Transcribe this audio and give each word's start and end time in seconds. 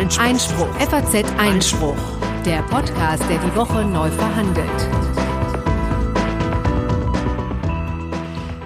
Einspruch. 0.00 0.24
Einspruch. 0.24 0.74
FAZ 0.76 1.24
Einspruch. 1.36 1.96
Der 2.46 2.62
Podcast, 2.62 3.22
der 3.28 3.36
die 3.36 3.54
Woche 3.54 3.84
neu 3.84 4.08
verhandelt. 4.08 4.66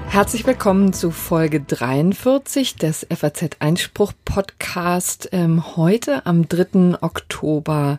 Herzlich 0.07 0.47
willkommen 0.47 0.93
zu 0.93 1.11
Folge 1.11 1.61
43 1.61 2.77
des 2.77 3.05
FAZ 3.13 3.57
Einspruch 3.59 4.13
Podcast. 4.25 5.31
Ähm, 5.33 5.77
heute 5.77 6.25
am 6.25 6.49
3. 6.49 7.03
Oktober 7.03 7.99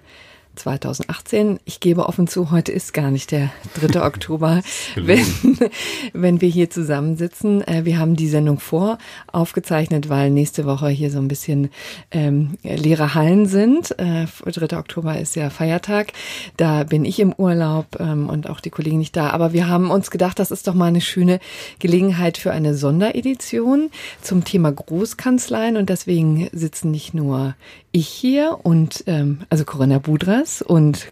2018. 0.55 1.59
Ich 1.65 1.79
gebe 1.79 2.07
offen 2.07 2.27
zu, 2.27 2.51
heute 2.51 2.71
ist 2.71 2.93
gar 2.93 3.11
nicht 3.11 3.31
der 3.31 3.51
3. 3.81 4.01
Oktober, 4.05 4.61
wenn, 4.95 5.25
wenn 6.13 6.41
wir 6.41 6.49
hier 6.49 6.70
zusammensitzen. 6.70 7.65
Äh, 7.67 7.85
wir 7.85 7.99
haben 7.99 8.15
die 8.15 8.29
Sendung 8.29 8.59
vor 8.59 8.97
aufgezeichnet, 9.31 10.09
weil 10.09 10.31
nächste 10.31 10.65
Woche 10.65 10.89
hier 10.89 11.11
so 11.11 11.20
ein 11.20 11.27
bisschen 11.27 11.70
ähm, 12.11 12.57
leere 12.63 13.13
Hallen 13.13 13.45
sind. 13.45 13.97
Äh, 13.99 14.25
3. 14.45 14.77
Oktober 14.77 15.20
ist 15.20 15.35
ja 15.35 15.49
Feiertag. 15.49 16.13
Da 16.58 16.83
bin 16.83 17.05
ich 17.05 17.19
im 17.19 17.33
Urlaub 17.33 17.99
ähm, 17.99 18.30
und 18.30 18.49
auch 18.49 18.59
die 18.59 18.69
Kollegen 18.69 18.99
nicht 18.99 19.16
da. 19.16 19.31
Aber 19.31 19.53
wir 19.53 19.67
haben 19.67 19.91
uns 19.91 20.11
gedacht, 20.11 20.39
das 20.39 20.52
ist 20.52 20.67
doch 20.67 20.73
mal 20.73 20.88
eine 20.88 21.02
schöne 21.02 21.39
Gelegenheit 21.80 22.38
für 22.38 22.52
eine 22.52 22.75
Sonderedition 22.75 23.89
zum 24.22 24.44
Thema 24.44 24.72
Großkanzleien. 24.72 25.77
Und 25.77 25.89
deswegen 25.89 26.49
sitzen 26.52 26.91
nicht 26.91 27.13
nur 27.13 27.55
ich 27.91 28.08
hier 28.09 28.59
und 28.63 29.05
ähm, 29.08 29.39
also 29.49 29.63
Corinna 29.63 29.99
Budras 29.99 30.45
und 30.62 31.09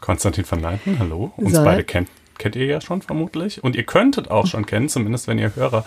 Konstantin 0.00 0.44
van 0.48 0.60
Leiten, 0.60 0.98
hallo. 0.98 1.32
Uns 1.36 1.54
so. 1.54 1.64
beide 1.64 1.84
kennt, 1.84 2.08
kennt 2.38 2.56
ihr 2.56 2.66
ja 2.66 2.80
schon 2.80 3.02
vermutlich. 3.02 3.62
Und 3.62 3.76
ihr 3.76 3.84
könntet 3.84 4.30
auch 4.30 4.46
schon 4.46 4.66
kennen, 4.66 4.88
zumindest 4.88 5.28
wenn 5.28 5.38
ihr 5.38 5.54
Hörer 5.54 5.84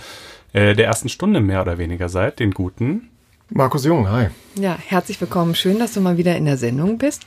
äh, 0.53 0.75
der 0.75 0.85
ersten 0.85 1.09
Stunde 1.09 1.41
mehr 1.41 1.61
oder 1.61 1.77
weniger 1.77 2.09
seid, 2.09 2.39
den 2.39 2.51
guten 2.51 3.09
Markus 3.49 3.85
Jung, 3.85 4.09
hi. 4.09 4.27
Ja, 4.55 4.77
herzlich 4.79 5.19
willkommen. 5.19 5.53
Schön, 5.53 5.79
dass 5.79 5.93
du 5.93 6.01
mal 6.01 6.17
wieder 6.17 6.35
in 6.37 6.45
der 6.45 6.57
Sendung 6.57 6.97
bist. 6.97 7.23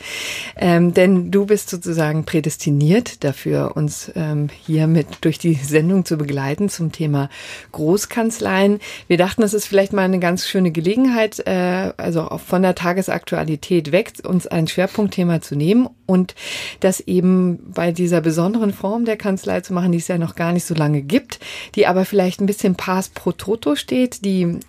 Ähm, 0.57 0.95
denn 0.95 1.30
du 1.30 1.45
bist 1.45 1.69
sozusagen 1.69 2.24
prädestiniert 2.24 3.23
dafür, 3.23 3.77
uns 3.77 4.10
ähm, 4.15 4.49
hier 4.65 4.87
mit 4.87 5.07
durch 5.21 5.38
die 5.38 5.55
Sendung 5.55 6.05
zu 6.05 6.16
begleiten 6.16 6.68
zum 6.68 6.90
Thema 6.90 7.29
Großkanzleien. 7.73 8.80
Wir 9.09 9.18
dachten, 9.18 9.43
das 9.43 9.55
ist 9.55 9.66
vielleicht 9.66 9.93
mal 9.93 10.02
eine 10.02 10.18
ganz 10.18 10.46
schöne 10.46 10.71
Gelegenheit, 10.71 11.40
äh, 11.46 11.93
also 11.96 12.23
auch 12.23 12.40
von 12.40 12.62
der 12.62 12.74
Tagesaktualität 12.74 13.93
weg, 13.93 14.12
uns 14.24 14.46
ein 14.46 14.68
Schwerpunktthema 14.68 15.40
zu 15.43 15.55
nehmen 15.55 15.88
und 16.07 16.35
das 16.80 17.01
eben 17.01 17.73
bei 17.73 17.93
dieser 17.93 18.21
besonderen 18.21 18.73
Form 18.73 19.05
der 19.05 19.16
Kanzlei 19.16 19.60
zu 19.60 19.74
machen, 19.74 19.93
die 19.93 19.99
es 19.99 20.09
ja 20.09 20.16
noch 20.16 20.35
gar 20.35 20.52
nicht 20.52 20.65
so 20.65 20.74
lange 20.74 21.02
gibt, 21.02 21.40
die 21.74 21.87
aber 21.87 22.05
vielleicht 22.05 22.40
ein 22.40 22.46
bisschen 22.46 22.74
pass 22.77 23.09
pro 23.09 23.33
toto 23.33 23.74
steht, 23.74 24.24
die 24.24 24.60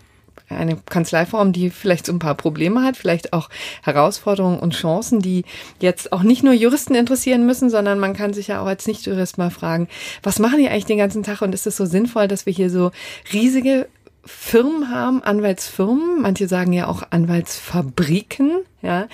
eine 0.49 0.77
Kanzleiform, 0.77 1.51
die 1.51 1.69
vielleicht 1.69 2.05
so 2.05 2.13
ein 2.13 2.19
paar 2.19 2.35
Probleme 2.35 2.83
hat, 2.83 2.97
vielleicht 2.97 3.33
auch 3.33 3.49
Herausforderungen 3.83 4.59
und 4.59 4.73
Chancen, 4.73 5.19
die 5.19 5.43
jetzt 5.79 6.13
auch 6.13 6.23
nicht 6.23 6.43
nur 6.43 6.53
Juristen 6.53 6.95
interessieren 6.95 7.45
müssen, 7.45 7.69
sondern 7.69 7.99
man 7.99 8.13
kann 8.13 8.33
sich 8.33 8.47
ja 8.47 8.61
auch 8.61 8.67
als 8.67 8.87
Nicht-Jurist 8.87 9.37
mal 9.37 9.51
fragen, 9.51 9.87
was 10.23 10.39
machen 10.39 10.59
die 10.59 10.69
eigentlich 10.69 10.85
den 10.85 10.97
ganzen 10.97 11.23
Tag 11.23 11.41
und 11.41 11.53
ist 11.53 11.67
es 11.67 11.77
so 11.77 11.85
sinnvoll, 11.85 12.27
dass 12.27 12.45
wir 12.45 12.53
hier 12.53 12.69
so 12.69 12.91
riesige 13.33 13.87
Firmen 14.23 14.91
haben, 14.91 15.23
Anwaltsfirmen, 15.23 16.21
manche 16.21 16.47
sagen 16.47 16.73
ja 16.73 16.87
auch 16.87 17.03
Anwaltsfabriken, 17.09 18.59
ja, 18.81 19.07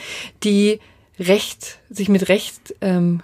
die 0.43 0.79
Recht, 1.19 1.79
sich 1.89 2.09
mit 2.09 2.29
Recht 2.29 2.75
ähm, 2.81 3.21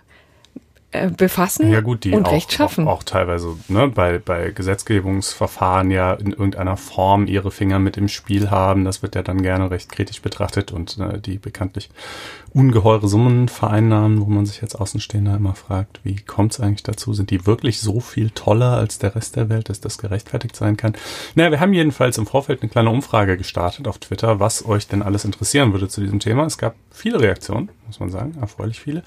äh, 0.92 1.10
befassen 1.12 1.72
ja, 1.72 1.82
gut, 1.82 2.04
die 2.04 2.14
und 2.14 2.26
auch, 2.26 2.32
Recht 2.32 2.52
schaffen. 2.52 2.88
Auch, 2.88 3.00
auch 3.00 3.04
teilweise 3.04 3.56
ne, 3.68 3.88
bei, 3.90 4.18
bei 4.18 4.50
Gesetzgebungsverfahren 4.50 5.92
ja 5.92 6.14
in 6.14 6.32
irgendeiner 6.32 6.78
Form 6.78 7.28
ihre 7.28 7.52
Finger 7.52 7.78
mit 7.78 7.96
im 7.98 8.08
Spiel 8.08 8.50
haben. 8.50 8.86
Das 8.86 9.04
wird 9.04 9.14
ja 9.14 9.22
dann 9.22 9.44
gerne 9.44 9.70
recht 9.70 9.92
kritisch 9.92 10.22
betrachtet 10.22 10.72
und 10.72 10.98
äh, 10.98 11.20
die 11.20 11.38
bekanntlich 11.38 11.92
ungeheure 12.54 13.08
Summen 13.08 13.50
vereinnahmen, 13.50 14.20
wo 14.22 14.26
man 14.26 14.48
sich 14.48 14.64
als 14.64 14.76
Außenstehender 14.76 15.36
immer 15.36 15.54
fragt, 15.54 16.00
wie 16.04 16.16
kommt 16.16 16.54
es 16.54 16.60
eigentlich 16.60 16.82
dazu? 16.82 17.14
Sind 17.14 17.30
die 17.30 17.46
wirklich 17.46 17.80
so 17.80 18.00
viel 18.00 18.32
toller 18.32 18.78
als 18.78 18.98
der 18.98 19.16
Rest 19.16 19.36
der 19.36 19.50
Welt, 19.50 19.70
dass 19.70 19.82
das 19.82 20.00
gerechtfertigt 20.00 20.56
sein 20.56 20.76
kann? 20.76 20.94
Naja, 21.36 21.52
wir 21.52 21.60
haben 21.60 21.74
jedenfalls 21.74 22.18
im 22.18 22.26
Vorfeld 22.26 22.64
eine 22.64 22.70
kleine 22.70 22.90
Umfrage 22.90 23.38
gestartet 23.38 23.88
auf 23.88 24.00
Twitter, 24.00 24.40
was 24.40 24.66
euch 24.66 24.88
denn 24.88 25.04
alles 25.04 25.24
interessieren 25.24 25.72
würde 25.72 25.88
zu 25.88 26.02
diesem 26.02 26.20
Thema. 26.20 26.46
Es 26.46 26.58
gab 26.58 26.74
viele 26.90 27.20
Reaktionen, 27.20 27.70
muss 27.86 28.00
man 28.00 28.10
sagen, 28.10 28.36
erfreulich 28.42 28.80
viele. 28.80 29.04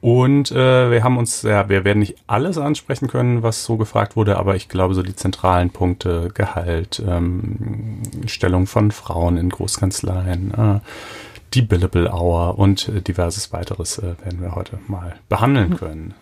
Und 0.00 0.50
äh, 0.50 0.90
wir 0.90 1.04
haben 1.04 1.18
uns, 1.18 1.42
ja, 1.42 1.68
wir 1.68 1.84
werden 1.84 1.98
nicht 1.98 2.16
alles 2.26 2.56
ansprechen 2.56 3.06
können, 3.06 3.42
was 3.42 3.64
so 3.64 3.76
gefragt 3.76 4.16
wurde, 4.16 4.38
aber 4.38 4.56
ich 4.56 4.68
glaube, 4.68 4.94
so 4.94 5.02
die 5.02 5.14
zentralen 5.14 5.70
Punkte, 5.70 6.30
Gehalt, 6.32 7.02
ähm, 7.06 8.00
Stellung 8.26 8.66
von 8.66 8.92
Frauen 8.92 9.36
in 9.36 9.50
Großkanzleien, 9.50 10.54
äh, 10.54 10.80
die 11.52 11.62
Billable 11.62 12.10
Hour 12.12 12.58
und 12.58 12.88
äh, 12.88 13.02
diverses 13.02 13.52
weiteres 13.52 13.98
äh, 13.98 14.14
werden 14.24 14.40
wir 14.40 14.54
heute 14.54 14.78
mal 14.86 15.16
behandeln 15.28 15.76
können. 15.76 16.14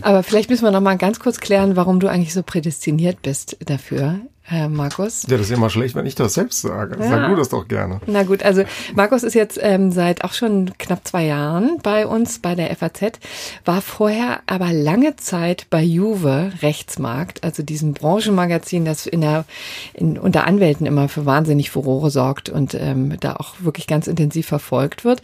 Aber 0.00 0.22
vielleicht 0.22 0.48
müssen 0.48 0.64
wir 0.64 0.70
noch 0.70 0.80
mal 0.80 0.96
ganz 0.96 1.20
kurz 1.20 1.40
klären, 1.40 1.76
warum 1.76 2.00
du 2.00 2.08
eigentlich 2.08 2.32
so 2.32 2.42
prädestiniert 2.42 3.20
bist 3.20 3.56
dafür. 3.66 4.20
Herr 4.48 4.68
Markus? 4.68 5.24
Ja, 5.28 5.38
das 5.38 5.46
ist 5.46 5.56
immer 5.56 5.70
schlecht, 5.70 5.96
wenn 5.96 6.06
ich 6.06 6.14
das 6.14 6.34
selbst 6.34 6.60
sage. 6.60 6.96
Ja. 7.00 7.08
Sag 7.08 7.28
du 7.28 7.34
das 7.34 7.48
doch 7.48 7.66
gerne. 7.66 8.00
Na 8.06 8.22
gut, 8.22 8.44
also 8.44 8.62
Markus 8.94 9.24
ist 9.24 9.34
jetzt 9.34 9.58
ähm, 9.60 9.90
seit 9.90 10.22
auch 10.22 10.34
schon 10.34 10.70
knapp 10.78 11.04
zwei 11.04 11.24
Jahren 11.24 11.78
bei 11.82 12.06
uns 12.06 12.38
bei 12.38 12.54
der 12.54 12.74
FAZ, 12.76 13.18
war 13.64 13.82
vorher 13.82 14.40
aber 14.46 14.72
lange 14.72 15.16
Zeit 15.16 15.66
bei 15.68 15.82
Juve 15.82 16.52
Rechtsmarkt, 16.62 17.42
also 17.42 17.64
diesem 17.64 17.92
Branchenmagazin, 17.92 18.84
das 18.84 19.06
in 19.06 19.22
der 19.22 19.46
in, 19.94 20.16
unter 20.16 20.46
Anwälten 20.46 20.86
immer 20.86 21.08
für 21.08 21.26
wahnsinnig 21.26 21.70
Furore 21.72 22.10
sorgt 22.10 22.48
und 22.48 22.74
ähm, 22.74 23.18
da 23.18 23.34
auch 23.34 23.54
wirklich 23.58 23.88
ganz 23.88 24.06
intensiv 24.06 24.46
verfolgt 24.46 25.04
wird 25.04 25.22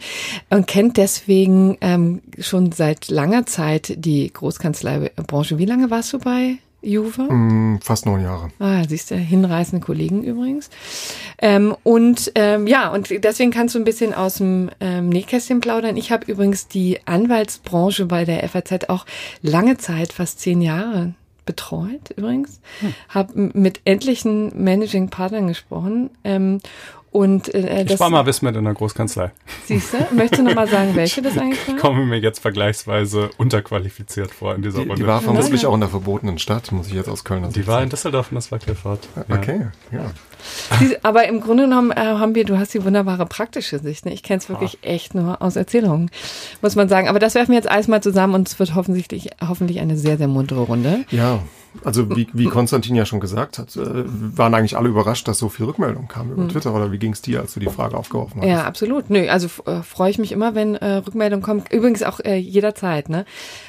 und 0.49 0.67
kennt 0.67 0.97
deswegen 0.97 1.77
ähm, 1.79 2.21
schon 2.39 2.73
seit 2.73 3.07
langer 3.07 3.45
Zeit 3.45 3.93
die 3.95 4.33
Großkanzleibranche. 4.33 5.57
Wie 5.57 5.65
lange 5.65 5.89
warst 5.89 6.11
du 6.11 6.19
bei 6.19 6.57
Juve? 6.83 7.23
Mm, 7.23 7.79
fast 7.81 8.05
neun 8.05 8.21
Jahre. 8.21 8.49
Ah, 8.59 8.83
siehst 8.87 9.11
du, 9.11 9.15
hinreißende 9.15 9.83
Kollegen 9.83 10.23
übrigens. 10.23 10.69
Ähm, 11.39 11.75
und 11.83 12.31
ähm, 12.35 12.67
ja, 12.67 12.89
und 12.89 13.09
deswegen 13.23 13.51
kannst 13.51 13.75
du 13.75 13.79
ein 13.79 13.85
bisschen 13.85 14.13
aus 14.13 14.35
dem 14.35 14.69
ähm, 14.79 15.09
Nähkästchen 15.09 15.61
plaudern. 15.61 15.97
Ich 15.97 16.11
habe 16.11 16.29
übrigens 16.31 16.67
die 16.67 16.99
Anwaltsbranche 17.05 18.05
bei 18.05 18.25
der 18.25 18.47
FAZ 18.47 18.89
auch 18.89 19.05
lange 19.41 19.77
Zeit, 19.77 20.13
fast 20.13 20.39
zehn 20.39 20.61
Jahre 20.61 21.13
betreut 21.45 22.11
übrigens. 22.15 22.61
Hm. 22.79 22.93
Habe 23.09 23.51
mit 23.53 23.81
etlichen 23.85 24.63
Managing 24.63 25.09
Partnern 25.09 25.47
gesprochen 25.47 26.09
ähm, 26.23 26.59
und, 27.13 27.53
äh, 27.53 27.83
ich 27.83 27.99
war 27.99 28.09
mal 28.09 28.25
Wismet 28.25 28.55
in 28.55 28.63
der 28.63 28.73
Großkanzlei. 28.73 29.31
Siehst 29.65 29.93
du? 29.93 30.15
Möchtest 30.15 30.39
du 30.39 30.45
nochmal 30.45 30.67
sagen, 30.67 30.91
welche 30.95 31.21
das 31.21 31.37
eigentlich 31.37 31.67
war? 31.67 31.75
Ich 31.75 31.81
komme 31.81 32.05
mir 32.05 32.17
jetzt 32.17 32.39
vergleichsweise 32.39 33.29
unterqualifiziert 33.37 34.31
vor 34.31 34.55
in 34.55 34.63
dieser 34.63 34.79
die, 34.79 34.89
Runde. 34.89 35.03
Die 35.03 35.07
war 35.07 35.21
vermutlich 35.21 35.67
auch 35.67 35.75
in 35.75 35.81
der 35.81 35.89
verbotenen 35.89 36.39
Stadt, 36.39 36.71
muss 36.71 36.87
ich 36.87 36.93
jetzt 36.93 37.09
aus 37.09 37.23
Köln 37.23 37.47
Die 37.53 37.67
war 37.67 37.83
in 37.83 37.89
Düsseldorf 37.89 38.31
und 38.31 38.35
das 38.35 38.51
war 38.51 38.57
Clifford. 38.57 39.07
Ja. 39.15 39.35
Okay, 39.35 39.67
ja. 39.91 40.11
aber 41.03 41.27
im 41.27 41.39
Grunde 41.39 41.65
genommen 41.65 41.91
äh, 41.91 41.99
haben 41.99 42.33
wir, 42.33 42.45
du 42.45 42.57
hast 42.57 42.73
die 42.73 42.83
wunderbare 42.83 43.27
praktische 43.27 43.77
Sicht. 43.77 44.07
Ne? 44.07 44.13
Ich 44.13 44.23
kenne 44.23 44.39
es 44.39 44.49
wirklich 44.49 44.79
Ach. 44.81 44.87
echt 44.87 45.13
nur 45.13 45.39
aus 45.39 45.55
Erzählungen, 45.55 46.09
muss 46.63 46.75
man 46.75 46.89
sagen. 46.89 47.09
Aber 47.09 47.19
das 47.19 47.35
werfen 47.35 47.51
wir 47.51 47.57
jetzt 47.57 47.69
alles 47.69 47.87
mal 47.87 48.01
zusammen 48.01 48.33
und 48.33 48.47
es 48.47 48.57
wird 48.57 48.73
hoffentlich, 48.73 49.29
hoffentlich 49.47 49.79
eine 49.81 49.97
sehr, 49.97 50.17
sehr 50.17 50.27
muntere 50.27 50.61
Runde. 50.61 51.05
Ja, 51.11 51.43
also 51.83 52.15
wie, 52.15 52.27
wie 52.33 52.45
Konstantin 52.45 52.95
ja 52.95 53.05
schon 53.05 53.19
gesagt 53.19 53.57
hat, 53.57 53.75
äh, 53.75 54.03
waren 54.05 54.53
eigentlich 54.53 54.77
alle 54.77 54.89
überrascht, 54.89 55.27
dass 55.27 55.39
so 55.39 55.49
viel 55.49 55.65
Rückmeldung 55.65 56.07
kam 56.07 56.31
über 56.31 56.43
hm. 56.43 56.49
Twitter 56.49 56.73
oder 56.73 56.91
wie 56.91 56.99
ging 56.99 57.13
es 57.13 57.21
dir, 57.21 57.41
als 57.41 57.53
du 57.53 57.59
die 57.59 57.67
Frage 57.67 57.97
aufgeworfen 57.97 58.41
hast? 58.41 58.47
Ja, 58.47 58.63
absolut. 58.63 59.09
Nö, 59.09 59.27
also 59.27 59.47
äh, 59.65 59.81
freue 59.81 60.09
ich 60.09 60.19
mich 60.19 60.31
immer, 60.31 60.55
wenn 60.55 60.75
äh, 60.75 60.95
Rückmeldung 60.97 61.41
kommt. 61.41 61.71
Übrigens 61.71 62.03
auch 62.03 62.19
äh, 62.19 62.35
jederzeit, 62.35 63.09
ne? 63.09 63.25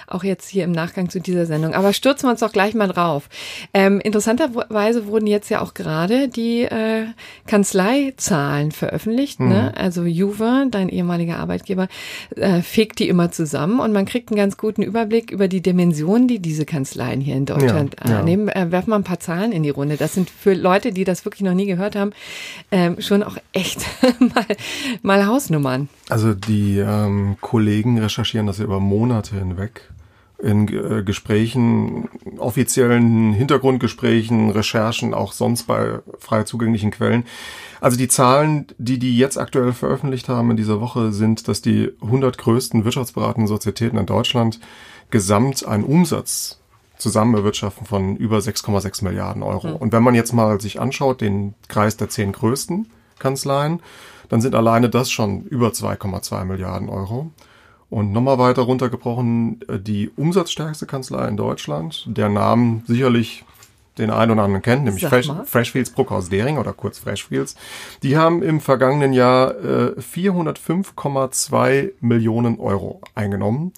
Auch 0.06 0.24
jetzt 0.24 0.48
hier 0.48 0.64
im 0.64 0.72
Nachgang 0.72 1.08
zu 1.08 1.20
dieser 1.20 1.46
Sendung. 1.46 1.74
Aber 1.74 1.92
stürzen 1.92 2.26
wir 2.26 2.30
uns 2.30 2.40
doch 2.40 2.52
gleich 2.52 2.74
mal 2.74 2.88
drauf. 2.88 3.28
Ähm, 3.72 4.00
interessanterweise 4.00 5.06
wurden 5.06 5.26
jetzt 5.26 5.48
ja 5.48 5.60
auch 5.60 5.74
gerade 5.74 6.28
die 6.28 6.62
äh, 6.62 7.06
Kanzleizahlen 7.46 8.72
veröffentlicht. 8.72 9.40
Ne? 9.40 9.46
Mhm. 9.46 9.52
Ne? 9.52 9.76
Also 9.76 10.04
Juve, 10.04 10.66
dein 10.70 10.88
ehemaliger 10.88 11.38
Arbeitgeber, 11.38 11.88
äh, 12.36 12.62
fegt 12.62 12.98
die 12.98 13.08
immer 13.08 13.30
zusammen 13.30 13.80
und 13.80 13.92
man 13.92 14.04
kriegt 14.04 14.30
einen 14.30 14.36
ganz 14.36 14.56
guten 14.56 14.82
Überblick 14.82 15.30
über 15.30 15.48
die 15.48 15.60
Dimensionen, 15.60 16.28
die 16.28 16.38
diese 16.38 16.64
Kanzleien 16.64 17.20
hier 17.20 17.36
in 17.36 17.46
Deutschland 17.46 17.96
ja, 18.06 18.22
nehmen, 18.22 18.48
äh, 18.48 18.70
werfen 18.70 18.90
wir 18.90 18.96
ein 18.96 19.04
paar 19.04 19.20
Zahlen 19.20 19.52
in 19.52 19.62
die 19.62 19.70
Runde. 19.70 19.96
Das 19.96 20.14
sind 20.14 20.30
für 20.30 20.54
Leute, 20.54 20.92
die 20.92 21.04
das 21.04 21.24
wirklich 21.24 21.42
noch 21.42 21.54
nie 21.54 21.66
gehört 21.66 21.96
haben, 21.96 22.12
ähm, 22.70 23.00
schon 23.00 23.22
auch 23.22 23.36
echt 23.52 23.80
mal, 24.18 24.46
mal 25.02 25.26
Hausnummern. 25.26 25.88
Also 26.08 26.34
die 26.34 26.78
ähm, 26.78 27.36
Kollegen 27.40 27.98
recherchieren 27.98 28.46
das 28.46 28.58
über 28.58 28.80
Monate 28.80 29.36
hinweg 29.36 29.82
in 30.44 30.68
äh, 30.68 31.02
Gesprächen, 31.02 32.08
offiziellen 32.38 33.32
Hintergrundgesprächen, 33.32 34.50
Recherchen, 34.50 35.14
auch 35.14 35.32
sonst 35.32 35.64
bei 35.64 36.00
frei 36.18 36.44
zugänglichen 36.44 36.90
Quellen. 36.90 37.24
Also 37.80 37.96
die 37.96 38.08
Zahlen, 38.08 38.66
die 38.78 38.98
die 38.98 39.16
jetzt 39.16 39.38
aktuell 39.38 39.72
veröffentlicht 39.72 40.28
haben 40.28 40.50
in 40.50 40.56
dieser 40.56 40.80
Woche, 40.80 41.12
sind, 41.12 41.48
dass 41.48 41.62
die 41.62 41.92
100 42.02 42.38
größten 42.38 42.84
wirtschaftsberatenden 42.84 43.48
Sozietäten 43.48 43.98
in 43.98 44.06
Deutschland 44.06 44.60
gesamt 45.10 45.66
einen 45.66 45.84
Umsatz 45.84 46.60
zusammen 46.98 47.34
erwirtschaften 47.34 47.86
von 47.86 48.16
über 48.16 48.38
6,6 48.38 49.04
Milliarden 49.04 49.42
Euro. 49.42 49.68
Mhm. 49.68 49.76
Und 49.76 49.92
wenn 49.92 50.02
man 50.02 50.14
jetzt 50.14 50.32
mal 50.32 50.60
sich 50.60 50.80
anschaut, 50.80 51.20
den 51.20 51.54
Kreis 51.68 51.96
der 51.96 52.08
zehn 52.08 52.32
größten 52.32 52.88
Kanzleien, 53.18 53.80
dann 54.28 54.40
sind 54.40 54.54
alleine 54.54 54.88
das 54.88 55.10
schon 55.10 55.44
über 55.44 55.68
2,2 55.68 56.44
Milliarden 56.44 56.88
Euro. 56.88 57.30
Und 57.94 58.10
nochmal 58.10 58.38
weiter 58.38 58.62
runtergebrochen, 58.62 59.60
äh, 59.68 59.78
die 59.78 60.10
umsatzstärkste 60.16 60.84
Kanzlei 60.84 61.28
in 61.28 61.36
Deutschland, 61.36 62.04
der 62.08 62.28
Namen 62.28 62.82
sicherlich 62.88 63.44
den 63.98 64.10
einen 64.10 64.32
oder 64.32 64.42
anderen 64.42 64.62
kennt, 64.62 64.82
nämlich 64.82 65.06
Fresh, 65.06 65.30
Freshfields 65.44 65.90
Bruckhaus 65.90 66.28
Dering 66.28 66.58
oder 66.58 66.72
kurz 66.72 66.98
Freshfields. 66.98 67.54
Die 68.02 68.16
haben 68.16 68.42
im 68.42 68.60
vergangenen 68.60 69.12
Jahr 69.12 69.52
äh, 69.52 69.92
405,2 70.00 71.92
Millionen 72.00 72.58
Euro 72.58 73.00
eingenommen. 73.14 73.72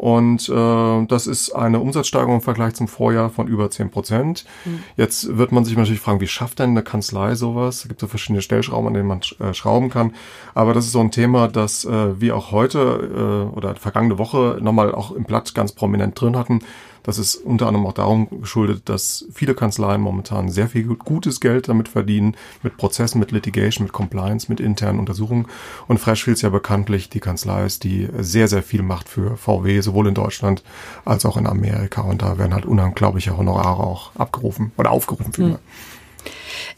Und 0.00 0.48
äh, 0.48 1.06
das 1.08 1.26
ist 1.26 1.50
eine 1.50 1.78
Umsatzsteigerung 1.78 2.36
im 2.36 2.40
Vergleich 2.40 2.72
zum 2.72 2.88
Vorjahr 2.88 3.28
von 3.28 3.48
über 3.48 3.70
10 3.70 3.90
Prozent. 3.90 4.46
Mhm. 4.64 4.82
Jetzt 4.96 5.36
wird 5.36 5.52
man 5.52 5.66
sich 5.66 5.76
natürlich 5.76 6.00
fragen, 6.00 6.22
wie 6.22 6.26
schafft 6.26 6.58
denn 6.58 6.70
eine 6.70 6.82
Kanzlei 6.82 7.34
sowas? 7.34 7.82
Es 7.82 7.88
gibt 7.88 8.00
so 8.00 8.06
verschiedene 8.06 8.40
Stellschrauben, 8.40 8.86
an 8.86 8.94
denen 8.94 9.06
man 9.06 9.20
äh, 9.40 9.52
schrauben 9.52 9.90
kann. 9.90 10.14
Aber 10.54 10.72
das 10.72 10.86
ist 10.86 10.92
so 10.92 11.00
ein 11.00 11.10
Thema, 11.10 11.48
das 11.48 11.84
äh, 11.84 12.18
wir 12.18 12.34
auch 12.34 12.50
heute 12.50 13.50
äh, 13.52 13.54
oder 13.54 13.74
vergangene 13.74 14.16
Woche 14.16 14.56
nochmal 14.62 14.94
auch 14.94 15.12
im 15.12 15.24
Blatt 15.24 15.54
ganz 15.54 15.72
prominent 15.72 16.18
drin 16.18 16.34
hatten. 16.34 16.60
Das 17.02 17.18
ist 17.18 17.36
unter 17.36 17.66
anderem 17.66 17.86
auch 17.86 17.92
darum 17.92 18.28
geschuldet, 18.40 18.88
dass 18.88 19.26
viele 19.32 19.54
Kanzleien 19.54 20.00
momentan 20.00 20.48
sehr 20.48 20.68
viel 20.68 20.84
gutes 20.84 21.40
Geld 21.40 21.68
damit 21.68 21.88
verdienen, 21.88 22.36
mit 22.62 22.76
Prozessen, 22.76 23.18
mit 23.18 23.32
Litigation, 23.32 23.84
mit 23.84 23.92
Compliance, 23.92 24.46
mit 24.48 24.60
internen 24.60 24.98
Untersuchungen. 24.98 25.46
Und 25.88 25.98
Freshfields 25.98 26.42
ja 26.42 26.50
bekanntlich 26.50 27.08
die 27.08 27.20
Kanzlei 27.20 27.64
ist, 27.64 27.84
die 27.84 28.08
sehr, 28.18 28.48
sehr 28.48 28.62
viel 28.62 28.82
macht 28.82 29.08
für 29.08 29.36
VW, 29.36 29.80
sowohl 29.80 30.08
in 30.08 30.14
Deutschland 30.14 30.62
als 31.04 31.24
auch 31.24 31.36
in 31.36 31.46
Amerika. 31.46 32.02
Und 32.02 32.22
da 32.22 32.38
werden 32.38 32.54
halt 32.54 32.66
unglaubliche 32.66 33.36
Honorare 33.36 33.82
auch 33.82 34.14
abgerufen 34.16 34.72
oder 34.76 34.90
aufgerufen. 34.90 35.32
Hm. 35.36 35.58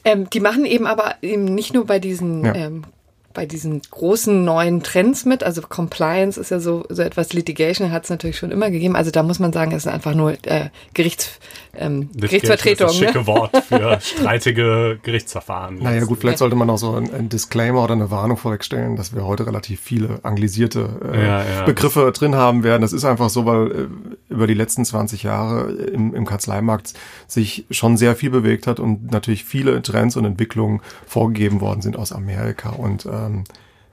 Ähm, 0.04 0.30
die 0.30 0.40
machen 0.40 0.64
eben 0.64 0.86
aber 0.86 1.16
eben 1.22 1.44
nicht 1.44 1.74
nur 1.74 1.86
bei 1.86 1.98
diesen 1.98 2.44
ja. 2.44 2.54
ähm, 2.54 2.84
bei 3.34 3.46
diesen 3.46 3.80
großen 3.82 4.44
neuen 4.44 4.82
Trends 4.82 5.24
mit. 5.24 5.42
Also 5.42 5.62
Compliance 5.62 6.38
ist 6.40 6.50
ja 6.50 6.60
so, 6.60 6.84
so 6.88 7.02
etwas, 7.02 7.32
Litigation 7.32 7.90
hat 7.90 8.04
es 8.04 8.10
natürlich 8.10 8.36
schon 8.36 8.50
immer 8.50 8.70
gegeben. 8.70 8.96
Also 8.96 9.10
da 9.10 9.22
muss 9.22 9.38
man 9.38 9.52
sagen, 9.52 9.72
es 9.72 9.86
ist 9.86 9.92
einfach 9.92 10.14
nur 10.14 10.32
äh, 10.44 10.70
Gerichts, 10.94 11.38
ähm, 11.74 12.10
Gerichtsvertretung. 12.14 12.86
Das, 12.86 12.94
ist 12.94 13.02
das 13.02 13.08
schicke 13.08 13.20
ne? 13.20 13.26
Wort 13.26 13.56
für 13.68 13.98
streitige 14.02 14.98
Gerichtsverfahren. 15.02 15.78
Naja 15.78 16.04
gut, 16.04 16.18
vielleicht 16.20 16.38
sollte 16.38 16.56
man 16.56 16.68
auch 16.70 16.78
so 16.78 16.94
ein, 16.94 17.12
ein, 17.12 17.28
Disclaimer 17.28 17.82
oder 17.84 17.94
eine 17.94 18.10
Warnung 18.10 18.36
vorwegstellen, 18.36 18.96
dass 18.96 19.14
wir 19.14 19.26
heute 19.26 19.46
relativ 19.46 19.80
viele 19.80 20.20
anglisierte 20.22 20.88
äh, 21.12 21.20
ja, 21.20 21.44
ja. 21.44 21.64
Begriffe 21.64 22.12
drin 22.12 22.34
haben 22.34 22.64
werden. 22.64 22.82
Das 22.82 22.92
ist 22.92 23.04
einfach 23.04 23.30
so, 23.30 23.46
weil 23.46 23.70
äh, 23.70 23.86
über 24.32 24.46
die 24.46 24.54
letzten 24.54 24.84
20 24.84 25.22
Jahre 25.22 25.70
im, 25.72 26.14
im 26.14 26.26
Kanzleimarkt 26.26 26.94
sich 27.26 27.66
schon 27.70 27.96
sehr 27.96 28.16
viel 28.16 28.30
bewegt 28.30 28.66
hat 28.66 28.80
und 28.80 29.10
natürlich 29.10 29.44
viele 29.44 29.80
Trends 29.82 30.16
und 30.16 30.24
Entwicklungen 30.24 30.80
vorgegeben 31.06 31.60
worden 31.60 31.82
sind 31.82 31.96
aus 31.96 32.12
Amerika 32.12 32.70
und 32.70 33.06
ähm, 33.06 33.44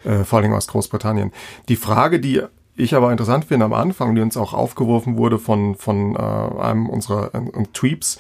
äh, 0.04 0.24
vor 0.24 0.40
allem 0.40 0.54
aus 0.54 0.68
Großbritannien. 0.68 1.32
Die 1.68 1.76
Frage, 1.76 2.20
die 2.20 2.42
ich 2.76 2.96
aber 2.96 3.12
interessant 3.12 3.46
finde 3.46 3.66
am 3.66 3.74
Anfang, 3.74 4.16
die 4.16 4.22
uns 4.22 4.38
auch 4.38 4.54
aufgeworfen 4.54 5.18
wurde 5.18 5.38
von, 5.38 5.76
von 5.76 6.16
äh, 6.16 6.20
einem 6.20 6.88
unserer 6.90 7.36
äh, 7.36 7.64
Tweets, 7.74 8.20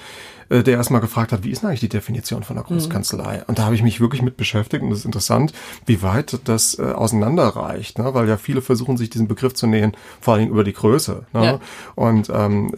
äh, 0.49 0.63
der 0.63 0.77
erstmal 0.77 1.01
gefragt 1.01 1.31
hat, 1.31 1.43
wie 1.43 1.51
ist 1.51 1.61
denn 1.61 1.69
eigentlich 1.69 1.79
die 1.79 1.89
Definition 1.89 2.43
von 2.43 2.57
einer 2.57 2.65
mhm. 2.69 2.75
Großkanzlei? 2.75 3.37
Mhm. 3.37 3.43
Und 3.47 3.59
da 3.59 3.65
habe 3.65 3.75
ich 3.75 3.83
mich 3.83 4.01
wirklich 4.01 4.21
mit 4.21 4.37
beschäftigt 4.37 4.83
und 4.83 4.91
es 4.91 4.99
ist 4.99 5.05
interessant, 5.05 5.53
wie 5.85 6.01
weit 6.01 6.39
das 6.45 6.77
äh, 6.77 6.83
auseinanderreicht, 6.83 7.99
ne? 7.99 8.13
weil 8.13 8.27
ja 8.27 8.37
viele 8.37 8.61
versuchen, 8.61 8.97
sich 8.97 9.09
diesen 9.09 9.27
Begriff 9.27 9.53
zu 9.53 9.67
nähen, 9.67 9.95
vor 10.19 10.33
allen 10.33 10.41
Dingen 10.41 10.51
über 10.51 10.63
die 10.63 10.73
Größe. 10.73 11.25
Ne? 11.33 11.45
Ja. 11.45 11.59
Und 11.95 12.29
ähm, 12.33 12.73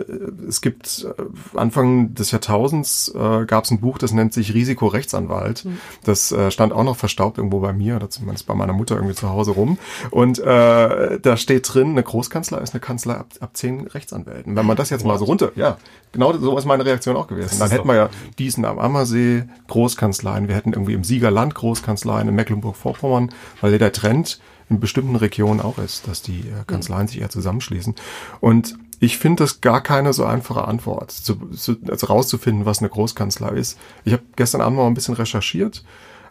es 0.47 0.61
gibt 0.61 1.05
äh, 1.05 1.57
Anfang 1.57 2.13
des 2.13 2.31
Jahrtausends 2.31 3.13
äh, 3.15 3.45
gab 3.45 3.63
es 3.65 3.71
ein 3.71 3.79
Buch, 3.79 3.97
das 3.97 4.11
nennt 4.11 4.33
sich 4.33 4.53
Risikorechtsanwalt. 4.53 5.65
Mhm. 5.65 5.77
Das 6.03 6.31
äh, 6.31 6.51
stand 6.51 6.73
auch 6.73 6.83
noch 6.83 6.97
verstaubt 6.97 7.37
irgendwo 7.37 7.59
bei 7.59 7.73
mir 7.73 7.95
oder 7.95 8.09
zumindest 8.09 8.47
bei 8.47 8.53
meiner 8.53 8.73
Mutter 8.73 8.95
irgendwie 8.95 9.15
zu 9.15 9.29
Hause 9.29 9.51
rum. 9.51 9.77
Und 10.09 10.39
äh, 10.39 11.19
da 11.19 11.37
steht 11.37 11.73
drin, 11.73 11.91
eine 11.91 12.03
Großkanzlei 12.03 12.59
ist 12.59 12.73
eine 12.73 12.81
Kanzlei 12.81 13.15
ab, 13.15 13.27
ab 13.39 13.51
zehn 13.53 13.87
Rechtsanwälten. 13.87 14.55
Wenn 14.55 14.65
man 14.65 14.77
das 14.77 14.89
jetzt 14.89 15.05
mal 15.05 15.17
so 15.17 15.25
runter, 15.25 15.51
ja, 15.55 15.77
genau 16.11 16.33
so 16.33 16.57
ist 16.57 16.65
meine 16.65 16.85
Reaktion 16.85 17.15
auch 17.15 17.27
gewesen 17.27 17.60
dann 17.61 17.71
hätten 17.71 17.87
wir 17.87 17.95
ja 17.95 18.09
diesen 18.37 18.65
am 18.65 18.79
Ammersee 18.79 19.43
Großkanzleien, 19.67 20.47
wir 20.47 20.55
hätten 20.55 20.73
irgendwie 20.73 20.93
im 20.93 21.03
Siegerland 21.03 21.55
Großkanzleien, 21.55 22.27
in 22.27 22.35
Mecklenburg-Vorpommern, 22.35 23.31
weil 23.61 23.77
der 23.77 23.91
Trend 23.91 24.39
in 24.69 24.79
bestimmten 24.79 25.17
Regionen 25.17 25.59
auch 25.59 25.77
ist, 25.77 26.07
dass 26.07 26.21
die 26.21 26.39
äh, 26.39 26.63
Kanzleien 26.65 27.07
sich 27.07 27.21
eher 27.21 27.29
zusammenschließen. 27.29 27.93
Und 28.39 28.77
ich 28.99 29.17
finde 29.17 29.43
das 29.43 29.61
gar 29.61 29.81
keine 29.81 30.13
so 30.13 30.25
einfache 30.25 30.65
Antwort, 30.65 31.11
zu, 31.11 31.35
zu, 31.49 31.75
also 31.89 32.07
rauszufinden, 32.07 32.65
was 32.65 32.79
eine 32.79 32.89
Großkanzlei 32.89 33.49
ist. 33.49 33.77
Ich 34.05 34.13
habe 34.13 34.23
gestern 34.35 34.61
Abend 34.61 34.77
mal 34.77 34.87
ein 34.87 34.93
bisschen 34.93 35.15
recherchiert. 35.15 35.83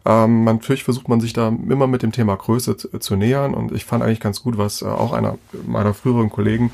Ähm, 0.06 0.44
natürlich 0.44 0.84
versucht 0.84 1.08
man 1.08 1.20
sich 1.20 1.34
da 1.34 1.48
immer 1.48 1.86
mit 1.86 2.02
dem 2.02 2.12
Thema 2.12 2.36
Größe 2.36 2.76
zu, 2.76 2.98
zu 2.98 3.16
nähern 3.16 3.52
und 3.52 3.72
ich 3.72 3.84
fand 3.84 4.02
eigentlich 4.02 4.20
ganz 4.20 4.42
gut, 4.42 4.56
was 4.56 4.80
äh, 4.80 4.86
auch 4.86 5.12
einer 5.12 5.36
meiner 5.66 5.92
früheren 5.92 6.30
Kollegen 6.30 6.70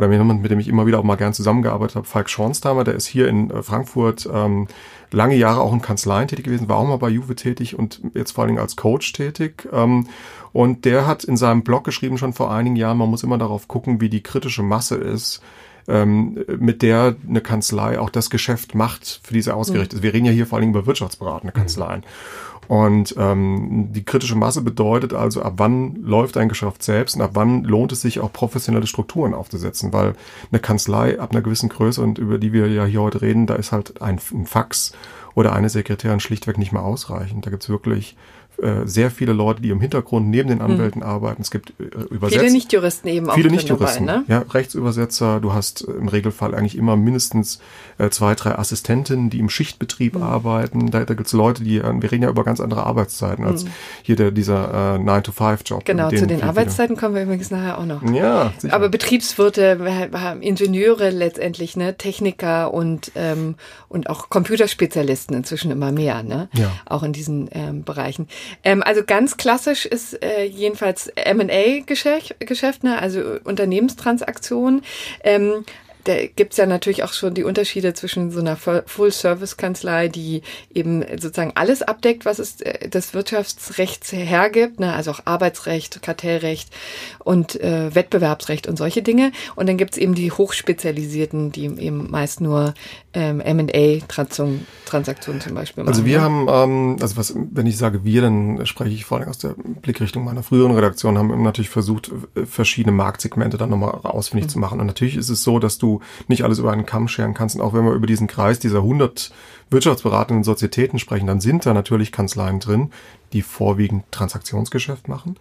oder 0.00 0.10
jemand, 0.10 0.40
mit 0.40 0.50
dem 0.50 0.58
ich 0.58 0.68
immer 0.68 0.86
wieder 0.86 0.98
auch 0.98 1.04
mal 1.04 1.16
gern 1.16 1.34
zusammengearbeitet 1.34 1.96
habe, 1.96 2.06
Falk 2.06 2.30
Schornsteimer, 2.30 2.84
der 2.84 2.94
ist 2.94 3.06
hier 3.06 3.28
in 3.28 3.50
äh, 3.50 3.62
Frankfurt 3.62 4.28
ähm, 4.32 4.66
lange 5.10 5.34
Jahre 5.34 5.60
auch 5.60 5.72
in 5.74 5.82
Kanzleien 5.82 6.26
tätig 6.26 6.46
gewesen, 6.46 6.68
war 6.68 6.78
auch 6.78 6.86
mal 6.86 6.96
bei 6.96 7.10
Juve 7.10 7.34
tätig 7.34 7.78
und 7.78 8.00
jetzt 8.14 8.32
vor 8.32 8.42
allen 8.42 8.48
Dingen 8.48 8.60
als 8.60 8.76
Coach 8.76 9.12
tätig. 9.12 9.68
Ähm, 9.72 10.06
und 10.52 10.86
der 10.86 11.06
hat 11.06 11.24
in 11.24 11.36
seinem 11.36 11.62
Blog 11.62 11.84
geschrieben 11.84 12.16
schon 12.16 12.32
vor 12.32 12.50
einigen 12.50 12.76
Jahren, 12.76 12.96
man 12.96 13.10
muss 13.10 13.22
immer 13.22 13.36
darauf 13.36 13.68
gucken, 13.68 14.00
wie 14.00 14.08
die 14.08 14.22
kritische 14.22 14.62
Masse 14.62 14.96
ist, 14.96 15.42
ähm, 15.86 16.44
mit 16.58 16.80
der 16.80 17.16
eine 17.28 17.42
Kanzlei 17.42 17.98
auch 17.98 18.10
das 18.10 18.30
Geschäft 18.30 18.74
macht, 18.74 19.20
für 19.22 19.34
diese 19.34 19.54
ausgerichtet 19.54 19.94
ist. 19.94 19.98
Mhm. 20.00 20.04
Wir 20.04 20.14
reden 20.14 20.26
ja 20.26 20.32
hier 20.32 20.46
vor 20.46 20.56
allen 20.56 20.62
Dingen 20.62 20.74
über 20.74 20.86
wirtschaftsberatende 20.86 21.52
Kanzleien. 21.52 22.00
Mhm. 22.00 22.49
Und 22.70 23.16
ähm, 23.18 23.88
die 23.90 24.04
kritische 24.04 24.36
Masse 24.36 24.62
bedeutet 24.62 25.12
also, 25.12 25.42
ab 25.42 25.54
wann 25.56 25.96
läuft 25.96 26.36
ein 26.36 26.48
Geschäft 26.48 26.84
selbst 26.84 27.16
und 27.16 27.20
ab 27.20 27.30
wann 27.34 27.64
lohnt 27.64 27.90
es 27.90 28.00
sich 28.00 28.20
auch 28.20 28.32
professionelle 28.32 28.86
Strukturen 28.86 29.34
aufzusetzen, 29.34 29.92
weil 29.92 30.14
eine 30.52 30.60
Kanzlei 30.60 31.18
ab 31.18 31.32
einer 31.32 31.42
gewissen 31.42 31.68
Größe 31.68 32.00
und 32.00 32.18
über 32.18 32.38
die 32.38 32.52
wir 32.52 32.68
ja 32.68 32.84
hier 32.84 33.02
heute 33.02 33.22
reden, 33.22 33.48
da 33.48 33.56
ist 33.56 33.72
halt 33.72 34.00
ein, 34.00 34.20
ein 34.32 34.46
Fax 34.46 34.92
oder 35.34 35.52
eine 35.52 35.68
Sekretärin 35.68 36.20
schlichtweg 36.20 36.58
nicht 36.58 36.70
mehr 36.70 36.84
ausreichend. 36.84 37.44
Da 37.44 37.50
gibt's 37.50 37.68
wirklich 37.68 38.16
äh, 38.62 38.86
sehr 38.86 39.10
viele 39.10 39.32
Leute, 39.32 39.62
die 39.62 39.70
im 39.70 39.80
Hintergrund 39.80 40.28
neben 40.28 40.48
den 40.48 40.60
hm. 40.60 40.70
Anwälten 40.72 41.00
mhm. 41.00 41.08
arbeiten. 41.08 41.42
Es 41.42 41.50
gibt 41.50 41.72
äh, 41.78 41.84
Übersetzer. 42.10 42.40
Viele 42.40 42.52
Nichtjuristen 42.52 43.10
eben 43.10 43.30
auch. 43.30 43.34
Viele 43.34 43.50
Nichtjuristen. 43.50 44.06
Ne? 44.06 44.24
Ja, 44.28 44.44
Rechtsübersetzer. 44.50 45.40
Du 45.40 45.52
hast 45.52 45.82
im 45.82 46.08
Regelfall 46.08 46.54
eigentlich 46.54 46.76
immer 46.76 46.96
mindestens 46.96 47.60
äh, 47.98 48.10
zwei, 48.10 48.34
drei 48.34 48.58
Assistentinnen, 48.58 49.30
die 49.30 49.38
im 49.38 49.48
Schichtbetrieb 49.48 50.16
mhm. 50.16 50.22
arbeiten. 50.22 50.90
Da, 50.90 51.04
da 51.04 51.14
gibt 51.14 51.26
es 51.26 51.32
Leute, 51.32 51.64
die, 51.64 51.78
äh, 51.78 51.92
wir 52.00 52.10
reden 52.12 52.22
ja 52.22 52.30
über 52.30 52.44
ganz 52.44 52.60
andere 52.60 52.84
Arbeitszeiten 52.84 53.44
als 53.44 53.64
mhm. 53.64 53.70
hier 54.02 54.16
der, 54.16 54.30
dieser 54.30 54.96
äh, 54.96 54.98
9-to-5-Job. 54.98 55.84
Genau, 55.84 56.10
zu 56.10 56.26
den 56.26 56.42
Arbeitszeiten 56.42 56.96
kommen 56.96 57.14
wir 57.14 57.22
übrigens 57.22 57.50
nachher 57.50 57.78
auch 57.78 57.86
noch. 57.86 58.02
Ja, 58.02 58.52
sicher. 58.58 58.74
Aber 58.74 58.88
Betriebswirte, 58.88 60.10
Ingenieure 60.40 61.10
letztendlich, 61.10 61.76
ne, 61.76 61.96
Techniker 61.96 62.72
und, 62.74 63.12
ähm, 63.14 63.56
und 63.88 64.10
auch 64.10 64.28
Computerspezialisten 64.28 65.36
inzwischen 65.36 65.70
immer 65.70 65.92
mehr, 65.92 66.22
ne? 66.22 66.48
Ja. 66.54 66.70
Auch 66.86 67.02
in 67.02 67.12
diesen 67.12 67.48
ähm, 67.52 67.84
Bereichen. 67.84 68.28
Ähm, 68.64 68.82
also 68.82 69.02
ganz 69.04 69.36
klassisch 69.36 69.86
ist 69.86 70.22
äh, 70.22 70.44
jedenfalls 70.44 71.08
M&A-Geschäft, 71.14 72.36
Geschäft, 72.40 72.84
ne? 72.84 73.00
also 73.00 73.38
Unternehmenstransaktionen. 73.44 74.82
Ähm, 75.24 75.64
da 76.04 76.26
gibt's 76.26 76.56
ja 76.56 76.66
natürlich 76.66 77.04
auch 77.04 77.12
schon 77.12 77.34
die 77.34 77.44
Unterschiede 77.44 77.94
zwischen 77.94 78.30
so 78.30 78.40
einer 78.40 78.56
Full-Service-Kanzlei, 78.56 80.08
die 80.08 80.42
eben 80.72 81.04
sozusagen 81.18 81.52
alles 81.54 81.82
abdeckt, 81.82 82.24
was 82.24 82.38
es 82.38 82.60
äh, 82.60 82.88
des 82.88 83.14
Wirtschaftsrechts 83.14 84.12
hergibt, 84.12 84.80
ne? 84.80 84.94
also 84.94 85.10
auch 85.10 85.20
Arbeitsrecht, 85.24 86.02
Kartellrecht 86.02 86.70
und 87.18 87.60
äh, 87.60 87.94
Wettbewerbsrecht 87.94 88.66
und 88.66 88.76
solche 88.76 89.02
Dinge. 89.02 89.32
Und 89.56 89.68
dann 89.68 89.76
gibt's 89.76 89.96
eben 89.96 90.14
die 90.14 90.30
hochspezialisierten, 90.30 91.52
die 91.52 91.64
eben 91.64 92.10
meist 92.10 92.40
nur 92.40 92.74
ähm, 93.12 93.40
M&A-Transaktionen 93.40 95.40
zum 95.40 95.54
Beispiel 95.54 95.84
machen. 95.84 95.92
Also 95.92 96.06
wir 96.06 96.18
ne? 96.18 96.24
haben, 96.24 96.46
ähm, 96.48 96.96
also 97.00 97.16
was, 97.16 97.34
wenn 97.36 97.66
ich 97.66 97.76
sage 97.76 98.04
wir, 98.04 98.22
dann 98.22 98.64
spreche 98.66 98.94
ich 98.94 99.04
vor 99.04 99.18
allem 99.18 99.28
aus 99.28 99.38
der 99.38 99.54
Blickrichtung 99.82 100.24
meiner 100.24 100.42
früheren 100.42 100.72
Redaktion, 100.72 101.18
haben 101.18 101.42
natürlich 101.42 101.70
versucht, 101.70 102.10
verschiedene 102.44 102.94
Marktsegmente 102.94 103.58
dann 103.58 103.70
nochmal 103.70 103.92
ausfindig 104.02 104.46
mhm. 104.46 104.50
zu 104.50 104.58
machen. 104.58 104.80
Und 104.80 104.86
natürlich 104.86 105.16
ist 105.16 105.28
es 105.28 105.42
so, 105.42 105.58
dass 105.58 105.78
du 105.78 105.89
nicht 106.28 106.44
alles 106.44 106.58
über 106.58 106.70
einen 106.70 106.86
Kamm 106.86 107.08
scheren 107.08 107.34
kannst. 107.34 107.56
Und 107.56 107.62
auch 107.62 107.72
wenn 107.74 107.84
wir 107.84 107.92
über 107.92 108.06
diesen 108.06 108.28
Kreis 108.28 108.58
dieser 108.58 108.78
100 108.78 109.32
wirtschaftsberatenden 109.70 110.44
Sozietäten 110.44 110.98
sprechen, 110.98 111.26
dann 111.26 111.40
sind 111.40 111.66
da 111.66 111.74
natürlich 111.74 112.12
Kanzleien 112.12 112.60
drin, 112.60 112.90
die 113.32 113.42
vorwiegend 113.42 114.04
Transaktionsgeschäft 114.10 115.08
machen. 115.08 115.36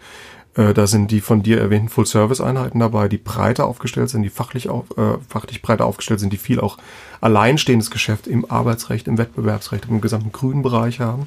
Äh, 0.60 0.74
da 0.74 0.88
sind 0.88 1.10
die 1.12 1.22
von 1.22 1.42
dir 1.42 1.60
erwähnten 1.60 1.88
Full-Service-Einheiten 1.88 2.80
dabei, 2.80 3.08
die 3.08 3.18
breiter 3.18 3.66
aufgestellt 3.66 4.10
sind, 4.10 4.24
die 4.24 4.30
fachlich, 4.30 4.68
auf, 4.68 4.86
äh, 4.98 5.18
fachlich 5.28 5.62
breiter 5.62 5.86
aufgestellt 5.86 6.20
sind, 6.20 6.34
die 6.34 6.38
viel 6.38 6.60
auch 6.60 6.78
alleinstehendes 7.22 7.92
Geschäft 7.92 8.28
im 8.28 8.50
Arbeitsrecht, 8.50 9.08
im 9.08 9.18
Wettbewerbsrecht, 9.18 9.86
im 9.90 10.02
gesamten 10.02 10.34
grünen 10.34 10.62
Bereich 10.62 11.00
haben. 11.00 11.24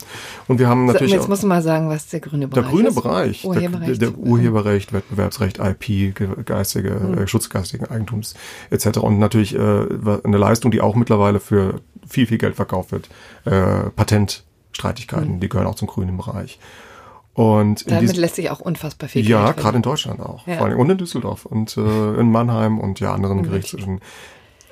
Und 0.49 0.59
wir 0.59 0.69
haben 0.69 0.85
natürlich. 0.85 1.13
Jetzt 1.13 1.31
muss 1.31 1.41
man 1.43 1.49
mal 1.49 1.63
sagen, 1.63 1.89
was 1.89 2.09
der 2.09 2.21
grüne 2.21 2.47
Bereich 2.47 2.65
ist. 2.65 2.71
Der 2.71 2.77
grüne 2.77 2.89
ist. 2.89 2.95
Bereich, 2.95 3.45
Urheberrecht. 3.45 4.03
Der, 4.03 4.11
der, 4.11 4.19
Urheberrecht, 4.19 4.93
Wettbewerbsrecht, 4.93 5.59
IP, 5.59 6.15
geistige, 6.45 6.91
mhm. 6.91 7.19
äh, 7.19 7.27
Schutz 7.27 7.49
geistigen 7.49 7.87
Eigentums 7.87 8.35
etc. 8.71 8.99
Und 8.99 9.19
natürlich 9.19 9.55
äh, 9.55 9.59
eine 9.59 10.37
Leistung, 10.37 10.71
die 10.71 10.83
auch 10.83 10.95
mittlerweile 10.95 11.41
für 11.41 11.81
viel, 12.07 12.27
viel 12.27 12.39
Geld 12.39 12.57
verkauft 12.57 12.93
wird. 12.93 13.09
Äh, 13.47 13.91
Patentstreitigkeiten, 13.97 15.37
mhm. 15.37 15.41
die 15.41 15.49
gehören 15.49 15.67
auch 15.67 15.77
zum 15.77 15.89
grünen 15.89 16.19
Bereich. 16.19 16.59
Und 17.35 17.91
damit 17.91 18.17
lässt 18.17 18.37
sich 18.37 18.51
auch 18.51 18.61
unfassbar 18.61 19.09
viel 19.09 19.27
Ja, 19.27 19.53
gerade 19.53 19.77
in 19.77 19.83
Deutschland 19.83 20.21
auch. 20.21 20.47
Ja. 20.47 20.59
Vor 20.59 20.67
allem 20.67 20.79
und 20.79 20.91
in 20.91 20.99
Düsseldorf 20.99 21.47
und 21.47 21.77
äh, 21.77 22.15
in 22.21 22.31
Mannheim 22.31 22.79
und 22.79 23.01
ja 23.01 23.15
anderen 23.15 23.43
Gerichtshöfen. 23.43 24.01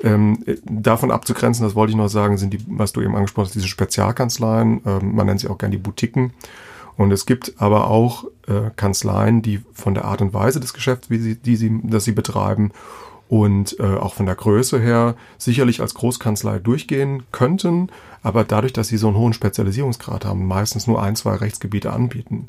Ähm, 0.02 0.44
davon 0.64 1.10
abzugrenzen, 1.10 1.64
das 1.64 1.74
wollte 1.74 1.90
ich 1.90 1.96
noch 1.96 2.08
sagen, 2.08 2.38
sind 2.38 2.52
die, 2.52 2.60
was 2.68 2.92
du 2.92 3.00
eben 3.00 3.14
angesprochen 3.14 3.46
hast, 3.46 3.54
diese 3.54 3.68
Spezialkanzleien, 3.68 4.80
ähm, 4.86 5.14
man 5.14 5.26
nennt 5.26 5.40
sie 5.40 5.48
auch 5.48 5.58
gern 5.58 5.70
die 5.70 5.78
Boutiquen. 5.78 6.32
Und 6.96 7.12
es 7.12 7.24
gibt 7.24 7.54
aber 7.58 7.88
auch 7.88 8.24
äh, 8.46 8.70
Kanzleien, 8.76 9.40
die 9.40 9.62
von 9.72 9.94
der 9.94 10.04
Art 10.04 10.20
und 10.20 10.34
Weise 10.34 10.60
des 10.60 10.74
Geschäfts, 10.74 11.08
wie 11.08 11.18
sie, 11.18 11.36
die 11.36 11.56
sie, 11.56 11.80
das 11.84 12.04
sie 12.04 12.12
betreiben 12.12 12.72
und 13.30 13.78
äh, 13.78 13.84
auch 13.84 14.14
von 14.14 14.26
der 14.26 14.34
Größe 14.34 14.80
her 14.80 15.14
sicherlich 15.38 15.80
als 15.80 15.94
Großkanzlei 15.94 16.58
durchgehen 16.58 17.22
könnten, 17.30 17.88
aber 18.22 18.44
dadurch, 18.44 18.72
dass 18.72 18.88
sie 18.88 18.96
so 18.96 19.08
einen 19.08 19.16
hohen 19.16 19.32
Spezialisierungsgrad 19.32 20.24
haben, 20.24 20.46
meistens 20.46 20.86
nur 20.86 21.02
ein, 21.02 21.16
zwei 21.16 21.34
Rechtsgebiete 21.34 21.92
anbieten, 21.92 22.46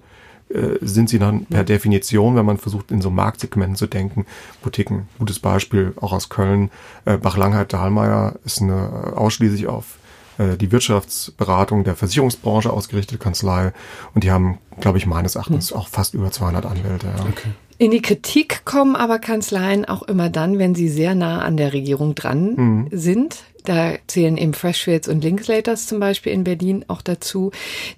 äh, 0.49 0.77
sind 0.81 1.09
sie 1.09 1.19
dann 1.19 1.45
per 1.45 1.63
Definition, 1.63 2.35
wenn 2.35 2.45
man 2.45 2.57
versucht, 2.57 2.91
in 2.91 3.01
so 3.01 3.09
Marktsegmenten 3.09 3.75
zu 3.75 3.87
denken, 3.87 4.25
Boutiquen. 4.61 5.07
Gutes 5.17 5.39
Beispiel 5.39 5.93
auch 5.99 6.11
aus 6.11 6.29
Köln. 6.29 6.71
Äh, 7.05 7.17
Bach-Langheit-Dahlmeier 7.17 8.35
ist 8.43 8.61
eine 8.61 9.13
äh, 9.13 9.17
ausschließlich 9.17 9.67
auf 9.67 9.97
äh, 10.37 10.57
die 10.57 10.71
Wirtschaftsberatung 10.71 11.83
der 11.83 11.95
Versicherungsbranche 11.95 12.71
ausgerichtete 12.71 13.17
Kanzlei 13.17 13.73
und 14.13 14.23
die 14.23 14.31
haben, 14.31 14.57
glaube 14.79 14.97
ich, 14.97 15.05
meines 15.05 15.35
Erachtens 15.35 15.71
hm. 15.71 15.77
auch 15.77 15.87
fast 15.87 16.13
über 16.13 16.31
200 16.31 16.65
Anwälte. 16.65 17.07
Ja. 17.07 17.25
Okay. 17.29 17.51
In 17.81 17.89
die 17.89 18.01
Kritik 18.03 18.63
kommen 18.63 18.95
aber 18.95 19.17
Kanzleien 19.17 19.85
auch 19.85 20.03
immer 20.03 20.29
dann, 20.29 20.59
wenn 20.59 20.75
sie 20.75 20.87
sehr 20.87 21.15
nah 21.15 21.41
an 21.41 21.57
der 21.57 21.73
Regierung 21.73 22.13
dran 22.13 22.53
mhm. 22.55 22.87
sind. 22.91 23.43
Da 23.63 23.95
zählen 24.07 24.37
eben 24.37 24.53
Freshfields 24.53 25.07
und 25.07 25.23
Linklaters 25.23 25.87
zum 25.87 25.99
Beispiel 25.99 26.33
in 26.33 26.43
Berlin 26.43 26.85
auch 26.87 27.01
dazu, 27.01 27.51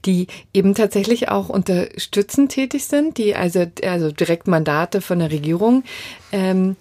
die 0.05 0.27
eben 0.53 0.75
tatsächlich 0.75 1.29
auch 1.29 1.49
unterstützend 1.49 2.51
tätig 2.51 2.85
sind, 2.85 3.17
die 3.17 3.35
also, 3.35 3.65
also 3.83 4.11
direkt 4.11 4.47
Mandate 4.47 5.01
von 5.01 5.19
der 5.19 5.31
Regierung 5.31 5.83
ähm, 6.31 6.75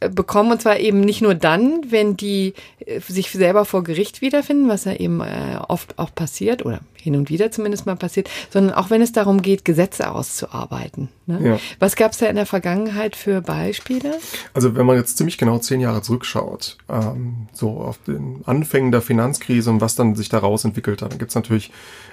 bekommen. 0.00 0.52
Und 0.52 0.62
zwar 0.62 0.78
eben 0.78 1.00
nicht 1.00 1.22
nur 1.22 1.34
dann, 1.34 1.82
wenn 1.88 2.16
die 2.16 2.54
äh, 2.84 3.00
sich 3.00 3.30
selber 3.30 3.64
vor 3.64 3.84
Gericht 3.84 4.20
wiederfinden, 4.20 4.68
was 4.68 4.84
ja 4.84 4.94
eben 4.94 5.20
äh, 5.20 5.58
oft 5.68 5.98
auch 5.98 6.14
passiert 6.14 6.64
oder 6.64 6.80
hin 7.00 7.16
und 7.16 7.30
wieder 7.30 7.50
zumindest 7.50 7.86
mal 7.86 7.96
passiert, 7.96 8.28
sondern 8.50 8.74
auch 8.74 8.90
wenn 8.90 9.02
es 9.02 9.12
darum 9.12 9.42
geht, 9.42 9.64
Gesetze 9.64 10.10
auszuarbeiten. 10.10 11.08
Ne? 11.26 11.40
Ja. 11.42 11.58
Was 11.78 11.96
gab 11.96 12.12
es 12.12 12.18
da 12.18 12.26
in 12.26 12.36
der 12.36 12.46
Vergangenheit 12.46 13.16
für 13.16 13.40
Beispiele? 13.40 14.18
Also 14.54 14.74
wenn 14.76 14.86
man 14.86 14.96
jetzt 14.96 15.16
ziemlich 15.16 15.38
genau 15.38 15.58
zehn 15.58 15.80
Jahre 15.80 16.02
zurückschaut, 16.02 16.78
ähm, 16.88 17.48
so 17.52 17.78
auf 17.78 17.98
den 18.06 18.42
Anfängen 18.46 18.92
der 18.92 19.02
Finanzkrise 19.02 19.70
und 19.70 19.80
was 19.80 19.94
dann 19.94 20.14
sich 20.14 20.28
daraus 20.28 20.64
entwickelt 20.64 21.02
hat, 21.02 21.12
dann 21.12 21.18
gibt 21.18 21.30
es 21.30 21.34
natürlich 21.34 21.70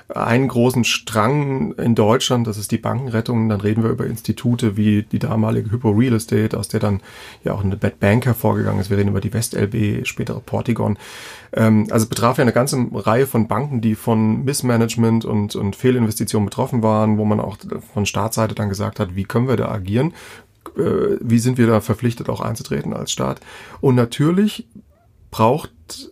einen 0.08 0.48
großen 0.48 0.84
Strang 0.84 1.74
in 1.74 1.96
Deutschland, 1.96 2.46
das 2.46 2.58
ist 2.58 2.72
die 2.72 2.78
Bankenrettung. 2.78 3.50
Dann 3.50 3.62
reden 3.62 3.84
wir 3.84 3.90
über 3.90 4.06
Institute 4.06 4.78
wie 4.78 5.04
die 5.04 5.18
damalige 5.18 5.72
Hypo 5.72 5.90
Real 5.92 6.14
Estate, 6.14 6.58
aus 6.58 6.68
der 6.68 6.80
dann 6.80 7.02
ja 7.44 7.54
auch 7.54 7.64
eine 7.64 7.76
Bad 7.76 8.00
Bank 8.00 8.26
hervorgegangen 8.26 8.80
ist. 8.80 8.90
Wir 8.90 8.98
reden 8.98 9.10
über 9.10 9.22
die 9.22 9.34
WestLB, 9.34 10.06
spätere 10.06 10.42
Portigon. 10.42 10.98
Ähm, 11.56 11.88
also 11.90 12.08
betraf 12.08 12.38
ja 12.38 12.44
eine 12.44 12.52
ganze 12.52 12.86
Reihe 12.94 13.26
von 13.26 13.48
Banken, 13.48 13.82
die 13.82 13.96
von 13.96 14.44
Missmanagement 14.44 15.26
und, 15.26 15.56
und 15.56 15.76
Fehlinvestitionen 15.76 16.46
betroffen 16.46 16.84
waren, 16.84 17.18
wo 17.18 17.26
man 17.26 17.40
auch 17.40 17.58
von 17.94 18.06
Staatsseite 18.06 18.56
dann 18.56 18.70
gesagt 18.70 19.00
hat, 19.00 19.16
wie 19.16 19.24
können 19.24 19.48
wir 19.48 19.56
da 19.56 19.70
agieren? 19.70 20.14
Äh, 20.78 21.18
wie 21.22 21.40
sind 21.40 21.58
wir 21.58 21.68
da 21.68 21.80
verpflichtet, 21.80 22.30
auch 22.30 22.42
einzutreten 22.42 22.94
als 22.94 23.12
Staat? 23.12 23.40
Und 23.80 23.96
natürlich 23.96 24.68
braucht 25.32 25.72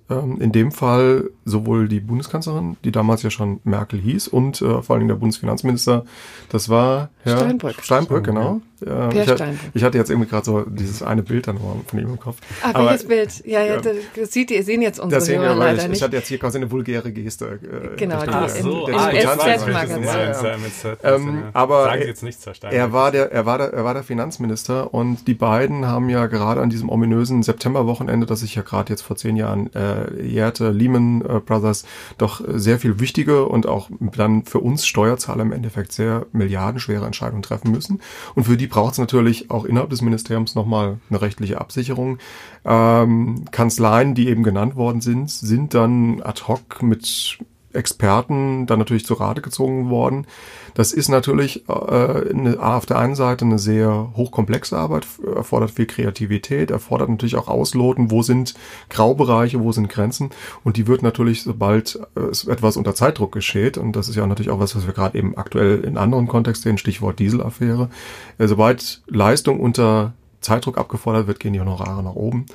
ähm, 0.09 0.39
in 0.39 0.51
dem 0.51 0.71
Fall 0.71 1.29
sowohl 1.45 1.87
die 1.87 1.99
Bundeskanzlerin, 1.99 2.77
die 2.83 2.91
damals 2.91 3.23
ja 3.23 3.29
schon 3.29 3.59
Merkel 3.63 3.99
hieß, 3.99 4.27
und 4.27 4.61
äh, 4.61 4.81
vor 4.81 4.91
allen 4.91 4.99
Dingen 4.99 5.09
der 5.09 5.15
Bundesfinanzminister, 5.15 6.05
das 6.49 6.69
war 6.69 7.09
Herr 7.23 7.37
Steinbrück. 7.37 7.75
Steinbrück, 7.81 8.23
genau. 8.23 8.61
Ja. 8.85 9.09
ich, 9.11 9.29
ich, 9.73 9.83
hatte 9.83 9.97
jetzt 9.97 10.09
irgendwie 10.09 10.29
gerade 10.29 10.45
so 10.45 10.61
dieses 10.61 11.03
eine 11.03 11.23
Bild 11.23 11.47
dann 11.47 11.57
von 11.57 11.99
ihm 11.99 12.09
im 12.09 12.19
Kopf. 12.19 12.37
Ah, 12.61 12.71
Aber, 12.73 12.89
welches 12.89 13.07
Bild? 13.07 13.45
Ja, 13.45 13.63
ja, 13.63 13.79
das 13.79 14.31
sieht 14.31 14.51
ihr, 14.51 14.63
sehen 14.63 14.81
jetzt 14.81 14.99
unsere 14.99 15.19
das 15.19 15.27
sehen 15.27 15.41
Hörer 15.41 15.55
leider 15.55 15.83
ich, 15.83 15.87
nicht. 15.87 15.97
Ich 15.97 16.03
hatte 16.03 16.17
jetzt 16.17 16.27
hier 16.27 16.37
quasi 16.37 16.57
eine 16.57 16.69
vulgäre 16.69 17.11
Geste. 17.11 17.59
Äh, 17.63 17.95
genau, 17.95 18.23
die 18.23 18.29
ah, 18.29 18.49
so. 18.49 18.87
im, 18.87 18.93
im 18.93 19.39
SZ-Magazin. 19.39 21.43
Aber 21.53 21.85
Sag 21.85 22.05
jetzt 22.05 22.23
nichts, 22.23 22.45
Herr 22.45 22.55
Steinbrück. 22.55 22.79
Er 22.79 22.91
war, 22.91 23.11
der, 23.11 23.31
er, 23.31 23.45
war 23.45 23.57
der, 23.57 23.73
er 23.73 23.85
war 23.85 23.93
der 23.93 24.03
Finanzminister 24.03 24.93
und 24.93 25.27
die 25.27 25.33
beiden 25.33 25.87
haben 25.87 26.09
ja 26.09 26.27
gerade 26.27 26.61
an 26.61 26.69
diesem 26.69 26.89
ominösen 26.89 27.41
Septemberwochenende, 27.41 28.25
das 28.25 28.41
sich 28.41 28.55
ja 28.55 28.63
gerade 28.63 28.91
jetzt 28.91 29.01
vor 29.01 29.15
zehn 29.15 29.37
Jahren 29.37 29.62
äh, 29.73 30.25
jährte, 30.25 30.71
Lehman 30.71 31.21
äh, 31.21 31.39
Brothers, 31.39 31.85
doch 32.17 32.41
sehr 32.47 32.79
viel 32.79 32.99
wichtige 32.99 33.45
und 33.45 33.67
auch 33.67 33.89
dann 33.99 34.45
für 34.45 34.59
uns 34.59 34.85
Steuerzahler 34.85 35.43
im 35.43 35.51
Endeffekt 35.51 35.91
sehr 35.91 36.25
milliardenschwere 36.31 37.05
Entscheidungen 37.05 37.43
treffen 37.43 37.71
müssen. 37.71 38.01
Und 38.35 38.45
für 38.45 38.57
die 38.57 38.67
braucht 38.67 38.93
es 38.93 38.99
natürlich 38.99 39.51
auch 39.51 39.65
innerhalb 39.65 39.89
des 39.89 40.01
Ministeriums 40.01 40.55
nochmal 40.55 40.97
eine 41.09 41.21
rechtliche 41.21 41.59
Absicherung. 41.59 42.17
Ähm, 42.65 43.45
Kanzleien, 43.51 44.15
die 44.15 44.29
eben 44.29 44.43
genannt 44.43 44.75
worden 44.75 45.01
sind, 45.01 45.29
sind 45.29 45.73
dann 45.73 46.21
ad 46.21 46.43
hoc 46.47 46.81
mit 46.81 47.39
Experten 47.73 48.65
dann 48.65 48.79
natürlich 48.79 49.05
zu 49.05 49.13
Rate 49.15 49.41
gezogen 49.41 49.89
worden. 49.89 50.25
Das 50.73 50.91
ist 50.91 51.09
natürlich 51.09 51.67
äh, 51.67 51.73
eine, 51.73 52.57
auf 52.59 52.85
der 52.85 52.97
einen 52.97 53.15
Seite 53.15 53.45
eine 53.45 53.59
sehr 53.59 54.11
hochkomplexe 54.15 54.77
Arbeit, 54.77 55.05
erfordert 55.35 55.71
viel 55.71 55.85
Kreativität, 55.85 56.71
erfordert 56.71 57.09
natürlich 57.09 57.35
auch 57.35 57.47
Ausloten, 57.47 58.11
wo 58.11 58.21
sind 58.21 58.53
Graubereiche, 58.89 59.59
wo 59.61 59.71
sind 59.71 59.89
Grenzen. 59.89 60.31
Und 60.63 60.77
die 60.77 60.87
wird 60.87 61.03
natürlich, 61.03 61.43
sobald 61.43 61.99
äh, 62.15 62.51
etwas 62.51 62.77
unter 62.77 62.95
Zeitdruck 62.95 63.31
geschieht, 63.31 63.77
und 63.77 63.95
das 63.95 64.09
ist 64.09 64.15
ja 64.15 64.25
natürlich 64.25 64.51
auch 64.51 64.59
was, 64.59 64.75
was 64.75 64.85
wir 64.85 64.93
gerade 64.93 65.17
eben 65.17 65.37
aktuell 65.37 65.83
in 65.83 65.97
anderen 65.97 66.27
Kontexten 66.27 66.69
sehen, 66.69 66.77
Stichwort 66.77 67.19
Dieselaffäre, 67.19 67.89
äh, 68.37 68.47
sobald 68.47 69.01
Leistung 69.07 69.59
unter 69.59 70.13
Zeitdruck 70.41 70.77
abgefordert 70.77 71.27
wird, 71.27 71.39
gehen 71.39 71.53
die 71.53 71.61
Honorare 71.61 72.03
nach 72.03 72.15
oben. 72.15 72.45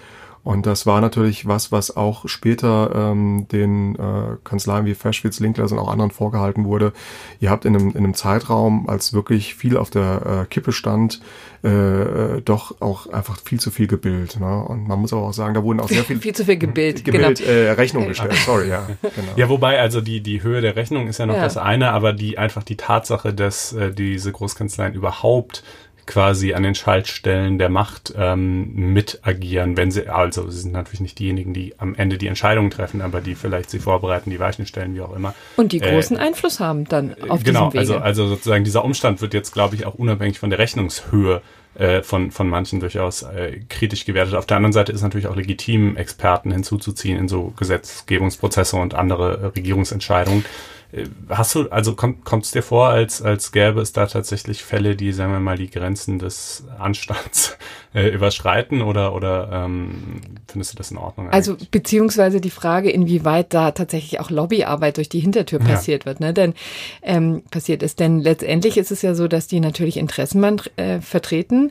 Und 0.48 0.64
das 0.64 0.86
war 0.86 1.02
natürlich 1.02 1.46
was, 1.46 1.72
was 1.72 1.94
auch 1.94 2.26
später 2.26 2.90
ähm, 2.94 3.46
den 3.52 3.96
äh, 3.96 4.36
Kanzleien 4.44 4.86
wie 4.86 4.94
Feschwitz, 4.94 5.40
Linkler 5.40 5.70
und 5.70 5.78
auch 5.78 5.92
anderen 5.92 6.10
vorgehalten 6.10 6.64
wurde. 6.64 6.94
Ihr 7.38 7.50
habt 7.50 7.66
in 7.66 7.76
einem, 7.76 7.90
in 7.90 7.98
einem 7.98 8.14
Zeitraum, 8.14 8.88
als 8.88 9.12
wirklich 9.12 9.54
viel 9.54 9.76
auf 9.76 9.90
der 9.90 10.22
äh, 10.24 10.46
Kippe 10.46 10.72
stand, 10.72 11.20
äh, 11.62 11.68
äh 11.68 12.40
doch 12.40 12.80
auch 12.80 13.08
einfach 13.12 13.38
viel 13.44 13.60
zu 13.60 13.70
viel 13.70 13.88
gebildet. 13.88 14.40
Ne? 14.40 14.64
Und 14.64 14.88
man 14.88 14.98
muss 14.98 15.12
aber 15.12 15.24
auch 15.24 15.34
sagen, 15.34 15.52
da 15.52 15.62
wurden 15.62 15.80
auch 15.80 15.90
sehr 15.90 16.02
viel... 16.04 16.18
viel 16.18 16.34
zu 16.34 16.46
viel 16.46 16.56
gebildet, 16.56 17.04
gebildet, 17.04 17.40
genau. 17.40 17.50
äh, 17.50 17.70
Rechnung 17.72 18.08
gestellt, 18.08 18.32
sorry, 18.46 18.70
ja. 18.70 18.86
Genau. 19.02 19.32
Ja, 19.36 19.50
wobei, 19.50 19.78
also 19.78 20.00
die, 20.00 20.22
die 20.22 20.42
Höhe 20.42 20.62
der 20.62 20.76
Rechnung 20.76 21.08
ist 21.08 21.18
ja 21.18 21.26
noch 21.26 21.34
ja. 21.34 21.42
das 21.42 21.58
eine, 21.58 21.90
aber 21.90 22.14
die 22.14 22.38
einfach 22.38 22.62
die 22.62 22.78
Tatsache, 22.78 23.34
dass 23.34 23.74
äh, 23.74 23.92
diese 23.92 24.32
Großkanzleien 24.32 24.94
überhaupt 24.94 25.62
quasi 26.08 26.54
an 26.54 26.62
den 26.62 26.74
Schaltstellen 26.74 27.58
der 27.58 27.68
Macht 27.68 28.14
ähm, 28.16 28.74
mit 28.74 29.20
agieren, 29.22 29.76
wenn 29.76 29.90
sie, 29.90 30.08
also 30.08 30.48
sie 30.48 30.62
sind 30.62 30.72
natürlich 30.72 31.00
nicht 31.00 31.18
diejenigen, 31.18 31.52
die 31.52 31.74
am 31.78 31.94
Ende 31.94 32.16
die 32.16 32.26
Entscheidungen 32.26 32.70
treffen, 32.70 33.02
aber 33.02 33.20
die 33.20 33.34
vielleicht 33.34 33.68
sie 33.70 33.78
vorbereiten, 33.78 34.30
die 34.30 34.40
Weichen 34.40 34.66
stellen, 34.66 34.94
wie 34.94 35.02
auch 35.02 35.14
immer. 35.14 35.34
Und 35.56 35.72
die 35.72 35.80
großen 35.80 36.16
äh, 36.16 36.20
Einfluss 36.20 36.60
haben 36.60 36.86
dann 36.86 37.14
auf 37.28 37.44
genau, 37.44 37.70
diesem 37.70 37.74
Wege. 37.74 37.92
Genau, 37.92 37.98
also, 37.98 37.98
also 37.98 38.26
sozusagen 38.26 38.64
dieser 38.64 38.84
Umstand 38.84 39.20
wird 39.20 39.34
jetzt, 39.34 39.52
glaube 39.52 39.76
ich, 39.76 39.84
auch 39.84 39.94
unabhängig 39.94 40.38
von 40.38 40.48
der 40.48 40.58
Rechnungshöhe 40.58 41.42
äh, 41.74 42.02
von, 42.02 42.30
von 42.30 42.48
manchen 42.48 42.80
durchaus 42.80 43.22
äh, 43.22 43.60
kritisch 43.68 44.06
gewertet. 44.06 44.34
Auf 44.34 44.46
der 44.46 44.56
anderen 44.56 44.72
Seite 44.72 44.92
ist 44.92 45.02
natürlich 45.02 45.26
auch 45.26 45.36
legitim, 45.36 45.96
Experten 45.96 46.50
hinzuzuziehen 46.50 47.18
in 47.18 47.28
so 47.28 47.52
Gesetzgebungsprozesse 47.56 48.76
und 48.76 48.94
andere 48.94 49.38
äh, 49.38 49.46
Regierungsentscheidungen. 49.46 50.44
Äh, 50.92 51.06
hast 51.28 51.54
du, 51.54 51.68
also 51.70 51.94
kommt 51.94 52.44
es 52.44 52.50
dir 52.50 52.62
vor, 52.62 52.88
als, 52.88 53.20
als 53.22 53.52
gäbe 53.52 53.80
es 53.80 53.92
da 53.92 54.06
tatsächlich 54.06 54.62
Fälle, 54.62 54.96
die, 54.96 55.12
sagen 55.12 55.32
wir 55.32 55.40
mal, 55.40 55.56
die 55.56 55.70
Grenzen 55.70 56.18
des 56.18 56.64
Anstands 56.78 57.56
äh, 57.94 58.08
überschreiten 58.08 58.82
oder, 58.82 59.14
oder 59.14 59.50
ähm, 59.52 60.20
findest 60.46 60.72
du 60.72 60.76
das 60.76 60.90
in 60.90 60.96
Ordnung? 60.96 61.28
Also 61.30 61.52
eigentlich? 61.52 61.62
Also 61.62 61.70
beziehungsweise 61.70 62.40
die 62.40 62.50
Frage, 62.50 62.90
inwieweit 62.90 63.52
da 63.52 63.72
tatsächlich 63.72 64.20
auch 64.20 64.30
Lobbyarbeit 64.30 64.96
durch 64.96 65.08
die 65.08 65.20
Hintertür 65.20 65.58
passiert 65.58 66.04
ja. 66.04 66.06
wird, 66.06 66.20
ne? 66.20 66.32
Denn 66.32 66.54
ähm, 67.02 67.42
passiert 67.50 67.82
ist, 67.82 68.00
denn 68.00 68.20
letztendlich 68.20 68.78
ist 68.78 68.90
es 68.90 69.02
ja 69.02 69.14
so, 69.14 69.28
dass 69.28 69.46
die 69.46 69.60
natürlich 69.60 69.96
Interessen 69.96 70.38
äh, 70.76 71.00
vertreten. 71.00 71.70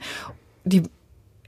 Die 0.63 0.83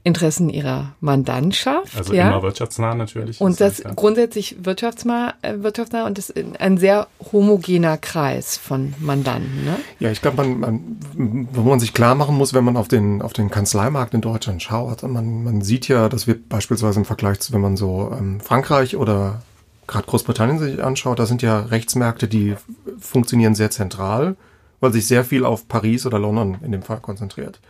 Interessen 0.02 0.48
ihrer 0.48 0.94
Mandantschaft. 1.00 1.94
Also 1.94 2.14
ja. 2.14 2.28
immer 2.28 2.42
wirtschaftsnah 2.42 2.94
natürlich. 2.94 3.38
Und 3.40 3.60
das 3.60 3.78
ja. 3.78 3.92
grundsätzlich 3.94 4.56
wirtschaftsnah, 4.64 5.34
äh, 5.42 5.58
wirtschaftsnah 5.58 6.06
und 6.06 6.16
das 6.16 6.30
ist 6.30 6.58
ein 6.58 6.78
sehr 6.78 7.06
homogener 7.32 7.98
Kreis 7.98 8.56
von 8.56 8.94
Mandanten. 8.98 9.64
Ne? 9.64 9.76
Ja, 9.98 10.10
ich 10.10 10.22
glaube, 10.22 10.38
man, 10.38 10.58
man, 10.58 11.48
wo 11.52 11.62
man 11.62 11.80
sich 11.80 11.92
klar 11.92 12.14
machen 12.14 12.36
muss, 12.36 12.54
wenn 12.54 12.64
man 12.64 12.78
auf 12.78 12.88
den, 12.88 13.20
auf 13.20 13.34
den 13.34 13.50
Kanzleimarkt 13.50 14.14
in 14.14 14.22
Deutschland 14.22 14.62
schaut, 14.62 15.02
man, 15.02 15.44
man 15.44 15.60
sieht 15.60 15.86
ja, 15.88 16.08
dass 16.08 16.26
wir 16.26 16.36
beispielsweise 16.48 17.00
im 17.00 17.04
Vergleich 17.04 17.40
zu, 17.40 17.52
wenn 17.52 17.60
man 17.60 17.76
so 17.76 18.10
ähm, 18.18 18.40
Frankreich 18.40 18.96
oder 18.96 19.42
gerade 19.86 20.06
Großbritannien 20.06 20.58
sich 20.58 20.82
anschaut, 20.82 21.18
da 21.18 21.26
sind 21.26 21.42
ja 21.42 21.60
Rechtsmärkte, 21.60 22.26
die 22.26 22.56
funktionieren 22.98 23.54
sehr 23.54 23.70
zentral, 23.70 24.36
weil 24.80 24.92
sich 24.92 25.06
sehr 25.06 25.24
viel 25.24 25.44
auf 25.44 25.68
Paris 25.68 26.06
oder 26.06 26.18
London 26.18 26.56
in 26.62 26.72
dem 26.72 26.82
Fall 26.82 27.00
konzentriert. 27.00 27.60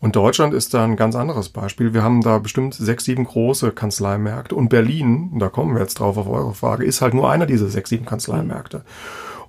Und 0.00 0.14
Deutschland 0.14 0.52
ist 0.52 0.74
da 0.74 0.84
ein 0.84 0.96
ganz 0.96 1.16
anderes 1.16 1.48
Beispiel. 1.48 1.94
Wir 1.94 2.02
haben 2.02 2.20
da 2.20 2.38
bestimmt 2.38 2.74
sechs, 2.74 3.04
sieben 3.04 3.24
große 3.24 3.72
Kanzleimärkte. 3.72 4.54
Und 4.54 4.68
Berlin, 4.68 5.38
da 5.38 5.48
kommen 5.48 5.74
wir 5.74 5.80
jetzt 5.80 6.00
drauf 6.00 6.16
auf 6.16 6.28
eure 6.28 6.54
Frage, 6.54 6.84
ist 6.84 7.00
halt 7.00 7.14
nur 7.14 7.30
einer 7.30 7.46
dieser 7.46 7.68
sechs, 7.68 7.90
sieben 7.90 8.04
Kanzleimärkte. 8.04 8.84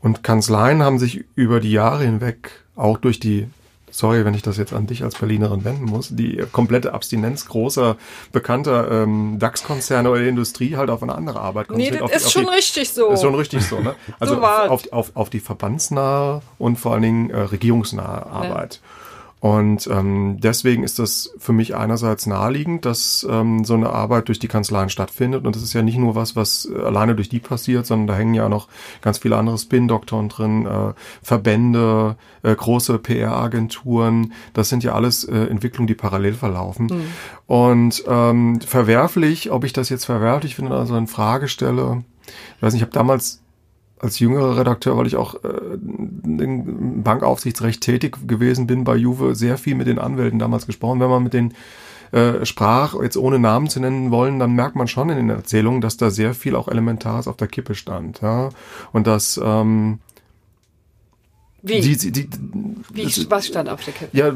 Und 0.01 0.23
Kanzleien 0.23 0.83
haben 0.83 0.99
sich 0.99 1.25
über 1.35 1.59
die 1.59 1.71
Jahre 1.71 2.05
hinweg 2.05 2.51
auch 2.75 2.97
durch 2.97 3.19
die 3.19 3.47
sorry, 3.97 4.25
wenn 4.25 4.33
ich 4.33 4.41
das 4.41 4.57
jetzt 4.57 4.73
an 4.73 4.85
dich 4.85 5.03
als 5.03 5.15
Berlinerin 5.15 5.63
wenden 5.63 5.85
muss, 5.85 6.09
die 6.11 6.43
komplette 6.51 6.93
Abstinenz 6.93 7.47
großer, 7.47 7.97
bekannter 8.31 8.91
ähm, 8.91 9.37
DAX-Konzerne 9.39 10.09
oder 10.09 10.21
Industrie 10.21 10.75
halt 10.75 10.89
auf 10.89 11.01
eine 11.01 11.15
andere 11.15 11.39
Arbeit 11.39 11.71
Nee, 11.71 11.91
das 11.91 12.23
ist 12.23 12.31
schon 12.31 12.43
die, 12.43 12.49
richtig 12.49 12.89
so. 12.89 13.09
Ist 13.09 13.21
schon 13.21 13.35
richtig 13.35 13.63
so, 13.65 13.79
ne? 13.79 13.95
Also 14.19 14.35
so 14.35 14.41
auf, 14.41 14.91
auf, 14.91 15.11
auf 15.15 15.29
die 15.29 15.39
verbandsnahe 15.39 16.41
und 16.57 16.77
vor 16.77 16.93
allen 16.93 17.01
Dingen 17.01 17.29
äh, 17.29 17.39
regierungsnahe 17.39 18.25
Arbeit. 18.27 18.81
Ja. 18.81 18.96
Und 19.39 19.87
ähm, 19.87 20.37
deswegen 20.39 20.83
ist 20.83 20.97
das 20.97 21.31
für 21.37 21.53
mich 21.53 21.75
einerseits 21.75 22.25
naheliegend, 22.25 22.85
dass 22.85 23.25
ähm, 23.29 23.65
so 23.65 23.75
eine 23.75 23.91
Arbeit 23.91 24.29
durch 24.29 24.39
die 24.39 24.47
Kanzleien 24.47 24.89
stattfindet. 24.89 25.45
Und 25.45 25.55
das 25.55 25.61
ist 25.61 25.73
ja 25.73 25.83
nicht 25.83 25.99
nur 25.99 26.15
was, 26.15 26.35
was 26.35 26.67
alleine 26.71 27.13
durch 27.13 27.29
die 27.29 27.39
passiert, 27.39 27.85
sondern 27.85 28.07
da 28.07 28.15
hängen 28.15 28.33
ja 28.33 28.49
noch 28.49 28.67
ganz 29.01 29.19
viele 29.19 29.37
andere 29.37 29.59
Spin-Doktoren 29.59 30.29
drin, 30.29 30.65
äh, 30.65 30.93
Verbände, 31.21 32.15
äh, 32.41 32.55
große 32.55 32.97
PR-Agenturen. 32.97 34.33
Das 34.53 34.69
sind 34.69 34.83
ja 34.83 34.93
alles 34.93 35.23
äh, 35.23 35.35
Entwicklungen, 35.35 35.87
die 35.87 35.95
parallel 35.95 36.33
verlaufen. 36.33 36.87
Mhm. 36.87 37.03
Und 37.45 38.03
ähm, 38.07 38.59
verwerflich, 38.61 39.51
ob 39.51 39.63
ich 39.65 39.73
das 39.73 39.89
jetzt 39.89 40.05
verwerflich 40.05 40.55
finde, 40.55 40.75
also 40.75 40.97
in 40.97 41.07
Frage 41.07 41.47
stelle, 41.47 42.03
ich 42.55 42.61
weiß 42.63 42.73
nicht, 42.73 42.81
ich 42.81 42.87
habe 42.87 42.93
damals 42.93 43.43
als 43.99 44.19
jüngerer 44.19 44.57
Redakteur, 44.57 44.97
weil 44.97 45.07
ich 45.07 45.15
auch 45.15 45.35
äh, 45.43 45.47
im 45.77 47.03
Bankaufsichtsrecht 47.03 47.81
tätig 47.81 48.17
gewesen 48.27 48.67
bin 48.67 48.83
bei 48.83 48.95
Juve, 48.95 49.35
sehr 49.35 49.57
viel 49.57 49.75
mit 49.75 49.87
den 49.87 49.99
Anwälten 49.99 50.39
damals 50.39 50.65
gesprochen. 50.65 50.99
Wenn 50.99 51.09
man 51.09 51.23
mit 51.23 51.33
den 51.33 51.53
äh, 52.11 52.45
sprach, 52.45 52.95
jetzt 53.01 53.17
ohne 53.17 53.39
Namen 53.39 53.67
zu 53.67 53.79
nennen 53.79 54.11
wollen, 54.11 54.39
dann 54.39 54.53
merkt 54.53 54.75
man 54.75 54.87
schon 54.87 55.09
in 55.09 55.17
den 55.17 55.29
Erzählungen, 55.29 55.81
dass 55.81 55.97
da 55.97 56.09
sehr 56.09 56.33
viel 56.33 56.55
auch 56.55 56.67
Elementares 56.67 57.27
auf 57.27 57.37
der 57.37 57.47
Kippe 57.47 57.75
stand. 57.75 58.21
Ja? 58.21 58.49
Und 58.93 59.07
dass 59.07 59.39
ähm, 59.43 59.99
wie? 61.63 61.81
Die, 61.81 62.11
die, 62.11 62.29
Wie? 62.93 63.03
Das, 63.03 63.29
was 63.31 63.47
stand 63.47 63.67
auf 63.67 63.83
der 63.83 63.93
Kette? 63.93 64.15
Ja, 64.15 64.31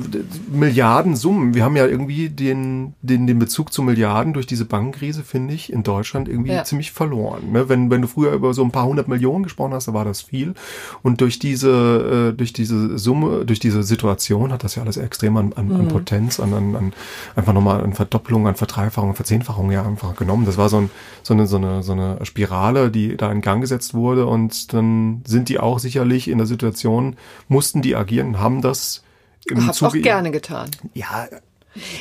Milliardensummen. 0.52 1.54
Wir 1.54 1.64
haben 1.64 1.76
ja 1.76 1.86
irgendwie 1.86 2.30
den, 2.30 2.94
den, 3.02 3.28
den 3.28 3.38
Bezug 3.38 3.72
zu 3.72 3.84
Milliarden 3.84 4.34
durch 4.34 4.48
diese 4.48 4.66
Bankenkrise, 4.66 5.24
finde 5.24 5.54
ich, 5.54 5.72
in 5.72 5.84
Deutschland 5.84 6.28
irgendwie 6.28 6.52
ja. 6.52 6.64
ziemlich 6.64 6.92
verloren. 6.92 7.52
Ne? 7.52 7.70
Wenn, 7.70 7.92
wenn 7.92 8.02
du 8.02 8.08
früher 8.08 8.34
über 8.34 8.54
so 8.56 8.64
ein 8.64 8.72
paar 8.72 8.86
hundert 8.86 9.08
Millionen 9.08 9.44
gesprochen 9.44 9.74
hast, 9.74 9.88
da 9.88 9.94
war 9.94 10.04
das 10.04 10.22
viel. 10.22 10.56
Und 11.04 11.22
durch 11.22 11.38
diese, 11.38 12.32
äh, 12.32 12.38
durch 12.38 12.54
diese 12.54 12.98
Summe, 12.98 13.46
durch 13.46 13.60
diese 13.60 13.84
Situation 13.84 14.52
hat 14.52 14.64
das 14.64 14.76
ja 14.76 14.82
alles 14.82 14.98
extrem 14.98 15.38
an, 15.38 15.54
an, 15.54 15.68
mhm. 15.68 15.76
an 15.76 15.88
Potenz, 15.90 16.40
an, 16.40 16.54
an, 16.54 16.76
an 16.76 16.94
einfach 17.36 17.54
nochmal 17.54 17.84
an 17.84 17.94
Verdopplung, 17.94 18.48
an 18.48 18.56
Verdreifachung, 18.56 19.10
an 19.10 19.16
Verzehnfachung 19.16 19.72
ja 19.72 19.86
einfach 19.86 20.16
genommen. 20.16 20.46
Das 20.46 20.58
war 20.58 20.70
so, 20.70 20.78
ein, 20.78 20.90
so, 21.22 21.36
eine, 21.36 21.46
so, 21.46 21.58
eine, 21.58 21.84
so 21.84 21.92
eine 21.92 22.18
Spirale, 22.26 22.90
die 22.90 23.16
da 23.16 23.32
in 23.32 23.42
Gang 23.42 23.62
gesetzt 23.62 23.94
wurde. 23.94 24.26
Und 24.26 24.74
dann 24.74 25.22
sind 25.26 25.50
die 25.50 25.60
auch 25.60 25.78
sicherlich 25.78 26.28
in 26.28 26.40
der 26.40 26.48
Situation, 26.48 27.11
mussten 27.48 27.82
die 27.82 27.96
agieren, 27.96 28.40
haben 28.40 28.62
das 28.62 29.04
im 29.46 29.68
Hab 29.68 29.76
Zuge 29.76 30.00
auch 30.00 30.04
gerne 30.04 30.32
getan. 30.32 30.70
Ja, 30.94 31.28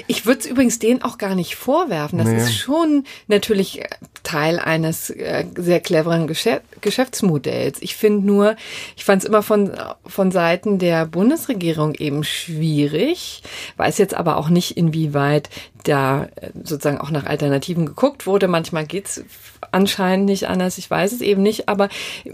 ich 0.07 0.27
würde 0.27 0.41
es 0.41 0.47
übrigens 0.47 0.79
denen 0.79 1.03
auch 1.03 1.19
gar 1.19 1.35
nicht 1.35 1.57
vorwerfen. 1.57 2.19
Das 2.19 2.29
nee. 2.29 2.37
ist 2.37 2.57
schon 2.57 3.05
natürlich 3.29 3.83
Teil 4.23 4.59
eines 4.59 5.11
äh, 5.11 5.45
sehr 5.57 5.81
cleveren 5.81 6.27
Geschäft 6.27 6.63
Geschäftsmodells. 6.81 7.81
Ich 7.83 7.95
finde 7.95 8.27
nur, 8.27 8.57
ich 8.97 9.05
fand 9.05 9.23
es 9.23 9.29
immer 9.29 9.43
von, 9.43 9.73
von 10.07 10.31
Seiten 10.31 10.79
der 10.79 11.07
Bundesregierung 11.07 11.95
eben 11.95 12.25
schwierig, 12.25 13.43
weiß 13.77 13.99
jetzt 13.99 14.15
aber 14.15 14.37
auch 14.37 14.49
nicht, 14.49 14.77
inwieweit 14.77 15.51
da 15.85 16.25
äh, 16.37 16.51
sozusagen 16.55 16.99
auch 16.99 17.11
nach 17.11 17.27
Alternativen 17.27 17.87
geguckt 17.87 18.27
wurde. 18.27 18.49
Manchmal 18.49 18.87
geht's 18.87 19.23
anscheinend 19.71 20.27
nicht 20.27 20.49
anders, 20.49 20.79
ich 20.79 20.91
weiß 20.91 21.13
es 21.13 21.21
eben 21.21 21.43
nicht, 21.43 21.69
aber 21.69 21.89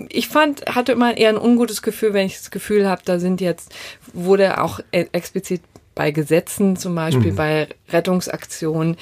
ich 0.08 0.28
fand, 0.28 0.64
hatte 0.66 0.92
immer 0.92 1.16
eher 1.16 1.30
ein 1.30 1.38
ungutes 1.38 1.82
Gefühl, 1.82 2.14
wenn 2.14 2.26
ich 2.26 2.36
das 2.36 2.50
Gefühl 2.50 2.88
habe, 2.88 3.02
da 3.04 3.18
sind 3.18 3.40
jetzt, 3.40 3.74
wurde 4.12 4.62
auch 4.62 4.80
e-, 4.92 5.06
explizit 5.12 5.60
bei 5.96 6.12
Gesetzen 6.12 6.76
zum 6.76 6.94
Beispiel, 6.94 7.32
mhm. 7.32 7.36
bei 7.36 7.68
Rettungsaktionen 7.88 8.96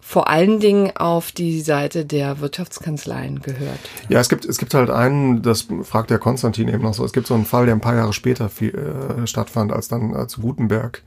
vor 0.00 0.28
allen 0.28 0.58
Dingen 0.60 0.94
auf 0.96 1.32
die 1.32 1.60
Seite 1.60 2.04
der 2.04 2.40
Wirtschaftskanzleien 2.40 3.40
gehört. 3.40 3.78
Ja, 4.08 4.20
es 4.20 4.28
gibt, 4.28 4.44
es 4.44 4.58
gibt 4.58 4.74
halt 4.74 4.90
einen, 4.90 5.40
das 5.40 5.66
fragt 5.82 6.10
der 6.10 6.18
Konstantin 6.18 6.68
eben 6.68 6.82
noch 6.82 6.92
so, 6.92 7.04
es 7.04 7.12
gibt 7.12 7.26
so 7.26 7.34
einen 7.34 7.46
Fall, 7.46 7.66
der 7.66 7.74
ein 7.74 7.80
paar 7.80 7.94
Jahre 7.94 8.12
später 8.12 8.48
viel, 8.48 8.74
äh, 8.74 9.26
stattfand, 9.26 9.72
als 9.72 9.88
dann 9.88 10.28
zu 10.28 10.40
Gutenberg 10.42 11.02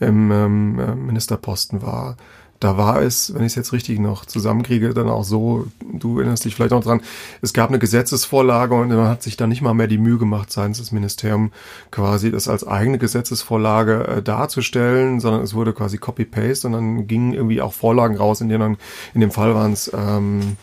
im 0.00 0.30
ähm, 0.30 0.78
äh, 0.78 0.94
Ministerposten 0.94 1.80
war 1.80 2.16
da 2.60 2.76
war 2.76 3.02
es, 3.02 3.34
wenn 3.34 3.42
ich 3.42 3.52
es 3.52 3.54
jetzt 3.54 3.72
richtig 3.72 3.98
noch 3.98 4.24
zusammenkriege, 4.24 4.94
dann 4.94 5.08
auch 5.08 5.24
so, 5.24 5.66
du 5.80 6.18
erinnerst 6.18 6.44
dich 6.44 6.54
vielleicht 6.54 6.70
noch 6.70 6.82
dran, 6.82 7.00
es 7.42 7.52
gab 7.52 7.68
eine 7.68 7.78
Gesetzesvorlage 7.78 8.74
und 8.74 8.88
man 8.88 9.08
hat 9.08 9.22
sich 9.22 9.36
dann 9.36 9.48
nicht 9.48 9.62
mal 9.62 9.74
mehr 9.74 9.86
die 9.86 9.98
Mühe 9.98 10.18
gemacht, 10.18 10.50
seitens 10.52 10.78
des 10.78 10.92
Ministeriums 10.92 11.52
quasi 11.90 12.30
das 12.30 12.48
als 12.48 12.66
eigene 12.66 12.98
Gesetzesvorlage 12.98 14.06
äh, 14.08 14.22
darzustellen, 14.22 15.20
sondern 15.20 15.42
es 15.42 15.54
wurde 15.54 15.72
quasi 15.72 15.98
Copy-Paste 15.98 16.66
und 16.68 16.72
dann 16.72 17.06
gingen 17.06 17.34
irgendwie 17.34 17.60
auch 17.60 17.72
Vorlagen 17.72 18.16
raus, 18.16 18.40
in 18.40 18.48
denen 18.48 18.60
dann, 18.60 18.76
in 19.14 19.20
dem 19.20 19.30
Fall 19.30 19.54
waren 19.54 19.72
es 19.72 19.90
ähm, 19.94 20.56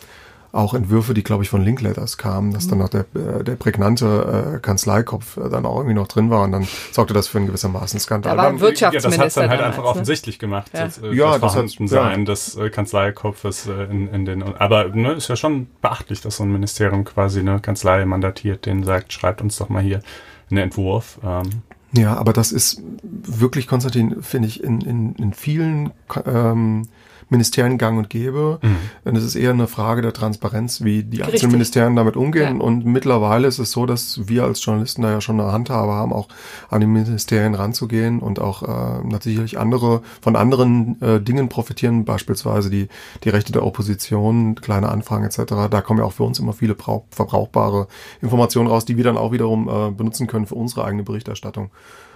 auch 0.54 0.74
Entwürfe, 0.74 1.14
die, 1.14 1.24
glaube 1.24 1.42
ich, 1.42 1.50
von 1.50 1.62
Linkletters 1.62 2.16
kamen, 2.16 2.52
dass 2.52 2.66
mhm. 2.66 2.70
dann 2.70 2.78
noch 2.78 2.88
der, 2.88 3.06
äh, 3.14 3.42
der 3.44 3.56
prägnante 3.56 4.54
äh, 4.56 4.58
Kanzleikopf 4.60 5.36
äh, 5.36 5.48
dann 5.50 5.66
auch 5.66 5.76
irgendwie 5.76 5.94
noch 5.94 6.08
drin 6.08 6.30
war 6.30 6.42
und 6.42 6.52
dann 6.52 6.66
sorgte 6.92 7.12
das 7.12 7.28
für 7.28 7.38
einen 7.38 7.48
gewissermaßen 7.48 7.98
Skandal. 7.98 8.36
Da 8.36 8.42
war 8.42 8.48
ein 8.48 8.60
Wirtschaftsminister 8.60 9.18
ja, 9.18 9.24
das 9.24 9.36
hat 9.36 9.42
dann 9.42 9.50
halt 9.50 9.60
damals, 9.60 9.76
einfach 9.76 9.84
ne? 9.84 9.90
offensichtlich 9.90 10.38
gemacht, 10.38 10.70
ja, 10.72 10.84
das, 10.84 10.98
äh, 10.98 11.12
ja, 11.12 11.38
das, 11.38 11.40
das 11.40 11.56
hat, 11.56 11.88
sein 11.88 12.20
ja. 12.20 12.24
des 12.24 12.56
äh, 12.56 12.70
Kanzleikopfes 12.70 13.66
äh, 13.66 13.84
in, 13.84 14.08
in 14.08 14.24
den, 14.24 14.42
aber 14.42 14.88
ne, 14.88 15.12
ist 15.12 15.28
ja 15.28 15.36
schon 15.36 15.66
beachtlich, 15.82 16.20
dass 16.20 16.36
so 16.36 16.44
ein 16.44 16.52
Ministerium 16.52 17.04
quasi 17.04 17.40
eine 17.40 17.60
Kanzlei 17.60 18.04
mandatiert, 18.04 18.66
den 18.66 18.84
sagt, 18.84 19.12
schreibt 19.12 19.42
uns 19.42 19.56
doch 19.56 19.68
mal 19.68 19.82
hier 19.82 20.00
einen 20.50 20.58
Entwurf. 20.58 21.18
Ähm. 21.24 21.62
Ja, 21.92 22.16
aber 22.16 22.32
das 22.32 22.52
ist 22.52 22.82
wirklich, 23.02 23.66
Konstantin, 23.66 24.22
finde 24.22 24.48
ich, 24.48 24.62
in, 24.62 24.80
in, 24.80 25.14
in 25.14 25.32
vielen 25.32 25.92
ähm, 26.26 26.88
Ministerien 27.28 27.78
gang 27.78 27.98
und 27.98 28.10
gäbe. 28.10 28.58
Mhm. 28.62 28.76
Und 29.04 29.16
es 29.16 29.24
ist 29.24 29.34
eher 29.34 29.50
eine 29.50 29.66
Frage 29.66 30.02
der 30.02 30.12
Transparenz, 30.12 30.82
wie 30.82 31.02
die 31.02 31.18
einzelnen 31.18 31.32
Richtig. 31.32 31.52
Ministerien 31.52 31.96
damit 31.96 32.16
umgehen. 32.16 32.58
Ja. 32.58 32.64
Und 32.64 32.84
mittlerweile 32.84 33.48
ist 33.48 33.58
es 33.58 33.70
so, 33.72 33.86
dass 33.86 34.28
wir 34.28 34.44
als 34.44 34.64
Journalisten 34.64 35.02
da 35.02 35.10
ja 35.10 35.20
schon 35.20 35.40
eine 35.40 35.52
Handhabe 35.52 35.92
haben, 35.92 36.12
auch 36.12 36.28
an 36.70 36.80
die 36.80 36.86
Ministerien 36.86 37.54
ranzugehen 37.54 38.20
und 38.20 38.38
auch 38.38 38.62
äh, 38.62 39.06
natürlich 39.06 39.58
andere 39.58 40.02
von 40.20 40.36
anderen 40.36 41.00
äh, 41.00 41.20
Dingen 41.20 41.48
profitieren, 41.48 42.04
beispielsweise 42.04 42.70
die, 42.70 42.88
die 43.24 43.28
Rechte 43.28 43.52
der 43.52 43.64
Opposition, 43.64 44.54
kleine 44.56 44.88
Anfragen 44.88 45.24
etc. 45.24 45.68
Da 45.70 45.80
kommen 45.80 46.00
ja 46.00 46.06
auch 46.06 46.12
für 46.12 46.24
uns 46.24 46.38
immer 46.38 46.52
viele 46.52 46.76
verbrauchbare 46.76 47.88
Informationen 48.20 48.68
raus, 48.68 48.84
die 48.84 48.96
wir 48.96 49.04
dann 49.04 49.16
auch 49.16 49.32
wiederum 49.32 49.68
äh, 49.68 49.90
benutzen 49.90 50.26
können 50.26 50.46
für 50.46 50.54
unsere 50.54 50.84
eigene 50.84 51.02
Berichterstattung. 51.02 51.70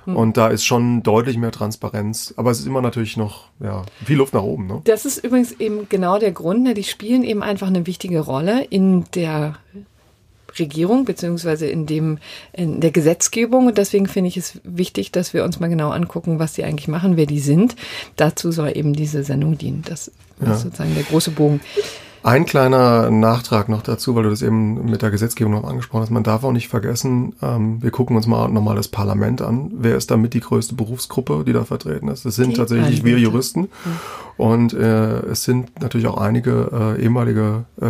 Hm. 0.09 0.16
Und 0.16 0.37
da 0.38 0.49
ist 0.49 0.64
schon 0.64 1.03
deutlich 1.03 1.37
mehr 1.37 1.53
Transparenz. 1.53 2.33
Aber 2.37 2.51
es 2.51 2.61
ist 2.61 2.66
immer 2.66 2.81
natürlich 2.81 3.16
noch 3.18 3.44
ja, 3.61 3.83
viel 4.05 4.16
Luft 4.16 4.33
nach 4.33 4.42
oben. 4.42 4.66
Ne? 4.66 4.81
Das 4.85 5.05
ist 5.05 5.23
übrigens 5.23 5.53
eben 5.53 5.87
genau 5.90 6.18
der 6.18 6.33
Grund. 6.33 6.62
Ne? 6.62 6.73
Die 6.73 6.85
spielen 6.85 7.23
eben 7.23 7.42
einfach 7.42 7.66
eine 7.66 7.87
wichtige 7.87 8.21
Rolle 8.21 8.64
in 8.64 9.05
der 9.14 9.57
Regierung 10.59 11.05
beziehungsweise 11.05 11.66
in 11.66 11.85
dem 11.85 12.18
in 12.55 12.81
der 12.81 12.90
Gesetzgebung 12.90 13.66
und 13.66 13.77
deswegen 13.79 14.07
finde 14.07 14.29
ich 14.29 14.38
es 14.38 14.59
wichtig, 14.64 15.12
dass 15.12 15.35
wir 15.35 15.44
uns 15.44 15.61
mal 15.61 15.68
genau 15.68 15.90
angucken, 15.90 16.38
was 16.38 16.55
die 16.55 16.64
eigentlich 16.64 16.88
machen, 16.88 17.16
wer 17.16 17.27
die 17.27 17.38
sind. 17.38 17.77
Dazu 18.16 18.51
soll 18.51 18.77
eben 18.77 18.94
diese 18.94 19.23
Sendung 19.23 19.59
dienen. 19.59 19.85
Das 19.87 20.11
ja. 20.40 20.55
ist 20.55 20.62
sozusagen 20.62 20.94
der 20.94 21.05
große 21.05 21.33
Bogen. 21.33 21.61
Ein 22.22 22.46
kleiner 22.46 23.11
Nachtrag 23.11 23.68
noch 23.68 23.83
dazu, 23.83 24.14
weil 24.14 24.24
du 24.24 24.31
das 24.31 24.42
eben 24.42 24.90
mit 24.90 25.02
der 25.02 25.11
Gesetzgebung 25.11 25.52
noch 25.52 25.64
angesprochen 25.64 26.02
hast. 26.02 26.11
Man 26.11 26.24
darf 26.24 26.44
auch 26.44 26.52
nicht 26.52 26.68
vergessen, 26.68 27.35
ähm, 27.42 27.83
wir 27.83 27.90
gucken 27.90 28.16
uns 28.16 28.26
mal 28.26 28.48
nochmal 28.48 28.76
das 28.76 28.88
Parlament 28.88 29.40
an. 29.40 29.70
Wer 29.74 29.96
ist 29.96 30.11
damit 30.11 30.35
die 30.35 30.40
größte 30.40 30.74
Berufsgruppe, 30.74 31.44
die 31.46 31.52
da 31.52 31.64
vertreten 31.64 32.09
ist? 32.09 32.24
Das 32.24 32.37
sind 32.37 32.50
die 32.50 32.57
tatsächlich 32.57 33.04
wir 33.04 33.18
Juristen. 33.18 33.62
Mhm. 33.62 33.68
Und 34.37 34.72
äh, 34.72 35.20
es 35.26 35.44
sind 35.44 35.81
natürlich 35.81 36.07
auch 36.07 36.18
einige 36.18 36.96
äh, 36.98 37.02
ehemalige 37.02 37.64
äh, 37.81 37.87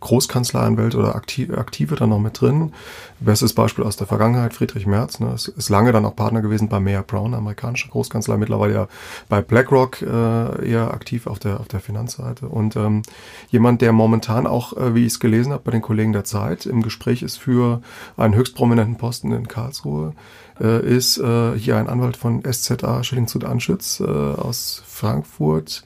Großkanzleienwelt 0.00 0.94
oder 0.94 1.14
Aktive, 1.14 1.58
Aktive 1.58 1.96
dann 1.96 2.10
noch 2.10 2.18
mit 2.18 2.40
drin. 2.40 2.72
Bestes 3.20 3.52
Beispiel 3.52 3.84
aus 3.84 3.96
der 3.96 4.06
Vergangenheit, 4.06 4.54
Friedrich 4.54 4.86
Merz, 4.86 5.18
ne, 5.20 5.32
ist, 5.34 5.48
ist 5.48 5.68
lange 5.68 5.92
dann 5.92 6.04
auch 6.04 6.14
Partner 6.14 6.40
gewesen 6.40 6.68
bei 6.68 6.80
Mayer 6.80 7.02
Brown, 7.02 7.34
amerikanische 7.34 7.88
Großkanzlei, 7.88 8.36
mittlerweile 8.36 8.74
ja 8.74 8.88
bei 9.28 9.42
BlackRock 9.42 10.02
äh, 10.02 10.70
eher 10.70 10.92
aktiv 10.94 11.26
auf 11.26 11.38
der, 11.38 11.60
auf 11.60 11.68
der 11.68 11.80
Finanzseite. 11.80 12.48
Und 12.48 12.76
ähm, 12.76 13.02
jemand, 13.50 13.82
der 13.82 13.92
momentan 13.92 14.46
auch, 14.46 14.76
äh, 14.76 14.94
wie 14.94 15.06
ich 15.06 15.12
es 15.12 15.20
gelesen 15.20 15.52
habe, 15.52 15.62
bei 15.64 15.72
den 15.72 15.82
Kollegen 15.82 16.12
der 16.12 16.24
Zeit 16.24 16.66
im 16.66 16.82
Gespräch 16.82 17.22
ist 17.22 17.36
für 17.36 17.82
einen 18.16 18.34
höchst 18.34 18.54
prominenten 18.54 18.96
Posten 18.96 19.32
in 19.32 19.48
Karlsruhe, 19.48 20.14
äh, 20.60 20.84
ist 20.86 21.18
äh, 21.18 21.58
hier 21.58 21.76
ein 21.76 21.88
Anwalt 21.88 22.16
von 22.16 22.42
SZA 22.44 23.02
Schilling 23.02 23.26
zu 23.26 23.38
Anschütz 23.40 24.00
äh, 24.00 24.04
aus 24.04 24.82
Frankfurt, 24.86 25.84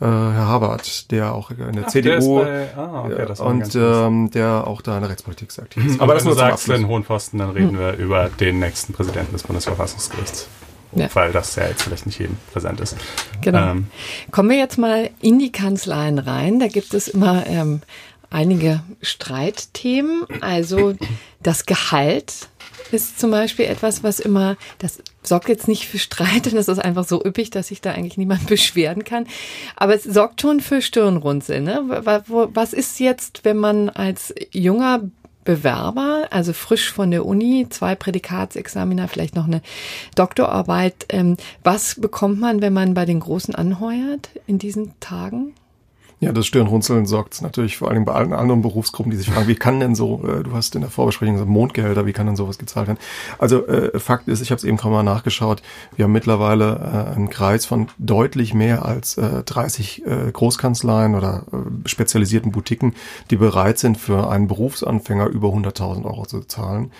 äh, 0.00 0.04
Herr 0.04 0.48
Habert, 0.48 1.10
der 1.10 1.34
auch 1.34 1.50
in 1.50 1.72
der 1.72 1.84
Ach, 1.86 1.90
CDU 1.90 2.40
bei, 2.40 2.68
ah, 2.74 3.04
okay, 3.04 3.42
und 3.42 3.74
ähm, 3.74 4.30
der 4.30 4.66
auch 4.66 4.80
da 4.80 4.96
in 4.96 5.02
der 5.02 5.10
Rechtspolitik 5.10 5.52
sehr 5.52 5.64
aktiv 5.64 5.84
ist. 5.84 6.00
Aber, 6.00 6.16
wenn 6.16 6.24
du 6.24 6.32
sagst, 6.32 6.68
den 6.68 6.88
hohen 6.88 7.04
Posten, 7.04 7.38
dann 7.38 7.50
reden 7.50 7.72
hm. 7.72 7.78
wir 7.78 7.92
über 7.94 8.28
den 8.28 8.58
nächsten 8.58 8.92
Präsidenten 8.92 9.32
des 9.32 9.42
Bundesverfassungsgerichts. 9.42 10.48
Ja. 10.92 11.08
Weil 11.14 11.32
das 11.32 11.54
ja 11.54 11.68
jetzt 11.68 11.82
vielleicht 11.82 12.06
nicht 12.06 12.18
jedem 12.18 12.36
präsent 12.52 12.80
ist. 12.80 12.96
Genau. 13.42 13.70
Ähm, 13.70 13.86
Kommen 14.32 14.50
wir 14.50 14.56
jetzt 14.56 14.76
mal 14.76 15.10
in 15.20 15.38
die 15.38 15.52
Kanzleien 15.52 16.18
rein. 16.18 16.58
Da 16.58 16.66
gibt 16.66 16.94
es 16.94 17.06
immer 17.06 17.46
ähm, 17.46 17.82
einige 18.30 18.82
Streitthemen. 19.00 20.24
Also 20.40 20.94
das 21.42 21.66
Gehalt 21.66 22.48
ist 22.92 23.20
zum 23.20 23.30
Beispiel 23.30 23.66
etwas, 23.66 24.02
was 24.02 24.20
immer, 24.20 24.56
das 24.78 25.02
sorgt 25.22 25.48
jetzt 25.48 25.68
nicht 25.68 25.86
für 25.86 25.98
Streit, 25.98 26.44
denn 26.46 26.54
das 26.54 26.68
ist 26.68 26.78
einfach 26.78 27.06
so 27.06 27.24
üppig, 27.24 27.50
dass 27.50 27.68
sich 27.68 27.80
da 27.80 27.92
eigentlich 27.92 28.18
niemand 28.18 28.46
beschweren 28.48 29.04
kann. 29.04 29.26
Aber 29.76 29.94
es 29.94 30.04
sorgt 30.04 30.40
schon 30.40 30.60
für 30.60 30.82
Stirnrunzeln. 30.82 31.64
Ne? 31.64 31.82
Was 31.88 32.72
ist 32.72 33.00
jetzt, 33.00 33.44
wenn 33.44 33.56
man 33.56 33.88
als 33.88 34.34
junger 34.52 35.10
Bewerber, 35.44 36.28
also 36.30 36.52
frisch 36.52 36.92
von 36.92 37.10
der 37.10 37.24
Uni, 37.24 37.66
zwei 37.70 37.94
Prädikatsexaminer, 37.94 39.08
vielleicht 39.08 39.34
noch 39.34 39.46
eine 39.46 39.62
Doktorarbeit. 40.14 41.06
Ähm, 41.08 41.38
was 41.64 41.98
bekommt 41.98 42.40
man, 42.40 42.60
wenn 42.60 42.72
man 42.72 42.94
bei 42.94 43.06
den 43.06 43.20
Großen 43.20 43.54
anheuert 43.54 44.28
in 44.46 44.58
diesen 44.58 44.92
Tagen? 45.00 45.54
Ja, 46.22 46.32
das 46.32 46.46
Stirnrunzeln 46.46 47.06
sorgt 47.06 47.40
natürlich 47.40 47.78
vor 47.78 47.90
allem 47.90 48.04
bei 48.04 48.12
allen 48.12 48.34
anderen 48.34 48.60
Berufsgruppen, 48.60 49.10
die 49.10 49.16
sich 49.16 49.30
fragen, 49.30 49.48
wie 49.48 49.54
kann 49.54 49.80
denn 49.80 49.94
so, 49.94 50.22
äh, 50.22 50.42
du 50.42 50.52
hast 50.52 50.74
in 50.74 50.82
der 50.82 50.90
Vorbesprechung 50.90 51.36
gesagt, 51.36 51.50
Mondgehälter, 51.50 52.04
wie 52.04 52.12
kann 52.12 52.26
denn 52.26 52.36
sowas 52.36 52.58
gezahlt 52.58 52.88
werden? 52.88 52.98
Also 53.38 53.66
äh, 53.66 53.98
Fakt 53.98 54.28
ist, 54.28 54.42
ich 54.42 54.50
habe 54.50 54.58
es 54.58 54.64
eben 54.64 54.76
gerade 54.76 54.96
mal 54.96 55.02
nachgeschaut, 55.02 55.62
wir 55.96 56.04
haben 56.04 56.12
mittlerweile 56.12 57.08
äh, 57.10 57.16
einen 57.16 57.30
Kreis 57.30 57.64
von 57.64 57.88
deutlich 57.96 58.52
mehr 58.52 58.84
als 58.84 59.16
äh, 59.16 59.42
30 59.44 60.06
äh, 60.06 60.30
Großkanzleien 60.30 61.14
oder 61.14 61.44
äh, 61.54 61.88
spezialisierten 61.88 62.52
Boutiquen, 62.52 62.94
die 63.30 63.36
bereit 63.36 63.78
sind, 63.78 63.96
für 63.96 64.28
einen 64.28 64.46
Berufsanfänger 64.46 65.26
über 65.26 65.48
100.000 65.48 66.04
Euro 66.04 66.26
zu 66.26 66.40
zahlen. 66.40 66.90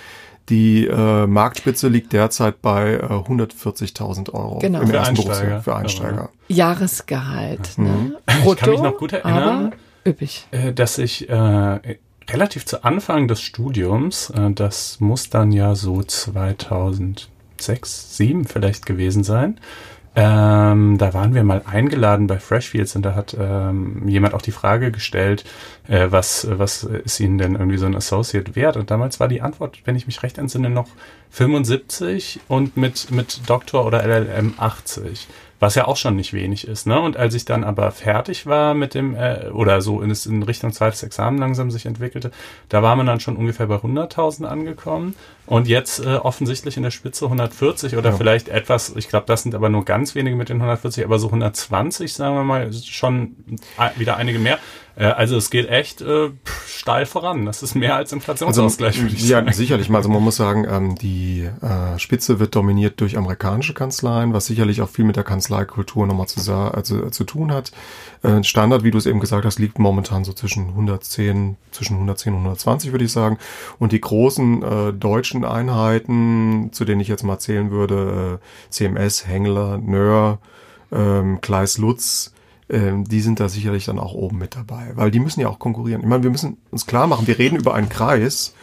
Die 0.51 0.87
äh, 0.87 1.27
Marktspitze 1.27 1.89
liegt 1.89 2.13
derzeit 2.13 2.61
bei 2.61 2.95
äh, 2.95 2.99
140.000 2.99 4.33
Euro 4.35 4.59
genau. 4.59 4.81
im 4.81 4.89
für 4.89 4.97
ersten 4.97 5.17
Einsteiger. 5.17 5.41
Berufsjahr 5.41 5.63
für 5.63 5.77
Einsteiger. 5.77 6.31
Jahresgehalt. 6.49 7.79
Ne? 7.79 7.89
Mhm. 7.89 8.17
Ich 8.45 8.57
kann 8.57 8.71
mich 8.71 8.83
noch 8.83 8.99
gut 8.99 9.13
erinnern, 9.13 9.73
üppig. 10.07 10.47
äh, 10.51 10.73
dass 10.73 10.99
ich 10.99 11.29
äh, 11.29 11.99
relativ 12.29 12.67
zu 12.67 12.85
Anfang 12.85 13.29
des 13.29 13.41
Studiums, 13.41 14.31
äh, 14.31 14.51
das 14.51 14.99
muss 15.01 15.31
dann 15.31 15.53
ja 15.53 15.77
so 15.77 16.03
2006, 16.03 17.29
2007 17.59 18.45
vielleicht 18.45 18.87
gewesen 18.87 19.23
sein, 19.23 19.61
ähm, 20.23 20.99
da 20.99 21.15
waren 21.15 21.35
wir 21.35 21.43
mal 21.45 21.63
eingeladen 21.65 22.27
bei 22.27 22.39
Freshfields 22.39 22.95
und 22.95 23.03
da 23.03 23.15
hat 23.15 23.35
ähm, 23.41 24.07
jemand 24.07 24.35
auch 24.35 24.43
die 24.43 24.53
Frage 24.53 24.93
gestellt, 24.93 25.45
äh, 25.89 26.09
was, 26.11 26.47
was 26.51 26.85
ist 26.85 27.21
Ihnen 27.21 27.39
denn 27.39 27.55
irgendwie 27.55 27.79
so 27.79 27.87
ein 27.87 27.97
Associate 27.97 28.55
wert? 28.55 28.77
Und 28.77 28.91
damals 28.91 29.19
war 29.19 29.29
die 29.29 29.41
Antwort, 29.41 29.79
wenn 29.87 29.97
ich 29.97 30.07
mich 30.07 30.23
recht 30.23 30.37
entsinne, 30.37 30.69
noch 30.69 30.89
75 31.31 32.41
und 32.49 32.77
mit, 32.77 33.11
mit 33.11 33.49
Doktor 33.49 33.87
oder 33.87 34.05
LLM 34.07 34.55
80. 34.59 35.27
Was 35.61 35.75
ja 35.75 35.87
auch 35.87 35.97
schon 35.99 36.17
nicht 36.17 36.33
wenig 36.33 36.67
ist, 36.67 36.87
ne? 36.87 36.99
Und 36.99 37.19
als 37.19 37.35
ich 37.35 37.45
dann 37.45 37.65
aber 37.65 37.91
fertig 37.93 38.47
war 38.47 38.73
mit 38.73 38.95
dem, 38.95 39.15
äh, 39.15 39.51
oder 39.53 39.83
so 39.83 40.01
in, 40.01 40.11
in 40.11 40.43
Richtung 40.43 40.73
zweites 40.73 41.03
Examen 41.03 41.37
langsam 41.37 41.71
sich 41.71 41.85
entwickelte, 41.85 42.31
da 42.71 42.83
war 42.83 42.97
man 42.97 43.05
dann 43.07 43.21
schon 43.21 43.37
ungefähr 43.37 43.67
bei 43.67 43.77
100.000 43.77 44.45
angekommen. 44.47 45.15
Und 45.47 45.69
jetzt 45.69 45.99
äh, 46.05 46.15
offensichtlich 46.15 46.77
in 46.79 46.83
der 46.83 46.91
Spitze 46.91 47.27
140 47.27 47.97
oder 47.97 48.11
Ja. 48.11 48.17
vielleicht 48.17 48.49
etwas, 48.49 48.95
ich 48.97 49.09
glaube, 49.09 49.27
das 49.27 49.43
sind 49.43 49.55
aber 49.55 49.69
nur 49.69 49.85
ganz 49.85 50.15
wenige 50.15 50.35
mit 50.37 50.49
den 50.49 50.57
140, 50.63 51.05
aber 51.05 51.19
so 51.19 51.27
120, 51.29 52.15
sagen 52.15 52.37
wir 52.37 52.45
mal, 52.45 52.73
schon 52.73 53.37
ein- 53.77 53.91
wieder 53.97 54.17
einige 54.17 54.39
mehr. 54.39 54.59
Äh, 55.01 55.05
also 55.07 55.37
es 55.39 55.49
geht 55.51 55.69
echt 55.69 56.03
äh, 56.03 56.31
steil 56.67 57.07
voran. 57.07 57.47
Das 57.47 57.63
ist 57.63 57.75
mehr 57.75 57.97
als 57.97 58.13
Inflationsausgleich, 58.13 59.01
würde 59.01 59.15
ich 59.15 59.23
ja, 59.29 59.39
sagen. 59.39 59.53
sicherlich 59.53 59.89
mal. 59.89 59.99
Also 59.99 60.11
man 60.11 60.23
muss 60.23 60.37
sagen, 60.37 60.67
ähm, 60.71 60.95
die 60.95 61.49
äh, 61.63 61.99
Spitze 61.99 62.39
wird 62.39 62.55
dominiert 62.55 63.01
durch 63.01 63.17
amerikanische 63.17 63.73
Kanzleien, 63.73 64.35
was 64.35 64.47
sicherlich 64.47 64.83
auch 64.83 64.89
viel 64.91 65.07
mit 65.07 65.17
der 65.17 65.25
Kanzleikultur 65.25 66.07
nochmal 66.07 66.29
zu, 66.29 66.41
sa- 66.41 66.69
also, 66.69 67.09
zu 67.09 67.25
tun 67.25 67.51
hat. 67.51 67.73
Äh, 68.23 68.45
Standard, 68.45 68.85
wie 68.85 68.91
du 68.91 68.99
es 68.99 69.07
eben 69.07 69.21
gesagt 69.21 69.47
hast, 69.47 69.59
liegt 69.59 69.79
momentan 69.79 70.25
so 70.25 70.35
zwischen 70.35 70.69
110, 70.69 71.57
zwischen 71.71 71.95
110 71.95 72.35
und 72.35 72.41
120, 72.41 72.93
würde 72.93 73.07
ich 73.07 73.13
sagen. 73.13 73.39
Und 73.79 73.93
die 73.93 74.01
großen 74.03 74.63
äh, 74.63 74.93
deutschen 74.93 75.45
Einheiten, 75.47 76.71
zu 76.73 76.85
denen 76.85 77.01
ich 77.01 77.09
jetzt 77.09 77.23
mal 77.23 77.39
zählen 77.39 77.71
würde, 77.71 78.39
äh, 78.41 78.71
CMS, 78.71 79.27
Hengler, 79.27 79.79
Nöhr, 79.79 80.39
ähm, 80.93 81.41
Kleis 81.41 81.79
Lutz, 81.79 82.35
ähm, 82.71 83.05
die 83.05 83.21
sind 83.21 83.41
da 83.41 83.49
sicherlich 83.49 83.85
dann 83.85 83.99
auch 83.99 84.15
oben 84.15 84.39
mit 84.39 84.57
dabei, 84.57 84.93
weil 84.95 85.11
die 85.11 85.21
müssen 85.21 85.41
ja 85.41 85.49
auch 85.49 85.59
konkurrieren. 85.59 86.03
Ich 86.03 86.09
meine, 86.09 86.23
wir 86.23 86.31
müssen 86.31 86.57
uns 86.71 86.87
klar 86.87 87.07
machen, 87.07 87.27
wir 87.27 87.39
reden 87.39 87.57
über 87.57 87.75
einen 87.75 87.89
Kreis, 87.89 88.55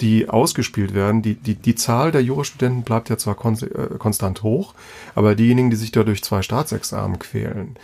die 0.00 0.28
ausgespielt 0.28 0.94
werden. 0.94 1.22
Die, 1.22 1.34
die, 1.34 1.54
die 1.54 1.74
Zahl 1.74 2.10
der 2.12 2.22
Jurastudenten 2.22 2.82
bleibt 2.82 3.08
ja 3.08 3.18
zwar 3.18 3.36
äh, 3.44 3.98
konstant 3.98 4.42
hoch, 4.42 4.74
aber 5.14 5.34
diejenigen, 5.34 5.70
die 5.70 5.76
sich 5.76 5.92
da 5.92 6.02
durch 6.02 6.22
zwei 6.24 6.42
Staatsexamen 6.42 7.18
quälen, 7.18 7.76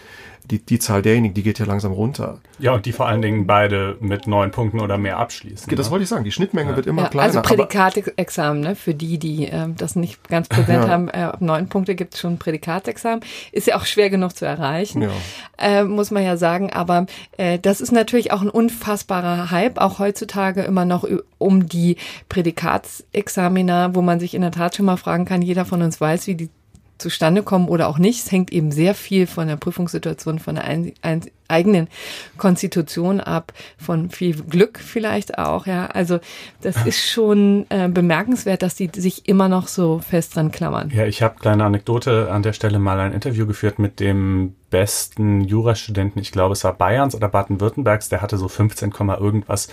die, 0.51 0.59
die 0.65 0.79
Zahl 0.79 1.03
derjenigen, 1.03 1.35
die 1.35 1.43
geht 1.43 1.59
ja 1.59 1.67
langsam 1.67 1.93
runter. 1.93 2.39
Ja, 2.59 2.73
und 2.73 2.87
die 2.87 2.93
vor 2.93 3.07
allen 3.07 3.23
Dingen 3.23 3.47
beide 3.47 3.97
mit 4.01 4.27
neun 4.27 4.51
Punkten 4.51 4.81
oder 4.81 4.99
mehr 4.99 5.19
abschließen. 5.19 5.75
Das 5.77 5.87
ne? 5.87 5.91
wollte 5.93 6.03
ich 6.05 6.09
sagen, 6.09 6.25
die 6.25 6.33
Schnittmenge 6.33 6.75
wird 6.75 6.87
immer 6.87 7.03
Ja, 7.03 7.09
kleiner. 7.09 7.27
also 7.27 7.43
Prädikatexamen, 7.43 8.61
ne? 8.63 8.75
für 8.75 8.95
die, 8.95 9.19
die 9.19 9.45
ähm, 9.45 9.77
das 9.77 9.95
nicht 9.97 10.29
ganz 10.29 10.49
präsent 10.49 10.85
Ja. 10.85 10.89
haben, 10.89 11.09
äh, 11.09 11.19
ab 11.19 11.41
neun 11.41 11.69
Punkte 11.69 11.95
gibt 11.95 12.15
es 12.15 12.21
schon 12.21 12.39
Prädikatsexamen. 12.39 13.21
Ist 13.53 13.67
ja 13.67 13.77
auch 13.77 13.85
schwer 13.85 14.11
genug 14.11 14.35
zu 14.37 14.45
erreichen, 14.47 15.03
Ja. 15.03 15.11
äh, 15.59 15.85
muss 15.85 16.11
man 16.11 16.25
ja 16.25 16.37
sagen. 16.37 16.73
Aber 16.73 17.07
äh, 17.37 17.59
das 17.59 17.81
ist 17.81 17.93
natürlich 17.93 18.33
auch 18.33 18.41
ein 18.43 18.51
unfassbarer 18.51 19.51
Hype, 19.51 19.79
auch 19.79 19.99
heutzutage 19.99 20.63
immer 20.63 20.85
noch 20.85 21.07
um 21.39 21.69
die 21.69 21.97
Prädikatsexamina, 22.29 23.95
wo 23.95 24.03
man 24.03 24.21
sich 24.21 24.35
in 24.35 24.43
der 24.43 24.51
Tat 24.51 24.75
schon 24.77 24.87
mal 24.87 24.97
fragen 24.97 25.25
kann, 25.25 25.43
jeder 25.43 25.65
von 25.65 25.83
uns 25.83 26.01
weiß, 26.01 26.27
wie 26.27 26.35
die 26.35 26.51
zustande 26.99 27.43
kommen 27.43 27.69
oder 27.69 27.89
auch 27.89 27.99
nicht. 27.99 28.25
Es 28.25 28.33
hängt 28.33 28.53
eben 28.53 28.73
sehr 28.73 28.95
viel 28.95 29.27
von 29.27 29.49
der 29.49 29.57
Prüfungssituation, 29.57 30.39
von 30.39 30.57
der 30.57 30.65
ein, 30.65 30.93
ein, 31.03 31.23
eigenen 31.49 31.89
Konstitution 32.37 33.21
ab, 33.21 33.53
von 33.79 34.11
viel 34.11 34.43
Glück 34.43 34.79
vielleicht 34.79 35.39
auch, 35.39 35.67
ja. 35.67 35.87
Also 35.87 36.21
das 36.61 36.85
ist 36.87 37.09
schon 37.11 37.67
äh, 37.71 37.89
bemerkenswert, 37.89 38.63
dass 38.63 38.75
die 38.75 38.91
sich 38.95 39.29
immer 39.29 39.49
noch 39.49 39.67
so 39.67 39.99
fest 39.99 40.37
dran 40.37 40.53
klammern. 40.53 40.93
Ja, 40.95 41.07
ich 41.07 41.23
habe 41.23 41.37
kleine 41.41 41.65
Anekdote 41.65 42.31
an 42.31 42.43
der 42.43 42.53
Stelle 42.53 42.79
mal 42.79 43.01
ein 43.01 43.13
Interview 43.13 43.47
geführt 43.47 43.79
mit 43.79 43.99
dem 43.99 44.55
besten 44.71 45.41
Jurastudenten, 45.41 46.21
ich 46.21 46.31
glaube 46.31 46.53
es 46.53 46.63
war 46.65 46.75
Bayerns 46.75 47.15
oder 47.15 47.29
Baden-Württembergs, 47.29 48.11
der 48.11 48.21
hatte 48.21 48.37
so 48.37 48.49
15, 48.49 48.91
Komma 48.91 49.17
irgendwas 49.17 49.69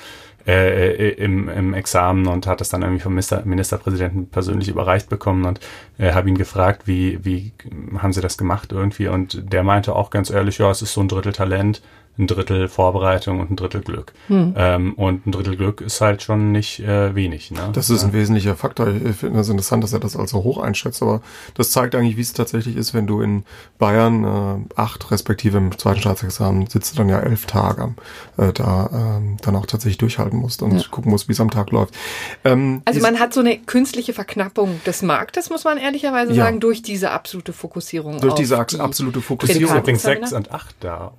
äh, 0.47 1.09
im, 1.11 1.49
im 1.49 1.73
Examen 1.73 2.27
und 2.27 2.47
hat 2.47 2.61
das 2.61 2.69
dann 2.69 2.81
irgendwie 2.81 3.01
vom 3.01 3.13
Minister, 3.13 3.41
Ministerpräsidenten 3.45 4.27
persönlich 4.27 4.69
überreicht 4.69 5.09
bekommen 5.09 5.45
und 5.45 5.59
äh, 5.97 6.13
habe 6.13 6.29
ihn 6.29 6.37
gefragt, 6.37 6.83
wie, 6.85 7.23
wie 7.23 7.51
haben 7.97 8.13
sie 8.13 8.21
das 8.21 8.37
gemacht 8.37 8.71
irgendwie? 8.71 9.07
Und 9.07 9.51
der 9.51 9.63
meinte 9.63 9.95
auch 9.95 10.09
ganz 10.09 10.29
ehrlich, 10.29 10.57
ja, 10.57 10.69
es 10.69 10.81
ist 10.81 10.93
so 10.93 11.01
ein 11.01 11.07
Drittel 11.07 11.33
Talent, 11.33 11.81
ein 12.17 12.27
Drittel 12.27 12.67
Vorbereitung 12.69 13.39
und 13.41 13.51
ein 13.51 13.55
Drittel 13.57 13.81
Glück. 13.81 14.13
Ähm, 14.29 14.93
und 14.93 15.27
ein 15.27 15.31
Drittel 15.31 15.57
Glück 15.57 15.81
ist 15.81 15.99
halt 16.01 16.21
schon 16.23 16.51
nicht 16.51 16.79
äh, 16.79 17.13
wenig. 17.13 17.51
Ne? 17.51 17.69
Das 17.73 17.89
ist 17.89 18.03
ein 18.03 18.13
wesentlicher 18.13 18.55
Faktor. 18.55 18.87
Ich 18.87 19.17
finde 19.17 19.37
das 19.37 19.49
interessant, 19.49 19.83
dass 19.83 19.91
er 19.93 19.99
das 19.99 20.15
also 20.15 20.43
hoch 20.43 20.57
einschätzt, 20.57 21.01
aber 21.01 21.21
das 21.55 21.71
zeigt 21.71 21.93
eigentlich, 21.95 22.15
wie 22.17 22.21
es 22.21 22.33
tatsächlich 22.33 22.75
ist, 22.77 22.93
wenn 22.93 23.05
du 23.07 23.21
in 23.21 23.43
Bayern 23.79 24.23
äh, 24.23 24.79
acht 24.79 25.11
respektive 25.11 25.57
im 25.57 25.77
zweiten 25.77 25.99
Staatsexamen 25.99 26.67
sitzt 26.67 26.93
du 26.93 26.97
dann 26.99 27.09
ja 27.09 27.19
elf 27.19 27.45
Tage 27.45 27.95
äh, 28.37 28.53
da 28.53 28.89
ähm, 29.17 29.37
dann 29.41 29.55
auch 29.55 29.65
tatsächlich 29.65 29.97
durchhalten 29.97 30.39
musst 30.39 30.61
und 30.61 30.77
Ja. 30.77 30.83
gucken 30.89 31.11
musst, 31.11 31.27
wie 31.27 31.33
es 31.33 31.41
am 31.41 31.51
Tag 31.51 31.71
läuft. 31.71 31.93
Ähm, 32.43 32.81
Also 32.85 33.01
man 33.01 33.19
hat 33.19 33.33
so 33.33 33.41
eine 33.41 33.57
künstliche 33.57 34.13
Verknappung 34.13 34.79
des 34.85 35.01
Marktes, 35.01 35.49
muss 35.49 35.63
man 35.65 35.77
ehrlicherweise 35.77 36.33
Ja. 36.33 36.45
sagen, 36.45 36.59
durch 36.59 36.81
diese 36.81 37.11
absolute 37.11 37.51
Fokussierung. 37.53 38.19
durch 38.21 38.33
auf 38.33 38.39
diese 38.39 38.55
die 38.55 38.61
abs- 38.61 38.79
absolute 38.79 39.21
Fokussierung. 39.21 39.77
übrigens 39.79 40.05
Examiner? 40.05 40.27
sechs 40.27 40.33
und 40.37 40.51
acht 40.53 40.75
da, 40.79 41.13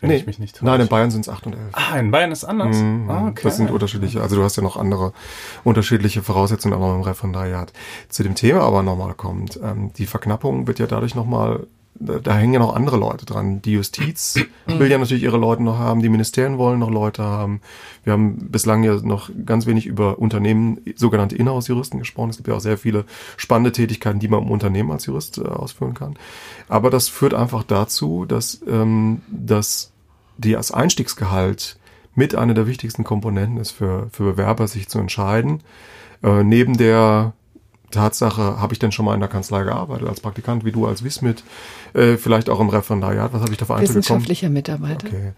wenn 0.00 0.10
Nee, 0.10 0.16
ich 0.16 0.26
mich 0.26 0.38
nicht 0.38 0.54
täusche. 0.56 0.66
nein, 0.66 0.80
in 0.82 0.88
Bayern 0.88 1.10
sind 1.10 1.22
es 1.22 1.28
acht 1.28 1.46
und 1.46 1.54
elf. 1.54 1.72
Ah, 1.72 1.98
in 1.98 2.10
Bayern 2.10 2.30
ist 2.32 2.44
anders. 2.44 2.76
Mhm, 2.76 3.08
Ah, 3.10 3.28
okay. 3.28 3.40
Das 3.44 3.56
sind 3.56 3.70
unterschiedliche, 3.70 4.20
also 4.22 4.36
du 4.36 4.42
hast 4.42 4.56
ja 4.56 4.62
noch 4.62 4.76
andere 4.76 5.12
unterschiedliche 5.64 6.22
Voraussetzungen 6.22 6.74
auch 6.74 6.80
noch 6.80 6.94
im 6.96 7.00
Referendariat. 7.02 7.72
Zu 8.08 8.22
dem 8.22 8.34
Thema 8.34 8.60
aber 8.60 8.82
nochmal 8.82 9.14
kommt, 9.14 9.58
ähm, 9.62 9.92
die 9.94 10.06
Verknappung 10.06 10.66
wird 10.66 10.78
ja 10.78 10.86
dadurch 10.86 11.14
nochmal, 11.14 11.66
da, 11.98 12.18
da 12.18 12.36
hängen 12.36 12.54
ja 12.54 12.60
noch 12.60 12.74
andere 12.74 12.96
Leute 12.96 13.26
dran. 13.26 13.62
Die 13.62 13.72
Justiz 13.72 14.38
will 14.66 14.90
ja 14.90 14.98
natürlich 14.98 15.22
ihre 15.22 15.38
Leute 15.38 15.62
noch 15.62 15.78
haben, 15.78 16.02
die 16.02 16.08
Ministerien 16.08 16.58
wollen 16.58 16.78
noch 16.78 16.90
Leute 16.90 17.22
haben. 17.22 17.60
Wir 18.04 18.12
haben 18.12 18.50
bislang 18.50 18.82
ja 18.82 18.94
noch 18.96 19.30
ganz 19.44 19.66
wenig 19.66 19.86
über 19.86 20.18
Unternehmen, 20.18 20.80
sogenannte 20.96 21.36
Inhouse-Juristen 21.36 21.98
gesprochen. 21.98 22.30
Es 22.30 22.36
gibt 22.36 22.48
ja 22.48 22.54
auch 22.54 22.60
sehr 22.60 22.78
viele 22.78 23.04
spannende 23.36 23.72
Tätigkeiten, 23.72 24.18
die 24.18 24.28
man 24.28 24.42
im 24.42 24.50
Unternehmen 24.50 24.90
als 24.90 25.06
Jurist 25.06 25.38
äh, 25.38 25.42
ausführen 25.42 25.94
kann. 25.94 26.16
Aber 26.68 26.90
das 26.90 27.08
führt 27.08 27.34
einfach 27.34 27.62
dazu, 27.62 28.24
dass, 28.26 28.60
ähm, 28.68 29.22
dass 29.28 29.92
die 30.38 30.56
als 30.56 30.70
Einstiegsgehalt 30.70 31.78
mit 32.14 32.34
einer 32.34 32.54
der 32.54 32.66
wichtigsten 32.66 33.04
Komponenten 33.04 33.58
ist 33.58 33.72
für, 33.72 34.08
für 34.10 34.32
Bewerber, 34.32 34.66
sich 34.68 34.88
zu 34.88 34.98
entscheiden. 34.98 35.62
Äh, 36.22 36.42
neben 36.44 36.76
der 36.76 37.34
Tatsache, 37.96 38.60
habe 38.60 38.72
ich 38.72 38.78
denn 38.78 38.92
schon 38.92 39.04
mal 39.04 39.14
in 39.14 39.20
der 39.20 39.28
Kanzlei 39.28 39.64
gearbeitet 39.64 40.08
als 40.08 40.20
Praktikant, 40.20 40.64
wie 40.64 40.72
du 40.72 40.86
als 40.86 41.02
Wismit, 41.02 41.42
äh, 41.94 42.16
vielleicht 42.16 42.48
auch 42.48 42.60
im 42.60 42.68
Referendariat, 42.68 43.32
was 43.32 43.42
habe 43.42 43.52
ich 43.52 43.58
da 43.58 43.64
für 43.64 43.80
Wissenschaftlicher 43.80 44.48
Mitarbeiter. 44.48 45.08
Okay. 45.08 45.32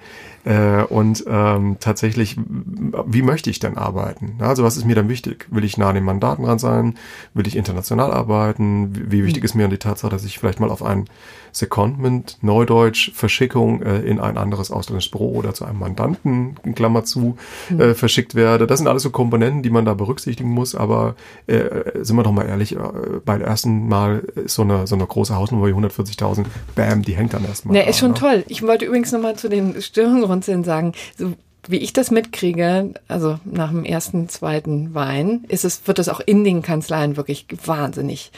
Äh, 0.48 0.84
und 0.84 1.24
ähm, 1.28 1.76
tatsächlich, 1.78 2.38
wie 2.38 3.20
möchte 3.20 3.50
ich 3.50 3.58
denn 3.58 3.76
arbeiten? 3.76 4.36
Also 4.38 4.64
was 4.64 4.78
ist 4.78 4.86
mir 4.86 4.94
dann 4.94 5.10
wichtig? 5.10 5.46
Will 5.50 5.62
ich 5.62 5.76
nah 5.76 5.90
an 5.90 5.94
den 5.94 6.04
Mandaten 6.04 6.46
dran 6.46 6.58
sein? 6.58 6.94
Will 7.34 7.46
ich 7.46 7.54
international 7.54 8.12
arbeiten? 8.12 8.94
Wie, 8.94 9.12
wie 9.12 9.24
wichtig 9.24 9.42
hm. 9.42 9.44
ist 9.44 9.54
mir 9.56 9.68
die 9.68 9.76
Tatsache, 9.76 10.10
dass 10.10 10.24
ich 10.24 10.38
vielleicht 10.38 10.58
mal 10.58 10.70
auf 10.70 10.82
ein 10.82 11.04
Secondment, 11.52 12.38
Neudeutsch, 12.40 13.12
Verschickung 13.14 13.82
äh, 13.82 13.98
in 14.00 14.20
ein 14.20 14.38
anderes 14.38 14.70
ausländisches 14.70 15.10
Büro 15.10 15.32
oder 15.32 15.52
zu 15.52 15.66
einem 15.66 15.80
Mandanten, 15.80 16.56
in 16.64 16.74
Klammer 16.74 17.04
zu, 17.04 17.36
hm. 17.68 17.80
äh, 17.80 17.94
verschickt 17.94 18.34
werde. 18.34 18.66
Das 18.66 18.78
sind 18.78 18.88
alles 18.88 19.02
so 19.02 19.10
Komponenten, 19.10 19.62
die 19.62 19.70
man 19.70 19.84
da 19.84 19.92
berücksichtigen 19.92 20.48
muss, 20.48 20.74
aber 20.74 21.14
äh, 21.46 21.68
sind 22.00 22.16
wir 22.16 22.22
doch 22.22 22.32
mal 22.32 22.46
ehrlich, 22.46 22.74
äh, 22.74 22.78
beim 23.22 23.42
ersten 23.42 23.86
Mal 23.88 24.20
ist 24.34 24.54
so 24.54 24.62
eine, 24.62 24.86
so 24.86 24.94
eine 24.94 25.06
große 25.06 25.36
Hausnummer 25.36 25.66
wie 25.66 25.72
140.000, 25.72 26.46
bam, 26.74 27.02
die 27.02 27.16
hängt 27.16 27.34
dann 27.34 27.44
erstmal. 27.44 27.76
Ja, 27.76 27.82
ist 27.82 27.98
schon 27.98 28.12
ne? 28.12 28.18
toll. 28.18 28.44
Ich 28.48 28.62
wollte 28.62 28.86
übrigens 28.86 29.12
nochmal 29.12 29.36
zu 29.36 29.50
den 29.50 29.80
Stirnrunzeln 30.42 30.64
sagen, 30.64 30.92
so 31.16 31.34
wie 31.70 31.78
ich 31.78 31.92
das 31.92 32.10
mitkriege, 32.10 32.94
also 33.08 33.40
nach 33.44 33.70
dem 33.70 33.84
ersten, 33.84 34.30
zweiten 34.30 34.94
Wein, 34.94 35.44
ist 35.48 35.66
es, 35.66 35.86
wird 35.86 35.98
das 35.98 36.08
auch 36.08 36.20
in 36.20 36.42
den 36.42 36.62
Kanzleien 36.62 37.18
wirklich 37.18 37.46
wahnsinnig 37.66 38.32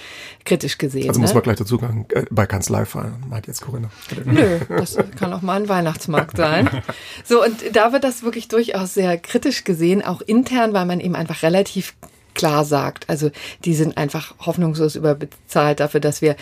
kritisch 0.45 0.79
gesehen. 0.79 1.09
Also 1.09 1.21
muss 1.21 1.31
ne? 1.31 1.35
man 1.35 1.43
gleich 1.45 1.59
dazu 1.59 1.77
sagen, 1.79 2.07
äh, 2.09 2.25
bei 2.31 2.47
Kanzleifeiern, 2.47 3.23
meint 3.29 3.47
jetzt 3.47 3.61
Corinna. 3.61 3.91
Nö, 4.25 4.59
das 4.69 4.97
kann 5.17 5.33
auch 5.33 5.43
mal 5.43 5.61
ein 5.61 5.69
Weihnachtsmarkt 5.69 6.37
sein. 6.37 6.69
So, 7.25 7.45
und 7.45 7.77
da 7.77 7.93
wird 7.93 8.03
das 8.03 8.23
wirklich 8.25 8.49
durchaus 8.49 8.95
sehr 8.95 9.17
kritisch 9.19 9.63
gesehen, 9.63 10.03
auch 10.03 10.23
intern, 10.23 10.73
weil 10.73 10.87
man 10.87 10.99
eben 10.99 11.15
einfach 11.15 11.43
relativ 11.43 11.95
klar 12.35 12.65
sagt. 12.65 13.09
Also 13.09 13.31
die 13.65 13.75
sind 13.75 13.97
einfach 13.97 14.35
hoffnungslos 14.41 14.97
überbezahlt 14.97 15.79
dafür, 15.79 16.01
dass 16.01 16.23
wir 16.23 16.37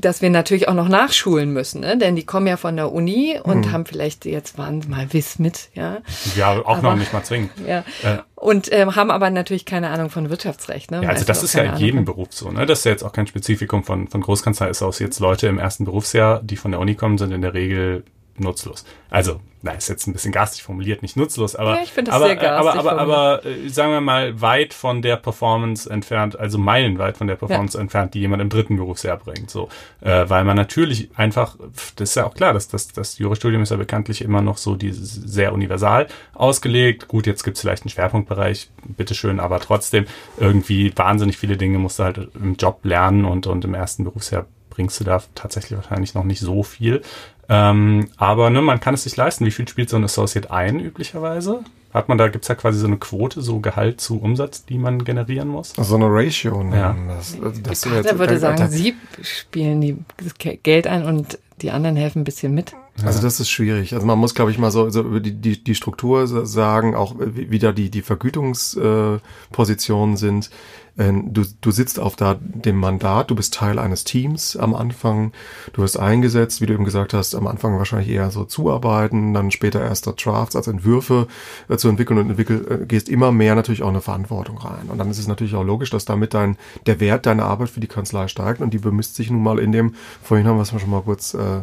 dass 0.00 0.22
wir 0.22 0.30
natürlich 0.30 0.68
auch 0.68 0.74
noch 0.74 0.88
nachschulen 0.88 1.52
müssen, 1.52 1.80
ne? 1.80 1.98
denn 1.98 2.16
die 2.16 2.24
kommen 2.24 2.46
ja 2.46 2.56
von 2.56 2.76
der 2.76 2.92
Uni 2.92 3.38
und 3.42 3.66
hm. 3.66 3.72
haben 3.72 3.86
vielleicht 3.86 4.24
jetzt 4.24 4.58
waren 4.58 4.84
mal 4.88 5.12
Wiss 5.12 5.38
mit, 5.38 5.70
ja. 5.74 5.98
Ja, 6.36 6.58
auch 6.58 6.78
aber, 6.78 6.90
noch 6.90 6.96
nicht 6.96 7.12
mal 7.12 7.22
zwingend. 7.22 7.50
Ja. 7.66 7.80
Äh. 8.02 8.18
Und 8.34 8.72
ähm, 8.72 8.94
haben 8.94 9.10
aber 9.10 9.30
natürlich 9.30 9.64
keine 9.64 9.90
Ahnung 9.90 10.10
von 10.10 10.30
Wirtschaftsrecht. 10.30 10.90
Ne? 10.90 11.02
Ja, 11.02 11.08
also 11.08 11.24
das 11.24 11.42
ist 11.42 11.54
ja 11.54 11.64
in 11.64 11.76
jedem 11.76 12.04
Beruf 12.04 12.28
so. 12.30 12.50
Ne? 12.50 12.66
Das 12.66 12.80
ist 12.80 12.84
ja 12.84 12.92
jetzt 12.92 13.02
auch 13.02 13.12
kein 13.12 13.26
Spezifikum 13.26 13.82
von, 13.82 14.06
von 14.06 14.20
Großkanzlei. 14.20 14.68
Ist 14.68 14.82
auch 14.82 14.94
jetzt 14.94 15.18
Leute 15.18 15.48
im 15.48 15.58
ersten 15.58 15.84
Berufsjahr, 15.84 16.40
die 16.42 16.56
von 16.56 16.70
der 16.70 16.80
Uni 16.80 16.94
kommen, 16.94 17.18
sind 17.18 17.32
in 17.32 17.42
der 17.42 17.54
Regel 17.54 18.04
nutzlos. 18.40 18.84
Also, 19.10 19.40
na, 19.62 19.72
ist 19.72 19.88
jetzt 19.88 20.06
ein 20.06 20.12
bisschen 20.12 20.30
garstig 20.30 20.62
formuliert, 20.62 21.02
nicht 21.02 21.16
nutzlos, 21.16 21.56
aber, 21.56 21.76
ja, 21.76 21.82
ich 21.82 21.92
das 21.92 22.14
aber, 22.14 22.26
sehr 22.26 22.36
garstig 22.36 22.78
aber, 22.78 22.92
aber, 22.92 23.40
aber, 23.40 23.46
äh, 23.46 23.68
sagen 23.68 23.90
wir 23.90 24.00
mal, 24.00 24.40
weit 24.40 24.72
von 24.72 25.02
der 25.02 25.16
Performance 25.16 25.90
entfernt, 25.90 26.38
also 26.38 26.58
meilenweit 26.58 27.16
von 27.16 27.26
der 27.26 27.34
Performance 27.34 27.76
ja. 27.76 27.82
entfernt, 27.82 28.14
die 28.14 28.20
jemand 28.20 28.40
im 28.40 28.50
dritten 28.50 28.76
Berufsjahr 28.76 29.16
bringt, 29.16 29.50
so, 29.50 29.68
äh, 30.00 30.28
weil 30.28 30.44
man 30.44 30.56
natürlich 30.56 31.10
einfach, 31.16 31.56
das 31.96 32.10
ist 32.10 32.14
ja 32.14 32.26
auch 32.26 32.34
klar, 32.34 32.52
dass 32.52 32.68
das, 32.68 32.88
das 32.88 33.18
Jurastudium 33.18 33.62
ist 33.62 33.70
ja 33.70 33.76
bekanntlich 33.76 34.22
immer 34.22 34.42
noch 34.42 34.58
so 34.58 34.76
dieses 34.76 35.12
sehr 35.12 35.52
universal 35.52 36.06
ausgelegt. 36.34 37.08
Gut, 37.08 37.26
jetzt 37.26 37.42
gibt's 37.42 37.60
vielleicht 37.60 37.82
einen 37.82 37.90
Schwerpunktbereich, 37.90 38.70
bitteschön, 38.86 39.40
aber 39.40 39.58
trotzdem 39.58 40.06
irgendwie 40.38 40.92
wahnsinnig 40.96 41.36
viele 41.36 41.56
Dinge 41.56 41.78
musst 41.78 41.98
du 41.98 42.04
halt 42.04 42.28
im 42.34 42.54
Job 42.54 42.80
lernen 42.84 43.24
und, 43.24 43.46
und 43.46 43.64
im 43.64 43.74
ersten 43.74 44.04
Berufsjahr 44.04 44.46
bringst 44.70 45.00
du 45.00 45.04
da 45.04 45.22
tatsächlich 45.34 45.78
wahrscheinlich 45.78 46.14
noch 46.14 46.24
nicht 46.24 46.40
so 46.40 46.62
viel. 46.62 47.02
Ähm, 47.48 48.08
aber 48.16 48.50
ne, 48.50 48.60
man 48.60 48.80
kann 48.80 48.94
es 48.94 49.04
sich 49.04 49.16
leisten. 49.16 49.46
Wie 49.46 49.50
viel 49.50 49.68
spielt 49.68 49.88
so 49.88 49.96
ein 49.96 50.04
Associate 50.04 50.50
ein 50.50 50.80
üblicherweise? 50.80 51.64
Hat 51.94 52.10
man 52.10 52.18
da, 52.18 52.28
gibt's 52.28 52.48
ja 52.48 52.54
quasi 52.54 52.78
so 52.78 52.86
eine 52.86 52.98
Quote, 52.98 53.40
so 53.40 53.60
Gehalt 53.60 54.00
zu 54.00 54.20
Umsatz, 54.20 54.66
die 54.66 54.76
man 54.76 55.04
generieren 55.04 55.48
muss? 55.48 55.72
So 55.76 55.96
eine 55.96 56.06
Ratio. 56.08 56.62
Ne? 56.62 56.76
Ja. 56.76 56.96
Das, 57.08 57.38
das 57.62 57.80
der 57.80 57.94
jetzt, 57.94 58.18
würde 58.18 58.38
sagen, 58.38 58.68
sie 58.68 58.94
spielen 59.22 59.80
die, 59.80 59.96
das 60.22 60.34
Geld 60.62 60.86
ein 60.86 61.06
und 61.06 61.38
die 61.62 61.70
anderen 61.70 61.96
helfen 61.96 62.20
ein 62.20 62.24
bisschen 62.24 62.54
mit. 62.54 62.74
Also 63.04 63.22
das 63.22 63.40
ist 63.40 63.50
schwierig. 63.50 63.94
Also 63.94 64.06
man 64.06 64.18
muss, 64.18 64.34
glaube 64.34 64.50
ich, 64.50 64.58
mal 64.58 64.70
so, 64.70 64.90
so 64.90 65.00
über 65.00 65.20
die, 65.20 65.32
die, 65.32 65.62
die 65.62 65.74
Struktur 65.74 66.26
sagen, 66.46 66.94
auch 66.94 67.14
wie 67.18 67.58
da 67.58 67.72
die, 67.72 67.90
die 67.90 68.02
Vergütungspositionen 68.02 70.14
äh, 70.14 70.18
sind. 70.18 70.50
Ähm, 70.98 71.32
du, 71.32 71.44
du 71.60 71.70
sitzt 71.70 72.00
auf 72.00 72.16
da 72.16 72.36
dem 72.40 72.76
Mandat, 72.76 73.30
du 73.30 73.34
bist 73.34 73.54
Teil 73.54 73.78
eines 73.78 74.04
Teams 74.04 74.56
am 74.56 74.74
Anfang, 74.74 75.32
du 75.72 75.82
wirst 75.82 75.98
eingesetzt, 75.98 76.60
wie 76.60 76.66
du 76.66 76.74
eben 76.74 76.84
gesagt 76.84 77.14
hast, 77.14 77.34
am 77.34 77.46
Anfang 77.46 77.78
wahrscheinlich 77.78 78.10
eher 78.10 78.30
so 78.30 78.44
zuarbeiten, 78.44 79.32
dann 79.32 79.50
später 79.50 79.80
erster 79.80 80.12
Drafts 80.12 80.56
als 80.56 80.66
Entwürfe 80.66 81.28
äh, 81.68 81.76
zu 81.76 81.88
entwickeln 81.88 82.18
und 82.18 82.30
entwickel, 82.30 82.82
äh, 82.82 82.86
gehst 82.86 83.08
immer 83.08 83.32
mehr 83.32 83.54
natürlich 83.54 83.82
auch 83.82 83.88
eine 83.88 84.00
Verantwortung 84.00 84.58
rein. 84.58 84.88
Und 84.88 84.98
dann 84.98 85.10
ist 85.10 85.18
es 85.18 85.28
natürlich 85.28 85.54
auch 85.54 85.64
logisch, 85.64 85.90
dass 85.90 86.04
damit 86.04 86.34
dein, 86.34 86.56
der 86.86 87.00
Wert 87.00 87.26
deiner 87.26 87.44
Arbeit 87.44 87.70
für 87.70 87.80
die 87.80 87.86
Kanzlei 87.86 88.28
steigt 88.28 88.60
und 88.60 88.74
die 88.74 88.78
bemisst 88.78 89.14
sich 89.14 89.30
nun 89.30 89.42
mal 89.42 89.58
in 89.58 89.72
dem, 89.72 89.94
vorhin 90.22 90.46
haben 90.46 90.56
wir 90.56 90.62
es 90.62 90.68
schon 90.70 90.90
mal 90.90 91.02
kurz 91.02 91.34
äh, 91.34 91.62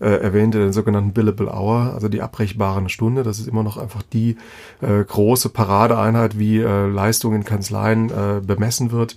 äh, 0.00 0.08
erwähnte, 0.08 0.58
den 0.58 0.72
sogenannten 0.72 1.12
Billable 1.12 1.48
Hour, 1.48 1.92
also 1.94 2.08
die 2.08 2.22
abbrechbare 2.22 2.88
Stunde. 2.88 3.22
Das 3.22 3.38
ist 3.38 3.48
immer 3.48 3.62
noch 3.62 3.76
einfach 3.76 4.02
die 4.02 4.36
äh, 4.80 5.04
große 5.04 5.48
Paradeeinheit, 5.48 6.38
wie 6.38 6.58
äh, 6.58 6.86
Leistung 6.86 7.34
in 7.34 7.44
Kanzleien 7.44 8.10
äh, 8.10 8.40
bemessen 8.40 8.90
wird. 8.92 9.16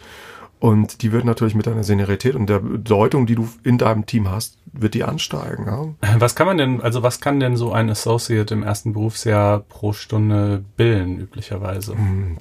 Und 0.60 1.04
die 1.04 1.14
wird 1.14 1.24
natürlich 1.24 1.56
mit 1.56 1.68
deiner 1.68 1.84
Seniorität 1.84 2.36
und 2.36 2.50
der 2.50 2.60
Bedeutung, 2.60 3.26
die 3.26 3.36
du 3.36 3.48
in 3.64 3.78
deinem 3.78 4.06
Team 4.06 4.30
hast, 4.30 4.58
wird 4.74 4.94
die 4.94 5.06
ansteigen. 5.06 5.66
Ja? 5.66 6.20
Was 6.20 6.36
kann 6.36 6.48
man 6.48 6.58
denn, 6.58 6.82
also 6.82 7.02
was 7.02 7.22
kann 7.22 7.40
denn 7.40 7.56
so 7.56 7.72
ein 7.72 7.90
Associate 7.90 8.54
im 8.54 8.64
ersten 8.64 8.92
Berufsjahr 8.92 9.60
pro 9.60 9.94
Stunde 9.94 10.64
billen 10.76 11.18
üblicherweise? 11.18 11.94
Hm, 11.94 12.40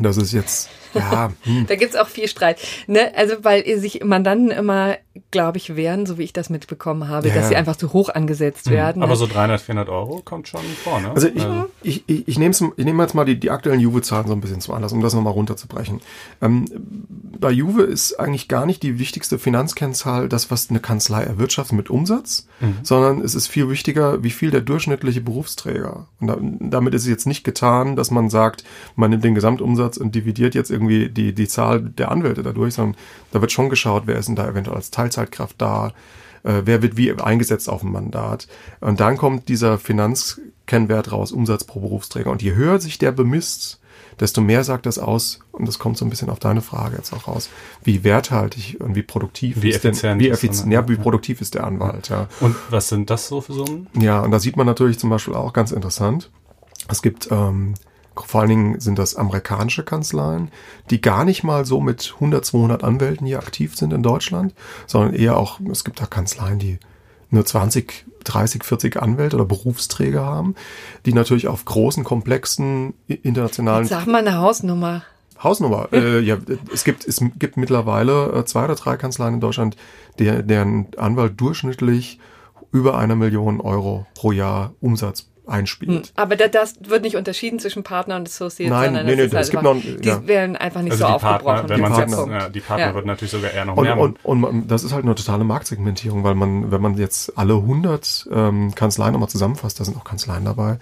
das 0.00 0.16
ist 0.16 0.32
jetzt, 0.32 0.70
ja. 0.94 1.32
Hm. 1.42 1.66
da 1.66 1.74
gibt's 1.76 1.96
auch 1.96 2.08
viel 2.08 2.28
Streit. 2.28 2.58
Ne? 2.86 3.12
Also, 3.16 3.36
weil 3.42 3.78
sich 3.78 4.04
Mandanten 4.04 4.50
immer, 4.50 4.96
glaube 5.30 5.58
ich, 5.58 5.76
wehren, 5.76 6.06
so 6.06 6.18
wie 6.18 6.24
ich 6.24 6.32
das 6.32 6.50
mitbekommen 6.50 7.08
habe, 7.08 7.28
ja, 7.28 7.34
dass 7.34 7.48
sie 7.48 7.56
einfach 7.56 7.76
zu 7.76 7.92
hoch 7.92 8.08
angesetzt 8.08 8.66
hm. 8.66 8.72
werden. 8.72 9.02
Aber 9.02 9.12
ne? 9.12 9.16
so 9.16 9.26
300, 9.26 9.60
400 9.60 9.88
Euro 9.88 10.20
kommt 10.24 10.48
schon 10.48 10.60
vor, 10.82 11.00
ne? 11.00 11.10
Also 11.10 11.28
ich, 11.28 11.44
also. 11.44 11.66
ich, 11.82 12.04
ich, 12.06 12.28
ich 12.28 12.38
nehme 12.38 12.54
ich 12.76 12.84
nehm 12.84 13.00
jetzt 13.00 13.14
mal 13.14 13.24
die, 13.24 13.38
die 13.38 13.50
aktuellen 13.50 13.80
Juve-Zahlen 13.80 14.26
so 14.26 14.32
ein 14.32 14.40
bisschen 14.40 14.60
zum 14.60 14.74
Anlass, 14.74 14.92
um 14.92 15.00
das 15.00 15.14
nochmal 15.14 15.32
runterzubrechen. 15.32 16.00
Ähm, 16.40 16.66
bei 17.38 17.50
Juve 17.50 17.82
ist 17.82 18.18
eigentlich 18.18 18.48
gar 18.48 18.66
nicht 18.66 18.82
die 18.82 18.98
wichtigste 18.98 19.38
Finanzkennzahl 19.38 20.28
das, 20.28 20.50
was 20.50 20.70
eine 20.70 20.80
Kanzlei 20.80 21.22
erwirtschaftet 21.22 21.76
mit 21.76 21.90
Umsatz, 21.90 22.46
mhm. 22.60 22.78
sondern 22.82 23.20
es 23.20 23.34
ist 23.34 23.46
viel 23.46 23.68
wichtiger, 23.68 24.22
wie 24.22 24.30
viel 24.30 24.50
der 24.50 24.60
durchschnittliche 24.60 25.20
Berufsträger. 25.20 26.06
Und 26.20 26.26
da, 26.26 26.38
damit 26.40 26.94
ist 26.94 27.02
es 27.02 27.08
jetzt 27.08 27.26
nicht 27.26 27.44
getan, 27.44 27.96
dass 27.96 28.10
man 28.10 28.30
sagt, 28.30 28.64
man 28.96 29.10
nimmt 29.10 29.24
den 29.24 29.34
Gesamtumsatz 29.34 29.96
und 29.96 30.14
dividiert 30.14 30.54
jetzt 30.54 30.70
irgendwie 30.70 30.87
die, 30.88 31.34
die 31.34 31.48
Zahl 31.48 31.80
der 31.80 32.10
Anwälte 32.10 32.42
dadurch, 32.42 32.74
sondern 32.74 32.96
da 33.32 33.40
wird 33.40 33.52
schon 33.52 33.68
geschaut, 33.68 34.04
wer 34.06 34.16
ist 34.16 34.28
denn 34.28 34.36
da 34.36 34.48
eventuell 34.48 34.76
als 34.76 34.90
Teilzeitkraft 34.90 35.56
da, 35.58 35.92
äh, 36.44 36.62
wer 36.64 36.82
wird 36.82 36.96
wie 36.96 37.12
eingesetzt 37.12 37.68
auf 37.68 37.80
dem 37.80 37.92
Mandat. 37.92 38.48
Und 38.80 39.00
dann 39.00 39.16
kommt 39.16 39.48
dieser 39.48 39.78
Finanzkennwert 39.78 41.12
raus, 41.12 41.32
Umsatz 41.32 41.64
pro 41.64 41.80
Berufsträger. 41.80 42.30
Und 42.30 42.42
je 42.42 42.54
höher 42.54 42.80
sich 42.80 42.98
der 42.98 43.12
bemisst, 43.12 43.80
desto 44.20 44.40
mehr 44.40 44.64
sagt 44.64 44.86
das 44.86 44.98
aus, 44.98 45.40
und 45.52 45.66
das 45.68 45.78
kommt 45.78 45.96
so 45.96 46.04
ein 46.04 46.10
bisschen 46.10 46.30
auf 46.30 46.38
deine 46.38 46.60
Frage 46.60 46.96
jetzt 46.96 47.12
auch 47.12 47.28
raus, 47.28 47.50
wie 47.84 48.04
werthaltig 48.04 48.78
und 48.80 48.94
wie 48.94 49.02
produktiv 49.02 49.62
wie 49.62 49.70
ist 49.70 49.76
effizient 49.76 50.02
denn, 50.02 50.20
wie 50.20 50.28
effizient, 50.28 50.72
ja, 50.72 50.88
wie 50.88 50.96
produktiv 50.96 51.40
ist 51.40 51.54
der 51.54 51.64
Anwalt, 51.64 52.08
ja. 52.08 52.28
Und 52.40 52.56
was 52.70 52.88
sind 52.88 53.10
das 53.10 53.28
so 53.28 53.40
für 53.40 53.52
Summen? 53.52 53.86
Ja, 53.98 54.20
und 54.20 54.30
da 54.30 54.40
sieht 54.40 54.56
man 54.56 54.66
natürlich 54.66 54.98
zum 54.98 55.10
Beispiel 55.10 55.34
auch 55.34 55.52
ganz 55.52 55.70
interessant, 55.70 56.30
es 56.88 57.02
gibt 57.02 57.28
ähm, 57.30 57.74
vor 58.26 58.40
allen 58.40 58.50
Dingen 58.50 58.80
sind 58.80 58.98
das 58.98 59.16
amerikanische 59.16 59.84
Kanzleien, 59.84 60.50
die 60.90 61.00
gar 61.00 61.24
nicht 61.24 61.44
mal 61.44 61.64
so 61.64 61.80
mit 61.80 62.12
100, 62.14 62.44
200 62.44 62.84
Anwälten 62.84 63.26
hier 63.26 63.38
aktiv 63.38 63.76
sind 63.76 63.92
in 63.92 64.02
Deutschland, 64.02 64.54
sondern 64.86 65.14
eher 65.14 65.36
auch, 65.36 65.60
es 65.70 65.84
gibt 65.84 66.00
da 66.00 66.06
Kanzleien, 66.06 66.58
die 66.58 66.78
nur 67.30 67.44
20, 67.44 68.06
30, 68.24 68.64
40 68.64 69.02
Anwälte 69.02 69.36
oder 69.36 69.44
Berufsträger 69.44 70.24
haben, 70.24 70.54
die 71.06 71.12
natürlich 71.12 71.48
auf 71.48 71.64
großen, 71.64 72.04
komplexen, 72.04 72.94
internationalen... 73.06 73.84
Jetzt 73.84 73.90
sag 73.90 74.06
mal 74.06 74.18
eine 74.18 74.38
Hausnummer. 74.38 75.02
Hausnummer. 75.42 75.88
äh, 75.92 76.20
ja, 76.20 76.38
es 76.72 76.84
gibt, 76.84 77.06
es 77.06 77.22
gibt 77.38 77.56
mittlerweile 77.56 78.32
äh, 78.32 78.44
zwei 78.44 78.64
oder 78.64 78.74
drei 78.74 78.96
Kanzleien 78.96 79.34
in 79.34 79.40
Deutschland, 79.40 79.76
der, 80.18 80.42
deren 80.42 80.88
Anwalt 80.96 81.40
durchschnittlich 81.40 82.18
über 82.72 82.98
eine 82.98 83.16
Million 83.16 83.60
Euro 83.60 84.06
pro 84.14 84.32
Jahr 84.32 84.72
Umsatz 84.80 85.28
einspielt. 85.48 86.06
Hm. 86.06 86.12
Aber 86.16 86.36
da, 86.36 86.48
das 86.48 86.74
wird 86.80 87.02
nicht 87.02 87.16
unterschieden 87.16 87.58
zwischen 87.58 87.82
Partner 87.82 88.16
und 88.16 88.28
Associate, 88.28 88.70
Nein, 88.70 88.86
sondern 88.86 89.06
nee, 89.06 89.16
nee, 89.16 89.22
es 89.22 89.34
halt 89.34 89.50
gibt 89.50 89.62
noch, 89.62 89.76
die 89.80 90.06
ja. 90.06 90.26
werden 90.26 90.56
einfach 90.56 90.82
nicht 90.82 90.92
also 90.92 91.06
so 91.06 91.10
aufgebrochen. 91.12 91.44
Partner, 91.44 91.68
wenn 91.68 91.80
man 91.80 91.92
Partner, 91.92 92.26
ja, 92.30 92.48
die 92.48 92.60
Partner 92.60 92.86
ja. 92.86 92.94
wird 92.94 93.06
natürlich 93.06 93.32
sogar 93.32 93.50
eher 93.50 93.64
noch 93.64 93.76
und, 93.76 93.84
mehr. 93.84 93.98
Und, 93.98 94.24
und, 94.24 94.44
und 94.44 94.68
das 94.68 94.84
ist 94.84 94.92
halt 94.92 95.04
eine 95.04 95.14
totale 95.14 95.44
Marktsegmentierung, 95.44 96.24
weil 96.24 96.34
man, 96.34 96.70
wenn 96.70 96.80
man 96.80 96.96
jetzt 96.96 97.36
alle 97.36 97.54
100 97.54 98.28
ähm, 98.32 98.74
Kanzleien 98.74 99.12
nochmal 99.12 99.28
zusammenfasst, 99.28 99.80
da 99.80 99.84
sind 99.84 99.96
auch 99.96 100.04
Kanzleien 100.04 100.44
dabei, 100.44 100.78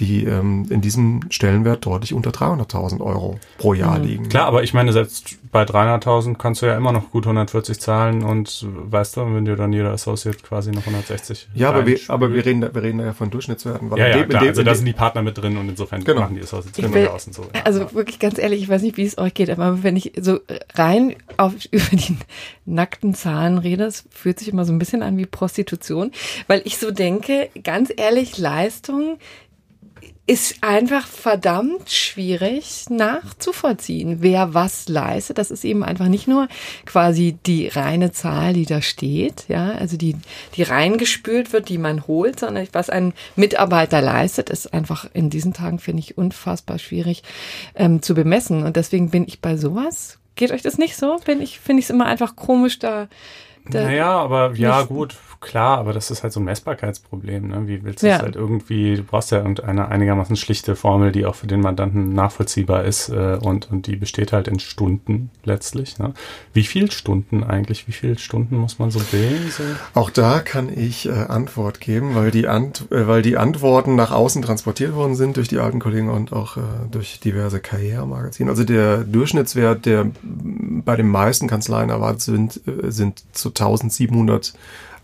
die 0.00 0.24
ähm, 0.24 0.66
in 0.70 0.80
diesem 0.80 1.20
Stellenwert 1.30 1.86
deutlich 1.86 2.14
unter 2.14 2.30
300.000 2.30 3.00
Euro 3.00 3.38
pro 3.58 3.74
Jahr 3.74 3.98
mhm. 3.98 4.04
liegen. 4.04 4.28
Klar, 4.28 4.46
aber 4.46 4.62
ich 4.62 4.74
meine, 4.74 4.92
selbst 4.92 5.38
bei 5.50 5.62
300.000 5.64 6.36
kannst 6.36 6.62
du 6.62 6.66
ja 6.66 6.76
immer 6.76 6.92
noch 6.92 7.10
gut 7.10 7.24
140 7.26 7.80
zahlen 7.80 8.22
und 8.22 8.66
weißt 8.68 9.16
du, 9.16 9.20
wenn 9.34 9.44
dir 9.44 9.56
dann 9.56 9.72
jeder 9.72 9.90
Associate 9.92 10.36
quasi 10.38 10.70
noch 10.70 10.86
160 10.86 11.48
Ja, 11.54 11.68
aber 11.70 11.86
wir, 11.86 11.98
aber 12.08 12.32
wir 12.32 12.44
reden, 12.44 12.60
da, 12.60 12.74
wir 12.74 12.82
reden 12.82 12.98
da 12.98 13.04
ja 13.06 13.12
von 13.12 13.30
Durchschnittswerten, 13.30 13.90
weil 13.90 13.98
ja, 13.98 14.10
dem, 14.12 14.28
klar, 14.28 14.42
dem, 14.42 14.48
also 14.50 14.62
da 14.62 14.74
sind 14.74 14.86
die 14.86 14.92
Partner 14.92 15.22
mit 15.22 15.38
drin 15.38 15.56
und 15.56 15.68
insofern 15.68 16.04
Genau. 16.04 16.20
machen 16.22 16.34
die 16.34 16.42
Associates 16.42 16.78
von 16.80 16.92
will- 16.94 17.08
außen 17.08 17.32
so. 17.32 17.42
Ja, 17.54 17.62
Also 17.64 17.80
ja. 17.80 17.92
wirklich 17.94 18.18
ganz 18.18 18.38
ehrlich, 18.38 18.62
ich 18.62 18.68
weiß 18.68 18.82
nicht, 18.82 18.96
wie 18.96 19.04
es 19.04 19.16
euch 19.18 19.34
geht, 19.34 19.50
aber 19.50 19.82
wenn 19.82 19.96
ich 19.96 20.12
so 20.20 20.40
rein 20.74 21.14
auf, 21.36 21.52
über 21.70 21.84
die 21.96 22.16
nackten 22.64 23.14
Zahlen 23.14 23.58
rede, 23.58 23.84
es 23.84 24.04
fühlt 24.10 24.38
sich 24.38 24.48
immer 24.48 24.64
so 24.64 24.72
ein 24.72 24.78
bisschen 24.78 25.02
an 25.02 25.16
wie 25.16 25.26
Prostitution, 25.26 26.12
weil 26.46 26.62
ich 26.64 26.78
so 26.78 26.90
denke, 26.90 27.48
ganz 27.64 27.92
ehrlich, 27.96 28.38
Leistung 28.38 29.18
ist 30.28 30.56
einfach 30.60 31.06
verdammt 31.06 31.88
schwierig 31.88 32.84
nachzuvollziehen, 32.90 34.18
wer 34.20 34.52
was 34.52 34.86
leistet. 34.86 35.38
Das 35.38 35.50
ist 35.50 35.64
eben 35.64 35.82
einfach 35.82 36.08
nicht 36.08 36.28
nur 36.28 36.48
quasi 36.84 37.38
die 37.46 37.68
reine 37.68 38.12
Zahl, 38.12 38.52
die 38.52 38.66
da 38.66 38.82
steht, 38.82 39.46
ja, 39.48 39.70
also 39.70 39.96
die, 39.96 40.16
die 40.54 40.64
reingespült 40.64 41.54
wird, 41.54 41.70
die 41.70 41.78
man 41.78 42.06
holt, 42.06 42.40
sondern 42.40 42.68
was 42.72 42.90
ein 42.90 43.14
Mitarbeiter 43.36 44.02
leistet, 44.02 44.50
ist 44.50 44.74
einfach 44.74 45.08
in 45.14 45.30
diesen 45.30 45.54
Tagen, 45.54 45.78
finde 45.78 46.00
ich, 46.00 46.18
unfassbar 46.18 46.78
schwierig 46.78 47.22
ähm, 47.74 48.02
zu 48.02 48.14
bemessen. 48.14 48.64
Und 48.64 48.76
deswegen 48.76 49.08
bin 49.08 49.24
ich 49.26 49.40
bei 49.40 49.56
sowas. 49.56 50.18
Geht 50.36 50.52
euch 50.52 50.62
das 50.62 50.76
nicht 50.76 50.96
so? 50.96 51.16
Bin 51.24 51.40
ich, 51.40 51.58
finde 51.58 51.80
ich 51.80 51.86
es 51.86 51.90
immer 51.90 52.04
einfach 52.04 52.36
komisch, 52.36 52.78
da. 52.78 53.08
da 53.64 53.84
Naja, 53.84 54.10
aber 54.10 54.52
ja, 54.56 54.82
gut, 54.82 55.16
klar, 55.40 55.78
aber 55.78 55.92
das 55.92 56.10
ist 56.10 56.22
halt 56.22 56.32
so 56.32 56.40
ein 56.40 56.44
Messbarkeitsproblem. 56.44 57.48
Ne? 57.48 57.62
Wie 57.66 57.84
willst 57.84 58.02
du 58.02 58.08
Ja. 58.08 58.16
es 58.16 58.22
halt 58.22 58.36
irgendwie, 58.36 58.96
du 58.96 59.02
brauchst 59.02 59.30
ja 59.30 59.38
irgendeine 59.38 59.88
einigermaßen 59.88 60.36
schlichte 60.36 60.76
Formel, 60.76 61.12
die 61.12 61.26
auch 61.26 61.34
für 61.34 61.46
den 61.46 61.60
Mandanten 61.60 62.12
nachvollziehbar 62.12 62.84
ist 62.84 63.08
äh, 63.08 63.38
und, 63.40 63.70
und 63.70 63.86
die 63.86 63.96
besteht 63.96 64.32
halt 64.32 64.48
in 64.48 64.58
Stunden 64.58 65.30
letztlich. 65.44 65.98
Ne? 65.98 66.14
Wie 66.52 66.64
viel 66.64 66.90
Stunden 66.90 67.44
eigentlich? 67.44 67.86
Wie 67.88 67.92
viele 67.92 68.18
Stunden 68.18 68.56
muss 68.56 68.78
man 68.78 68.90
so 68.90 68.98
bilden? 69.10 69.50
So? 69.50 69.62
Auch 69.94 70.10
da 70.10 70.40
kann 70.40 70.68
ich 70.76 71.08
äh, 71.08 71.12
Antwort 71.12 71.80
geben, 71.80 72.14
weil 72.14 72.30
die, 72.30 72.48
Ant 72.48 72.86
äh, 72.90 73.06
weil 73.06 73.22
die 73.22 73.36
Antworten 73.36 73.94
nach 73.94 74.10
außen 74.10 74.42
transportiert 74.42 74.94
worden 74.94 75.14
sind 75.14 75.36
durch 75.36 75.48
die 75.48 75.58
alten 75.58 75.78
Kollegen 75.78 76.10
und 76.10 76.32
auch 76.32 76.56
äh, 76.56 76.60
durch 76.90 77.20
diverse 77.20 77.60
Karrieremagazine. 77.60 78.50
Also 78.50 78.64
der 78.64 78.98
Durchschnittswert, 78.98 79.86
der 79.86 80.06
bei 80.22 80.96
den 80.96 81.08
meisten 81.08 81.46
Kanzleien 81.48 81.90
erwartet 81.90 82.22
sind, 82.22 82.60
äh, 82.66 82.90
sind 82.90 83.22
zu 83.32 83.48
1700 83.50 84.54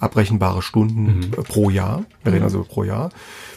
abrechenbare 0.05 0.63
Stunden 0.63 1.33
äh, 1.33 1.43
pro 1.43 1.71
Jahr. 1.71 2.05
Wir 2.23 2.33
reden 2.33 2.45
also 2.45 2.63
pro 2.65 2.85
Jahr. 2.85 3.11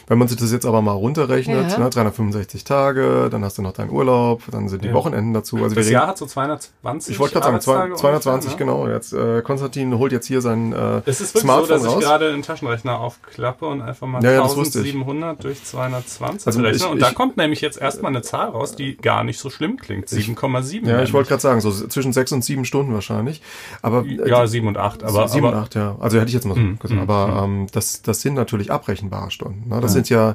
Wenn 0.08 0.18
man 0.18 0.26
sich 0.28 0.38
das 0.38 0.50
jetzt 0.52 0.64
aber 0.66 0.80
mal 0.82 0.92
runterrechnet, 0.92 1.72
Ja. 1.72 1.78
ne, 1.78 1.90
365 1.90 2.64
Tage, 2.64 3.28
dann 3.30 3.44
hast 3.44 3.58
du 3.58 3.62
noch 3.62 3.72
deinen 3.72 3.90
Urlaub, 3.90 4.42
dann 4.50 4.68
sind 4.68 4.82
die 4.82 4.88
Ja. 4.88 4.94
Wochenenden 4.94 5.34
dazu. 5.34 5.56
Also 5.58 5.74
Das 5.74 5.88
Jahr 5.90 6.06
hat 6.06 6.18
so 6.18 6.26
220 6.26 7.12
ich 7.14 7.20
wollte 7.20 7.34
gerade 7.34 7.46
sagen, 7.46 7.60
zwei- 7.60 7.72
Arbeitstage 7.74 8.00
220, 8.00 8.50
ungefähr, 8.52 8.66
ne? 8.66 8.72
genau. 8.72 8.88
Jetzt 8.88 9.12
äh, 9.12 9.42
Konstantin 9.42 9.98
holt 9.98 10.12
jetzt 10.12 10.26
hier 10.26 10.40
sein 10.40 10.72
äh, 10.72 11.02
Es 11.04 11.20
ist 11.20 11.34
wirklich 11.34 11.42
Smartphone 11.42 11.66
so, 11.68 11.74
dass 11.74 11.86
raus. 11.94 12.02
ich 12.02 12.08
gerade 12.08 12.32
den 12.32 12.42
Taschenrechner 12.42 12.98
aufklappe 13.00 13.66
und 13.66 13.82
einfach 13.82 14.06
mal 14.06 14.22
Ja, 14.24 14.32
ja, 14.32 14.42
das 14.42 14.56
wusste 14.56 14.78
ich. 14.80 14.86
1700 14.94 15.44
durch 15.44 15.62
220 15.64 16.46
Also 16.46 16.60
rechne. 16.62 16.76
ich- 16.76 16.86
und 16.90 17.00
da 17.02 17.08
ich- 17.10 17.14
kommt 17.14 17.36
nämlich 17.36 17.60
jetzt 17.60 17.78
erstmal 17.80 18.10
eine 18.10 18.22
Zahl 18.22 18.48
raus, 18.48 18.74
die 18.76 18.96
gar 18.96 19.24
nicht 19.24 19.38
so 19.38 19.50
schlimm 19.50 19.76
klingt. 19.76 20.08
7,7. 20.08 20.88
Ja, 20.88 21.02
ich 21.02 21.12
wollte 21.12 21.28
gerade 21.28 21.42
sagen, 21.42 21.60
so 21.60 21.70
zwischen 21.70 22.12
sechs 22.12 22.32
und 22.32 22.42
sieben 22.44 22.64
Stunden 22.64 22.94
wahrscheinlich. 22.94 23.42
Aber 23.82 24.04
äh, 24.06 24.28
Ja, 24.28 24.46
7 24.46 24.66
und 24.68 24.78
8. 24.78 25.04
Aber, 25.04 25.28
sieben 25.28 25.44
und 25.46 25.52
aber 25.52 25.62
acht, 25.62 25.74
ja. 25.74 25.96
Also 26.00 26.16
hätte 26.18 26.28
ich 26.28 26.34
jetzt 26.34 26.46
mal 26.46 26.54
so 26.54 26.60
gesagt. 26.80 26.90
mm, 26.98 26.98
aber 27.10 27.42
ähm, 27.44 27.66
das, 27.72 28.02
das 28.02 28.20
sind 28.22 28.34
natürlich 28.34 28.72
abrechenbare 28.72 29.30
Stunden. 29.30 29.68
Ne? 29.68 29.80
Das 29.80 29.94
sind 29.98 30.08
ja, 30.10 30.30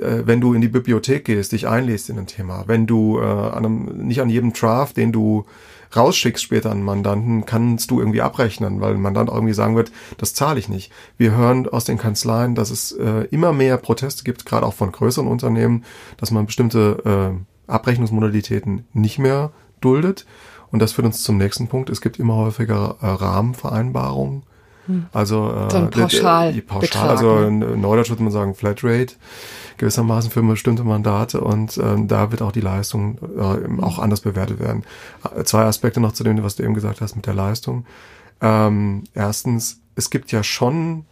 äh, 0.00 0.22
wenn 0.24 0.40
du 0.40 0.54
in 0.54 0.60
die 0.60 0.68
Bibliothek 0.68 1.24
gehst, 1.24 1.52
dich 1.52 1.66
einlässt 1.66 2.10
in 2.10 2.18
ein 2.18 2.26
Thema, 2.26 2.64
wenn 2.66 2.86
du 2.86 3.18
äh, 3.18 3.22
an 3.22 3.64
einem, 3.64 4.06
nicht 4.06 4.20
an 4.20 4.30
jedem 4.30 4.52
Draft, 4.52 4.96
den 4.96 5.12
du 5.12 5.46
rausschickst 5.96 6.44
später 6.44 6.70
an 6.70 6.82
Mandanten, 6.82 7.46
kannst 7.46 7.90
du 7.90 7.98
irgendwie 7.98 8.20
abrechnen, 8.20 8.80
weil 8.82 8.94
ein 8.94 9.00
Mandant 9.00 9.30
irgendwie 9.30 9.54
sagen 9.54 9.74
wird, 9.74 9.90
das 10.18 10.34
zahle 10.34 10.58
ich 10.58 10.68
nicht. 10.68 10.92
Wir 11.16 11.32
hören 11.34 11.66
aus 11.66 11.84
den 11.84 11.96
Kanzleien, 11.96 12.54
dass 12.54 12.70
es 12.70 12.92
äh, 12.92 13.26
immer 13.30 13.52
mehr 13.52 13.78
Proteste 13.78 14.24
gibt, 14.24 14.44
gerade 14.44 14.66
auch 14.66 14.74
von 14.74 14.92
größeren 14.92 15.26
Unternehmen, 15.26 15.84
dass 16.18 16.30
man 16.30 16.46
bestimmte 16.46 17.38
äh, 17.38 17.72
Abrechnungsmodalitäten 17.72 18.84
nicht 18.92 19.18
mehr 19.18 19.52
duldet. 19.80 20.26
Und 20.70 20.80
das 20.80 20.92
führt 20.92 21.06
uns 21.06 21.22
zum 21.22 21.38
nächsten 21.38 21.68
Punkt. 21.68 21.88
Es 21.88 22.02
gibt 22.02 22.18
immer 22.18 22.36
häufiger 22.36 22.96
äh, 23.00 23.06
Rahmenvereinbarungen. 23.06 24.42
Also 25.12 25.50
äh, 25.50 25.70
So 25.70 25.78
Pauschal- 25.88 26.52
die 26.52 26.60
Pauschal, 26.60 27.08
also 27.10 27.38
ne? 27.50 27.66
in 27.66 27.80
Neudeutsch 27.80 28.08
würde 28.10 28.22
man 28.22 28.32
sagen 28.32 28.54
Flatrate 28.54 29.14
gewissermaßen 29.76 30.30
für 30.30 30.42
bestimmte 30.42 30.82
Mandate 30.82 31.40
und 31.40 31.78
ähm, 31.78 32.08
da 32.08 32.30
wird 32.32 32.42
auch 32.42 32.50
die 32.52 32.60
Leistung 32.60 33.18
äh, 33.38 33.82
auch 33.82 33.98
anders 34.00 34.20
bewertet 34.22 34.58
werden. 34.58 34.82
Äh, 35.36 35.44
Zwei 35.44 35.62
Aspekte 35.64 36.00
noch 36.00 36.12
zu 36.12 36.24
dem, 36.24 36.42
was 36.42 36.56
du 36.56 36.62
eben 36.64 36.74
gesagt 36.74 37.00
hast 37.00 37.14
mit 37.16 37.26
der 37.26 37.34
Leistung. 37.34 37.86
Ähm, 38.40 39.04
erstens, 39.14 39.80
es 39.94 40.10
gibt 40.10 40.32
ja 40.32 40.42
schon 40.42 41.04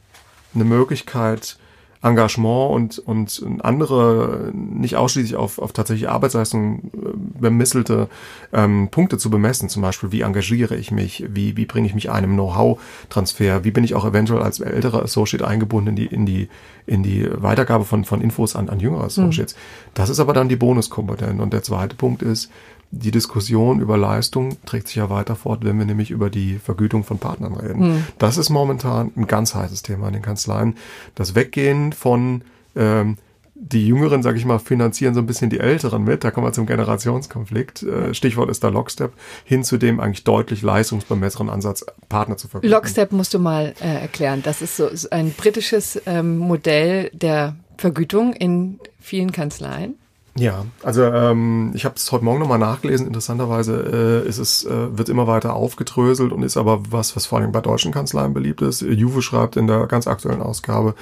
eine 0.55 0.65
Möglichkeit, 0.65 1.59
Engagement 2.07 2.71
und, 2.71 2.99
und 3.01 3.65
andere 3.65 4.53
nicht 4.55 4.97
ausschließlich 4.97 5.37
auf, 5.37 5.59
auf 5.59 5.73
tatsächliche 5.73 6.11
Arbeitsleistung 6.11 6.91
äh, 6.95 7.41
bemisselte 7.41 8.09
ähm, 8.53 8.89
Punkte 8.91 9.19
zu 9.19 9.29
bemessen. 9.29 9.69
Zum 9.69 9.83
Beispiel, 9.83 10.13
wie 10.13 10.21
engagiere 10.21 10.77
ich 10.77 10.91
mich, 10.91 11.25
wie, 11.29 11.57
wie 11.57 11.67
bringe 11.67 11.87
ich 11.87 11.95
mich 11.95 12.11
einem 12.11 12.35
Know-how-Transfer, 12.35 13.65
wie 13.65 13.71
bin 13.71 13.85
ich 13.85 13.95
auch 13.95 14.05
eventuell 14.05 14.43
als 14.43 14.61
älterer 14.61 15.03
Associate 15.03 15.47
eingebunden 15.47 15.91
in 15.91 15.97
die, 15.97 16.07
in 16.07 16.27
die, 16.27 16.49
in 16.87 17.03
die 17.03 17.29
Weitergabe 17.31 17.85
von, 17.85 18.05
von 18.05 18.21
Infos 18.21 18.55
an, 18.55 18.69
an 18.69 18.81
jüngere 18.81 19.05
Associates. 19.05 19.57
Das 19.95 20.09
ist 20.09 20.21
aber 20.21 20.33
dann 20.33 20.49
die 20.49 20.57
Bonuskomponente. 20.57 21.43
Und 21.43 21.53
der 21.53 21.63
zweite 21.63 21.97
Punkt 21.97 22.23
ist, 22.23 22.51
die 22.99 23.11
Diskussion 23.11 23.81
über 23.81 23.97
Leistung 23.97 24.57
trägt 24.67 24.89
sich 24.89 24.97
ja 24.97 25.11
weiter 25.11 25.37
fort, 25.37 25.65
wenn 25.65 25.79
wir 25.79 25.87
nämlich 25.87 26.11
über 26.11 26.31
die 26.31 26.59
Vergütung 26.59 27.05
von 27.05 27.19
Partnern 27.19 27.55
reden. 27.55 28.07
Das 28.19 28.37
ist 28.39 28.51
momentan 28.51 29.13
ein 29.17 29.27
ganz 29.27 29.55
heißes 29.55 29.83
Thema 29.83 30.09
in 30.09 30.15
den 30.15 30.23
Kanzleien. 30.23 30.77
Das 31.15 31.35
Weggehen 31.35 31.93
von 31.93 32.43
ähm, 32.75 33.17
die 33.59 33.87
Jüngeren, 33.87 34.23
sage 34.23 34.39
ich 34.39 34.45
mal, 34.45 34.59
finanzieren 34.59 35.15
so 35.15 35.21
ein 35.21 35.27
bisschen 35.27 35.49
die 35.49 35.61
Älteren 35.61 36.05
mit. 36.05 36.25
Da 36.25 36.31
kommen 36.31 36.47
wir 36.47 36.53
zum 36.53 36.67
Generationskonflikt. 36.67 37.83
Äh, 37.83 38.15
Stichwort 38.15 38.51
ist 38.51 38.63
da 38.63 38.69
Lockstep, 38.69 39.13
hin 39.45 39.65
zu 39.65 39.79
dem 39.79 39.99
eigentlich 39.99 40.25
deutlich 40.25 40.63
leistungsbemesseren 40.63 41.49
Ansatz, 41.49 41.85
Partner 42.09 42.37
zu 42.37 42.49
vergüten. 42.49 42.71
Lockstep 42.71 43.13
musst 43.13 43.33
du 43.33 43.39
mal 43.39 43.75
äh, 43.81 44.03
erklären. 44.03 44.43
Das 44.43 44.61
ist 44.61 44.77
so 44.77 44.91
ein 45.11 45.33
britisches 45.33 46.01
ähm, 46.05 46.37
Modell 46.37 47.11
der 47.15 47.57
Vergütung 47.79 48.35
in 48.35 48.79
vielen 49.01 49.33
Kanzleien. 49.33 49.95
Ja, 50.39 50.67
also 50.83 51.03
ähm, 51.03 51.73
ich 51.75 51.85
habe 51.85 51.95
es 51.97 52.13
heute 52.13 52.25
Morgen 52.25 52.41
nochmal 52.41 52.59
nachgelesen. 52.59 53.07
Interessanterweise 53.07 54.23
äh, 54.25 54.29
ist 54.29 54.39
es, 54.39 54.65
äh, 54.65 54.99
wird 54.99 55.09
immer 55.09 55.27
weiter 55.27 55.55
aufgedröselt 55.55 56.33
und 56.33 56.43
ist 56.43 56.57
aber 56.57 56.83
was, 56.91 57.17
was 57.17 57.27
vor 57.27 57.39
allem 57.39 57.53
bei 57.53 57.61
deutschen 57.61 57.93
Kanzleien 57.93 58.35
beliebt 58.35 58.61
ist. 58.61 58.83
Juve 58.83 59.23
schreibt 59.23 59.57
in 59.57 59.67
der 59.67 59.87
ganz 59.87 60.07
aktuellen 60.07 60.43
Ausgabe, 60.43 60.95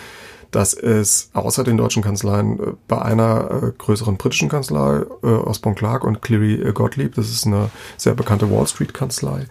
dass 0.53 0.73
es 0.73 1.31
außer 1.33 1.65
den 1.65 1.77
deutschen 1.77 2.03
Kanzleien 2.03 2.61
äh, 2.61 2.73
bei 2.87 3.03
einer 3.03 3.51
äh, 3.51 3.73
größeren 3.77 4.17
britischen 4.17 4.49
Kanzlei, 4.49 5.03
äh, 5.23 5.27
Osborne 5.27 5.77
Clark 5.77 6.05
und 6.05 6.23
Cleary 6.23 6.73
Gottlieb, 6.73 7.17
das 7.17 7.29
ist 7.29 7.47
eine 7.47 7.71
sehr 7.97 8.15
bekannte 8.15 8.51
Wall 8.51 8.67
Street 8.69 8.95
Kanzlei, 8.95 9.47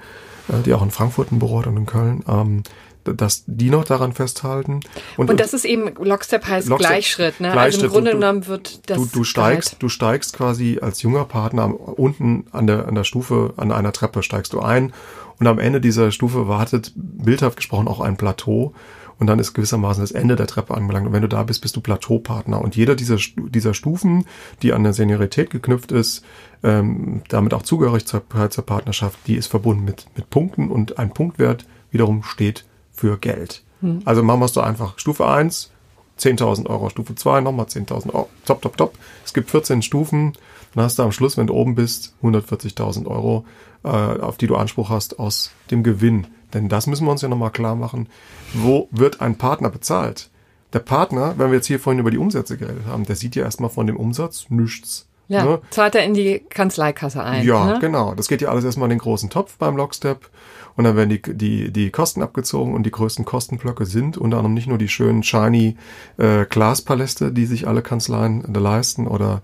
äh, 0.47 0.61
die 0.65 0.73
auch 0.73 0.81
in 0.81 0.91
Frankfurt 0.91 1.31
ein 1.31 1.39
Büro 1.39 1.59
hat 1.59 1.67
und 1.67 1.75
in 1.75 1.85
Köln, 1.85 2.23
ähm, 2.27 2.63
dass 3.05 3.43
die 3.47 3.69
noch 3.69 3.83
daran 3.83 4.13
festhalten. 4.13 4.79
Und, 5.17 5.39
das 5.39 5.53
ist 5.53 5.65
eben, 5.65 5.91
Lockstep 6.03 6.47
heißt 6.47 6.67
Lockstep- 6.69 6.87
Gleichschritt. 6.89 7.39
Ne? 7.39 7.47
also 7.47 7.57
Gleichschritt. 7.59 7.83
im 7.83 7.89
Grunde 7.91 8.11
Du- 8.11 8.17
genommen 8.17 8.47
wird 8.47 8.89
das 8.89 8.97
du, 8.97 9.05
du 9.05 9.23
steigst, 9.23 9.75
du 9.79 9.89
steigst 9.89 10.33
quasi 10.35 10.79
als 10.81 11.01
junger 11.01 11.25
Partner 11.25 11.63
am- 11.63 11.73
unten 11.75 12.45
an 12.51 12.67
der, 12.67 12.87
an 12.87 12.95
der 12.95 13.03
Stufe, 13.03 13.53
an 13.57 13.71
einer 13.71 13.91
Treppe 13.93 14.23
steigst 14.23 14.53
du 14.53 14.59
ein 14.61 14.93
und 15.39 15.47
am 15.47 15.59
Ende 15.59 15.81
dieser 15.81 16.11
Stufe 16.11 16.47
wartet, 16.47 16.91
bildhaft 16.95 17.57
gesprochen, 17.57 17.87
auch 17.87 17.99
ein 17.99 18.17
Plateau 18.17 18.73
und 19.19 19.27
dann 19.27 19.39
ist 19.39 19.53
gewissermaßen 19.53 20.01
das 20.03 20.11
Ende 20.11 20.35
der 20.35 20.47
Treppe 20.47 20.73
angelangt 20.73 21.07
und 21.07 21.13
wenn 21.13 21.21
du 21.21 21.27
da 21.27 21.43
bist, 21.43 21.61
bist 21.61 21.75
du 21.75 21.81
Plateaupartner 21.81 22.61
und 22.61 22.75
jeder 22.75 22.95
dieser, 22.95 23.17
dieser 23.37 23.73
Stufen, 23.73 24.25
die 24.61 24.73
an 24.73 24.83
der 24.83 24.93
Seniorität 24.93 25.49
geknüpft 25.49 25.91
ist, 25.91 26.23
ähm, 26.63 27.21
damit 27.29 27.53
auch 27.53 27.61
Zugehörigkeit 27.61 28.53
zur 28.53 28.65
Partnerschaft, 28.65 29.17
die 29.27 29.35
ist 29.35 29.47
verbunden 29.47 29.83
mit, 29.85 30.05
mit 30.15 30.29
Punkten 30.29 30.69
und 30.69 30.97
ein 30.99 31.13
Punktwert 31.13 31.65
wiederum 31.91 32.23
steht 32.23 32.65
für 32.93 33.17
Geld. 33.17 33.63
Also 34.06 34.23
machen 34.23 34.39
wir 34.39 34.45
es 34.45 34.53
doch 34.53 34.63
einfach. 34.63 34.97
Stufe 34.97 35.27
1, 35.27 35.71
10.000 36.19 36.67
Euro, 36.67 36.89
Stufe 36.89 37.15
2 37.15 37.41
nochmal 37.41 37.65
10.000 37.65 38.13
Euro. 38.13 38.29
Top, 38.45 38.62
top, 38.62 38.77
top. 38.77 38.97
Es 39.25 39.34
gibt 39.34 39.49
14 39.49 39.82
Stufen. 39.82 40.34
Dann 40.73 40.86
hast 40.86 40.97
du 40.97 41.03
am 41.03 41.12
Schluss, 41.12 41.38
wenn 41.38 41.47
du 41.47 41.53
oben 41.53 41.75
bist, 41.75 42.15
140.000 42.23 43.06
Euro, 43.08 43.45
äh, 43.84 43.88
auf 43.89 44.38
die 44.38 44.47
du 44.47 44.56
Anspruch 44.56 44.89
hast 44.89 45.19
aus 45.19 45.51
dem 45.69 45.84
Gewinn. 45.84 46.27
Denn 46.53 46.69
das 46.69 46.88
müssen 46.88 47.06
wir 47.06 47.12
uns 47.12 47.21
ja 47.21 47.27
nochmal 47.27 47.51
klar 47.51 47.75
machen. 47.75 48.08
Wo 48.53 48.88
wird 48.91 49.21
ein 49.21 49.38
Partner 49.38 49.69
bezahlt? 49.69 50.29
Der 50.71 50.79
Partner, 50.79 51.36
wenn 51.38 51.49
wir 51.49 51.58
jetzt 51.58 51.67
hier 51.67 51.79
vorhin 51.79 51.99
über 51.99 52.10
die 52.10 52.17
Umsätze 52.17 52.58
geredet 52.58 52.86
haben, 52.88 53.06
der 53.06 53.15
sieht 53.15 53.36
ja 53.36 53.43
erstmal 53.43 53.69
von 53.69 53.86
dem 53.86 53.97
Umsatz 53.97 54.47
nichts. 54.49 55.08
Ja, 55.27 55.43
Ne? 55.43 55.62
zahlt 55.69 55.95
er 55.95 56.03
in 56.03 56.13
die 56.13 56.39
Kanzleikasse 56.39 57.23
ein. 57.23 57.45
Ja, 57.45 57.65
ne? 57.65 57.79
genau. 57.79 58.13
Das 58.13 58.27
geht 58.27 58.41
ja 58.41 58.49
alles 58.49 58.65
erstmal 58.65 58.88
in 58.88 58.97
den 58.97 58.99
großen 58.99 59.29
Topf 59.29 59.57
beim 59.57 59.75
Lockstep. 59.75 60.29
Und 60.75 60.86
dann 60.86 60.95
werden 60.95 61.09
die, 61.09 61.21
die, 61.21 61.71
die 61.71 61.91
Kosten 61.91 62.23
abgezogen 62.23 62.73
und 62.73 62.83
die 62.83 62.91
größten 62.91 63.25
Kostenblöcke 63.25 63.86
sind 63.86 64.17
unter 64.17 64.38
anderem 64.38 64.55
nicht 64.55 64.67
nur 64.67 64.79
die 64.79 64.88
schönen 64.88 65.21
shiny 65.21 65.77
äh, 66.17 66.45
Glaspaläste, 66.45 67.31
die 67.31 67.45
sich 67.45 67.67
alle 67.67 67.83
Kanzleien 67.83 68.41
leisten 68.51 69.07
oder 69.07 69.43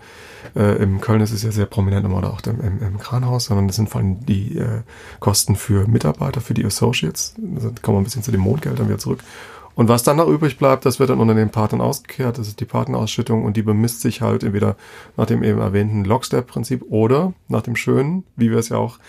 äh, 0.55 0.81
im 0.81 1.01
Köln 1.01 1.21
ist 1.21 1.31
es 1.31 1.43
ja 1.43 1.51
sehr 1.51 1.67
prominent 1.67 2.05
immer 2.05 2.17
oder 2.17 2.33
auch 2.33 2.41
im, 2.47 2.59
im, 2.61 2.81
im 2.81 2.97
Kranhaus, 2.97 3.45
sondern 3.45 3.67
das 3.67 3.75
sind 3.75 3.89
vor 3.89 4.01
allem 4.01 4.25
die 4.25 4.57
äh, 4.57 4.81
Kosten 5.19 5.55
für 5.55 5.87
Mitarbeiter, 5.87 6.41
für 6.41 6.55
die 6.55 6.65
Associates. 6.65 7.35
Da 7.37 7.69
kommen 7.83 7.97
wir 7.97 8.01
ein 8.01 8.05
bisschen 8.05 8.23
zu 8.23 8.31
den 8.31 8.41
Mondgeldern 8.41 8.87
wieder 8.87 8.97
zurück. 8.97 9.19
Und 9.79 9.87
was 9.87 10.03
dann 10.03 10.17
noch 10.17 10.27
übrig 10.27 10.57
bleibt, 10.57 10.85
das 10.85 10.99
wird 10.99 11.09
dann 11.09 11.21
unter 11.21 11.33
den 11.33 11.51
Partnern 11.51 11.79
ausgekehrt. 11.79 12.37
Das 12.37 12.49
ist 12.49 12.59
die 12.59 12.65
Partnerausschüttung 12.65 13.45
und 13.45 13.55
die 13.55 13.61
bemisst 13.61 14.01
sich 14.01 14.19
halt 14.19 14.43
entweder 14.43 14.75
nach 15.15 15.25
dem 15.25 15.41
eben 15.41 15.61
erwähnten 15.61 16.03
Lockstep-Prinzip 16.03 16.83
oder 16.89 17.31
nach 17.47 17.61
dem 17.61 17.77
schönen, 17.77 18.25
wie 18.35 18.51
wir 18.51 18.57
es 18.57 18.67
ja 18.67 18.75
auch 18.75 18.99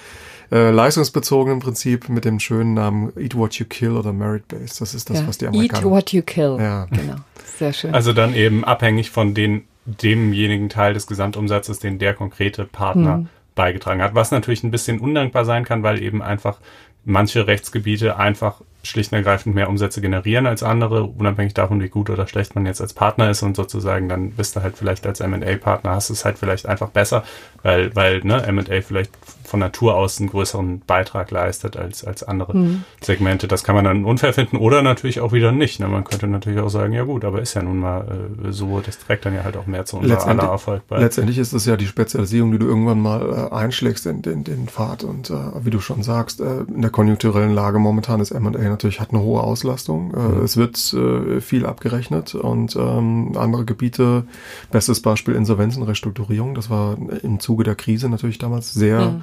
äh, 0.52 0.70
leistungsbezogenen 0.70 1.58
Prinzip 1.58 2.08
mit 2.08 2.24
dem 2.24 2.38
schönen 2.38 2.74
Namen 2.74 3.12
Eat 3.18 3.34
What 3.34 3.54
You 3.56 3.66
Kill 3.68 3.96
oder 3.96 4.12
Merit 4.12 4.46
Based. 4.46 4.80
Das 4.80 4.94
ist 4.94 5.10
das, 5.10 5.18
ja. 5.18 5.26
was 5.26 5.38
die 5.38 5.48
Amerikaner... 5.48 5.82
Eat 5.82 5.90
What 5.90 6.12
You 6.12 6.22
Kill. 6.22 6.56
Ja. 6.60 6.84
Genau. 6.84 7.16
Sehr 7.58 7.72
schön. 7.72 7.92
Also 7.92 8.12
dann 8.12 8.32
eben 8.32 8.64
abhängig 8.64 9.10
von 9.10 9.34
den, 9.34 9.64
demjenigen 9.86 10.68
Teil 10.68 10.94
des 10.94 11.08
Gesamtumsatzes, 11.08 11.80
den 11.80 11.98
der 11.98 12.14
konkrete 12.14 12.64
Partner 12.64 13.14
Hm. 13.14 13.28
beigetragen 13.56 14.02
hat. 14.02 14.14
Was 14.14 14.30
natürlich 14.30 14.62
ein 14.62 14.70
bisschen 14.70 15.00
undankbar 15.00 15.44
sein 15.44 15.64
kann, 15.64 15.82
weil 15.82 16.00
eben 16.00 16.22
einfach 16.22 16.60
manche 17.04 17.48
Rechtsgebiete 17.48 18.18
einfach 18.18 18.60
schlicht 18.82 19.12
und 19.12 19.18
ergreifend 19.18 19.54
mehr 19.54 19.68
Umsätze 19.68 20.00
generieren 20.00 20.46
als 20.46 20.62
andere, 20.62 21.04
unabhängig 21.04 21.54
davon, 21.54 21.80
wie 21.82 21.88
gut 21.88 22.10
oder 22.10 22.26
schlecht 22.26 22.54
man 22.54 22.66
jetzt 22.66 22.80
als 22.80 22.94
Partner 22.94 23.30
ist 23.30 23.42
und 23.42 23.56
sozusagen 23.56 24.08
dann 24.08 24.30
bist 24.32 24.56
du 24.56 24.62
halt 24.62 24.76
vielleicht 24.76 25.06
als 25.06 25.20
M&A-Partner, 25.20 25.90
hast 25.90 26.10
es 26.10 26.24
halt 26.24 26.38
vielleicht 26.38 26.66
einfach 26.66 26.88
besser, 26.88 27.24
weil, 27.62 27.94
weil 27.94 28.20
ne, 28.24 28.42
M&A 28.46 28.80
vielleicht 28.80 29.10
von 29.44 29.60
Natur 29.60 29.96
aus 29.96 30.20
einen 30.20 30.30
größeren 30.30 30.80
Beitrag 30.86 31.30
leistet 31.30 31.76
als, 31.76 32.04
als 32.04 32.22
andere 32.22 32.52
Hm. 32.52 32.84
Segmente. 33.00 33.48
Das 33.48 33.64
kann 33.64 33.74
man 33.74 33.84
dann 33.84 34.04
unfair 34.04 34.32
finden 34.32 34.56
oder 34.56 34.82
natürlich 34.82 35.20
auch 35.20 35.32
wieder 35.32 35.50
nicht. 35.52 35.80
Ne? 35.80 35.88
Man 35.88 36.04
könnte 36.04 36.26
natürlich 36.28 36.60
auch 36.60 36.68
sagen, 36.68 36.92
ja 36.92 37.02
gut, 37.02 37.24
aber 37.24 37.40
ist 37.42 37.54
ja 37.54 37.62
nun 37.62 37.78
mal 37.78 38.28
äh, 38.44 38.52
so, 38.52 38.80
das 38.80 38.98
trägt 38.98 39.26
dann 39.26 39.34
ja 39.34 39.42
halt 39.44 39.56
auch 39.56 39.66
mehr 39.66 39.84
zu 39.84 39.96
unserer 39.96 40.14
Letztendlich- 40.14 40.42
aller 40.44 40.52
Erfolg 40.52 40.82
bei. 40.88 40.98
Letztendlich 41.00 41.38
ist 41.38 41.52
es 41.52 41.66
ja 41.66 41.76
die 41.76 41.86
Spezialisierung, 41.86 42.52
die 42.52 42.58
du 42.58 42.66
irgendwann 42.66 43.00
mal 43.00 43.48
äh, 43.50 43.54
einschlägst 43.54 44.06
in 44.06 44.22
den, 44.22 44.44
den 44.44 44.68
Pfad. 44.68 45.02
Und 45.04 45.30
äh, 45.30 45.34
wie 45.64 45.70
du 45.70 45.80
schon 45.80 46.02
sagst, 46.04 46.40
äh, 46.40 46.60
in 46.68 46.82
der 46.82 46.90
konjunkturellen 46.90 47.52
Lage 47.54 47.78
momentan 47.80 48.20
ist 48.20 48.30
M&A 48.30 48.69
natürlich 48.70 49.00
hat 49.00 49.10
eine 49.10 49.22
hohe 49.22 49.42
Auslastung. 49.42 50.12
Äh, 50.14 50.44
Es 50.44 50.56
wird 50.56 50.76
äh, 50.92 51.40
viel 51.40 51.66
abgerechnet 51.66 52.34
und 52.34 52.76
ähm, 52.76 53.32
andere 53.36 53.64
Gebiete, 53.64 54.24
bestes 54.70 55.00
Beispiel 55.00 55.34
Insolvenzen, 55.34 55.82
Restrukturierung, 55.82 56.54
das 56.54 56.70
war 56.70 56.96
im 57.22 57.40
Zuge 57.40 57.64
der 57.64 57.74
Krise 57.74 58.08
natürlich 58.08 58.38
damals 58.38 58.72
sehr 58.72 59.20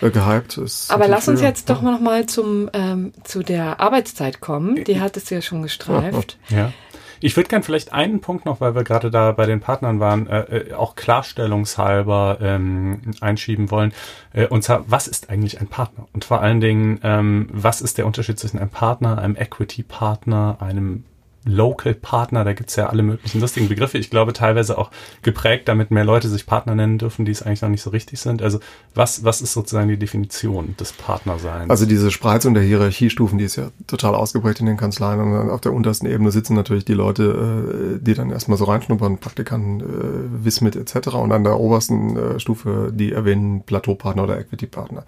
äh, 0.00 0.10
gehypt. 0.10 0.58
Ist 0.58 0.90
Aber 0.90 1.08
lass 1.08 1.28
uns 1.28 1.40
jetzt 1.40 1.68
doch 1.70 1.82
mal 1.82 1.92
noch 1.92 2.00
mal 2.00 2.26
zum 2.26 2.70
ähm, 2.72 3.12
zu 3.24 3.42
der 3.42 3.80
Arbeitszeit 3.80 4.40
kommen. 4.40 4.84
Die 4.84 5.00
hat 5.00 5.16
es 5.16 5.30
ja 5.30 5.40
schon 5.42 5.62
gestreift. 5.62 6.38
Ja. 6.48 6.72
Ich 7.20 7.36
würde 7.36 7.48
gern 7.48 7.62
vielleicht 7.62 7.92
einen 7.92 8.20
Punkt 8.20 8.44
noch, 8.44 8.60
weil 8.60 8.74
wir 8.74 8.84
gerade 8.84 9.10
da 9.10 9.32
bei 9.32 9.46
den 9.46 9.60
Partnern 9.60 10.00
waren, 10.00 10.26
äh, 10.26 10.40
äh, 10.40 10.72
auch 10.74 10.94
klarstellungshalber 10.94 12.38
ähm, 12.40 13.00
einschieben 13.20 13.70
wollen. 13.70 13.92
Äh, 14.32 14.46
und 14.46 14.62
zwar, 14.62 14.84
was 14.90 15.08
ist 15.08 15.30
eigentlich 15.30 15.60
ein 15.60 15.68
Partner? 15.68 16.06
Und 16.12 16.24
vor 16.24 16.40
allen 16.40 16.60
Dingen, 16.60 17.00
ähm, 17.02 17.48
was 17.52 17.80
ist 17.80 17.98
der 17.98 18.06
Unterschied 18.06 18.38
zwischen 18.38 18.58
einem 18.58 18.70
Partner, 18.70 19.18
einem 19.18 19.36
Equity-Partner, 19.36 20.58
einem 20.60 21.04
Local-Partner? 21.48 22.44
Da 22.44 22.52
gibt's 22.52 22.76
ja 22.76 22.86
alle 22.86 23.02
möglichen 23.02 23.40
lustigen 23.40 23.68
Begriffe. 23.68 23.98
Ich 23.98 24.10
glaube, 24.10 24.32
teilweise 24.32 24.78
auch 24.78 24.90
geprägt, 25.22 25.68
damit 25.68 25.90
mehr 25.90 26.04
Leute 26.04 26.28
sich 26.28 26.46
Partner 26.46 26.74
nennen 26.74 26.98
dürfen, 26.98 27.24
die 27.24 27.32
es 27.32 27.42
eigentlich 27.42 27.62
noch 27.62 27.68
nicht 27.68 27.82
so 27.82 27.90
richtig 27.90 28.20
sind. 28.20 28.42
Also 28.42 28.60
was, 28.94 29.24
was 29.24 29.40
ist 29.40 29.52
sozusagen 29.52 29.88
die 29.88 29.98
Definition 29.98 30.74
des 30.78 30.92
Partnerseins? 30.92 31.70
Also 31.70 31.86
diese 31.86 32.10
Spreizung 32.10 32.54
der 32.54 32.62
Hierarchiestufen, 32.62 33.38
die 33.38 33.44
ist 33.44 33.56
ja 33.56 33.70
total 33.86 34.14
ausgeprägt 34.14 34.60
in 34.60 34.66
den 34.66 34.76
Kanzleien. 34.76 35.20
Und 35.20 35.50
auf 35.50 35.60
der 35.60 35.72
untersten 35.72 36.06
Ebene 36.06 36.30
sitzen 36.30 36.54
natürlich 36.54 36.84
die 36.84 36.94
Leute, 36.94 37.98
äh, 37.98 38.04
die 38.04 38.14
dann 38.14 38.30
erstmal 38.30 38.58
so 38.58 38.64
reinschnuppern, 38.64 39.18
Praktikanten, 39.18 39.80
äh, 39.80 40.44
Wismit 40.44 40.76
etc. 40.76 41.08
Und 41.16 41.32
an 41.32 41.44
der 41.44 41.58
obersten 41.58 42.16
äh, 42.16 42.40
Stufe 42.40 42.92
die 42.92 43.12
erwähnten 43.12 43.62
Plateaupartner 43.62 44.24
oder 44.24 44.38
Equity-Partner. 44.38 45.04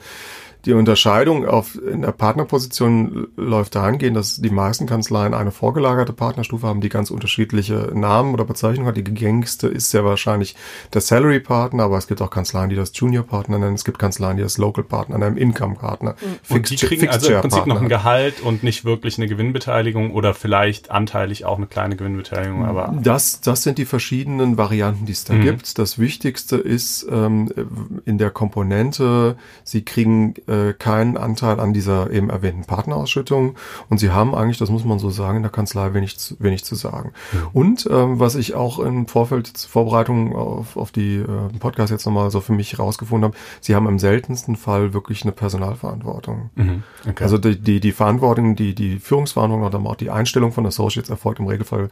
Die 0.67 0.73
Unterscheidung 0.75 1.47
auf, 1.47 1.79
in 1.81 2.03
der 2.03 2.13
Partnerposition 2.13 3.29
läuft 3.37 3.75
dahingehend, 3.75 4.17
dass 4.17 4.41
die 4.41 4.51
meisten 4.51 4.87
Kanzleien 4.87 5.33
eine 5.33 5.51
vorgelagerte 5.53 6.13
Partnerstufe 6.13 6.67
haben, 6.67 6.81
die 6.81 6.89
ganz 6.91 7.11
unterschiedliche 7.11 7.91
Namen 7.95 8.35
oder 8.35 8.45
Bezeichnungen 8.45 8.87
hat. 8.89 8.97
Die 8.97 9.05
gängigste 9.05 9.69
ist 9.69 9.91
sehr 9.91 10.05
wahrscheinlich 10.05 10.57
der 10.93 11.01
Salary 11.01 11.41
Partner, 11.41 11.85
aber 11.85 11.97
es 11.99 12.07
gibt 12.07 12.21
auch 12.21 12.31
Kanzleien, 12.31 12.69
die 12.69 12.77
das 12.77 12.93
Junior 12.95 13.25
Partner 13.25 13.59
nennen. 13.59 13.75
Es 13.75 13.85
gibt 13.85 13.99
Kanzleien, 13.99 14.37
die 14.37 14.43
das 14.43 14.59
Local 14.59 14.85
Partner 14.85 15.19
nennen, 15.19 15.37
Income 15.37 15.77
Partner. 15.77 16.15
Und 16.49 16.69
die 16.69 16.77
kriegen 16.77 17.09
also 17.09 17.33
im 17.33 17.41
Prinzip 17.41 17.67
noch 17.67 17.81
ein 17.81 17.89
Gehalt 17.89 18.41
und 18.43 18.63
nicht 18.63 18.85
wirklich 18.85 19.17
eine 19.19 19.29
Gewinnbeteiligung 19.29 20.11
oder 20.13 20.35
vielleicht 20.35 20.91
anteilig 20.91 21.45
auch 21.47 21.57
eine 21.57 21.67
kleine 21.67 21.97
Gewinnbeteiligung, 21.97 22.65
aber 22.65 22.95
Das, 23.03 23.41
das 23.41 23.63
sind 23.63 23.79
die 23.79 23.85
verschiedenen 23.87 24.59
Varianten, 24.59 25.07
die 25.07 25.13
es 25.13 25.25
da 25.25 25.35
Mhm. 25.35 25.43
gibt. 25.43 25.79
Das 25.79 25.99
Wichtigste 25.99 26.57
ist 26.57 27.07
ähm, 27.11 27.51
in 28.05 28.19
der 28.19 28.31
Komponente, 28.31 29.37
Sie 29.65 29.85
kriegen 29.85 30.35
äh, 30.51 30.73
keinen 30.75 31.17
Anteil 31.17 31.61
an 31.61 31.73
dieser 31.73 32.11
eben 32.11 32.29
erwähnten 32.31 32.65
Partnerausschüttung 32.65 33.55
und 33.89 33.99
Sie 33.99 34.11
haben 34.11 34.35
eigentlich, 34.35 34.59
das 34.59 34.69
muss 34.71 34.85
man 34.85 34.99
so 34.99 35.11
sagen, 35.11 35.37
in 35.39 35.43
der 35.43 35.53
Kanzlei 35.53 35.95
wenig, 35.95 36.19
zu- 36.19 36.37
wenig 36.41 36.65
zu 36.65 36.75
sagen. 36.75 37.13
Und 37.53 37.89
ähm, 37.91 38.19
was 38.19 38.35
ich 38.35 38.55
auch 38.55 38.79
im 38.79 39.07
Vorfeld 39.07 39.47
zur 39.47 39.71
Vorbereitung 39.71 40.35
auf, 40.37 40.77
auf 40.77 40.91
die 40.91 41.17
äh, 41.17 41.27
Podcast 41.59 41.91
jetzt 41.93 42.05
nochmal 42.07 42.31
so 42.31 42.41
für 42.41 42.53
mich 42.53 42.79
rausgefunden 42.79 43.25
habe, 43.29 43.37
Sie 43.61 43.75
haben 43.75 43.87
im 43.87 43.99
seltensten 43.99 44.57
Fall 44.57 44.93
wirklich 44.93 45.23
eine 45.23 45.33
Personalverantwortung. 45.33 46.51
mhm, 46.57 46.83
okay. 47.09 47.23
Also 47.23 47.39
die, 47.39 47.59
die, 47.59 47.81
die 47.81 47.93
Verantwortung, 47.93 48.57
die, 48.57 48.75
die 48.75 48.99
Führungsverantwortung 48.99 49.67
oder 49.67 49.91
auch 49.91 49.97
die 49.97 50.11
Einstellung 50.11 50.53
von 50.53 50.67
Associates 50.67 51.11
erfolgt 51.11 51.39
im 51.41 51.47
Regelfall 51.47 51.91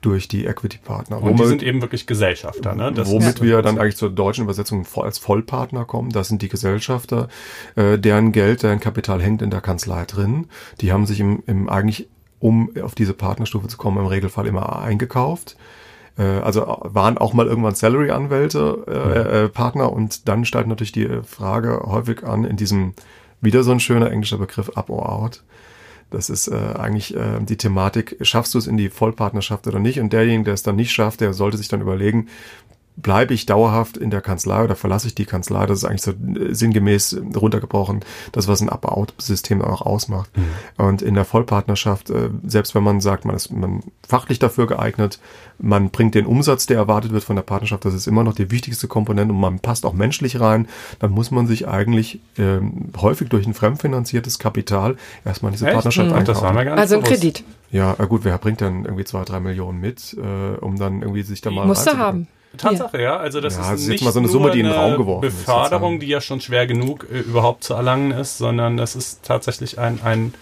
durch 0.00 0.28
die 0.28 0.46
Equity-Partner. 0.46 1.22
und 1.22 1.38
die 1.38 1.46
sind 1.46 1.62
eben 1.62 1.80
wirklich 1.82 2.06
Gesellschafter, 2.06 2.74
ne? 2.74 2.92
Das 2.92 3.10
womit 3.10 3.42
wir 3.42 3.62
dann 3.62 3.78
eigentlich 3.78 3.96
zur 3.96 4.10
deutschen 4.10 4.44
Übersetzung 4.44 4.86
als 4.96 5.18
Vollpartner 5.18 5.84
kommen. 5.84 6.10
Das 6.10 6.28
sind 6.28 6.42
die 6.42 6.48
Gesellschafter, 6.48 7.28
äh, 7.76 7.97
deren 7.98 8.32
Geld, 8.32 8.62
deren 8.62 8.80
Kapital 8.80 9.22
hängt 9.22 9.42
in 9.42 9.50
der 9.50 9.60
Kanzlei 9.60 10.04
drin. 10.04 10.46
Die 10.80 10.92
haben 10.92 11.06
sich 11.06 11.20
im, 11.20 11.42
im 11.46 11.68
eigentlich, 11.68 12.08
um 12.38 12.70
auf 12.82 12.94
diese 12.94 13.14
Partnerstufe 13.14 13.68
zu 13.68 13.76
kommen, 13.76 13.98
im 13.98 14.06
Regelfall 14.06 14.46
immer 14.46 14.80
eingekauft. 14.80 15.56
Äh, 16.16 16.22
Also 16.22 16.60
waren 16.82 17.18
auch 17.18 17.32
mal 17.32 17.46
irgendwann 17.46 17.74
Salary-Anwälte, 17.74 18.84
äh, 18.86 19.44
äh, 19.44 19.48
Partner 19.48 19.92
und 19.92 20.28
dann 20.28 20.44
stellt 20.44 20.66
natürlich 20.66 20.92
die 20.92 21.08
Frage 21.24 21.82
häufig 21.84 22.24
an 22.24 22.44
in 22.44 22.56
diesem, 22.56 22.94
wieder 23.40 23.62
so 23.62 23.70
ein 23.72 23.80
schöner 23.80 24.10
englischer 24.10 24.38
Begriff, 24.38 24.70
up 24.76 24.90
or 24.90 25.10
out. 25.10 25.42
Das 26.10 26.30
ist 26.30 26.48
äh, 26.48 26.56
eigentlich 26.78 27.14
äh, 27.14 27.38
die 27.40 27.58
Thematik, 27.58 28.16
schaffst 28.22 28.54
du 28.54 28.58
es 28.58 28.66
in 28.66 28.78
die 28.78 28.88
Vollpartnerschaft 28.88 29.66
oder 29.66 29.78
nicht? 29.78 30.00
Und 30.00 30.12
derjenige, 30.12 30.44
der 30.44 30.54
es 30.54 30.62
dann 30.62 30.76
nicht 30.76 30.92
schafft, 30.92 31.20
der 31.20 31.34
sollte 31.34 31.58
sich 31.58 31.68
dann 31.68 31.82
überlegen, 31.82 32.28
bleibe 33.02 33.34
ich 33.34 33.46
dauerhaft 33.46 33.96
in 33.96 34.10
der 34.10 34.20
Kanzlei 34.20 34.64
oder 34.64 34.76
verlasse 34.76 35.06
ich 35.06 35.14
die 35.14 35.24
Kanzlei? 35.24 35.66
Das 35.66 35.78
ist 35.78 35.84
eigentlich 35.84 36.02
so 36.02 36.10
äh, 36.12 36.54
sinngemäß 36.54 37.12
äh, 37.14 37.20
runtergebrochen, 37.36 38.00
das, 38.32 38.48
was 38.48 38.60
ein 38.60 38.68
Up-Out-System 38.68 39.62
auch 39.62 39.82
ausmacht. 39.82 40.30
Und 40.76 41.02
in 41.02 41.14
der 41.14 41.24
Vollpartnerschaft, 41.24 42.10
äh, 42.10 42.30
selbst 42.44 42.74
wenn 42.74 42.82
man 42.82 43.00
sagt, 43.00 43.24
man 43.24 43.36
ist 43.36 43.52
man 43.52 43.82
fachlich 44.06 44.38
dafür 44.38 44.66
geeignet, 44.66 45.18
man 45.58 45.90
bringt 45.90 46.14
den 46.14 46.26
Umsatz, 46.26 46.66
der 46.66 46.76
erwartet 46.76 47.12
wird 47.12 47.24
von 47.24 47.36
der 47.36 47.42
Partnerschaft, 47.42 47.84
das 47.84 47.94
ist 47.94 48.06
immer 48.06 48.24
noch 48.24 48.34
die 48.34 48.50
wichtigste 48.50 48.88
Komponente 48.88 49.34
und 49.34 49.40
man 49.40 49.58
passt 49.60 49.84
auch 49.86 49.92
menschlich 49.92 50.38
rein, 50.40 50.68
dann 50.98 51.10
muss 51.10 51.30
man 51.30 51.46
sich 51.46 51.66
eigentlich 51.68 52.20
ähm, 52.38 52.90
häufig 53.00 53.28
durch 53.28 53.46
ein 53.46 53.54
fremdfinanziertes 53.54 54.38
Kapital 54.38 54.96
erstmal 55.24 55.50
in 55.50 55.54
diese 55.54 55.66
Echt? 55.66 55.74
Partnerschaft 55.74 56.08
einkaufen. 56.12 56.26
das 56.26 56.42
war 56.42 56.52
mir 56.52 56.64
gar 56.64 56.74
nicht 56.74 56.80
Also 56.80 56.96
ein. 56.96 57.02
Kredit. 57.02 57.44
Ja, 57.70 57.92
gut, 57.94 58.24
wer 58.24 58.38
bringt 58.38 58.60
dann 58.60 58.84
irgendwie 58.84 59.04
zwei, 59.04 59.24
drei 59.24 59.40
Millionen 59.40 59.80
mit, 59.80 60.16
äh, 60.18 60.56
um 60.58 60.78
dann 60.78 61.02
irgendwie 61.02 61.22
sich 61.22 61.40
da 61.40 61.50
mal 61.50 61.66
Musst 61.66 61.86
du 61.86 61.90
reinzubringen? 61.90 62.06
haben. 62.06 62.37
Tatsache, 62.56 63.00
ja. 63.00 63.16
Also 63.16 63.40
das 63.40 63.54
Ja, 63.56 63.60
ist 63.62 63.70
das 63.70 63.80
ist 63.80 63.86
jetzt 63.86 63.90
nicht 63.92 64.04
mal 64.04 64.12
so 64.12 64.18
eine 64.20 64.26
nur 64.26 64.32
Summe, 64.32 64.50
die 64.50 64.60
in 64.60 64.66
den 64.66 64.74
eine 64.74 64.82
Raum 64.82 64.96
geworfen 64.96 65.26
ist, 65.28 65.36
Beförderung, 65.38 65.70
sozusagen. 65.94 66.00
die 66.00 66.06
ja 66.06 66.20
schon 66.20 66.40
schwer 66.40 66.66
genug 66.66 67.06
äh, 67.12 67.18
überhaupt 67.20 67.64
zu 67.64 67.74
erlangen 67.74 68.10
ist, 68.12 68.38
sondern 68.38 68.76
das 68.76 68.96
ist 68.96 69.22
tatsächlich 69.22 69.78
ein, 69.78 70.00
ein 70.02 70.34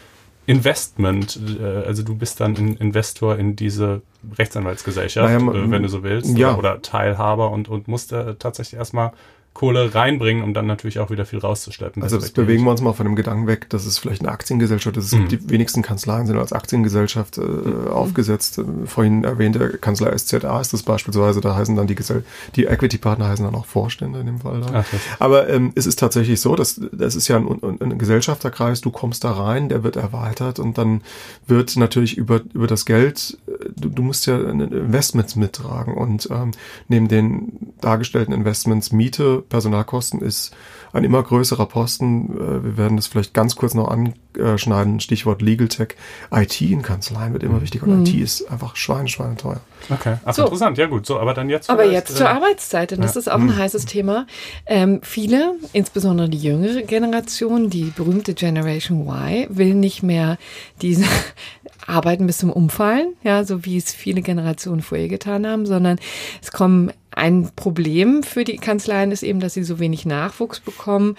Investment. 0.47 1.39
Äh, 1.61 1.65
also 1.87 2.03
du 2.03 2.15
bist 2.15 2.41
dann 2.41 2.55
ein 2.55 2.77
Investor 2.77 3.37
in 3.37 3.57
diese 3.57 4.03
Rechtsanwaltsgesellschaft, 4.39 5.29
Naja, 5.45 5.53
äh, 5.65 5.71
wenn 5.71 5.83
du 5.83 5.89
so 5.89 6.03
willst, 6.03 6.37
ja. 6.39 6.51
oder, 6.51 6.59
oder 6.59 6.83
Teilhaber 6.83 7.51
und, 7.51 7.69
und 7.69 7.89
musst 7.89 8.13
da 8.13 8.35
tatsächlich 8.35 8.79
erstmal 8.79 9.13
Kohle 9.57 9.95
reinbringen, 9.95 10.45
um 10.45 10.53
dann 10.53 10.67
natürlich 10.67 10.99
auch 10.99 11.09
wieder 11.09 11.25
viel 11.25 11.39
rauszuschleppen. 11.39 12.03
Also 12.03 12.19
jetzt 12.19 12.35
bewegen 12.35 12.65
wir 12.65 12.73
uns 12.73 12.83
mal 12.83 12.93
von 12.93 13.07
dem 13.07 13.17
Gedanken 13.17 13.47
weg, 13.47 13.71
dass 13.71 13.87
es 13.87 13.97
vielleicht 13.97 14.21
eine 14.21 14.31
Aktiengesellschaft 14.31 14.99
ist. 14.99 15.15
Mhm. 15.15 15.29
Die 15.29 15.49
wenigsten 15.49 15.81
Kanzleien 15.81 16.27
sind 16.27 16.37
als 16.37 16.53
Aktiengesellschaft 16.53 17.39
äh, 17.39 17.89
aufgesetzt. 17.89 18.59
Äh, 18.59 18.65
Vorhin 18.85 19.25
erwähnte 19.25 19.79
Kanzlei 19.79 20.15
SZA 20.15 20.61
ist 20.61 20.75
das 20.75 20.83
beispielsweise, 20.83 21.41
da 21.41 21.57
heißen 21.57 21.75
dann 21.75 21.87
die 21.87 21.95
Gesell 21.95 22.23
die 22.55 22.67
Equity-Partner 22.67 23.29
heißen 23.29 23.47
dann 23.47 23.55
auch 23.55 23.65
Vorstände 23.65 24.21
in 24.21 24.27
dem 24.27 24.41
Fall. 24.41 24.61
Da. 24.61 24.85
Ach, 24.85 24.85
Aber 25.21 25.49
ähm, 25.49 25.73
es 25.75 25.87
ist 25.87 25.99
tatsächlich 25.99 26.39
so, 26.39 26.55
dass 26.55 26.79
das 26.93 27.17
ist 27.17 27.29
ja 27.29 27.39
ein, 27.39 27.49
ein, 27.49 27.81
ein 27.81 27.99
Gesellschafterkreis, 27.99 28.83
du 28.83 28.91
kommst 28.91 29.25
da 29.25 29.33
rein, 29.33 29.71
der 29.71 29.85
wird 29.85 29.97
erweitert 29.97 30.59
und 30.59 30.77
dann 30.77 31.01
wird 31.47 31.77
natürlich 31.77 32.19
über, 32.19 32.43
über 32.53 32.67
das 32.67 32.85
Geld, 32.85 33.39
äh, 33.47 33.71
du, 33.75 33.89
du 33.89 34.03
musst 34.03 34.27
ja 34.27 34.37
Investments 34.37 35.35
mittragen 35.35 35.95
und 35.95 36.29
ähm, 36.31 36.51
neben 36.89 37.09
den 37.09 37.73
dargestellten 37.81 38.35
Investments 38.35 38.93
Miete 38.93 39.46
Personalkosten 39.49 40.21
ist 40.21 40.55
ein 40.93 41.05
immer 41.05 41.23
größerer 41.23 41.67
Posten. 41.67 42.37
Äh, 42.37 42.65
wir 42.65 42.77
werden 42.77 42.97
das 42.97 43.07
vielleicht 43.07 43.35
ganz 43.35 43.57
kurz 43.57 43.75
noch 43.75 43.89
anschneiden. 43.89 45.01
Stichwort 45.01 45.43
Legal 45.43 45.69
Tech. 45.69 45.89
IT 46.33 46.61
in 46.61 46.83
Kanzleien 46.83 47.33
wird 47.33 47.43
immer 47.43 47.63
wichtiger 47.63 47.85
und 47.85 48.01
mhm. 48.01 48.07
IT 48.07 48.15
ist 48.15 48.51
einfach 48.51 48.77
schweine, 48.77 49.09
schweine 49.09 49.37
teuer. 49.37 49.61
Okay, 49.91 50.17
Ach, 50.25 50.35
so. 50.35 50.45
interessant. 50.45 50.79
Ja 50.79 50.87
gut, 50.87 51.07
so, 51.07 51.19
aber 51.19 51.35
dann 51.35 51.49
jetzt. 51.51 51.71
Aber 51.71 51.85
jetzt 51.85 52.11
äh, 52.13 52.15
zur 52.15 52.29
Arbeitszeit, 52.29 52.91
denn 52.91 53.01
ja. 53.01 53.07
das 53.07 53.17
ist 53.17 53.29
auch 53.29 53.39
ein 53.39 53.47
mhm. 53.47 53.57
heißes 53.57 53.87
Thema. 53.87 54.27
Ähm, 54.67 55.01
viele, 55.03 55.55
insbesondere 55.73 56.29
die 56.29 56.39
jüngere 56.39 56.83
Generation, 56.83 57.71
die 57.71 57.93
berühmte 57.95 58.35
Generation 58.35 59.07
Y, 59.07 59.47
will 59.51 59.75
nicht 59.75 60.03
mehr 60.03 60.39
diese 60.83 61.05
Arbeiten 61.87 62.27
bis 62.27 62.39
zum 62.39 62.51
Umfallen, 62.51 63.15
ja, 63.23 63.45
so 63.45 63.65
wie 63.65 63.77
es 63.77 63.93
viele 63.93 64.23
Generationen 64.23 64.83
vorher 64.83 65.09
getan 65.09 65.47
haben, 65.47 65.67
sondern 65.67 65.99
es 66.43 66.51
kommen 66.51 66.91
ein 67.17 67.51
Problem 67.57 68.23
für 68.23 68.45
die 68.45 68.59
Kanzleien 68.59 69.11
ist 69.11 69.23
eben, 69.23 69.41
dass 69.41 69.55
sie 69.55 69.65
so 69.65 69.79
wenig 69.79 70.05
Nachwuchs 70.05 70.61
bekommen, 70.61 71.17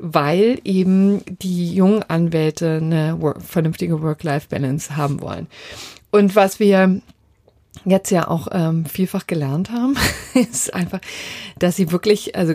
weil 0.00 0.60
eben 0.62 1.22
die 1.40 1.74
jungen 1.74 2.02
Anwälte 2.04 2.78
eine 2.82 3.18
vernünftige 3.38 4.02
Work-Life-Balance 4.02 4.96
haben 4.96 5.20
wollen. 5.20 5.46
Und 6.10 6.36
was 6.36 6.60
wir 6.60 7.00
jetzt 7.84 8.10
ja 8.10 8.28
auch 8.28 8.48
ähm, 8.52 8.84
vielfach 8.84 9.26
gelernt 9.26 9.70
haben, 9.70 9.96
ist 10.34 10.72
einfach, 10.74 11.00
dass 11.58 11.76
sie 11.76 11.90
wirklich, 11.90 12.36
also 12.36 12.54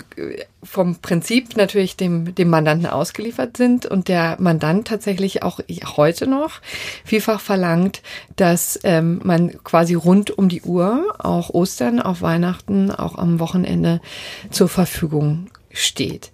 vom 0.63 0.97
Prinzip 0.97 1.55
natürlich 1.55 1.97
dem, 1.97 2.36
dem 2.36 2.49
Mandanten 2.49 2.88
ausgeliefert 2.88 3.57
sind 3.57 3.86
und 3.86 4.07
der 4.07 4.38
Mandant 4.39 4.88
tatsächlich 4.88 5.43
auch 5.43 5.59
heute 5.97 6.28
noch 6.28 6.61
vielfach 7.03 7.39
verlangt, 7.39 8.01
dass 8.36 8.80
ähm, 8.84 9.21
man 9.24 9.63
quasi 9.63 9.93
rund 9.93 10.38
um 10.38 10.49
die 10.49 10.61
Uhr, 10.61 11.15
auch 11.19 11.49
Ostern, 11.49 11.99
auf 11.99 12.21
Weihnachten, 12.21 12.91
auch 12.91 13.17
am 13.17 13.39
Wochenende 13.39 14.01
zur 14.49 14.69
Verfügung 14.69 15.47
steht. 15.71 16.32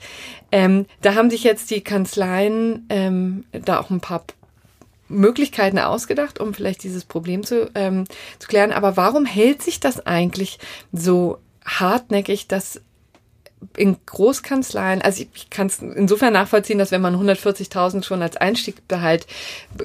Ähm, 0.52 0.86
da 1.02 1.16
haben 1.16 1.30
sich 1.30 1.44
jetzt 1.44 1.72
die 1.72 1.82
Kanzleien 1.82 2.86
ähm, 2.90 3.46
da 3.52 3.80
auch 3.80 3.90
ein 3.90 4.02
paar 4.02 4.24
Möglichkeiten 5.10 5.80
ausgedacht, 5.80 6.40
um 6.40 6.54
vielleicht 6.54 6.84
dieses 6.84 7.04
Problem 7.04 7.44
zu, 7.44 7.70
ähm, 7.76 8.06
zu 8.38 8.48
klären. 8.48 8.72
Aber 8.72 8.96
warum 8.96 9.26
hält 9.26 9.62
sich 9.62 9.80
das 9.80 10.06
eigentlich 10.06 10.60
so 10.92 11.40
hartnäckig, 11.66 12.48
dass 12.48 12.82
in 13.76 13.98
Großkanzleien, 14.06 15.02
also 15.02 15.24
ich, 15.24 15.30
ich 15.34 15.50
kann 15.50 15.68
es 15.68 15.80
insofern 15.80 16.34
nachvollziehen, 16.34 16.80
dass 16.80 16.92
wenn 16.92 17.02
man 17.02 17.16
140.000 17.16 18.04
schon 18.04 18.22
als 18.22 18.38
Einstiegsgehalt 18.38 19.28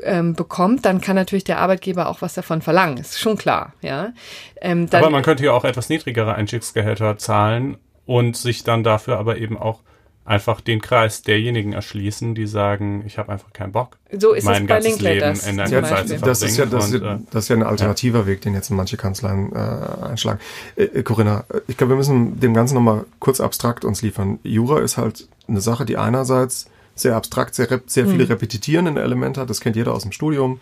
ähm, 0.05 0.35
bekommt, 0.35 0.85
dann 0.85 1.01
kann 1.01 1.17
natürlich 1.17 1.45
der 1.45 1.59
Arbeitgeber 1.59 2.09
auch 2.09 2.23
was 2.23 2.35
davon 2.35 2.63
verlangen. 2.63 2.99
Ist 2.99 3.19
schon 3.19 3.37
klar, 3.37 3.73
ja. 3.81 4.13
Ähm, 4.61 4.89
aber 4.93 5.11
man 5.11 5.25
könnte 5.25 5.45
ja 5.45 5.53
auch 5.53 5.65
etwas 5.65 5.89
niedrigere 5.89 6.35
Einstiegsgehälter 6.35 7.19
zahlen 7.19 7.79
und 8.07 8.37
sich 8.37 8.63
dann 8.63 8.85
dafür 8.85 9.19
aber 9.19 9.39
eben 9.39 9.59
auch 9.59 9.81
einfach 10.25 10.61
den 10.61 10.81
Kreis 10.81 11.23
derjenigen 11.23 11.73
erschließen, 11.73 12.35
die 12.35 12.47
sagen, 12.47 13.05
ich 13.07 13.19
habe 13.19 13.31
einfach 13.31 13.53
keinen 13.53 13.73
Bock. 13.73 13.99
So 14.11 14.33
ist 14.33 14.45
mein 14.45 14.63
es 14.63 14.69
bei 14.69 14.81
Linklaters. 14.81 15.47
In 15.47 15.59
der 15.59 15.69
ja, 15.69 15.81
das, 15.81 16.43
ist 16.43 16.57
ja, 16.57 16.67
das, 16.67 16.93
und, 16.93 17.03
äh, 17.03 17.19
das 17.31 17.45
ist 17.45 17.49
ja 17.49 17.57
ein 17.57 17.63
alternativer 17.63 18.21
ja. 18.21 18.27
Weg, 18.27 18.41
den 18.41 18.55
jetzt 18.55 18.71
manche 18.71 18.97
Kanzleien 18.97 19.53
äh, 19.53 20.07
einschlagen. 20.07 20.41
Äh, 20.77 20.85
äh 20.85 21.03
Corinna, 21.03 21.45
ich 21.69 21.77
glaube, 21.77 21.93
wir 21.93 21.97
müssen 21.97 22.41
dem 22.41 22.55
Ganzen 22.55 22.75
nochmal 22.75 23.05
kurz 23.19 23.41
abstrakt 23.41 23.85
uns 23.85 24.03
liefern. 24.03 24.39
Jura 24.43 24.81
ist 24.81 24.97
halt 24.97 25.29
eine 25.47 25.61
Sache, 25.61 25.85
die 25.85 25.99
einerseits 25.99 26.71
sehr 26.95 27.17
abstrakt, 27.17 27.55
sehr, 27.55 27.69
sehr 27.87 28.07
viele 28.07 28.25
hm. 28.25 28.31
repetitierende 28.31 29.03
Elemente 29.03 29.41
hat. 29.41 29.51
Das 29.51 29.61
kennt 29.61 29.77
jeder 29.77 29.93
aus 29.93 30.03
dem 30.03 30.13
Studium 30.13 30.61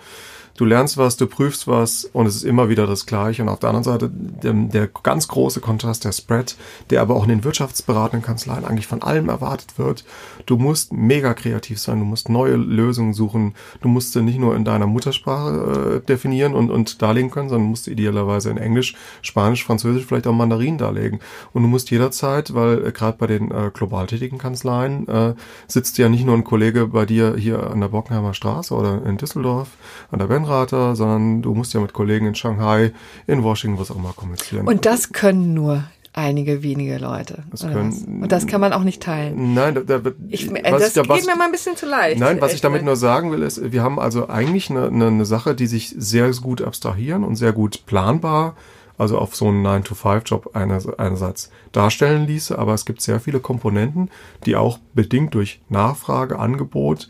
du 0.57 0.65
lernst 0.65 0.97
was, 0.99 1.17
du 1.17 1.27
prüfst 1.27 1.67
was 1.67 2.05
und 2.13 2.27
es 2.27 2.37
ist 2.37 2.45
immer 2.45 2.69
wieder 2.69 2.87
das 2.87 3.07
Gleiche. 3.07 3.43
Und 3.43 3.49
auf 3.49 3.61
der 3.61 3.71
anderen 3.71 3.85
Seite 3.85 4.11
der, 4.11 4.53
der 4.53 4.89
ganz 5.03 5.29
große 5.29 5.61
Kontrast, 5.61 6.05
der 6.05 6.13
Spread, 6.13 6.57
der 6.91 7.03
aber 7.03 7.17
auch 7.17 7.23
in 7.25 7.31
den 7.31 7.45
wirtschaftsberatenden 7.45 8.25
Kanzleien 8.25 8.65
eigentlich 8.65 8.87
von 8.87 9.03
allem 9.03 9.29
erwartet 9.29 9.79
wird. 9.79 10.05
Du 10.47 10.57
musst 10.57 10.93
mega 10.93 11.35
kreativ 11.35 11.81
sein, 11.81 12.01
du 12.01 12.05
musst 12.05 12.29
neue 12.29 12.57
Lösungen 12.57 13.15
suchen, 13.15 13.55
du 13.81 13.89
musst 13.89 14.13
sie 14.13 14.23
nicht 14.23 14.39
nur 14.39 14.55
in 14.57 14.65
deiner 14.65 14.87
Muttersprache 14.87 16.01
äh, 16.03 16.07
definieren 16.07 16.55
und, 16.55 16.71
und 16.71 17.01
darlegen 17.01 17.31
können, 17.31 17.49
sondern 17.49 17.71
musst 17.71 17.89
idealerweise 17.89 18.51
in 18.51 18.59
Englisch, 18.59 18.95
Spanisch, 19.23 19.65
Französisch, 19.65 20.07
vielleicht 20.07 20.27
auch 20.27 20.33
Mandarin 20.33 20.79
darlegen. 20.79 21.21
Und 21.53 21.63
du 21.63 21.69
musst 21.69 21.91
jederzeit, 21.91 22.55
weil 22.55 22.87
äh, 22.87 22.93
gerade 22.93 23.17
bei 23.19 23.27
den 23.27 23.51
äh, 23.51 23.71
global 23.73 24.07
tätigen 24.07 24.39
Kanzleien 24.39 25.09
äh, 25.09 25.35
sitzt 25.67 25.99
ja 25.99 26.09
nicht 26.09 26.25
nur 26.25 26.37
ein 26.37 26.45
Kollege 26.45 26.89
bei 26.89 27.07
dir 27.07 27.37
hier 27.37 27.71
an 27.71 27.81
der 27.81 27.89
Bockenheimer 27.89 28.35
Straße 28.35 28.75
oder 28.75 29.05
in 29.05 29.17
Düsseldorf 29.17 29.69
an 30.11 30.19
der 30.19 30.27
Ben 30.27 30.42
Rennrater, 30.43 30.97
sondern 30.97 31.43
du 31.43 31.55
musst 31.55 31.75
ja 31.75 31.81
mit 31.81 31.93
Kollegen 31.93 32.27
in 32.27 32.35
Shanghai, 32.35 32.93
in 33.27 33.43
Washington, 33.43 33.79
was 33.79 33.91
auch 33.91 33.97
immer 33.97 34.13
kommunizieren. 34.13 34.67
Und 34.67 34.87
das 34.87 35.13
können 35.13 35.55
nur 35.55 35.85
einige 36.13 36.63
wenige 36.63 36.99
Leute. 36.99 37.45
Das 37.51 37.63
können, 37.63 38.21
und 38.23 38.31
das 38.31 38.47
kann 38.47 38.61
man 38.61 38.73
auch 38.73 38.85
nicht 38.85 39.03
teilen. 39.03 39.55
Nein, 39.55 39.75
da, 39.75 39.81
da, 39.81 40.11
ich, 40.29 40.51
äh, 40.51 40.63
das 40.71 40.89
ich 40.89 40.95
da, 40.95 41.09
was, 41.09 41.21
geht 41.21 41.27
mir 41.27 41.37
mal 41.37 41.47
ein 41.47 41.53
bisschen 41.53 41.77
zu 41.77 41.87
leicht. 41.87 42.21
Nein, 42.21 42.41
was 42.41 42.53
ich 42.53 42.61
damit 42.61 42.85
nur 42.85 42.97
sagen 42.97 43.33
will, 43.33 43.43
ist, 43.43 43.73
wir 43.73 43.83
haben 43.83 43.99
also 43.99 44.29
eigentlich 44.29 44.69
eine, 44.71 44.89
eine, 44.89 45.07
eine 45.07 45.25
Sache, 45.25 45.55
die 45.55 45.67
sich 45.67 45.95
sehr 45.97 46.31
gut 46.33 46.61
abstrahieren 46.61 47.25
und 47.25 47.37
sehr 47.37 47.53
gut 47.53 47.87
planbar, 47.87 48.57
also 48.99 49.19
auf 49.19 49.35
so 49.35 49.49
einen 49.49 49.67
9-to-5-Job 49.67 50.51
einerseits 50.55 51.51
darstellen 51.73 52.27
ließe, 52.27 52.59
aber 52.59 52.75
es 52.75 52.85
gibt 52.85 53.01
sehr 53.01 53.19
viele 53.19 53.41
Komponenten, 53.41 54.11
die 54.45 54.55
auch 54.55 54.79
bedingt 54.95 55.35
durch 55.35 55.61
Nachfrage, 55.71 56.39
Angebot 56.39 57.09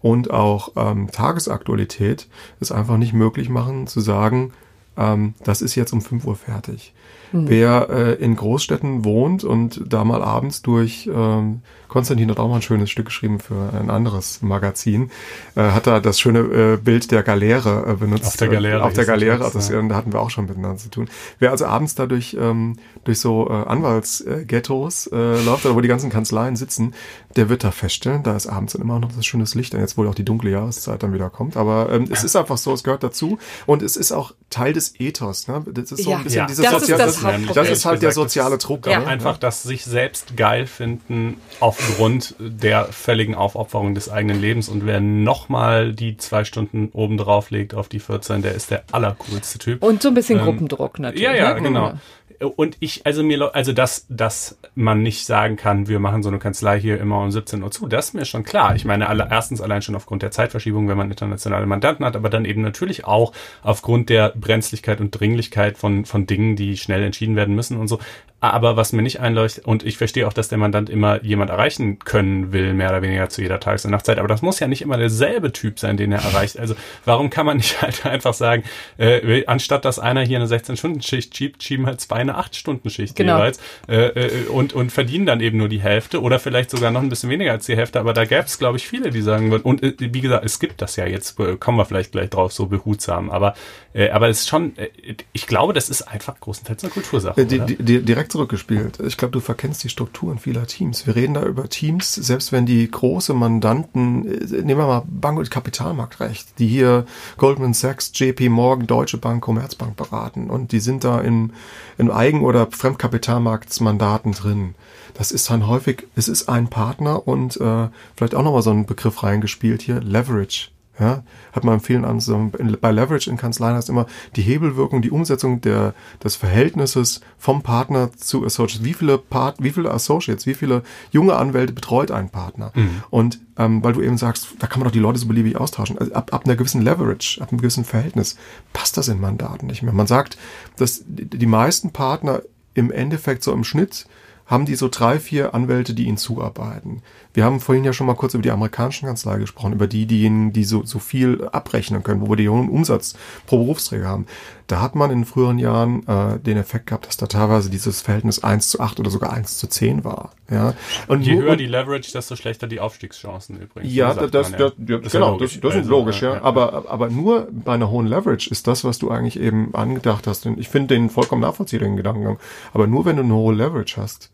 und 0.00 0.30
auch 0.30 0.72
ähm, 0.76 1.10
Tagesaktualität 1.10 2.28
es 2.60 2.72
einfach 2.72 2.96
nicht 2.96 3.12
möglich 3.12 3.48
machen 3.48 3.86
zu 3.86 4.00
sagen, 4.00 4.52
ähm, 4.98 5.34
das 5.44 5.62
ist 5.62 5.74
jetzt 5.74 5.92
um 5.92 6.02
5 6.02 6.24
Uhr 6.26 6.36
fertig. 6.36 6.92
Mhm. 7.32 7.48
Wer 7.48 7.88
äh, 7.90 8.12
in 8.14 8.36
Großstädten 8.36 9.04
wohnt 9.04 9.44
und 9.44 9.82
da 9.86 10.04
mal 10.04 10.22
abends 10.22 10.62
durch 10.62 11.08
ähm, 11.12 11.62
Konstantin 11.88 12.30
hat 12.30 12.38
auch 12.38 12.48
mal 12.48 12.56
ein 12.56 12.62
schönes 12.62 12.90
Stück 12.90 13.06
geschrieben 13.06 13.40
für 13.40 13.72
ein 13.72 13.90
anderes 13.90 14.42
Magazin. 14.42 15.10
Äh, 15.54 15.62
hat 15.62 15.86
da 15.86 16.00
das 16.00 16.20
schöne 16.20 16.40
äh, 16.40 16.76
Bild 16.76 17.10
der 17.10 17.22
Galeere 17.22 17.86
äh, 17.86 17.94
benutzt. 17.94 18.26
Auf 18.26 18.36
der 18.36 18.48
Galeere. 18.48 18.84
Auf 18.84 18.92
der 18.92 19.06
Galeere. 19.06 19.38
Das, 19.38 19.54
das, 19.54 19.68
ja. 19.70 19.80
Da 19.82 19.94
hatten 19.94 20.12
wir 20.12 20.20
auch 20.20 20.30
schon 20.30 20.46
miteinander 20.46 20.76
zu 20.76 20.90
tun. 20.90 21.08
Wer 21.38 21.50
also 21.50 21.66
abends 21.66 21.94
da 21.94 22.06
durch, 22.06 22.36
ähm, 22.38 22.76
durch 23.04 23.20
so 23.20 23.48
äh, 23.48 23.52
Anwaltsghettos 23.52 25.08
äh, 25.08 25.42
läuft, 25.42 25.64
oder 25.64 25.74
wo 25.74 25.80
die 25.80 25.88
ganzen 25.88 26.10
Kanzleien 26.10 26.56
sitzen, 26.56 26.94
der 27.36 27.48
wird 27.48 27.64
da 27.64 27.70
feststellen, 27.70 28.22
da 28.22 28.36
ist 28.36 28.46
abends 28.46 28.74
dann 28.74 28.82
immer 28.82 28.98
noch 28.98 29.12
das 29.12 29.24
schöne 29.24 29.44
Licht, 29.54 29.72
jetzt 29.72 29.96
wohl 29.96 30.08
auch 30.08 30.14
die 30.14 30.24
dunkle 30.24 30.50
Jahreszeit 30.50 31.02
dann 31.02 31.14
wieder 31.14 31.30
kommt. 31.30 31.56
Aber 31.56 31.90
ähm, 31.90 32.06
es 32.10 32.22
ist 32.22 32.36
einfach 32.36 32.58
so, 32.58 32.72
es 32.74 32.84
gehört 32.84 33.02
dazu. 33.02 33.38
Und 33.66 33.82
es 33.82 33.96
ist 33.96 34.12
auch 34.12 34.34
Teil 34.50 34.74
des 34.74 34.87
Ethos. 34.98 35.48
Ne? 35.48 35.64
Das 35.72 35.92
ist 35.92 36.04
so 36.04 36.10
ja. 36.10 36.18
ein 36.18 36.24
bisschen 36.24 36.38
ja. 36.40 36.46
dieses 36.46 36.64
das 36.64 36.80
soziale, 36.80 37.04
ist 37.04 37.22
das, 37.22 37.54
das, 37.54 37.70
ist 37.70 37.84
halt 37.84 38.02
der 38.02 38.12
soziale 38.12 38.58
Druck. 38.58 38.86
Ja. 38.86 39.00
Ne? 39.00 39.06
Einfach 39.06 39.38
das 39.38 39.62
sich 39.62 39.84
selbst 39.84 40.36
geil 40.36 40.66
finden 40.66 41.40
auf 41.60 41.78
aufgrund 41.78 42.34
der 42.38 42.86
völligen 42.86 43.34
Aufopferung 43.34 43.94
des 43.94 44.10
eigenen 44.10 44.40
Lebens. 44.40 44.68
Und 44.68 44.86
wer 44.86 45.00
nochmal 45.00 45.92
die 45.92 46.16
zwei 46.16 46.44
Stunden 46.44 46.90
oben 46.92 47.16
drauf 47.16 47.50
legt 47.50 47.74
auf 47.74 47.88
die 47.88 48.00
14, 48.00 48.42
der 48.42 48.54
ist 48.54 48.70
der 48.70 48.84
allercoolste 48.92 49.58
Typ. 49.58 49.82
Und 49.82 50.02
so 50.02 50.08
ein 50.08 50.14
bisschen 50.14 50.38
ähm, 50.38 50.44
Gruppendruck 50.44 50.98
natürlich. 50.98 51.24
Ja, 51.24 51.34
ja, 51.34 51.54
ne? 51.54 51.62
genau 51.62 51.92
und 52.40 52.76
ich, 52.78 53.04
also 53.04 53.24
mir, 53.24 53.54
also 53.54 53.72
dass, 53.72 54.06
dass 54.08 54.58
man 54.76 55.02
nicht 55.02 55.26
sagen 55.26 55.56
kann, 55.56 55.88
wir 55.88 55.98
machen 55.98 56.22
so 56.22 56.28
eine 56.28 56.38
Kanzlei 56.38 56.80
hier 56.80 57.00
immer 57.00 57.20
um 57.20 57.30
17 57.32 57.62
Uhr 57.62 57.70
zu, 57.70 57.88
das 57.88 58.08
ist 58.08 58.14
mir 58.14 58.24
schon 58.24 58.44
klar. 58.44 58.76
Ich 58.76 58.84
meine, 58.84 59.08
alle, 59.08 59.26
erstens 59.28 59.60
allein 59.60 59.82
schon 59.82 59.96
aufgrund 59.96 60.22
der 60.22 60.30
Zeitverschiebung, 60.30 60.88
wenn 60.88 60.96
man 60.96 61.10
internationale 61.10 61.66
Mandanten 61.66 62.04
hat, 62.06 62.14
aber 62.14 62.30
dann 62.30 62.44
eben 62.44 62.62
natürlich 62.62 63.04
auch 63.04 63.32
aufgrund 63.62 64.08
der 64.08 64.32
Brenzlichkeit 64.36 65.00
und 65.00 65.10
Dringlichkeit 65.10 65.78
von, 65.78 66.04
von 66.04 66.26
Dingen, 66.26 66.54
die 66.54 66.76
schnell 66.76 67.02
entschieden 67.02 67.34
werden 67.34 67.56
müssen 67.56 67.76
und 67.76 67.88
so. 67.88 67.98
Aber 68.40 68.76
was 68.76 68.92
mir 68.92 69.02
nicht 69.02 69.18
einleuchtet, 69.18 69.64
und 69.64 69.84
ich 69.84 69.96
verstehe 69.96 70.28
auch, 70.28 70.32
dass 70.32 70.48
der 70.48 70.58
Mandant 70.58 70.88
immer 70.88 71.24
jemand 71.24 71.50
erreichen 71.50 71.98
können 71.98 72.52
will, 72.52 72.72
mehr 72.72 72.90
oder 72.90 73.02
weniger 73.02 73.28
zu 73.28 73.42
jeder 73.42 73.58
Tages- 73.58 73.84
und 73.84 73.90
Nachtzeit, 73.90 74.18
aber 74.18 74.28
das 74.28 74.42
muss 74.42 74.60
ja 74.60 74.68
nicht 74.68 74.80
immer 74.80 74.96
derselbe 74.96 75.52
Typ 75.52 75.80
sein, 75.80 75.96
den 75.96 76.12
er 76.12 76.22
erreicht. 76.22 76.56
Also 76.56 76.76
warum 77.04 77.30
kann 77.30 77.46
man 77.46 77.56
nicht 77.56 77.82
halt 77.82 78.06
einfach 78.06 78.34
sagen, 78.34 78.62
äh, 78.96 79.44
anstatt 79.46 79.84
dass 79.84 79.98
einer 79.98 80.20
hier 80.20 80.38
eine 80.38 80.46
16-Stunden-Schicht 80.46 81.36
schiebt, 81.36 81.64
schieben 81.64 81.86
halt 81.86 82.00
zwei 82.00 82.27
eine 82.28 82.38
8-Stunden-Schicht 82.38 83.16
genau. 83.16 83.36
jeweils 83.36 83.58
äh, 83.88 83.96
äh, 83.96 84.46
und, 84.48 84.72
und 84.72 84.90
verdienen 84.92 85.26
dann 85.26 85.40
eben 85.40 85.58
nur 85.58 85.68
die 85.68 85.80
Hälfte 85.80 86.20
oder 86.20 86.38
vielleicht 86.38 86.70
sogar 86.70 86.90
noch 86.90 87.02
ein 87.02 87.08
bisschen 87.08 87.30
weniger 87.30 87.52
als 87.52 87.66
die 87.66 87.76
Hälfte, 87.76 88.00
aber 88.00 88.12
da 88.12 88.24
gäbe 88.24 88.44
es, 88.44 88.58
glaube 88.58 88.76
ich, 88.76 88.86
viele, 88.86 89.10
die 89.10 89.22
sagen 89.22 89.50
würden, 89.50 89.62
und 89.62 89.82
äh, 89.82 89.94
wie 89.98 90.20
gesagt, 90.20 90.44
es 90.44 90.58
gibt 90.58 90.82
das 90.82 90.96
ja 90.96 91.06
jetzt, 91.06 91.38
äh, 91.40 91.56
kommen 91.56 91.78
wir 91.78 91.84
vielleicht 91.84 92.12
gleich 92.12 92.30
drauf, 92.30 92.52
so 92.52 92.66
behutsam, 92.66 93.30
aber, 93.30 93.54
äh, 93.94 94.10
aber 94.10 94.28
es 94.28 94.40
ist 94.40 94.48
schon, 94.48 94.76
äh, 94.76 94.88
ich 95.32 95.46
glaube, 95.46 95.72
das 95.72 95.88
ist 95.88 96.02
einfach 96.02 96.38
großenteils 96.40 96.84
eine 96.84 96.92
Kultursache. 96.92 97.46
Die, 97.46 97.60
die, 97.60 97.76
die, 97.76 98.02
direkt 98.02 98.32
zurückgespielt. 98.32 99.00
Ich 99.00 99.16
glaube, 99.16 99.32
du 99.32 99.40
verkennst 99.40 99.84
die 99.84 99.88
Strukturen 99.88 100.38
vieler 100.38 100.66
Teams. 100.66 101.06
Wir 101.06 101.16
reden 101.16 101.34
da 101.34 101.42
über 101.44 101.68
Teams, 101.68 102.14
selbst 102.14 102.52
wenn 102.52 102.66
die 102.66 102.90
große 102.90 103.34
Mandanten, 103.34 104.22
nehmen 104.22 104.80
wir 104.80 104.86
mal 104.86 105.02
Bank- 105.06 105.38
und 105.38 105.50
Kapitalmarktrecht, 105.50 106.58
die 106.58 106.66
hier 106.66 107.06
Goldman 107.36 107.74
Sachs, 107.74 108.12
JP 108.14 108.48
Morgan, 108.48 108.86
Deutsche 108.86 109.18
Bank, 109.18 109.42
Commerzbank 109.42 109.96
beraten 109.96 110.50
und 110.50 110.72
die 110.72 110.80
sind 110.80 111.04
da 111.04 111.20
in, 111.20 111.52
in 111.96 112.10
Eigen- 112.18 112.44
oder 112.44 112.66
Fremdkapitalmarktsmandaten 112.70 114.32
drin. 114.32 114.74
Das 115.14 115.32
ist 115.32 115.48
dann 115.50 115.66
häufig, 115.66 116.06
es 116.16 116.28
ist 116.28 116.48
ein 116.48 116.68
Partner 116.68 117.26
und 117.26 117.56
äh, 117.60 117.88
vielleicht 118.16 118.34
auch 118.34 118.42
nochmal 118.42 118.62
so 118.62 118.70
ein 118.70 118.86
Begriff 118.86 119.22
reingespielt 119.22 119.82
hier, 119.82 120.00
Leverage 120.00 120.68
Ja, 120.98 121.22
hat 121.52 121.62
man 121.62 121.74
in 121.74 121.80
vielen 121.80 122.04
anderen, 122.04 122.50
bei 122.50 122.90
Leverage 122.90 123.30
in 123.30 123.36
Kanzleien 123.36 123.76
heißt 123.76 123.88
immer 123.88 124.06
die 124.34 124.42
Hebelwirkung, 124.42 125.00
die 125.00 125.12
Umsetzung 125.12 125.60
der, 125.60 125.94
des 126.24 126.34
Verhältnisses 126.34 127.20
vom 127.38 127.62
Partner 127.62 128.10
zu 128.16 128.44
Associates. 128.44 128.84
Wie 128.84 128.94
viele 128.94 129.16
Part, 129.16 129.62
wie 129.62 129.70
viele 129.70 129.92
Associates, 129.92 130.46
wie 130.46 130.54
viele 130.54 130.82
junge 131.12 131.36
Anwälte 131.36 131.72
betreut 131.72 132.10
ein 132.10 132.30
Partner? 132.30 132.72
Mhm. 132.74 133.02
Und 133.10 133.40
ähm, 133.56 133.84
weil 133.84 133.92
du 133.92 134.02
eben 134.02 134.18
sagst, 134.18 134.48
da 134.58 134.66
kann 134.66 134.80
man 134.80 134.86
doch 134.86 134.92
die 134.92 134.98
Leute 134.98 135.20
so 135.20 135.28
beliebig 135.28 135.56
austauschen. 135.56 135.98
Also 135.98 136.12
ab, 136.14 136.34
ab 136.34 136.44
einer 136.44 136.56
gewissen 136.56 136.82
Leverage, 136.82 137.40
ab 137.40 137.50
einem 137.50 137.60
gewissen 137.60 137.84
Verhältnis 137.84 138.36
passt 138.72 138.96
das 138.96 139.06
in 139.06 139.20
Mandaten 139.20 139.66
nicht 139.66 139.82
mehr. 139.82 139.92
Man 139.92 140.08
sagt, 140.08 140.36
dass 140.76 141.04
die, 141.06 141.26
die 141.26 141.46
meisten 141.46 141.92
Partner 141.92 142.42
im 142.74 142.90
Endeffekt 142.90 143.44
so 143.44 143.52
im 143.52 143.62
Schnitt 143.64 144.06
haben 144.46 144.64
die 144.64 144.76
so 144.76 144.88
drei, 144.88 145.20
vier 145.20 145.54
Anwälte, 145.54 145.92
die 145.92 146.06
ihnen 146.06 146.16
zuarbeiten. 146.16 147.02
Wir 147.38 147.44
haben 147.44 147.60
vorhin 147.60 147.84
ja 147.84 147.92
schon 147.92 148.08
mal 148.08 148.16
kurz 148.16 148.34
über 148.34 148.42
die 148.42 148.50
amerikanischen 148.50 149.06
Kanzlei 149.06 149.38
gesprochen, 149.38 149.72
über 149.72 149.86
die, 149.86 150.06
diejenigen, 150.06 150.52
die 150.52 150.64
so, 150.64 150.84
so 150.84 150.98
viel 150.98 151.46
abrechnen 151.52 152.02
können, 152.02 152.20
wo 152.20 152.28
wir 152.30 152.34
den 152.34 152.48
hohen 152.48 152.68
Umsatz 152.68 153.14
pro 153.46 153.58
Berufsträger 153.58 154.08
haben. 154.08 154.26
Da 154.66 154.80
hat 154.80 154.96
man 154.96 155.12
in 155.12 155.24
früheren 155.24 155.60
Jahren 155.60 156.04
äh, 156.08 156.40
den 156.40 156.56
Effekt 156.56 156.88
gehabt, 156.88 157.06
dass 157.06 157.16
da 157.16 157.28
teilweise 157.28 157.70
dieses 157.70 158.00
Verhältnis 158.00 158.42
1 158.42 158.70
zu 158.70 158.80
8 158.80 158.98
oder 158.98 159.10
sogar 159.10 159.32
1 159.32 159.56
zu 159.56 159.68
10 159.68 160.02
war. 160.02 160.32
Ja. 160.50 160.74
Und 161.06 161.22
je 161.22 161.36
höher 161.36 161.54
die 161.54 161.66
Leverage, 161.66 162.10
desto 162.10 162.34
schlechter 162.34 162.66
die 162.66 162.80
Aufstiegschancen 162.80 163.60
übrigens. 163.60 163.94
Ja, 163.94 164.14
das, 164.14 164.32
das, 164.32 164.50
ja. 164.50 164.56
das, 164.58 164.72
ja, 164.88 164.98
das 164.98 165.12
genau, 165.12 165.38
das, 165.38 165.60
das 165.60 165.74
ist 165.74 165.76
also, 165.76 165.90
logisch, 165.90 166.20
ja. 166.22 166.34
ja. 166.34 166.42
Aber, 166.42 166.90
aber 166.90 167.08
nur 167.08 167.46
bei 167.52 167.74
einer 167.74 167.88
hohen 167.88 168.08
Leverage 168.08 168.50
ist 168.50 168.66
das, 168.66 168.82
was 168.82 168.98
du 168.98 169.12
eigentlich 169.12 169.38
eben 169.38 169.76
angedacht 169.76 170.26
hast. 170.26 170.44
Und 170.46 170.58
ich 170.58 170.68
finde 170.68 170.96
den 170.96 171.08
vollkommen 171.08 171.42
nachvollziehbaren 171.42 171.96
Gedankengang. 171.96 172.40
Aber 172.74 172.88
nur 172.88 173.04
wenn 173.04 173.14
du 173.14 173.22
eine 173.22 173.34
hohe 173.34 173.54
Leverage 173.54 173.96
hast, 173.96 174.32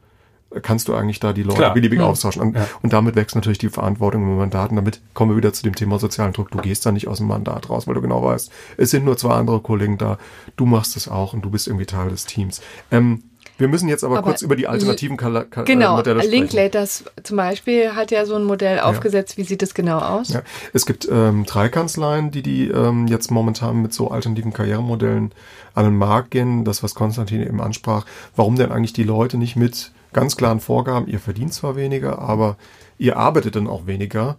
kannst 0.62 0.88
du 0.88 0.94
eigentlich 0.94 1.20
da 1.20 1.32
die 1.32 1.42
Leute 1.42 1.58
Klar. 1.58 1.74
beliebig 1.74 1.98
ja. 1.98 2.06
austauschen. 2.06 2.42
Und, 2.42 2.56
ja. 2.56 2.66
und, 2.82 2.92
damit 2.92 3.16
wächst 3.16 3.34
natürlich 3.34 3.58
die 3.58 3.68
Verantwortung 3.68 4.22
im 4.22 4.36
Mandaten. 4.36 4.76
Damit 4.76 5.00
kommen 5.14 5.32
wir 5.32 5.36
wieder 5.36 5.52
zu 5.52 5.62
dem 5.62 5.74
Thema 5.74 5.98
sozialen 5.98 6.32
Druck. 6.32 6.50
Du 6.50 6.58
gehst 6.58 6.84
da 6.86 6.92
nicht 6.92 7.08
aus 7.08 7.18
dem 7.18 7.28
Mandat 7.28 7.70
raus, 7.70 7.86
weil 7.86 7.94
du 7.94 8.00
genau 8.00 8.22
weißt, 8.22 8.50
es 8.76 8.90
sind 8.90 9.04
nur 9.04 9.16
zwei 9.16 9.34
andere 9.34 9.60
Kollegen 9.60 9.98
da. 9.98 10.18
Du 10.56 10.66
machst 10.66 10.96
es 10.96 11.08
auch 11.08 11.32
und 11.32 11.42
du 11.44 11.50
bist 11.50 11.66
irgendwie 11.66 11.86
Teil 11.86 12.10
des 12.10 12.26
Teams. 12.26 12.60
Ähm, 12.90 13.22
wir 13.56 13.68
müssen 13.68 13.88
jetzt 13.88 14.02
aber, 14.02 14.18
aber 14.18 14.30
kurz 14.30 14.42
über 14.42 14.56
die 14.56 14.66
alternativen 14.66 15.16
Kal 15.16 15.46
Kal 15.48 15.64
genau, 15.64 15.96
Modelle 15.96 16.20
sprechen. 16.20 16.32
Linklaters 16.32 17.04
zum 17.22 17.36
Beispiel 17.36 17.94
hat 17.94 18.10
ja 18.10 18.26
so 18.26 18.34
ein 18.34 18.44
Modell 18.44 18.80
aufgesetzt. 18.80 19.34
Ja. 19.34 19.38
Wie 19.38 19.46
sieht 19.46 19.62
das 19.62 19.74
genau 19.74 19.98
aus? 19.98 20.30
Ja. 20.30 20.42
Es 20.72 20.86
gibt 20.86 21.08
ähm, 21.10 21.44
drei 21.44 21.68
Kanzleien, 21.68 22.32
die 22.32 22.42
die 22.42 22.68
ähm, 22.68 23.06
jetzt 23.06 23.30
momentan 23.30 23.80
mit 23.80 23.94
so 23.94 24.10
alternativen 24.10 24.52
Karrieremodellen 24.52 25.32
an 25.74 25.84
den 25.84 25.96
Markt 25.96 26.32
gehen. 26.32 26.64
Das, 26.64 26.82
was 26.82 26.96
Konstantin 26.96 27.42
eben 27.42 27.60
ansprach. 27.60 28.04
Warum 28.34 28.56
denn 28.56 28.72
eigentlich 28.72 28.92
die 28.92 29.04
Leute 29.04 29.36
nicht 29.36 29.54
mit 29.54 29.92
ganz 30.14 30.36
klaren 30.36 30.60
Vorgaben, 30.60 31.06
ihr 31.06 31.20
verdient 31.20 31.52
zwar 31.52 31.76
weniger, 31.76 32.18
aber 32.18 32.56
ihr 32.96 33.16
arbeitet 33.18 33.56
dann 33.56 33.66
auch 33.66 33.86
weniger. 33.86 34.38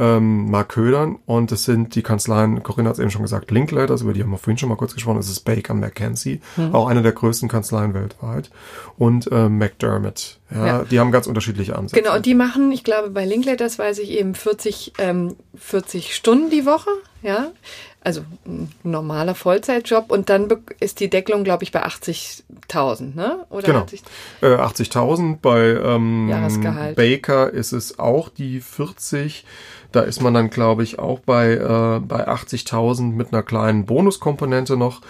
Ähm, 0.00 0.48
Mark 0.48 0.68
Ködern 0.68 1.18
und 1.26 1.50
es 1.50 1.64
sind 1.64 1.96
die 1.96 2.02
Kanzleien, 2.02 2.62
Corinna 2.62 2.90
hat 2.90 2.94
es 2.94 3.00
eben 3.00 3.10
schon 3.10 3.22
gesagt, 3.22 3.50
Linklaters, 3.50 4.02
über 4.02 4.12
die 4.12 4.22
haben 4.22 4.30
wir 4.30 4.38
vorhin 4.38 4.56
schon 4.56 4.68
mal 4.68 4.76
kurz 4.76 4.94
gesprochen, 4.94 5.18
es 5.18 5.28
ist 5.28 5.40
Baker 5.40 5.74
McKenzie, 5.74 6.40
mhm. 6.56 6.72
auch 6.72 6.86
eine 6.86 7.02
der 7.02 7.10
größten 7.10 7.48
Kanzleien 7.48 7.94
weltweit 7.94 8.50
und 8.96 9.28
äh, 9.32 9.48
McDermott. 9.48 10.38
Ja, 10.54 10.66
ja, 10.66 10.84
Die 10.84 11.00
haben 11.00 11.10
ganz 11.10 11.26
unterschiedliche 11.26 11.74
Ansätze. 11.74 12.00
Genau, 12.00 12.14
und 12.14 12.26
die 12.26 12.34
machen, 12.34 12.70
ich 12.70 12.84
glaube, 12.84 13.10
bei 13.10 13.24
Linklaters 13.24 13.76
weiß 13.80 13.98
ich 13.98 14.10
eben 14.10 14.36
40, 14.36 14.92
ähm, 14.98 15.34
40 15.56 16.14
Stunden 16.14 16.48
die 16.48 16.64
Woche, 16.64 16.90
ja 17.22 17.50
also 18.08 18.22
ein 18.46 18.72
normaler 18.84 19.34
Vollzeitjob 19.34 20.10
und 20.10 20.30
dann 20.30 20.48
ist 20.80 21.00
die 21.00 21.10
Deckelung, 21.10 21.44
glaube 21.44 21.62
ich, 21.62 21.72
bei 21.72 21.84
80.000, 21.84 23.14
ne? 23.14 23.44
Oder 23.50 23.66
genau. 23.66 23.86
80.000 24.40 24.40
äh, 24.40 24.54
80 24.54 25.40
bei 25.42 25.60
ähm, 25.66 26.26
Jahresgehalt. 26.30 26.96
Baker 26.96 27.52
ist 27.52 27.72
es 27.72 27.98
auch 27.98 28.30
die 28.30 28.62
40. 28.62 29.44
Da 29.92 30.00
ist 30.00 30.22
man 30.22 30.32
dann, 30.32 30.48
glaube 30.48 30.84
ich, 30.84 30.98
auch 30.98 31.18
bei, 31.18 31.52
äh, 31.52 32.00
bei 32.00 32.26
80.000 32.26 33.12
mit 33.12 33.34
einer 33.34 33.42
kleinen 33.42 33.84
Bonuskomponente 33.84 34.78
noch. 34.78 35.02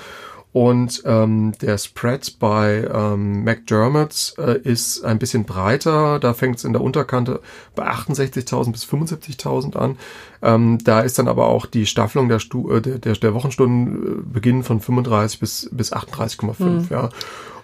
Und 0.52 1.02
ähm, 1.04 1.52
der 1.60 1.76
Spread 1.76 2.38
bei 2.38 2.88
ähm, 2.92 3.44
McDermott 3.44 4.34
äh, 4.38 4.58
ist 4.58 5.04
ein 5.04 5.18
bisschen 5.18 5.44
breiter. 5.44 6.18
Da 6.18 6.32
fängt 6.32 6.56
es 6.56 6.64
in 6.64 6.72
der 6.72 6.82
Unterkante 6.82 7.40
bei 7.74 7.86
68.000 7.86 8.72
bis 8.72 8.84
75.000 8.84 9.76
an. 9.76 9.98
Ähm, 10.40 10.78
da 10.82 11.00
ist 11.00 11.18
dann 11.18 11.28
aber 11.28 11.48
auch 11.48 11.66
die 11.66 11.84
Staffelung 11.84 12.28
der, 12.28 12.38
Stu 12.38 12.70
äh, 12.70 12.80
der, 12.80 13.14
der 13.14 13.34
Wochenstunden 13.34 14.20
äh, 14.20 14.22
beginnen 14.32 14.62
von 14.62 14.80
35 14.80 15.38
bis, 15.38 15.68
bis 15.70 15.92
38,5. 15.92 16.64
Mhm. 16.64 16.86
Ja. 16.90 17.10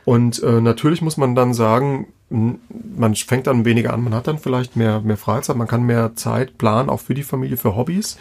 Und 0.05 0.43
äh, 0.43 0.61
natürlich 0.61 1.01
muss 1.01 1.17
man 1.17 1.35
dann 1.35 1.55
sagen, 1.55 2.09
man 2.29 3.15
fängt 3.15 3.47
dann 3.47 3.65
weniger 3.65 3.95
an, 3.95 4.05
man 4.05 4.15
hat 4.15 4.27
dann 4.27 4.39
vielleicht 4.39 4.77
mehr, 4.77 5.01
mehr 5.01 5.17
Freizeit, 5.17 5.57
man 5.57 5.69
kann 5.69 5.85
mehr 5.85 6.15
Zeit 6.17 6.59
planen, 6.59 6.91
auch 6.91 7.01
für 7.01 7.15
die 7.15 7.23
Familie, 7.23 7.57
für 7.57 7.77
Hobbys 7.77 8.19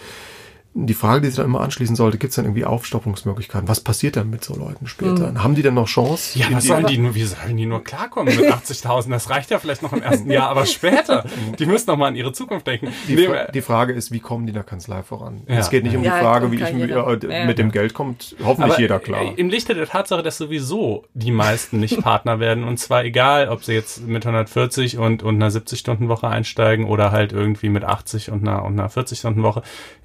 die 0.75 0.93
Frage, 0.95 1.21
die 1.21 1.27
sich 1.27 1.35
dann 1.35 1.45
immer 1.45 1.61
anschließen 1.61 1.95
sollte, 1.95 2.17
gibt 2.17 2.31
es 2.31 2.35
dann 2.35 2.45
irgendwie 2.45 2.65
Aufstockungsmöglichkeiten? 2.65 3.67
Was 3.67 3.79
passiert 3.79 4.15
dann 4.15 4.29
mit 4.29 4.43
so 4.43 4.55
Leuten 4.55 4.87
später? 4.87 5.31
Mhm. 5.31 5.43
Haben 5.43 5.55
die 5.55 5.61
denn 5.61 5.75
noch 5.75 5.87
Chance? 5.87 6.39
Ja, 6.39 6.47
was 6.51 6.65
sollen 6.65 6.87
die 6.87 6.97
nur, 6.97 7.13
wie 7.13 7.23
sollen 7.23 7.57
die 7.57 7.67
nur 7.67 7.83
klarkommen 7.83 8.35
mit 8.35 8.51
80.000? 8.51 9.11
Das 9.11 9.29
reicht 9.29 9.51
ja 9.51 9.59
vielleicht 9.59 9.83
noch 9.83 9.93
im 9.93 10.01
ersten 10.01 10.31
Jahr, 10.31 10.49
aber 10.49 10.65
später. 10.65 11.25
Die 11.59 11.65
müssen 11.65 11.89
noch 11.89 11.97
mal 11.97 12.07
an 12.07 12.15
ihre 12.15 12.33
Zukunft 12.33 12.65
denken. 12.65 12.87
Die, 13.07 13.17
Fra 13.17 13.45
die 13.51 13.61
Frage 13.61 13.93
ist, 13.93 14.11
wie 14.11 14.19
kommen 14.19 14.45
die 14.45 14.51
in 14.51 14.55
der 14.55 14.63
Kanzlei 14.63 15.03
voran? 15.03 15.41
Ja. 15.47 15.59
Es 15.59 15.69
geht 15.69 15.83
nicht 15.83 15.95
um 15.95 16.03
die 16.03 16.09
Frage, 16.09 16.51
wie 16.51 16.55
ich 16.55 16.61
äh, 16.63 17.45
mit 17.45 17.59
dem 17.59 17.71
Geld 17.71 17.93
kommt, 17.93 18.35
hoffentlich 18.43 18.73
aber 18.73 18.81
jeder 18.81 18.99
klar. 18.99 19.37
Im 19.37 19.49
Lichte 19.49 19.75
der 19.75 19.87
Tatsache, 19.87 20.23
dass 20.23 20.37
sowieso 20.37 21.05
die 21.13 21.31
meisten 21.31 21.79
nicht 21.79 21.99
Partner 22.01 22.39
werden 22.39 22.63
und 22.63 22.77
zwar 22.77 23.03
egal, 23.03 23.49
ob 23.49 23.63
sie 23.63 23.73
jetzt 23.73 24.07
mit 24.07 24.25
140 24.25 24.97
und, 24.97 25.23
und 25.23 25.35
einer 25.35 25.51
70-Stunden-Woche 25.51 26.27
einsteigen 26.27 26.85
oder 26.85 27.11
halt 27.11 27.33
irgendwie 27.33 27.69
mit 27.69 27.83
80 27.83 28.31
und 28.31 28.47
einer, 28.47 28.63
und 28.63 28.79
einer 28.79 28.89
40-Stunden-Woche. 28.89 29.61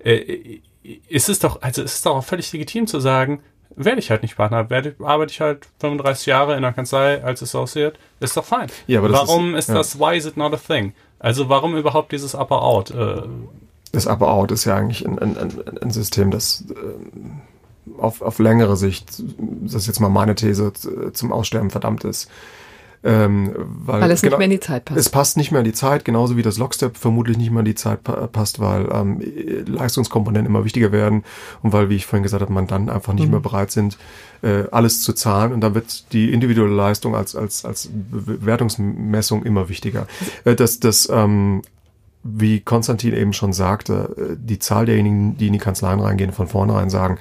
Äh, 0.08 0.60
ist 1.08 1.28
es 1.28 1.38
doch, 1.38 1.60
also 1.60 1.82
ist 1.82 1.96
es 1.96 2.02
doch 2.02 2.16
auch 2.16 2.24
völlig 2.24 2.50
legitim 2.52 2.86
zu 2.86 2.98
sagen, 2.98 3.42
werde 3.76 4.00
ich 4.00 4.10
halt 4.10 4.22
nicht 4.22 4.36
Partner, 4.36 4.70
werde, 4.70 4.94
arbeite 5.02 5.32
ich 5.32 5.40
halt 5.40 5.66
35 5.80 6.26
Jahre 6.26 6.56
in 6.56 6.62
der 6.62 6.72
Kanzlei 6.72 7.22
als 7.22 7.42
Associate, 7.42 7.94
ist 8.20 8.36
doch 8.36 8.44
fein. 8.44 8.68
Ja, 8.86 9.00
aber 9.00 9.12
warum 9.12 9.54
ist, 9.54 9.68
ist 9.68 9.74
das, 9.74 9.94
ja. 9.94 10.00
why 10.00 10.16
is 10.16 10.24
it 10.24 10.36
not 10.36 10.52
a 10.54 10.56
thing? 10.56 10.94
Also 11.18 11.48
warum 11.48 11.76
überhaupt 11.76 12.12
dieses 12.12 12.34
Upper 12.34 12.62
Out? 12.62 12.90
Äh, 12.90 13.22
das 13.92 14.06
Upper 14.06 14.28
Out 14.28 14.50
ist 14.50 14.64
ja 14.64 14.76
eigentlich 14.76 15.06
ein, 15.06 15.18
ein, 15.18 15.36
ein, 15.36 15.78
ein 15.82 15.90
System, 15.90 16.30
das 16.30 16.64
äh, 16.70 18.00
auf, 18.00 18.22
auf 18.22 18.38
längere 18.38 18.76
Sicht, 18.76 19.22
das 19.38 19.74
ist 19.74 19.86
jetzt 19.86 20.00
mal 20.00 20.08
meine 20.08 20.34
These, 20.34 20.72
zum 21.12 21.32
Aussterben 21.32 21.70
verdammt 21.70 22.04
ist. 22.04 22.30
Ähm, 23.04 23.54
weil, 23.56 24.00
weil 24.00 24.10
es 24.10 24.22
genau, 24.22 24.32
nicht 24.32 24.38
mehr 24.38 24.44
in 24.46 24.50
die 24.50 24.60
Zeit 24.60 24.84
passt. 24.84 24.98
Es 24.98 25.08
passt 25.08 25.36
nicht 25.36 25.52
mehr 25.52 25.60
in 25.60 25.64
die 25.64 25.72
Zeit, 25.72 26.04
genauso 26.04 26.36
wie 26.36 26.42
das 26.42 26.58
Lockstep 26.58 26.96
vermutlich 26.96 27.36
nicht 27.36 27.50
mehr 27.50 27.60
in 27.60 27.64
die 27.64 27.76
Zeit 27.76 28.02
passt, 28.02 28.58
weil 28.58 28.88
ähm, 28.92 29.22
Leistungskomponenten 29.66 30.46
immer 30.46 30.64
wichtiger 30.64 30.90
werden 30.90 31.22
und 31.62 31.72
weil, 31.72 31.90
wie 31.90 31.96
ich 31.96 32.06
vorhin 32.06 32.24
gesagt 32.24 32.42
habe, 32.42 32.52
man 32.52 32.66
dann 32.66 32.90
einfach 32.90 33.12
nicht 33.12 33.26
mhm. 33.26 33.32
mehr 33.32 33.40
bereit 33.40 33.70
sind, 33.70 33.98
äh, 34.42 34.64
alles 34.72 35.02
zu 35.02 35.12
zahlen 35.12 35.52
und 35.52 35.60
dann 35.60 35.74
wird 35.74 36.12
die 36.12 36.32
individuelle 36.32 36.74
Leistung 36.74 37.14
als, 37.14 37.36
als, 37.36 37.64
als 37.64 37.88
Bewertungsmessung 37.92 39.44
immer 39.44 39.68
wichtiger. 39.68 40.06
Äh, 40.44 40.56
das, 40.56 40.80
das 40.80 41.08
ähm, 41.10 41.62
wie 42.36 42.60
Konstantin 42.60 43.14
eben 43.14 43.32
schon 43.32 43.52
sagte, 43.52 44.14
äh, 44.16 44.36
die 44.38 44.58
Zahl 44.58 44.86
derjenigen, 44.86 45.36
die 45.36 45.46
in 45.46 45.52
die 45.52 45.58
Kanzleien 45.58 46.00
reingehen, 46.00 46.32
von 46.32 46.48
vornherein 46.48 46.90
sagen, 46.90 47.18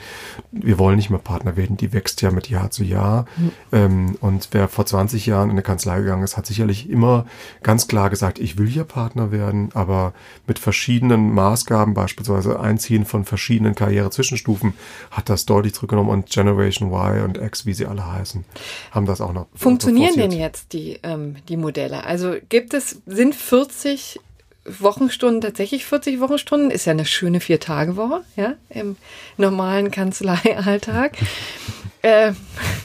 wir 0.52 0.78
wollen 0.80 0.96
nicht 0.96 1.10
mehr 1.10 1.20
Partner 1.20 1.56
werden, 1.56 1.78
die 1.78 1.94
wächst 1.94 2.22
ja 2.22 2.32
mit 2.32 2.50
Jahr 2.50 2.72
zu 2.72 2.84
Jahr. 2.84 3.26
Mhm. 3.72 4.18
und 4.22 4.50
wer 4.52 4.68
vor 4.68 4.86
20 4.86 5.26
Jahren 5.26 5.50
in 5.50 5.52
eine 5.52 5.62
Kanzlei 5.62 6.00
gegangen 6.00 6.24
ist, 6.24 6.38
hat 6.38 6.46
sicherlich 6.46 6.90
immer 6.90 7.26
ganz 7.64 7.88
klar 7.88 8.10
gesagt, 8.10 8.40
ich 8.40 8.58
will 8.58 8.68
hier 8.68 8.84
Partner 8.84 9.32
werden, 9.32 9.70
aber 9.74 10.14
mit 10.48 10.60
verschiedenen 10.60 11.34
Maßgaben, 11.34 11.94
beispielsweise 11.94 12.60
Einziehen 12.60 13.06
von 13.06 13.26
verschiedenen 13.26 13.76
Karrierezwischenstufen, 13.76 14.74
hat 15.12 15.30
das 15.30 15.46
deutlich 15.46 15.74
zurückgenommen 15.74 16.10
und 16.10 16.30
Generation 16.30 16.92
Y 16.92 17.24
und 17.24 17.38
X, 17.38 17.66
wie 17.66 17.74
sie 17.74 17.86
alle 17.86 18.12
heißen, 18.12 18.46
haben 18.92 19.06
das 19.06 19.22
auch 19.22 19.34
noch. 19.34 19.48
Funktionieren 19.56 20.16
denn 20.16 20.32
jetzt 20.32 20.74
die, 20.74 21.00
ähm, 21.04 21.36
die 21.50 21.58
Modelle? 21.58 22.04
Also 22.04 22.36
gibt 22.50 22.74
es, 22.74 23.02
sind 23.06 23.36
40 23.36 24.20
Wochenstunden 24.68 25.42
tatsächlich 25.42 25.86
40 25.86 26.20
Wochenstunden, 26.20 26.72
ist 26.72 26.86
ja 26.86 26.92
eine 26.92 27.06
schöne 27.06 27.40
Vier-Tage-Woche, 27.40 28.24
ja, 28.36 28.56
im 28.70 28.98
normalen 29.38 29.92
Kanzleialltag. 29.92 31.18
äh, 32.02 32.34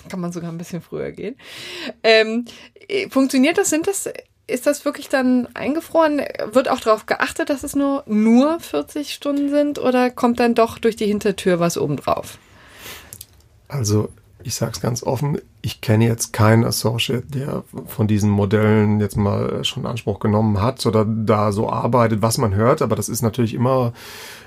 kann 0.08 0.20
man 0.20 0.32
sogar 0.32 0.50
ein 0.50 0.58
bisschen 0.58 0.82
früher 0.82 1.12
gehen. 1.12 1.36
Ähm, 2.02 2.44
funktioniert 3.10 3.58
das? 3.58 3.70
Sind 3.70 3.86
das, 3.86 4.08
ist 4.46 4.66
das 4.66 4.84
wirklich 4.84 5.08
dann 5.08 5.48
eingefroren? 5.54 6.22
Wird 6.52 6.68
auch 6.68 6.80
darauf 6.80 7.06
geachtet, 7.06 7.50
dass 7.50 7.62
es 7.64 7.74
nur, 7.74 8.04
nur 8.06 8.60
40 8.60 9.12
Stunden 9.12 9.50
sind 9.50 9.78
oder 9.78 10.10
kommt 10.10 10.40
dann 10.40 10.54
doch 10.54 10.78
durch 10.78 10.96
die 10.96 11.06
Hintertür 11.06 11.60
was 11.60 11.78
obendrauf? 11.78 12.38
Also 13.68 14.10
ich 14.44 14.54
sage 14.54 14.72
es 14.72 14.80
ganz 14.80 15.02
offen, 15.02 15.38
ich 15.62 15.80
kenne 15.80 16.06
jetzt 16.06 16.32
keinen 16.32 16.64
Associate, 16.64 17.22
der 17.26 17.64
von 17.86 18.08
diesen 18.08 18.30
Modellen 18.30 19.00
jetzt 19.00 19.16
mal 19.16 19.64
schon 19.64 19.86
Anspruch 19.86 20.18
genommen 20.18 20.60
hat 20.60 20.84
oder 20.86 21.04
da 21.04 21.52
so 21.52 21.70
arbeitet, 21.70 22.22
was 22.22 22.38
man 22.38 22.54
hört. 22.54 22.82
Aber 22.82 22.96
das 22.96 23.08
ist 23.08 23.22
natürlich 23.22 23.54
immer 23.54 23.92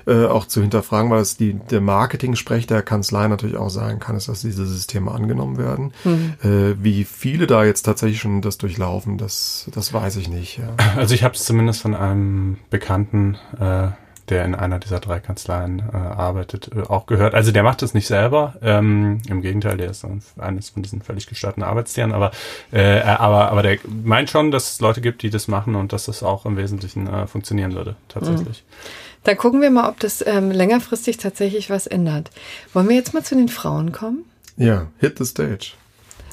äh, 0.06 0.26
auch 0.26 0.46
zu 0.46 0.60
hinterfragen, 0.60 1.10
weil 1.10 1.20
es 1.20 1.36
die, 1.36 1.54
der 1.54 1.80
Marketing-Sprech 1.80 2.66
der 2.66 2.82
Kanzlei 2.82 3.28
natürlich 3.28 3.56
auch 3.56 3.70
sein 3.70 3.98
kann, 3.98 4.16
ist, 4.16 4.28
dass 4.28 4.42
diese 4.42 4.66
Systeme 4.66 5.10
angenommen 5.10 5.58
werden. 5.58 5.92
Mhm. 6.04 6.34
Äh, 6.42 6.82
wie 6.82 7.04
viele 7.04 7.46
da 7.46 7.64
jetzt 7.64 7.82
tatsächlich 7.82 8.20
schon 8.20 8.42
das 8.42 8.58
durchlaufen, 8.58 9.18
das, 9.18 9.68
das 9.74 9.92
weiß 9.92 10.16
ich 10.16 10.28
nicht. 10.28 10.58
Ja. 10.58 10.74
Also 10.96 11.14
ich 11.14 11.24
habe 11.24 11.34
es 11.34 11.44
zumindest 11.44 11.80
von 11.80 11.94
einem 11.94 12.58
Bekannten 12.70 13.36
äh, 13.58 13.88
der 14.28 14.44
in 14.44 14.54
einer 14.54 14.78
dieser 14.78 15.00
drei 15.00 15.20
Kanzleien 15.20 15.82
äh, 15.92 15.96
arbeitet, 15.96 16.70
äh, 16.74 16.82
auch 16.82 17.06
gehört. 17.06 17.34
Also 17.34 17.52
der 17.52 17.62
macht 17.62 17.82
das 17.82 17.94
nicht 17.94 18.06
selber. 18.06 18.54
Ähm, 18.62 19.20
Im 19.28 19.42
Gegenteil, 19.42 19.76
der 19.76 19.90
ist 19.90 20.04
eines 20.38 20.70
von 20.70 20.82
diesen 20.82 21.02
völlig 21.02 21.26
gestörten 21.26 21.62
Arbeitstieren. 21.62 22.12
Aber, 22.12 22.30
äh, 22.72 23.00
aber, 23.00 23.50
aber 23.50 23.62
der 23.62 23.78
meint 24.04 24.30
schon, 24.30 24.50
dass 24.50 24.72
es 24.72 24.80
Leute 24.80 25.00
gibt, 25.00 25.22
die 25.22 25.30
das 25.30 25.48
machen 25.48 25.74
und 25.74 25.92
dass 25.92 26.06
das 26.06 26.22
auch 26.22 26.46
im 26.46 26.56
Wesentlichen 26.56 27.06
äh, 27.06 27.26
funktionieren 27.26 27.74
würde, 27.74 27.96
tatsächlich. 28.08 28.64
Mhm. 28.66 29.06
Dann 29.24 29.36
gucken 29.36 29.60
wir 29.60 29.70
mal, 29.70 29.88
ob 29.88 29.98
das 29.98 30.24
ähm, 30.24 30.52
längerfristig 30.52 31.16
tatsächlich 31.16 31.68
was 31.68 31.86
ändert. 31.88 32.30
Wollen 32.72 32.88
wir 32.88 32.94
jetzt 32.94 33.12
mal 33.12 33.24
zu 33.24 33.34
den 33.34 33.48
Frauen 33.48 33.90
kommen? 33.90 34.24
Ja, 34.56 34.86
hit 34.98 35.18
the 35.18 35.24
stage. 35.24 35.72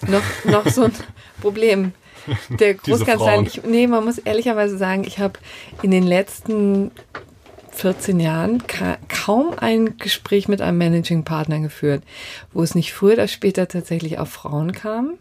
Noch, 0.07 0.21
noch 0.45 0.67
so 0.67 0.83
ein 0.83 0.93
Problem. 1.41 1.93
Der 2.59 2.75
Großkanzler, 2.75 3.41
ich, 3.41 3.63
nee, 3.63 3.87
man 3.87 4.05
muss 4.05 4.17
ehrlicherweise 4.17 4.77
sagen, 4.77 5.03
ich 5.05 5.19
habe 5.19 5.39
in 5.81 5.91
den 5.91 6.03
letzten 6.03 6.91
14 7.73 8.19
Jahren 8.19 8.65
ka 8.67 8.97
kaum 9.09 9.53
ein 9.57 9.97
Gespräch 9.97 10.47
mit 10.47 10.61
einem 10.61 10.77
Managing 10.77 11.23
Partner 11.23 11.59
geführt, 11.59 12.03
wo 12.53 12.63
es 12.63 12.75
nicht 12.75 12.93
früher 12.93 13.13
oder 13.13 13.27
später 13.27 13.67
tatsächlich 13.67 14.19
auf 14.19 14.29
Frauen 14.29 14.71
kam. 14.71 15.13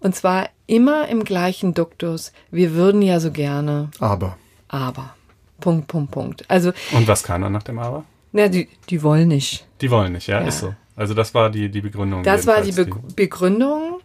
Und 0.00 0.14
zwar 0.14 0.48
immer 0.66 1.08
im 1.08 1.24
gleichen 1.24 1.74
Duktus. 1.74 2.32
Wir 2.50 2.74
würden 2.74 3.02
ja 3.02 3.20
so 3.20 3.30
gerne. 3.30 3.90
Aber. 3.98 4.36
Aber. 4.68 5.14
Punkt, 5.60 5.88
Punkt, 5.88 6.10
Punkt. 6.10 6.44
Also. 6.48 6.72
Und 6.92 7.08
was 7.08 7.22
kann 7.22 7.42
er 7.42 7.50
nach 7.50 7.62
dem 7.62 7.78
Aber? 7.78 8.04
Na, 8.32 8.48
die, 8.48 8.68
die 8.88 9.02
wollen 9.02 9.28
nicht. 9.28 9.66
Die 9.80 9.90
wollen 9.90 10.12
nicht, 10.12 10.26
ja, 10.26 10.40
ja. 10.40 10.46
ist 10.46 10.60
so. 10.60 10.74
Also 10.96 11.14
das 11.14 11.32
war 11.34 11.50
die, 11.50 11.68
die 11.68 11.80
Begründung. 11.80 12.22
Das 12.22 12.46
war 12.46 12.60
die, 12.60 12.72
Be 12.72 12.86
die 12.86 13.14
Begründung. 13.14 14.00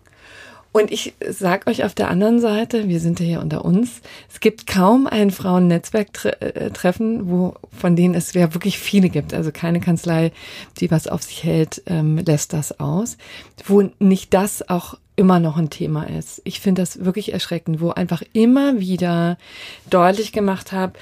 Und 0.74 0.92
ich 0.92 1.14
sag 1.30 1.68
euch 1.68 1.84
auf 1.84 1.94
der 1.94 2.10
anderen 2.10 2.42
Seite, 2.42 2.90
wir 2.90 3.00
sind 3.00 3.20
ja 3.20 3.28
hier 3.28 3.42
unter 3.42 3.64
uns, 3.64 4.02
es 4.32 4.40
gibt 4.40 4.66
kaum 4.66 5.06
ein 5.06 5.30
Frauennetzwerktreffen, 5.30 7.30
wo 7.30 7.54
von 7.72 7.96
denen 7.96 8.16
es 8.16 8.34
ja 8.34 8.56
wirklich 8.56 8.80
viele 8.80 9.10
gibt. 9.10 9.36
Also 9.36 9.52
keine 9.52 9.80
Kanzlei, 9.80 10.32
die 10.80 10.90
was 10.90 11.08
auf 11.08 11.22
sich 11.22 11.44
hält, 11.44 11.84
ähm, 11.86 12.18
lässt 12.18 12.54
das 12.54 12.80
aus, 12.80 13.18
wo 13.66 13.88
nicht 14.00 14.34
das 14.34 14.68
auch 14.68 14.98
immer 15.16 15.40
noch 15.40 15.58
ein 15.58 15.70
Thema 15.70 16.10
ist. 16.10 16.42
Ich 16.44 16.60
finde 16.60 16.82
das 16.82 17.06
wirklich 17.06 17.34
erschreckend, 17.34 17.80
wo 17.80 17.92
einfach 17.92 18.24
immer 18.34 18.80
wieder 18.80 19.38
deutlich 19.92 20.32
gemacht 20.32 20.72
habe, 20.72 20.94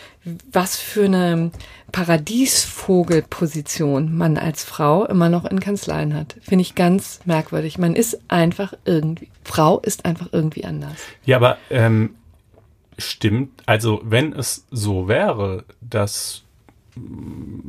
was 0.52 0.76
für 0.76 1.06
eine 1.06 1.52
Paradiesvogelposition 1.94 4.14
man 4.16 4.38
als 4.38 4.66
Frau 4.66 5.06
immer 5.06 5.30
noch 5.30 5.46
in 5.46 5.62
Kanzleien 5.62 6.14
hat. 6.14 6.36
Finde 6.42 6.64
ich 6.64 6.76
ganz 6.76 7.22
merkwürdig. 7.24 7.78
Man 7.78 7.96
ist 7.96 8.20
einfach 8.28 8.74
irgendwie, 8.84 9.30
Frau 9.44 9.80
ist 9.80 10.06
einfach 10.06 10.30
irgendwie 10.32 10.66
anders. 10.66 10.98
Ja, 11.26 11.38
aber 11.38 11.58
ähm, 11.70 12.16
stimmt, 12.98 13.64
also 13.66 14.02
wenn 14.04 14.34
es 14.34 14.68
so 14.72 15.08
wäre, 15.08 15.66
dass 15.82 16.44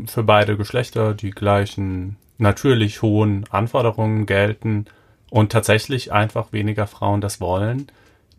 für 0.06 0.22
beide 0.22 0.56
Geschlechter 0.56 1.14
die 1.14 1.30
gleichen 1.30 2.16
natürlich 2.38 3.02
hohen 3.02 3.44
Anforderungen 3.50 4.26
gelten, 4.26 4.86
und 5.32 5.50
tatsächlich 5.50 6.12
einfach 6.12 6.52
weniger 6.52 6.86
Frauen 6.86 7.22
das 7.22 7.40
wollen, 7.40 7.86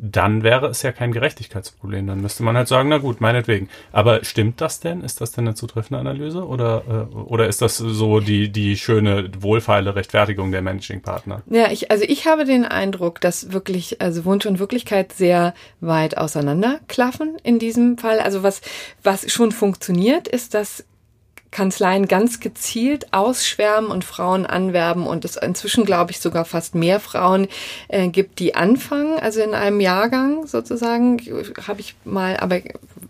dann 0.05 0.43
wäre 0.43 0.67
es 0.67 0.81
ja 0.81 0.91
kein 0.91 1.13
Gerechtigkeitsproblem. 1.13 2.07
Dann 2.07 2.19
müsste 2.19 2.43
man 2.43 2.57
halt 2.57 2.67
sagen, 2.67 2.89
na 2.89 2.97
gut, 2.97 3.21
meinetwegen. 3.21 3.69
Aber 3.93 4.25
stimmt 4.25 4.59
das 4.59 4.81
denn? 4.81 4.99
Ist 4.99 5.21
das 5.21 5.31
denn 5.31 5.47
eine 5.47 5.55
zutreffende 5.55 5.97
Analyse? 5.97 6.45
Oder, 6.45 6.83
äh, 6.89 7.15
oder 7.15 7.47
ist 7.47 7.61
das 7.61 7.77
so 7.77 8.19
die, 8.19 8.51
die 8.51 8.75
schöne, 8.75 9.31
wohlfeile 9.39 9.95
Rechtfertigung 9.95 10.51
der 10.51 10.61
Managing-Partner? 10.61 11.43
Ja, 11.49 11.71
ich, 11.71 11.89
also 11.89 12.03
ich 12.05 12.27
habe 12.27 12.43
den 12.43 12.65
Eindruck, 12.65 13.21
dass 13.21 13.53
wirklich, 13.53 14.01
also 14.01 14.25
Wunsch 14.25 14.45
und 14.45 14.59
Wirklichkeit 14.59 15.13
sehr 15.13 15.53
weit 15.79 16.17
auseinanderklaffen 16.17 17.37
in 17.41 17.57
diesem 17.57 17.97
Fall. 17.97 18.19
Also 18.19 18.43
was, 18.43 18.61
was 19.03 19.31
schon 19.31 19.53
funktioniert, 19.53 20.27
ist, 20.27 20.53
dass 20.53 20.83
Kanzleien 21.53 22.07
ganz 22.07 22.41
gezielt 22.41 23.13
ausschwärmen 23.13 23.89
und 23.89 24.03
Frauen 24.03 24.45
anwerben 24.45 25.07
und 25.07 25.23
es 25.23 25.37
inzwischen, 25.37 25.85
glaube 25.85 26.11
ich, 26.11 26.19
sogar 26.19 26.43
fast 26.43 26.75
mehr 26.75 26.99
Frauen 26.99 27.47
äh, 27.87 28.09
gibt, 28.09 28.39
die 28.39 28.55
anfangen, 28.55 29.19
also 29.19 29.39
in 29.39 29.53
einem 29.53 29.79
Jahrgang 29.79 30.47
sozusagen, 30.47 31.21
habe 31.67 31.79
ich 31.79 31.95
mal, 32.03 32.35
aber 32.37 32.59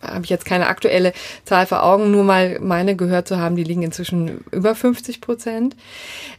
habe 0.04 0.24
ich 0.24 0.30
jetzt 0.30 0.46
keine 0.46 0.68
aktuelle 0.68 1.14
Zahl 1.46 1.66
vor 1.66 1.84
Augen, 1.84 2.12
nur 2.12 2.24
mal 2.24 2.60
meine 2.62 2.96
gehört 2.96 3.28
zu 3.28 3.38
haben, 3.38 3.56
die 3.56 3.64
liegen 3.64 3.84
inzwischen 3.84 4.44
über 4.52 4.76
50 4.76 5.22
Prozent. 5.22 5.76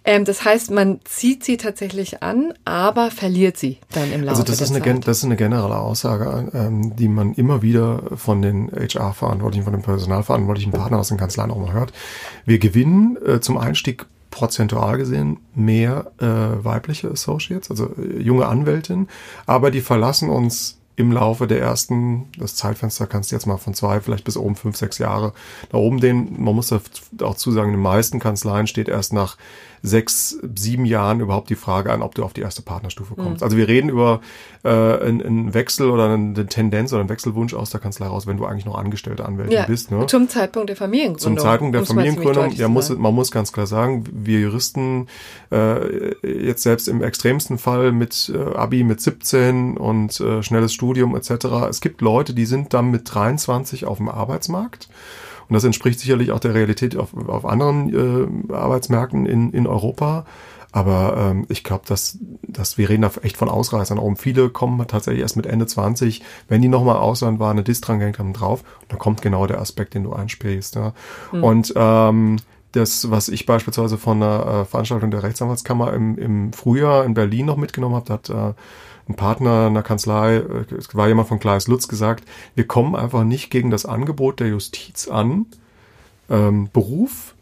Ähm, 0.05 0.25
das 0.25 0.45
heißt, 0.45 0.71
man 0.71 1.01
zieht 1.05 1.45
sie 1.45 1.57
tatsächlich 1.57 2.23
an, 2.23 2.55
aber 2.65 3.11
verliert 3.11 3.57
sie 3.57 3.79
dann 3.93 4.13
im 4.13 4.23
Laufe 4.23 4.31
also 4.31 4.43
das 4.43 4.59
der 4.59 4.67
ist 4.67 4.73
Zeit. 4.75 4.83
Eine, 4.87 5.01
das 5.01 5.19
ist 5.19 5.25
eine 5.25 5.37
generelle 5.37 5.79
Aussage, 5.79 6.51
ähm, 6.55 6.95
die 6.97 7.09
man 7.09 7.35
immer 7.35 7.63
wieder 7.63 8.03
von 8.17 8.43
den 8.43 8.71
HR-Verantwortlichen, 8.71 9.65
von 9.65 9.73
den 9.73 9.83
personalverantwortlichen 9.83 10.73
Partnern 10.73 11.01
aus 11.01 11.09
den 11.09 11.19
Kanzleien 11.19 11.51
auch 11.51 11.59
mal 11.59 11.73
hört. 11.73 11.93
Wir 12.45 12.59
gewinnen 12.59 13.17
äh, 13.27 13.41
zum 13.41 13.59
Einstieg 13.59 14.07
prozentual 14.35 14.99
gesehen 14.99 15.39
mehr 15.55 16.11
äh, 16.19 16.65
weibliche 16.65 17.09
Associates, 17.09 17.71
also 17.71 17.95
äh, 17.97 18.21
junge 18.21 18.47
Anwältinnen, 18.47 19.09
aber 19.47 19.71
die 19.71 19.81
verlassen 19.81 20.29
uns 20.29 20.79
im 20.97 21.11
Laufe 21.11 21.47
der 21.47 21.61
ersten, 21.61 22.29
das 22.39 22.55
Zeitfenster 22.55 23.07
kannst 23.07 23.31
du 23.31 23.37
jetzt 23.37 23.47
mal 23.47 23.57
von 23.57 23.75
zwei, 23.75 24.01
vielleicht 24.01 24.25
bis 24.25 24.37
oben 24.37 24.55
fünf, 24.55 24.77
sechs 24.77 24.99
Jahre 24.99 25.33
da 25.71 25.79
oben 25.79 26.01
den, 26.01 26.43
man 26.43 26.55
muss 26.55 26.73
auch 26.73 27.35
zusagen, 27.35 27.71
in 27.71 27.77
den 27.77 27.83
meisten 27.83 28.21
Kanzleien 28.21 28.67
steht 28.67 28.89
erst 28.89 29.13
nach 29.13 29.37
sechs, 29.85 30.39
sieben 30.57 30.87
Jahren 30.87 31.21
überhaupt 31.21 31.51
die 31.51 31.57
Frage 31.57 31.93
an, 31.93 32.01
ob 32.01 32.15
du 32.15 32.25
auf 32.25 32.33
die 32.33 32.41
erste 32.41 32.63
Partnerstufe 32.63 33.15
kommst. 33.15 33.43
Mhm. 33.43 33.45
Also 33.45 33.59
wir 33.59 33.69
reden 33.69 33.91
über 33.91 34.23
äh, 34.63 34.71
einen, 34.71 35.23
einen 35.23 35.55
Wechsel 35.55 35.91
oder 35.91 36.09
eine 36.09 36.47
Tendenz 36.47 36.91
oder 36.95 37.01
einen 37.01 37.11
Wechselwunsch 37.11 37.53
aus 37.53 37.69
der 37.69 37.81
Kanzlei 37.81 38.07
raus, 38.07 38.27
wenn 38.27 38.39
du 38.39 38.47
eigentlich 38.47 38.65
noch 38.65 38.79
angestellte 38.79 39.27
Anwältin 39.27 39.53
ja, 39.53 39.67
bist. 39.67 39.91
Ne? 39.91 40.07
Zum 40.07 40.27
Zeitpunkt 40.31 40.71
der 40.71 40.77
Familiengründung. 40.77 41.37
Zum 41.37 41.39
Zeitpunkt 41.39 41.75
der 41.75 41.85
Familiengründung, 41.85 42.53
ja, 42.53 42.67
muss, 42.69 42.89
man 42.89 43.15
muss 43.15 43.31
ganz 43.31 43.53
klar 43.53 43.67
sagen, 43.67 44.07
wir 44.11 44.41
Juristen 44.41 45.07
äh, 45.53 46.15
jetzt 46.27 46.63
selbst 46.63 46.89
im 46.89 47.03
extremsten 47.03 47.59
Fall 47.59 47.93
mit 47.93 48.33
äh, 48.35 48.57
Abi 48.57 48.85
mit 48.85 49.03
17 49.03 49.77
und 49.77 50.19
äh, 50.19 50.43
schnelles 50.43 50.73
Studium 50.73 51.15
etc. 51.15 51.45
Es 51.69 51.83
gibt 51.83 52.01
Leute, 52.01 52.33
die 52.33 52.47
sind 52.47 52.73
dann 52.73 52.91
mit 52.91 53.03
23 53.15 53.85
auf 53.85 53.99
dem 53.99 54.09
Arbeitsmarkt 54.09 54.89
und 55.49 55.55
das 55.55 55.65
entspricht 55.65 56.01
sicherlich 56.01 56.33
auch 56.33 56.41
der 56.41 56.55
Realität 56.55 56.97
auf, 56.97 57.15
auf 57.29 57.45
anderen 57.45 58.49
äh, 58.51 58.53
Arbeitsmärkten 58.53 59.27
in, 59.27 59.53
in 59.53 59.67
Europa. 59.67 60.25
Aber 60.75 61.17
ähm, 61.17 61.47
ich 61.49 61.63
glaube, 61.63 61.85
dass, 61.87 62.19
dass 62.43 62.79
wir 62.79 62.89
reden 62.89 63.03
da 63.03 63.11
echt 63.23 63.37
von 63.37 63.49
Ausreißern. 63.49 64.01
Auch 64.01 64.13
viele 64.17 64.51
kommen 64.51 64.85
tatsächlich 64.89 65.23
erst 65.23 65.37
mit 65.37 65.47
Ende 65.47 65.67
20, 65.67 66.21
wenn 66.49 66.63
die 66.63 66.69
nochmal 66.69 66.97
Ausland 66.97 67.39
waren, 67.39 67.53
eine 67.53 67.63
Diss 67.63 67.81
dran 67.81 68.01
gehängt 68.01 68.19
haben, 68.19 68.33
drauf. 68.33 68.65
Und 68.83 68.93
da 68.93 68.97
kommt 68.97 69.23
genau 69.23 69.47
der 69.47 69.61
Aspekt, 69.61 69.95
den 69.95 70.03
du 70.03 70.13
einspielst. 70.13 70.75
Ja. 70.75 70.93
Mhm. 71.31 71.45
Und 71.45 71.73
ähm, 71.77 72.37
das, 72.77 73.11
was 73.11 73.29
ich 73.29 73.47
beispielsweise 73.47 73.99
von 73.99 74.23
einer 74.23 74.47
äh, 74.47 74.65
Veranstaltung 74.65 75.11
der 75.11 75.23
Rechtsanwaltskammer 75.23 75.93
im, 75.93 76.19
im 76.19 76.53
Frühjahr 76.53 77.05
in 77.05 77.15
Berlin 77.15 77.47
noch 77.47 77.57
mitgenommen 77.57 77.95
habe, 77.95 78.07
da 78.07 78.15
hat 78.15 78.31
äh, 78.31 78.55
ein 79.09 79.17
Partner 79.17 79.67
einer 79.67 79.83
Kanzlei, 79.83 80.37
äh, 80.37 80.75
es 80.77 80.95
war 80.95 81.09
jemand 81.09 81.29
von 81.29 81.39
Klaas 81.39 81.69
Lutz 81.69 81.89
gesagt, 81.89 82.25
wir 82.55 82.67
kommen 82.67 82.97
einfach 82.97 83.25
nicht 83.25 83.51
gegen 83.51 83.71
das 83.71 83.87
Angebot 83.87 84.41
der 84.41 84.49
Justiz 84.49 85.09
an, 85.09 85.47
ähm, 86.31 86.69
Beruf, 86.73 87.35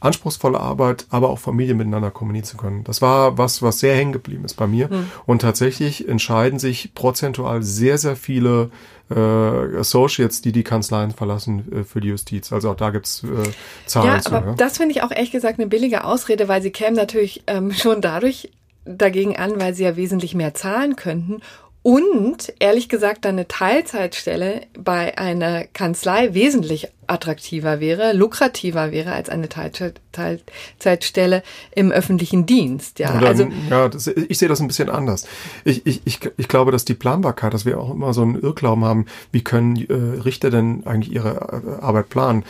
anspruchsvolle 0.00 0.60
Arbeit, 0.60 1.06
aber 1.10 1.30
auch 1.30 1.38
Familie 1.38 1.74
miteinander 1.74 2.10
kommunizieren 2.10 2.46
zu 2.46 2.56
können. 2.56 2.84
Das 2.84 3.02
war 3.02 3.38
was, 3.38 3.62
was 3.62 3.80
sehr 3.80 3.96
hängen 3.96 4.12
geblieben 4.12 4.44
ist 4.44 4.54
bei 4.54 4.66
mir. 4.66 4.88
Mhm. 4.88 5.10
Und 5.24 5.42
tatsächlich 5.42 6.08
entscheiden 6.08 6.58
sich 6.58 6.94
prozentual 6.94 7.62
sehr, 7.62 7.98
sehr 7.98 8.14
viele 8.14 8.70
äh, 9.10 9.78
Associates, 9.78 10.40
die 10.42 10.52
die 10.52 10.64
Kanzleien 10.64 11.12
verlassen 11.12 11.72
äh, 11.72 11.84
für 11.84 12.00
die 12.00 12.08
Justiz. 12.08 12.52
Also 12.52 12.70
auch 12.70 12.76
da 12.76 12.90
gibt's 12.90 13.22
äh, 13.22 13.50
Zahlen 13.86 14.08
ja, 14.08 14.20
zu. 14.20 14.32
Aber 14.32 14.46
ja. 14.48 14.54
das 14.54 14.78
finde 14.78 14.92
ich 14.94 15.02
auch 15.02 15.10
ehrlich 15.10 15.30
gesagt 15.30 15.58
eine 15.58 15.68
billige 15.68 16.04
Ausrede, 16.04 16.48
weil 16.48 16.62
sie 16.62 16.70
kämen 16.70 16.96
natürlich 16.96 17.42
ähm, 17.46 17.72
schon 17.76 18.00
dadurch 18.00 18.50
dagegen 18.84 19.36
an, 19.36 19.60
weil 19.60 19.74
sie 19.74 19.84
ja 19.84 19.96
wesentlich 19.96 20.34
mehr 20.34 20.54
zahlen 20.54 20.96
könnten. 20.96 21.40
Und 21.86 22.52
ehrlich 22.58 22.88
gesagt, 22.88 23.24
dann 23.24 23.36
eine 23.36 23.46
Teilzeitstelle 23.46 24.62
bei 24.76 25.16
einer 25.18 25.62
Kanzlei 25.66 26.34
wesentlich 26.34 26.88
attraktiver 27.06 27.78
wäre, 27.78 28.12
lukrativer 28.12 28.90
wäre 28.90 29.12
als 29.12 29.28
eine 29.28 29.48
Teilzeitstelle 29.48 31.44
im 31.76 31.92
öffentlichen 31.92 32.44
Dienst. 32.44 32.98
Ja, 32.98 33.16
Oder, 33.16 33.28
also 33.28 33.46
ja, 33.70 33.88
das, 33.88 34.08
ich 34.08 34.36
sehe 34.36 34.48
das 34.48 34.58
ein 34.58 34.66
bisschen 34.66 34.90
anders. 34.90 35.28
Ich, 35.64 35.86
ich, 35.86 36.02
ich, 36.04 36.18
ich 36.36 36.48
glaube, 36.48 36.72
dass 36.72 36.84
die 36.84 36.94
Planbarkeit, 36.94 37.54
dass 37.54 37.64
wir 37.64 37.78
auch 37.78 37.94
immer 37.94 38.12
so 38.12 38.22
einen 38.22 38.34
Irrglauben 38.34 38.84
haben, 38.84 39.06
wie 39.30 39.44
können 39.44 39.76
äh, 39.76 40.20
Richter 40.22 40.50
denn 40.50 40.84
eigentlich 40.88 41.14
ihre 41.14 41.34
äh, 41.78 41.82
Arbeit 41.84 42.08
planen? 42.08 42.42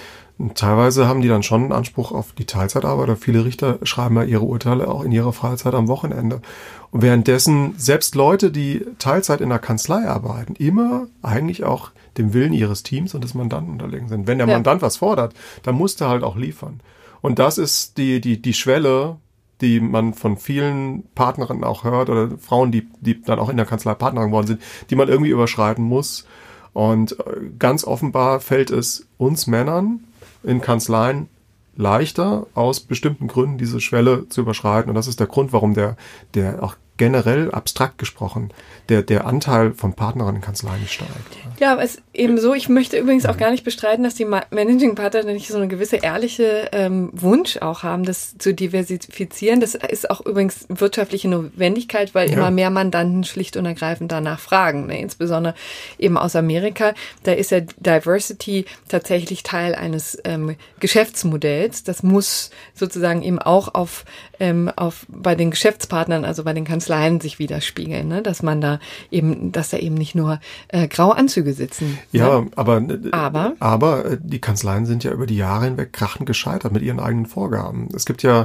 Teilweise 0.54 1.08
haben 1.08 1.22
die 1.22 1.28
dann 1.28 1.42
schon 1.42 1.62
einen 1.62 1.72
Anspruch 1.72 2.12
auf 2.12 2.32
die 2.32 2.44
Teilzeitarbeit. 2.44 3.04
Oder 3.04 3.16
viele 3.16 3.44
Richter 3.44 3.78
schreiben 3.82 4.16
ja 4.16 4.24
ihre 4.24 4.44
Urteile 4.44 4.88
auch 4.88 5.02
in 5.02 5.12
ihrer 5.12 5.32
Freizeit 5.32 5.74
am 5.74 5.88
Wochenende. 5.88 6.42
Und 6.90 7.02
währenddessen 7.02 7.74
selbst 7.78 8.14
Leute, 8.14 8.50
die 8.50 8.84
Teilzeit 8.98 9.40
in 9.40 9.48
der 9.48 9.58
Kanzlei 9.58 10.06
arbeiten, 10.06 10.54
immer 10.56 11.06
eigentlich 11.22 11.64
auch 11.64 11.90
dem 12.18 12.32
Willen 12.34 12.52
ihres 12.52 12.82
Teams 12.82 13.14
und 13.14 13.24
des 13.24 13.34
Mandanten 13.34 13.72
unterlegen 13.72 14.08
sind. 14.08 14.26
Wenn 14.26 14.38
der 14.38 14.46
ja. 14.46 14.54
Mandant 14.54 14.82
was 14.82 14.98
fordert, 14.98 15.34
dann 15.62 15.74
muss 15.74 15.96
der 15.96 16.08
halt 16.08 16.22
auch 16.22 16.36
liefern. 16.36 16.80
Und 17.22 17.38
das 17.38 17.58
ist 17.58 17.98
die, 17.98 18.20
die, 18.20 18.40
die 18.40 18.54
Schwelle, 18.54 19.16
die 19.62 19.80
man 19.80 20.12
von 20.12 20.36
vielen 20.36 21.04
Partnerinnen 21.14 21.64
auch 21.64 21.82
hört 21.82 22.10
oder 22.10 22.30
Frauen, 22.38 22.72
die, 22.72 22.86
die 23.00 23.22
dann 23.22 23.38
auch 23.38 23.48
in 23.48 23.56
der 23.56 23.66
Kanzlei 23.66 23.94
Partnerin 23.94 24.28
geworden 24.28 24.46
sind, 24.46 24.62
die 24.90 24.96
man 24.96 25.08
irgendwie 25.08 25.30
überschreiten 25.30 25.84
muss. 25.84 26.26
Und 26.74 27.18
äh, 27.20 27.50
ganz 27.58 27.84
offenbar 27.84 28.40
fällt 28.40 28.70
es 28.70 29.06
uns 29.16 29.46
Männern 29.46 30.00
in 30.46 30.60
Kanzleien 30.60 31.28
leichter, 31.76 32.46
aus 32.54 32.80
bestimmten 32.80 33.26
Gründen 33.26 33.58
diese 33.58 33.80
Schwelle 33.80 34.28
zu 34.28 34.40
überschreiten. 34.40 34.88
Und 34.88 34.94
das 34.94 35.08
ist 35.08 35.20
der 35.20 35.26
Grund, 35.26 35.52
warum 35.52 35.74
der, 35.74 35.96
der 36.34 36.62
auch 36.62 36.76
generell 36.96 37.50
abstrakt 37.50 37.98
gesprochen 37.98 38.50
der, 38.88 39.02
der 39.02 39.26
Anteil 39.26 39.72
von 39.72 39.94
Partnerinnen 39.94 40.36
in 40.36 40.42
Kanzleien 40.42 40.86
steigt. 40.86 41.10
Ja, 41.58 41.72
aber 41.72 41.82
es 41.82 41.96
ist 41.96 42.02
eben 42.14 42.38
so, 42.38 42.54
ich 42.54 42.68
möchte 42.68 42.96
übrigens 42.98 43.26
auch 43.26 43.36
gar 43.36 43.50
nicht 43.50 43.64
bestreiten, 43.64 44.04
dass 44.04 44.14
die 44.14 44.24
Managing 44.24 44.94
Partner 44.94 45.24
nicht 45.24 45.48
so 45.48 45.56
eine 45.56 45.68
gewisse 45.68 45.96
ehrliche 45.96 46.68
ähm, 46.72 47.10
Wunsch 47.12 47.58
auch 47.58 47.82
haben, 47.82 48.04
das 48.04 48.38
zu 48.38 48.54
diversifizieren. 48.54 49.60
Das 49.60 49.74
ist 49.74 50.08
auch 50.10 50.24
übrigens 50.24 50.66
wirtschaftliche 50.68 51.28
Notwendigkeit, 51.28 52.14
weil 52.14 52.30
ja. 52.30 52.36
immer 52.36 52.50
mehr 52.50 52.70
Mandanten 52.70 53.24
schlicht 53.24 53.56
und 53.56 53.66
ergreifend 53.66 54.12
danach 54.12 54.38
fragen. 54.38 54.86
Ne? 54.86 55.00
Insbesondere 55.00 55.54
eben 55.98 56.16
aus 56.16 56.36
Amerika. 56.36 56.94
Da 57.24 57.32
ist 57.32 57.50
ja 57.50 57.60
Diversity 57.60 58.66
tatsächlich 58.88 59.42
Teil 59.42 59.74
eines 59.74 60.18
ähm, 60.24 60.56
Geschäftsmodells. 60.78 61.82
Das 61.82 62.02
muss 62.02 62.50
sozusagen 62.74 63.22
eben 63.22 63.40
auch 63.40 63.74
auf, 63.74 64.04
ähm, 64.38 64.70
auf 64.76 65.06
bei 65.08 65.34
den 65.34 65.50
Geschäftspartnern, 65.50 66.24
also 66.24 66.44
bei 66.44 66.52
den 66.52 66.64
Kanzleien 66.64 66.85
sich 67.20 67.38
widerspiegeln, 67.38 68.08
ne? 68.08 68.22
dass 68.22 68.42
man 68.42 68.60
da 68.60 68.78
eben, 69.10 69.52
dass 69.52 69.70
da 69.70 69.78
eben 69.78 69.94
nicht 69.94 70.14
nur 70.14 70.40
äh, 70.68 70.88
graue 70.88 71.16
Anzüge 71.16 71.52
sitzen. 71.52 71.98
Ja, 72.12 72.40
ne? 72.40 72.50
aber, 72.56 72.82
aber, 73.12 73.52
aber 73.60 74.04
äh, 74.04 74.18
die 74.20 74.40
Kanzleien 74.40 74.86
sind 74.86 75.04
ja 75.04 75.12
über 75.12 75.26
die 75.26 75.36
Jahre 75.36 75.66
hinweg 75.66 75.92
krachend 75.92 76.26
gescheitert 76.26 76.72
mit 76.72 76.82
ihren 76.82 77.00
eigenen 77.00 77.26
Vorgaben. 77.26 77.88
Es 77.94 78.06
gibt 78.06 78.22
ja, 78.22 78.42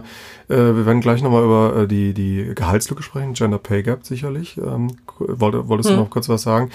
äh, 0.47 0.55
wir 0.55 0.85
werden 0.85 1.01
gleich 1.01 1.21
nochmal 1.21 1.43
über 1.43 1.83
äh, 1.83 1.87
die, 1.87 2.13
die 2.13 2.51
Gehaltslücke 2.55 3.03
sprechen, 3.03 3.33
Gender 3.33 3.59
Pay 3.59 3.83
Gap 3.83 4.05
sicherlich. 4.05 4.57
Ähm, 4.57 4.97
wollte, 5.19 5.67
wolltest 5.67 5.89
du 5.89 5.93
hm. 5.93 6.01
noch 6.01 6.09
kurz 6.09 6.29
was 6.29 6.41
sagen? 6.41 6.71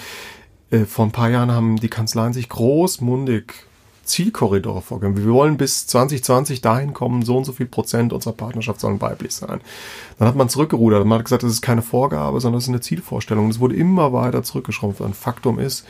Äh, 0.71 0.85
vor 0.85 1.05
ein 1.05 1.11
paar 1.11 1.29
Jahren 1.29 1.51
haben 1.51 1.77
die 1.77 1.89
Kanzleien 1.89 2.33
sich 2.33 2.49
großmundig 2.49 3.53
Zielkorridore 4.07 4.81
vorgeben. 4.81 5.17
Wir 5.17 5.31
wollen 5.31 5.57
bis 5.57 5.85
2020 5.87 6.61
dahin 6.61 6.93
kommen, 6.93 7.21
so 7.23 7.37
und 7.37 7.45
so 7.45 7.51
viel 7.51 7.65
Prozent 7.67 8.13
unserer 8.13 8.33
Partnerschaft 8.33 8.79
sollen 8.79 8.99
weiblich 9.01 9.33
sein. 9.35 9.61
Dann 10.17 10.27
hat 10.27 10.35
man 10.35 10.49
zurückgerudert. 10.49 11.05
Man 11.05 11.19
hat 11.19 11.25
gesagt, 11.25 11.43
das 11.43 11.51
ist 11.51 11.61
keine 11.61 11.81
Vorgabe, 11.81 12.39
sondern 12.39 12.57
das 12.57 12.65
ist 12.65 12.69
eine 12.69 12.81
Zielvorstellung. 12.81 13.49
Es 13.49 13.59
wurde 13.59 13.75
immer 13.75 14.13
weiter 14.13 14.43
zurückgeschrumpft. 14.43 15.01
Ein 15.01 15.13
Faktum 15.13 15.59
ist, 15.59 15.85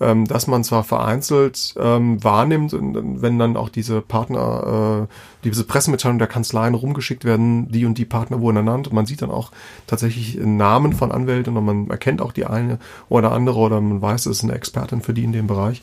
ähm, 0.00 0.26
dass 0.26 0.46
man 0.46 0.64
zwar 0.64 0.84
vereinzelt 0.84 1.74
ähm, 1.78 2.22
wahrnimmt, 2.22 2.72
wenn 2.74 3.38
dann 3.38 3.56
auch 3.56 3.68
diese 3.68 4.00
Partner, 4.00 5.06
äh, 5.08 5.44
diese 5.44 5.64
Pressemitteilungen 5.64 6.18
der 6.18 6.28
Kanzleien 6.28 6.74
rumgeschickt 6.74 7.24
werden, 7.24 7.70
die 7.70 7.84
und 7.84 7.98
die 7.98 8.04
Partner 8.04 8.40
wurden 8.40 8.56
ernannt. 8.56 8.92
Man 8.92 9.06
sieht 9.06 9.22
dann 9.22 9.30
auch 9.30 9.52
tatsächlich 9.86 10.38
Namen 10.40 10.92
von 10.92 11.12
Anwälten 11.12 11.56
und 11.56 11.64
man 11.64 11.90
erkennt 11.90 12.20
auch 12.20 12.32
die 12.32 12.46
eine 12.46 12.78
oder 13.08 13.32
andere 13.32 13.58
oder 13.58 13.80
man 13.80 14.02
weiß, 14.02 14.26
es 14.26 14.38
ist 14.38 14.44
eine 14.44 14.54
Expertin 14.54 15.02
für 15.02 15.14
die 15.14 15.24
in 15.24 15.32
dem 15.32 15.46
Bereich. 15.46 15.82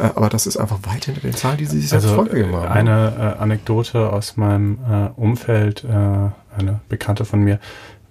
Äh, 0.00 0.10
aber 0.14 0.28
das 0.28 0.46
ist 0.46 0.56
einfach 0.56 0.78
weit 0.84 1.04
hinter 1.04 1.20
den 1.20 1.34
Zahlen, 1.34 1.58
die 1.58 1.66
Sie 1.66 1.80
sich 1.80 1.92
also, 1.92 2.08
selbst 2.08 2.16
vorgegeben 2.16 2.56
haben. 2.56 2.68
Eine 2.68 3.36
äh, 3.38 3.42
Anekdote 3.42 4.12
aus 4.12 4.36
meinem 4.36 4.78
äh, 4.88 5.20
Umfeld, 5.20 5.84
äh, 5.84 5.88
eine 5.88 6.80
Bekannte 6.88 7.24
von 7.24 7.40
mir, 7.40 7.58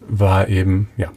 war 0.08 0.48
eben, 0.48 0.90
ja, 0.98 1.10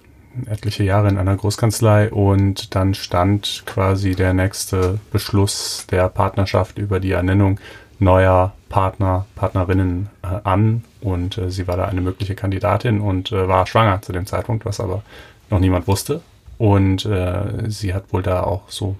etliche 0.47 0.83
Jahre 0.83 1.09
in 1.09 1.19
einer 1.19 1.37
Großkanzlei 1.37 2.11
und 2.11 2.75
dann 2.75 2.95
stand 2.95 3.65
quasi 3.67 4.15
der 4.15 4.33
nächste 4.33 4.99
Beschluss 5.11 5.87
der 5.91 6.09
Partnerschaft 6.09 6.79
über 6.79 7.01
die 7.01 7.13
Ernennung 7.13 7.61
neuer 7.99 8.55
Partner, 8.71 9.27
Partnerinnen 9.35 10.09
äh, 10.23 10.41
an 10.45 10.85
und 11.03 11.37
äh, 11.37 11.51
sie 11.51 11.69
war 11.69 11.77
da 11.77 11.85
eine 11.85 12.01
mögliche 12.01 12.35
Kandidatin 12.35 13.01
und 13.01 13.31
äh, 13.31 13.47
war 13.47 13.67
schwanger 13.67 14.01
zu 14.01 14.13
dem 14.13 14.27
Zeitpunkt, 14.27 14.65
was 14.65 14.81
aber 14.81 15.03
noch 15.51 15.61
niemand 15.61 15.87
wusste. 15.87 16.23
Und 16.57 17.05
äh, 17.05 17.69
sie 17.69 17.93
hat 17.93 18.13
wohl 18.13 18.23
da 18.23 18.43
auch 18.43 18.63
so 18.69 18.97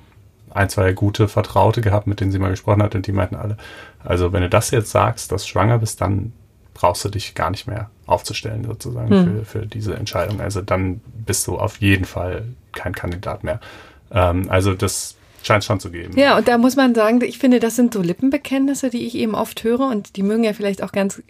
ein, 0.55 0.69
zwei 0.69 0.93
gute 0.93 1.29
Vertraute 1.29 1.81
gehabt, 1.81 2.07
mit 2.07 2.21
denen 2.21 2.33
sie 2.33 2.39
mal 2.39 2.51
gesprochen 2.51 2.83
hat 2.83 2.95
und 2.95 3.07
die 3.07 3.13
meinten 3.13 3.37
alle, 3.37 3.57
also 4.05 4.33
wenn 4.33 4.43
du 4.43 4.49
das 4.49 4.71
jetzt 4.71 4.91
sagst, 4.91 5.33
dass 5.33 5.43
du 5.43 5.49
schwanger 5.49 5.79
bist, 5.79 6.01
dann 6.01 6.33
brauchst 6.75 7.05
du 7.05 7.09
dich 7.09 7.35
gar 7.35 7.51
nicht 7.51 7.67
mehr 7.67 7.91
aufzustellen 8.07 8.65
sozusagen 8.65 9.11
hm. 9.11 9.25
für, 9.25 9.45
für 9.45 9.67
diese 9.67 9.95
Entscheidung. 9.95 10.41
Also 10.41 10.63
dann 10.63 11.01
bist 11.27 11.47
du 11.47 11.59
auf 11.59 11.81
jeden 11.81 12.05
Fall 12.05 12.45
kein 12.73 12.95
Kandidat 12.95 13.45
mehr. 13.45 13.61
Ähm, 14.11 14.47
also 14.49 14.75
das 14.75 15.17
Scheint 15.43 15.65
schon 15.65 15.81
zu 15.81 15.91
geben. 15.91 16.17
Ja, 16.17 16.37
und 16.37 16.49
da 16.49 16.59
muss 16.59 16.77
man 16.77 16.95
sagen, 16.95 17.21
ich 17.23 17.39
finde, 17.39 17.61
das 17.61 17.77
sind 17.77 17.95
so 17.95 18.03
Lippenbekenntnisse, 18.03 18.91
die 18.91 19.07
ich 19.07 19.15
eben 19.17 19.35
oft 19.35 19.65
höre 19.65 19.89
und 19.89 20.17
die 20.17 20.23
mögen 20.23 20.45
ja 20.45 20.53
vielleicht 20.53 20.83
auch 20.83 20.93
ganz 20.93 21.23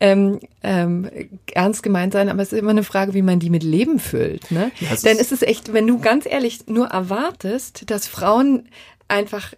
ähm, 0.00 0.40
ähm, 0.62 1.10
ernst 1.52 1.82
gemeint 1.82 2.12
sein, 2.12 2.28
aber 2.28 2.42
es 2.42 2.52
ist 2.52 2.58
immer 2.58 2.70
eine 2.70 2.84
Frage, 2.84 3.14
wie 3.14 3.22
man 3.22 3.38
die 3.40 3.50
mit 3.50 3.62
Leben 3.62 3.98
füllt. 3.98 4.50
Ne? 4.50 4.70
Ja, 4.80 4.94
Denn 5.04 5.18
es 5.18 5.32
ist 5.32 5.42
echt, 5.42 5.72
wenn 5.72 5.86
du 5.86 5.98
ganz 5.98 6.26
ehrlich 6.26 6.66
nur 6.66 6.88
erwartest, 6.88 7.90
dass 7.90 8.06
Frauen 8.06 8.68
einfach 9.08 9.52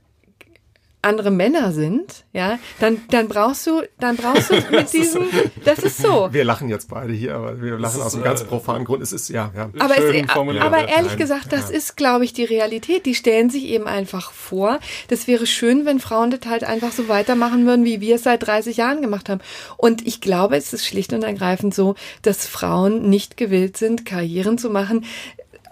andere 1.08 1.30
Männer 1.30 1.72
sind, 1.72 2.24
ja, 2.32 2.58
dann, 2.80 3.00
dann 3.10 3.28
brauchst 3.28 3.66
du, 3.66 3.82
dann 3.98 4.16
brauchst 4.16 4.50
du 4.50 4.54
mit 4.70 4.92
diesem, 4.92 5.24
das 5.64 5.78
ist 5.78 5.98
so. 5.98 6.28
Wir 6.30 6.44
lachen 6.44 6.68
jetzt 6.68 6.88
beide 6.88 7.12
hier, 7.12 7.34
aber 7.34 7.60
wir 7.60 7.78
lachen 7.78 8.02
aus 8.02 8.14
einem 8.14 8.24
ganz 8.24 8.42
äh, 8.42 8.44
profanen 8.44 8.84
Grund. 8.84 9.02
Es 9.02 9.12
ist, 9.12 9.28
ja, 9.28 9.50
ja. 9.56 9.70
Aber, 9.78 9.96
es, 9.98 10.28
aber 10.30 10.88
ehrlich 10.88 11.12
Nein. 11.12 11.18
gesagt, 11.18 11.52
das 11.52 11.70
ja. 11.70 11.76
ist, 11.76 11.96
glaube 11.96 12.24
ich, 12.24 12.32
die 12.32 12.44
Realität. 12.44 13.06
Die 13.06 13.14
stellen 13.14 13.50
sich 13.50 13.64
eben 13.64 13.86
einfach 13.86 14.30
vor. 14.32 14.78
Das 15.08 15.26
wäre 15.26 15.46
schön, 15.46 15.86
wenn 15.86 15.98
Frauen 15.98 16.30
das 16.30 16.48
halt 16.48 16.64
einfach 16.64 16.92
so 16.92 17.08
weitermachen 17.08 17.66
würden, 17.66 17.84
wie 17.84 18.00
wir 18.00 18.16
es 18.16 18.24
seit 18.24 18.46
30 18.46 18.76
Jahren 18.76 19.02
gemacht 19.02 19.28
haben. 19.28 19.40
Und 19.76 20.06
ich 20.06 20.20
glaube, 20.20 20.56
es 20.56 20.72
ist 20.72 20.86
schlicht 20.86 21.12
und 21.12 21.22
ergreifend 21.22 21.74
so, 21.74 21.94
dass 22.22 22.46
Frauen 22.46 23.08
nicht 23.08 23.36
gewillt 23.36 23.76
sind, 23.76 24.04
Karrieren 24.04 24.58
zu 24.58 24.70
machen 24.70 25.04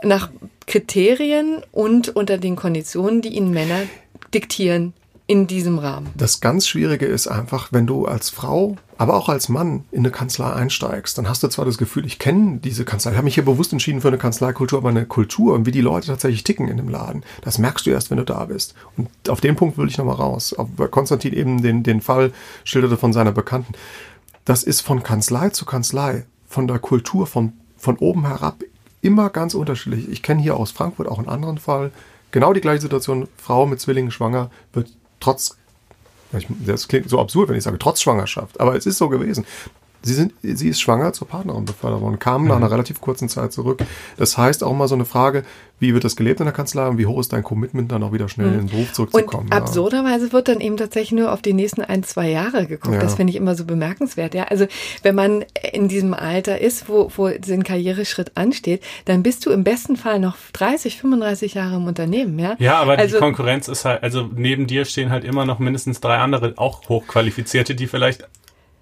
nach 0.03 0.31
Kriterien 0.67 1.63
und 1.73 2.15
unter 2.15 2.39
den 2.39 2.57
Konditionen, 2.57 3.23
die 3.23 3.31
ihnen 3.31 3.51
Männer 3.51 3.83
diktieren 4.35 4.95
in 5.27 5.47
diesem 5.47 5.79
Rahmen. 5.79 6.11
Das 6.17 6.41
ganz 6.41 6.69
Schwierige 6.69 7.07
ist 7.07 7.27
einfach, 7.27 7.73
wenn 7.73 7.87
du 7.87 8.07
als 8.07 8.31
Frau, 8.31 8.77
aber 8.97 9.15
auch 9.15 9.29
als 9.29 9.49
Mann 9.49 9.85
in 9.91 10.01
eine 10.01 10.11
Kanzlei 10.11 10.53
einsteigst, 10.53 11.19
dann 11.19 11.29
hast 11.29 11.43
du 11.43 11.49
zwar 11.49 11.65
das 11.65 11.79
Gefühl, 11.79 12.07
ich 12.07 12.19
kenne 12.19 12.59
diese 12.59 12.85
Kanzlei, 12.85 13.11
ich 13.11 13.17
habe 13.17 13.25
mich 13.25 13.35
hier 13.35 13.45
bewusst 13.45 13.73
entschieden 13.73 14.01
für 14.01 14.09
eine 14.09 14.19
Kanzleikultur, 14.19 14.79
aber 14.79 14.91
eine 14.91 15.05
Kultur 15.05 15.55
und 15.55 15.67
wie 15.67 15.73
die 15.73 15.81
Leute 15.81 16.07
tatsächlich 16.07 16.45
ticken 16.45 16.69
in 16.69 16.77
dem 16.77 16.89
Laden, 16.89 17.25
das 17.43 17.59
merkst 17.59 17.87
du 17.87 17.91
erst, 17.91 18.11
wenn 18.11 18.19
du 18.19 18.25
da 18.25 18.45
bist. 18.45 18.75
Und 18.97 19.09
auf 19.29 19.41
den 19.41 19.57
Punkt 19.57 19.79
will 19.79 19.89
ich 19.89 19.99
nochmal 19.99 20.15
raus. 20.15 20.55
Weil 20.77 20.89
Konstantin 20.89 21.33
eben 21.33 21.61
den, 21.61 21.83
den 21.83 22.01
Fall 22.01 22.33
schilderte 22.63 22.97
von 22.97 23.13
seiner 23.13 23.33
Bekannten. 23.33 23.73
Das 24.45 24.63
ist 24.63 24.81
von 24.81 25.03
Kanzlei 25.03 25.51
zu 25.51 25.65
Kanzlei, 25.65 26.25
von 26.47 26.69
der 26.69 26.79
Kultur, 26.79 27.27
von, 27.27 27.53
von 27.77 27.97
oben 27.99 28.27
herab 28.27 28.63
immer 29.03 29.31
ganz 29.31 29.55
unterschiedlich. 29.55 30.09
Ich 30.09 30.23
kenne 30.23 30.43
hier 30.43 30.57
aus 30.57 30.71
Frankfurt 30.71 31.09
auch 31.09 31.19
einen 31.19 31.29
anderen 31.29 31.59
Fall, 31.59 31.91
genau 32.31 32.53
die 32.53 32.61
gleiche 32.61 32.83
Situation, 32.83 33.29
Frau 33.37 33.67
mit 33.67 33.81
Zwillingen 33.81 34.11
schwanger, 34.11 34.51
wird 34.73 34.89
trotz, 35.21 35.57
das 36.33 36.89
klingt 36.89 37.09
so 37.09 37.21
absurd, 37.21 37.49
wenn 37.49 37.57
ich 37.57 37.65
sage, 37.65 37.79
trotz 37.79 38.01
Schwangerschaft, 38.03 38.61
aber 38.61 38.75
es 38.75 38.87
ist 38.87 38.99
so 38.99 39.09
gewesen. 39.09 39.47
Sie, 40.07 40.15
sind, 40.15 40.33
sie 40.43 40.69
ist 40.69 40.81
schwanger 40.81 41.13
zur 41.13 41.27
Partnerin 41.27 41.65
befördert 41.65 42.01
worden, 42.01 42.21
kam 42.21 42.43
mhm. 42.43 42.49
nach 42.49 42.57
einer 42.57 42.71
relativ 42.71 43.01
kurzen 43.01 43.29
Zeit 43.29 43.53
zurück. 43.53 43.83
Das 44.17 44.39
heißt 44.39 44.63
auch 44.63 44.73
mal 44.73 44.87
so 44.87 44.95
eine 44.95 45.05
Frage, 45.05 45.43
wie 45.81 45.93
wird 45.93 46.05
das 46.05 46.15
gelebt 46.15 46.41
in 46.41 46.47
der 46.47 46.55
Kanzlei 46.55 46.87
und 46.87 46.97
wie 46.97 47.07
hoch 47.07 47.19
ist 47.19 47.33
dein 47.33 47.43
Commitment, 47.43 47.91
dann 47.91 48.03
auch 48.03 48.13
wieder 48.13 48.29
schnell 48.29 48.47
mhm. 48.47 48.53
in 48.53 48.59
den 48.61 48.71
Beruf 48.71 48.93
zurückzukommen. 48.93 49.47
Und 49.47 49.53
ja. 49.53 49.59
absurderweise 49.59 50.33
wird 50.33 50.49
dann 50.49 50.61
eben 50.61 50.77
tatsächlich 50.77 51.13
nur 51.13 51.33
auf 51.33 51.43
die 51.43 51.53
nächsten 51.53 51.83
ein, 51.83 52.05
zwei 52.05 52.31
Jahre 52.31 52.67
geguckt. 52.67 52.95
Ja. 52.95 53.01
Das 53.01 53.17
finde 53.17 53.33
ich 53.33 53.37
immer 53.37 53.55
so 53.57 53.65
bemerkenswert. 53.65 54.35
Ja, 54.35 54.45
also 54.45 54.67
wenn 55.03 55.17
man 55.17 55.45
in 55.73 55.89
diesem 55.89 56.15
Alter 56.15 56.61
ist, 56.61 56.89
wo, 56.89 57.11
wo 57.17 57.27
ein 57.27 57.65
Karriereschritt 57.65 58.37
ansteht, 58.37 58.83
dann 59.07 59.25
bist 59.25 59.45
du 59.45 59.51
im 59.51 59.65
besten 59.65 59.97
Fall 59.97 60.21
noch 60.21 60.37
30, 60.53 60.99
35 61.01 61.55
Jahre 61.55 61.77
im 61.77 61.87
Unternehmen. 61.87 62.39
Ja, 62.39 62.55
ja 62.59 62.77
aber 62.79 62.97
also, 62.97 63.17
die 63.17 63.21
Konkurrenz 63.21 63.69
ist 63.69 63.85
halt, 63.85 64.03
also 64.05 64.31
neben 64.35 64.67
dir 64.69 64.85
stehen 64.85 65.11
halt 65.11 65.25
immer 65.25 65.45
noch 65.45 65.59
mindestens 65.59 66.01
drei 66.01 66.19
andere, 66.19 66.55
auch 66.57 66.89
hochqualifizierte, 66.89 67.75
die 67.75 67.87
vielleicht 67.87 68.27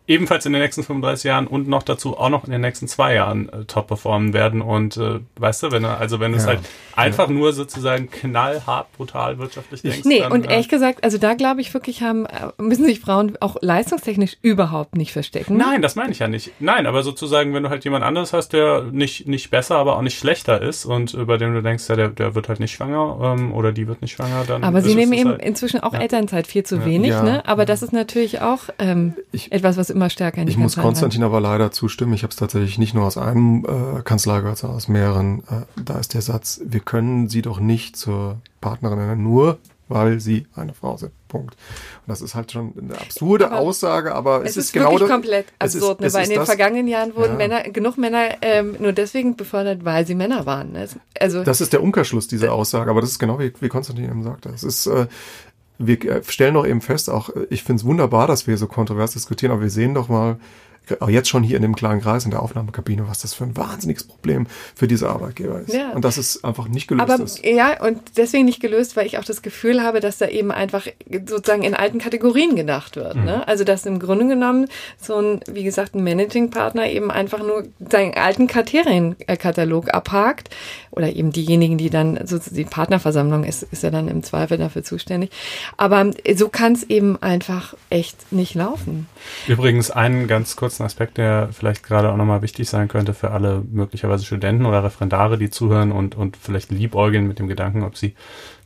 ebenfalls 0.07 0.45
in 0.45 0.53
den 0.53 0.61
nächsten 0.61 0.83
35 0.83 1.25
Jahren 1.25 1.47
und 1.47 1.67
noch 1.67 1.83
dazu 1.83 2.19
auch 2.19 2.29
noch 2.29 2.45
in 2.45 2.51
den 2.51 2.61
nächsten 2.61 2.89
zwei 2.89 3.15
Jahren 3.15 3.49
äh, 3.49 3.65
top 3.65 3.87
performen 3.87 4.35
werden. 4.35 4.61
Und 4.61 4.99
äh, 4.99 5.21
weißt 5.37 5.63
du, 5.63 5.73
wenn 5.73 5.85
er, 5.85 5.99
also 5.99 6.21
wenn 6.21 6.33
ja. 6.33 6.39
es 6.39 6.47
halt 6.47 6.61
einfach 6.95 7.29
ja. 7.29 7.35
nur 7.35 7.55
sozusagen 7.55 8.11
knallhart, 8.11 8.93
brutal 8.93 9.39
wirtschaftlich 9.39 9.81
denkst. 9.81 10.05
Nee, 10.05 10.21
dann, 10.21 10.33
und 10.33 10.51
ehrlich 10.51 10.67
äh, 10.67 10.71
gesagt, 10.71 11.05
also 11.05 11.17
da 11.17 11.35
glaube 11.35 11.63
ich 11.63 11.73
wirklich 11.73 12.03
haben, 12.03 12.27
äh, 12.27 12.51
müssen 12.59 12.85
sich 12.85 13.01
Frauen 13.01 13.39
auch 13.41 13.57
leistungstechnisch 13.63 14.37
überhaupt 14.43 14.95
nicht 14.97 15.13
verstecken. 15.13 15.57
Nein, 15.57 15.81
das 15.81 15.97
meine 15.97 16.13
ich 16.13 16.19
ja 16.19 16.29
nicht. 16.29 16.53
Nein, 16.61 16.87
aber 16.87 17.03
sozusagen, 17.03 17.55
wenn 17.55 17.63
du 17.63 17.71
halt 17.71 17.85
jemand 17.85 18.05
anderes 18.05 18.35
hast, 18.35 18.53
der 18.53 18.83
nicht, 18.93 19.27
nicht 19.27 19.51
besser, 19.51 19.77
aber 19.77 19.97
auch 19.97 20.03
nicht 20.03 20.19
schlechter 20.19 20.61
ist 20.61 20.85
und 20.85 21.15
über 21.15 21.39
den 21.39 21.55
du 21.55 21.63
denkst, 21.63 21.89
ja, 21.89 21.97
der, 21.97 22.09
der 22.09 22.35
wird 22.35 22.51
halt 22.51 22.61
nicht 22.61 22.73
schwanger 22.73 23.19
ähm, 23.23 23.55
oder 23.55 23.73
die 23.73 23.89
wird 23.89 24.03
nicht 24.03 24.13
schwanger, 24.13 24.45
dann. 24.47 24.65
Aber 24.65 24.83
sie 24.83 24.95
nehmen 24.95 25.15
eben 25.15 25.31
halt, 25.31 25.43
inzwischen 25.43 25.81
auch 25.81 25.95
ja. 25.95 26.01
Elternzeit 26.01 26.47
viel 26.47 26.65
zu 26.65 26.85
wenig, 26.85 27.11
ne? 27.11 27.43
Aber 27.47 27.65
das 27.65 27.83
ist 27.83 27.93
natürlich 27.93 28.43
auch 28.43 28.65
ähm, 28.79 29.15
ich, 29.33 29.51
etwas, 29.51 29.79
was 29.79 29.94
immer 29.95 30.11
stärker 30.11 30.41
in 30.41 30.47
die 30.47 30.53
Ich 30.53 30.59
muss 30.59 30.77
Konstantin 30.77 31.23
aber 31.23 31.41
leider 31.41 31.71
zustimmen. 31.71 32.13
Ich 32.13 32.23
habe 32.23 32.31
es 32.31 32.37
tatsächlich 32.37 32.79
nicht 32.79 32.95
nur 32.95 33.05
aus 33.05 33.17
einem 33.17 33.65
äh, 33.65 34.03
Kanzlei 34.03 34.41
gehört, 34.41 34.59
sondern 34.59 34.77
aus 34.77 34.89
mehreren. 34.89 35.41
Äh, 35.41 35.83
da 35.83 35.99
ist 35.99 36.15
der 36.15 36.23
Satz, 36.23 36.61
wir 36.65 36.81
können 36.81 37.29
sie 37.29 37.43
doch 37.43 37.61
nicht 37.61 37.97
zur 37.97 38.39
Partnerin 38.61 38.99
nennen, 38.99 39.23
nur 39.23 39.59
weil 39.89 40.21
sie 40.21 40.47
eine 40.55 40.73
Frau 40.75 40.97
sind. 40.97 41.13
Punkt. 41.29 41.55
Und 41.55 42.09
das 42.09 42.23
ist 42.23 42.35
halt 42.35 42.53
schon 42.53 42.73
eine 42.79 42.95
absurde 42.95 43.47
aber 43.47 43.59
Aussage, 43.59 44.15
aber 44.15 44.43
es, 44.43 44.51
es 44.51 44.57
ist, 44.57 44.65
ist 44.67 44.73
genau 44.73 44.97
das. 44.99 45.09
komplett 45.09 45.47
absurd, 45.59 46.01
ist, 46.01 46.13
ne? 46.13 46.19
weil 46.19 46.25
in 46.25 46.31
den 46.31 46.39
das, 46.39 46.49
vergangenen 46.49 46.89
Jahren 46.89 47.15
wurden 47.17 47.33
ja. 47.33 47.37
Männer, 47.37 47.63
genug 47.65 47.99
Männer 47.99 48.37
ähm, 48.41 48.77
nur 48.79 48.93
deswegen 48.93 49.37
befördert, 49.37 49.85
weil 49.85 50.07
sie 50.07 50.15
Männer 50.15 50.47
waren. 50.47 50.77
Also 51.21 51.43
das 51.43 51.61
ist 51.61 51.73
der 51.73 51.83
Umkehrschluss 51.83 52.29
dieser 52.29 52.53
Aussage, 52.53 52.91
aber 52.91 53.01
das 53.01 53.11
ist 53.11 53.19
genau 53.19 53.39
wie, 53.39 53.53
wie 53.61 53.69
Konstantin 53.69 54.05
eben 54.05 54.23
sagte. 54.23 54.51
Es 54.51 54.63
ist 54.63 54.87
äh, 54.87 55.07
wir 55.79 56.03
äh, 56.05 56.22
stellen 56.25 56.55
doch 56.55 56.66
eben 56.66 56.81
fest, 56.81 57.11
auch 57.11 57.31
ich 57.51 57.62
finde 57.64 57.81
es 57.81 57.87
wunderbar, 57.87 58.27
dass 58.27 58.47
wir 58.47 58.57
so 58.57 58.66
kontrovers 58.66 59.12
diskutieren, 59.12 59.53
aber 59.53 59.62
wir 59.62 59.70
sehen 59.70 59.95
doch 59.95 60.09
mal, 60.09 60.39
auch 61.01 61.09
jetzt 61.09 61.28
schon 61.28 61.43
hier 61.43 61.57
in 61.57 61.62
dem 61.62 61.76
kleinen 61.76 62.01
Kreis 62.01 62.24
in 62.24 62.30
der 62.30 62.43
Aufnahmekabine, 62.43 63.09
was 63.09 63.20
das 63.20 63.35
für 63.35 63.45
ein 63.45 63.57
wahnsinniges 63.57 64.05
Problem 64.05 64.47
für 64.74 64.87
diese 64.87 65.09
Arbeitgeber 65.09 65.61
ist. 65.61 65.74
Ja. 65.74 65.91
Und 65.93 66.05
dass 66.05 66.16
es 66.16 66.45
einfach 66.45 66.68
nicht 66.68 66.89
gelöst 66.89 67.11
Aber, 67.11 67.22
ist. 67.22 67.45
Ja, 67.45 67.82
und 67.82 68.01
deswegen 68.16 68.45
nicht 68.45 68.61
gelöst, 68.61 68.97
weil 68.97 69.07
ich 69.07 69.18
auch 69.18 69.24
das 69.24 69.43
Gefühl 69.43 69.82
habe, 69.82 70.01
dass 70.01 70.18
da 70.18 70.28
eben 70.28 70.53
einfach 70.53 70.87
sozusagen 71.26 71.62
in 71.62 71.74
alten 71.74 71.99
Kategorien 71.99 72.57
gedacht 72.57 72.97
wird. 72.97 73.16
Mhm. 73.16 73.24
Ne? 73.24 73.49
Also 73.49 73.64
dass 73.64 73.87
im 73.87 73.99
Grunde 73.99 74.28
genommen 74.28 74.68
so 75.01 75.16
ein, 75.16 75.41
wie 75.51 75.64
gesagt, 75.64 75.95
ein 75.95 76.05
Managing-Partner 76.05 76.89
eben 76.89 77.11
einfach 77.11 77.41
nur 77.41 77.64
seinen 77.91 78.14
alten 78.14 78.47
Kriterienkatalog 78.47 79.93
abhakt 79.93 80.51
oder 80.91 81.12
eben 81.12 81.32
diejenigen, 81.32 81.78
die 81.78 81.91
dann, 81.91 82.26
so 82.26 82.39
die 82.39 82.64
Partnerversammlung 82.64 83.45
ist, 83.45 83.62
ist 83.64 83.82
ja 83.82 83.91
dann 83.91 84.09
im 84.09 84.22
Zweifel 84.22 84.59
dafür 84.59 84.85
zuständig. 84.85 85.30
Aber 85.76 86.11
so 86.35 86.49
kann 86.49 86.72
es 86.72 86.85
eben 86.85 87.20
einfach 87.22 87.74
echt 87.91 88.32
nicht 88.32 88.55
laufen. 88.55 89.09
Übrigens 89.49 89.91
einen 89.91 90.28
ganz 90.28 90.57
kurzen 90.75 90.85
Aspekt, 90.85 91.18
der 91.18 91.51
vielleicht 91.53 91.85
gerade 91.85 92.11
auch 92.11 92.16
nochmal 92.16 92.43
wichtig 92.43 92.68
sein 92.68 92.89
könnte 92.89 93.14
für 93.14 93.31
alle 93.31 93.62
möglicherweise 93.70 94.25
Studenten 94.25 94.66
oder 94.66 94.83
Referendare, 94.83 95.39
die 95.39 95.51
zuhören 95.51 95.93
und, 95.93 96.16
und 96.16 96.37
vielleicht 96.37 96.72
liebäugeln 96.72 97.29
mit 97.29 97.39
dem 97.39 97.47
Gedanken, 97.47 97.85
ob 97.85 97.97
sie 97.97 98.14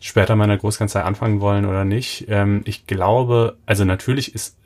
später 0.00 0.34
mal 0.34 0.44
in 0.44 0.50
der 0.50 0.59
Großkanzlei 0.59 1.02
anfangen 1.02 1.40
wollen 1.40 1.66
oder 1.66 1.84
nicht. 1.84 2.26
Ähm, 2.28 2.62
ich 2.64 2.86
glaube, 2.86 3.56
also 3.66 3.84
natürlich 3.84 4.34
ist, 4.34 4.56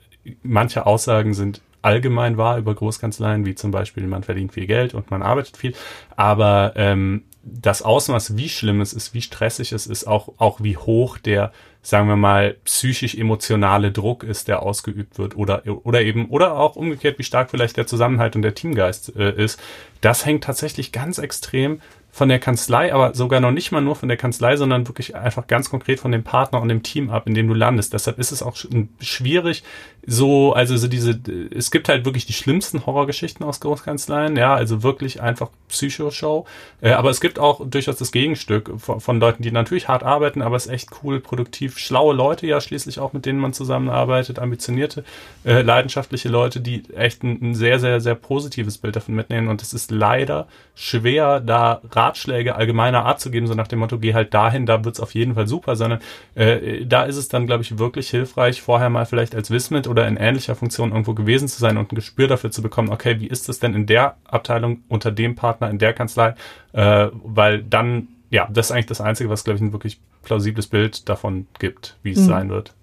manche 0.41 0.85
Aussagen 0.85 1.33
sind 1.33 1.61
allgemein 1.81 2.37
wahr 2.37 2.57
über 2.57 2.73
Großkanzleien, 2.73 3.45
wie 3.45 3.55
zum 3.55 3.71
Beispiel 3.71 4.07
man 4.07 4.23
verdient 4.23 4.53
viel 4.53 4.67
Geld 4.67 4.93
und 4.93 5.11
man 5.11 5.21
arbeitet 5.21 5.57
viel, 5.57 5.73
aber 6.15 6.73
ähm, 6.77 7.23
das 7.43 7.81
Ausmaß, 7.81 8.37
wie 8.37 8.47
schlimm 8.47 8.79
es 8.79 8.93
ist, 8.93 9.13
wie 9.13 9.21
stressig 9.21 9.73
es 9.73 9.85
ist, 9.85 10.07
auch, 10.07 10.29
auch 10.37 10.61
wie 10.61 10.77
hoch 10.77 11.17
der, 11.17 11.51
sagen 11.83 12.07
wir 12.07 12.15
mal, 12.15 12.55
psychisch-emotionale 12.63 13.91
Druck 13.91 14.23
ist, 14.23 14.47
der 14.47 14.63
ausgeübt 14.63 15.17
wird 15.17 15.35
oder, 15.35 15.63
oder 15.83 16.01
eben, 16.01 16.29
oder 16.29 16.55
auch 16.55 16.77
umgekehrt, 16.77 17.19
wie 17.19 17.23
stark 17.23 17.51
vielleicht 17.51 17.75
der 17.75 17.85
Zusammenhalt 17.85 18.35
und 18.35 18.41
der 18.41 18.55
Teamgeist 18.55 19.15
äh, 19.17 19.33
ist, 19.35 19.61
das 20.01 20.25
hängt 20.25 20.45
tatsächlich 20.45 20.93
ganz 20.93 21.17
extrem 21.17 21.81
von 22.09 22.29
der 22.29 22.39
Kanzlei, 22.39 22.93
aber 22.93 23.15
sogar 23.15 23.39
noch 23.39 23.51
nicht 23.51 23.71
mal 23.71 23.81
nur 23.81 23.95
von 23.95 24.07
der 24.07 24.17
Kanzlei, 24.17 24.55
sondern 24.55 24.87
wirklich 24.87 25.15
einfach 25.15 25.47
ganz 25.47 25.69
konkret 25.69 25.99
von 25.99 26.11
dem 26.11 26.23
Partner 26.23 26.61
und 26.61 26.69
dem 26.69 26.83
Team 26.83 27.09
ab, 27.09 27.27
in 27.27 27.33
dem 27.33 27.47
du 27.47 27.55
landest. 27.55 27.91
Deshalb 27.93 28.19
ist 28.19 28.31
es 28.31 28.43
auch 28.43 28.55
schwierig, 28.99 29.63
so, 30.05 30.53
also 30.53 30.75
so 30.75 30.87
diese, 30.87 31.19
es 31.51 31.71
gibt 31.71 31.87
halt 31.87 32.03
wirklich 32.03 32.25
die 32.25 32.33
schlimmsten 32.33 32.85
Horrorgeschichten 32.85 33.45
aus 33.45 33.61
Großkanzleien, 33.61 34.35
ja, 34.35 34.53
also 34.53 34.83
wirklich 34.83 35.21
einfach 35.21 35.49
Psychoshow. 35.69 36.45
Äh, 36.81 36.91
aber 36.91 37.09
es 37.09 37.21
gibt 37.21 37.39
auch 37.39 37.61
durchaus 37.65 37.97
das 37.97 38.11
Gegenstück 38.11 38.71
von, 38.77 38.99
von, 38.99 39.19
Leuten, 39.19 39.43
die 39.43 39.51
natürlich 39.51 39.87
hart 39.87 40.03
arbeiten, 40.03 40.41
aber 40.41 40.57
es 40.57 40.65
ist 40.65 40.71
echt 40.71 40.89
cool, 41.03 41.21
produktiv, 41.21 41.77
schlaue 41.77 42.13
Leute 42.13 42.47
ja 42.47 42.59
schließlich 42.59 42.99
auch, 42.99 43.13
mit 43.13 43.25
denen 43.25 43.39
man 43.39 43.53
zusammenarbeitet, 43.53 44.39
ambitionierte, 44.39 45.05
äh, 45.45 45.61
leidenschaftliche 45.61 46.27
Leute, 46.27 46.59
die 46.59 46.83
echt 46.95 47.23
ein, 47.23 47.39
ein 47.41 47.55
sehr, 47.55 47.79
sehr, 47.79 48.01
sehr 48.01 48.15
positives 48.15 48.77
Bild 48.77 48.97
davon 48.97 49.15
mitnehmen. 49.15 49.47
Und 49.47 49.61
es 49.61 49.73
ist 49.73 49.89
leider 49.89 50.47
schwer, 50.75 51.39
da 51.39 51.81
Ratschläge 51.91 52.55
allgemeiner 52.55 53.05
Art 53.05 53.21
zu 53.21 53.31
geben, 53.31 53.47
so 53.47 53.53
nach 53.53 53.67
dem 53.67 53.79
Motto, 53.79 53.99
geh 53.99 54.13
halt 54.13 54.33
dahin, 54.33 54.65
da 54.65 54.83
wird's 54.83 54.99
auf 54.99 55.13
jeden 55.13 55.35
Fall 55.35 55.47
super, 55.47 55.77
sondern 55.77 55.99
äh, 56.35 56.85
da 56.85 57.03
ist 57.03 57.15
es 57.15 57.29
dann, 57.29 57.47
glaube 57.47 57.63
ich, 57.63 57.77
wirklich 57.77 58.09
hilfreich, 58.09 58.61
vorher 58.61 58.89
mal 58.89 59.05
vielleicht 59.05 59.33
als 59.33 59.49
Wismit 59.49 59.87
oder 59.93 60.07
in 60.07 60.17
ähnlicher 60.17 60.55
Funktion 60.55 60.91
irgendwo 60.91 61.13
gewesen 61.13 61.47
zu 61.47 61.59
sein 61.59 61.77
und 61.77 61.91
ein 61.91 61.95
Gespür 61.95 62.27
dafür 62.27 62.49
zu 62.49 62.63
bekommen, 62.63 62.89
okay, 62.89 63.19
wie 63.19 63.27
ist 63.27 63.47
es 63.47 63.59
denn 63.59 63.75
in 63.75 63.85
der 63.85 64.17
Abteilung 64.25 64.83
unter 64.89 65.11
dem 65.11 65.35
Partner 65.35 65.69
in 65.69 65.77
der 65.77 65.93
Kanzlei, 65.93 66.33
äh, 66.73 67.09
weil 67.13 67.61
dann, 67.61 68.07
ja, 68.31 68.49
das 68.51 68.67
ist 68.67 68.71
eigentlich 68.71 68.87
das 68.87 69.01
Einzige, 69.01 69.29
was, 69.29 69.43
glaube 69.43 69.57
ich, 69.57 69.61
ein 69.61 69.71
wirklich 69.71 69.99
plausibles 70.23 70.65
Bild 70.65 71.07
davon 71.07 71.45
gibt, 71.59 71.95
wie 72.01 72.13
es 72.13 72.21
mhm. 72.21 72.25
sein 72.25 72.49
wird. 72.49 72.73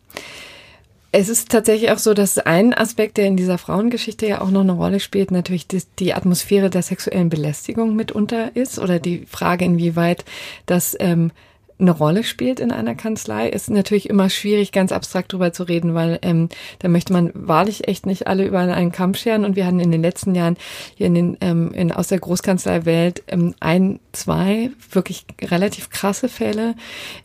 Es 1.13 1.29
ist 1.29 1.49
tatsächlich 1.49 1.91
auch 1.91 1.99
so, 1.99 2.15
dass 2.15 2.39
ein 2.39 2.73
Aspekt, 2.73 3.17
der 3.17 3.27
in 3.27 3.37
dieser 3.37 3.59
Frauengeschichte 3.59 4.29
ja 4.29 4.41
auch 4.41 4.51
noch 4.51 4.61
eine 4.61 4.73
Rolle 4.73 5.01
spielt, 5.01 5.33
natürlich 5.33 5.67
die, 5.67 5.83
die 5.99 6.15
Atmosphäre 6.15 6.71
der 6.71 6.83
sexuellen 6.83 7.29
Belästigung 7.29 7.97
mitunter 7.97 8.55
ist 8.55 8.79
oder 8.79 9.01
die 9.01 9.27
Frage, 9.27 9.65
inwieweit 9.65 10.25
das 10.67 10.97
ähm, 11.01 11.33
eine 11.81 11.91
Rolle 11.91 12.25
spielt 12.25 12.61
in 12.61 12.71
einer 12.71 12.95
Kanzlei, 12.95 13.49
ist 13.49 13.71
natürlich 13.71 14.09
immer 14.09 14.31
schwierig, 14.31 14.73
ganz 14.73 14.93
abstrakt 14.93 15.33
drüber 15.33 15.53
zu 15.53 15.65
reden, 15.65 15.95
weil 15.95 16.19
ähm, 16.23 16.49
da 16.79 16.89
möchte 16.89 17.13
man 17.13 17.31
wahrlich 17.35 17.89
echt 17.89 18.07
nicht 18.07 18.27
alle 18.27 18.47
über 18.47 18.61
einen 18.61 18.93
Kamm 18.93 19.15
scheren. 19.15 19.45
Und 19.45 19.57
wir 19.57 19.67
hatten 19.67 19.81
in 19.81 19.91
den 19.91 20.03
letzten 20.03 20.35
Jahren 20.35 20.57
hier 20.95 21.07
in 21.07 21.15
den, 21.15 21.37
ähm, 21.41 21.73
in, 21.73 21.93
aus 21.93 22.09
der 22.09 22.19
Großkanzleiwelt 22.19 23.23
ähm, 23.29 23.55
ein, 23.61 24.01
zwei 24.13 24.71
wirklich 24.91 25.27
relativ 25.43 25.91
krasse 25.91 26.29
Fälle. 26.29 26.75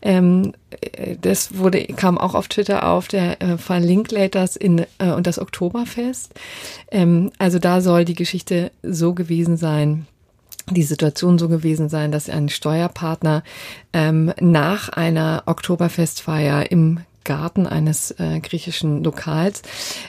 Ähm, 0.02 0.52
äh, 0.80 1.16
das 1.20 1.58
wurde, 1.58 1.84
kam 1.84 2.18
auch 2.18 2.34
auf 2.34 2.48
Twitter 2.48 2.88
auf, 2.88 3.08
der 3.08 3.42
äh, 3.42 3.58
Fall 3.58 3.82
Linklaters 3.82 4.56
in, 4.56 4.86
äh, 4.98 5.12
und 5.12 5.26
das 5.26 5.38
Oktoberfest. 5.38 6.32
Ähm, 6.90 7.30
also 7.38 7.58
da 7.58 7.80
soll 7.80 8.04
die 8.04 8.14
Geschichte 8.14 8.70
so 8.82 9.14
gewesen 9.14 9.56
sein, 9.56 10.06
die 10.70 10.82
Situation 10.82 11.38
so 11.38 11.48
gewesen 11.48 11.88
sein, 11.88 12.10
dass 12.12 12.28
ein 12.28 12.48
Steuerpartner 12.48 13.42
ähm, 13.92 14.32
nach 14.40 14.88
einer 14.88 15.44
Oktoberfestfeier 15.46 16.70
im 16.70 17.00
Garten 17.24 17.66
eines 17.66 18.12
äh, 18.12 18.40
griechischen 18.40 19.02
Lokals 19.02 19.62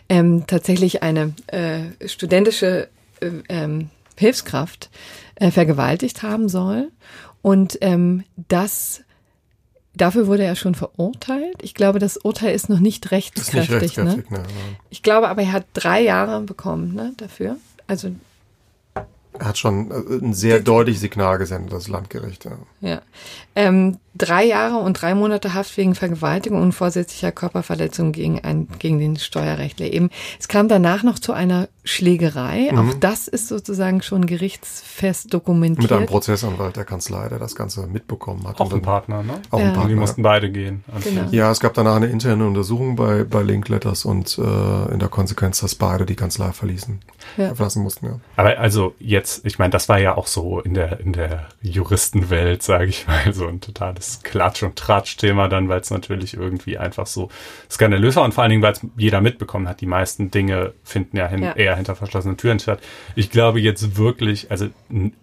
ähm, 0.08 0.46
tatsächlich 0.48 1.04
eine 1.04 1.34
äh, 1.48 2.08
studentische 2.08 2.90
äh, 3.20 3.32
ähm, 3.50 3.90
Hilfskraft 4.16 4.90
äh, 5.36 5.52
vergewaltigt 5.52 6.24
haben 6.24 6.50
soll. 6.50 6.92
Und 7.42 7.78
ähm, 7.82 8.24
das 8.48 9.02
Dafür 9.98 10.28
wurde 10.28 10.44
er 10.44 10.56
schon 10.56 10.76
verurteilt. 10.76 11.56
Ich 11.64 11.74
glaube, 11.74 11.98
das 11.98 12.18
Urteil 12.18 12.54
ist 12.54 12.70
noch 12.70 12.80
nicht 12.80 13.10
rechtskräftig. 13.10 13.70
Nicht 13.70 13.98
rechtskräftig 13.98 14.30
ne? 14.30 14.38
Ne, 14.38 14.46
ich 14.92 15.02
glaube 15.02 15.28
aber, 15.28 15.42
er 15.42 15.54
hat 15.54 15.66
drei 15.74 16.02
Jahre 16.02 16.40
bekommen 16.42 16.94
ne, 16.94 17.14
dafür. 17.18 17.58
Also 17.88 18.12
hat 19.40 19.58
schon 19.58 19.92
äh, 19.92 20.26
ein 20.26 20.34
sehr 20.34 20.60
deutliches 20.60 21.02
Signal 21.02 21.38
gesendet, 21.38 21.74
das 21.74 21.88
Landgericht. 21.88 22.46
Ja. 22.46 22.58
ja. 22.82 23.02
Ähm, 23.56 23.98
drei 24.18 24.46
Jahre 24.46 24.78
und 24.78 25.02
drei 25.02 25.16
Monate 25.16 25.54
Haft 25.54 25.78
wegen 25.78 25.96
Vergewaltigung 25.96 26.62
und 26.62 26.72
vorsätzlicher 26.72 27.32
Körperverletzung 27.32 28.12
gegen, 28.12 28.40
ein, 28.44 28.68
gegen 28.80 29.00
den 29.00 29.18
Steuerrechtler. 29.18 29.88
Eben, 29.88 30.10
es 30.40 30.48
kam 30.48 30.68
danach 30.68 31.04
noch 31.04 31.20
zu 31.20 31.34
einer 31.34 31.68
Schlägerei. 31.84 32.70
Mhm. 32.72 32.78
Auch 32.78 32.94
das 32.96 33.28
ist 33.28 33.48
sozusagen 33.48 34.02
schon 34.02 34.26
gerichtsfest 34.26 35.34
dokumentiert. 35.34 35.84
Mit 35.84 35.92
einem 35.92 36.06
Prozessanwalt 36.06 36.76
der 36.76 36.86
Kanzlei, 36.86 37.30
der 37.30 37.40
das 37.40 37.56
Ganze 37.56 37.88
mitbekommen 37.88 38.48
hat. 38.48 38.60
Auch 38.60 38.74
ein 38.74 38.82
Partner, 38.82 39.24
ne? 39.24 39.42
Auch 39.52 39.60
ja. 39.60 39.68
ein 39.68 39.74
Partner. 39.74 39.90
Die 39.90 39.96
mussten 39.96 40.22
beide 40.22 40.52
gehen. 40.52 40.84
Genau. 41.04 41.28
Ja, 41.32 41.52
es 41.52 41.60
gab 41.60 41.74
danach 41.74 41.96
eine 41.96 42.08
interne 42.08 42.46
Untersuchung 42.46 42.96
bei, 42.96 43.24
bei 43.24 43.42
Linkletters 43.42 44.06
und 44.06 44.38
äh, 44.38 44.94
in 44.94 45.00
der 45.00 45.10
Konsequenz, 45.10 45.62
dass 45.62 45.76
beide 45.76 46.06
die 46.06 46.16
Kanzlei 46.16 46.52
verließen, 46.52 47.00
ja. 47.38 47.56
verlassen 47.56 47.84
mussten. 47.84 48.06
Ja. 48.08 48.20
Aber 48.36 48.58
also 48.58 48.94
jetzt, 49.00 49.46
ich 49.46 49.60
meine, 49.60 49.72
das 49.72 49.88
war 49.88 50.00
ja 50.00 50.16
auch 50.18 50.28
so 50.28 50.60
in 50.60 50.74
der, 50.74 51.00
in 51.00 51.14
der 51.14 51.48
Juristenwelt, 51.62 52.64
sage 52.64 52.86
ich 52.86 53.08
mal, 53.08 53.34
so 53.34 53.48
ein 53.48 53.62
totales 53.62 54.07
Klatsch- 54.24 54.64
und 54.64 54.76
Tratsch-Thema 54.76 55.48
dann, 55.48 55.70
weil 55.70 55.82
es 55.82 55.92
natürlich 55.92 56.34
irgendwie 56.34 56.78
einfach 56.78 57.08
so 57.08 57.30
skandalös 57.70 58.16
war 58.16 58.24
und 58.24 58.34
vor 58.34 58.44
allen 58.44 58.52
Dingen, 58.52 58.62
weil 58.62 58.74
es 58.74 58.82
jeder 58.98 59.22
mitbekommen 59.22 59.68
hat. 59.68 59.82
Die 59.82 59.86
meisten 59.86 60.32
Dinge 60.32 60.74
finden 60.84 61.18
ja, 61.18 61.28
hin, 61.28 61.44
ja. 61.44 61.54
eher 61.54 61.76
hinter 61.76 61.96
verschlossenen 61.96 62.38
Türen 62.38 62.60
statt. 62.60 62.80
Ich 63.16 63.30
glaube 63.30 63.60
jetzt 63.60 63.98
wirklich, 63.98 64.52
also 64.52 64.68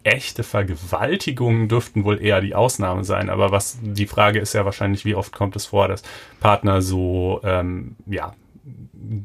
echte 0.03 0.43
Vergewaltigungen 0.43 1.68
dürften 1.68 2.05
wohl 2.05 2.22
eher 2.22 2.41
die 2.41 2.55
Ausnahme 2.55 3.05
sein. 3.05 3.30
Aber 3.30 3.51
was 3.51 3.78
die 3.82 4.07
Frage 4.07 4.39
ist 4.39 4.55
ja 4.55 4.64
wahrscheinlich, 4.64 5.05
wie 5.05 5.14
oft 5.14 5.32
kommt 5.32 5.57
es 5.57 5.66
vor, 5.66 5.89
dass 5.89 6.03
Partner 6.41 6.82
so 6.82 7.41
ähm, 7.45 7.97
ja 8.07 8.35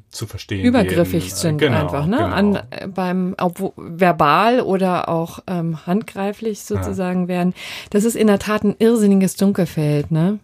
zu 0.09 0.27
verstehen. 0.27 0.65
Übergriffig 0.65 1.27
gehen. 1.27 1.35
sind 1.35 1.57
genau, 1.59 1.81
einfach, 1.81 2.05
ne? 2.05 2.17
Genau. 2.17 2.27
An, 2.27 2.55
äh, 2.69 2.87
beim 2.87 3.35
ob, 3.39 3.73
verbal 3.77 4.61
oder 4.61 5.09
auch 5.09 5.39
ähm, 5.47 5.85
handgreiflich 5.85 6.61
sozusagen 6.61 7.23
ja. 7.23 7.27
werden. 7.27 7.53
Das 7.89 8.03
ist 8.03 8.15
in 8.15 8.27
der 8.27 8.39
Tat 8.39 8.63
ein 8.63 8.75
irrsinniges 8.79 9.35
Dunkelfeld, 9.35 10.11
ne? 10.11 10.39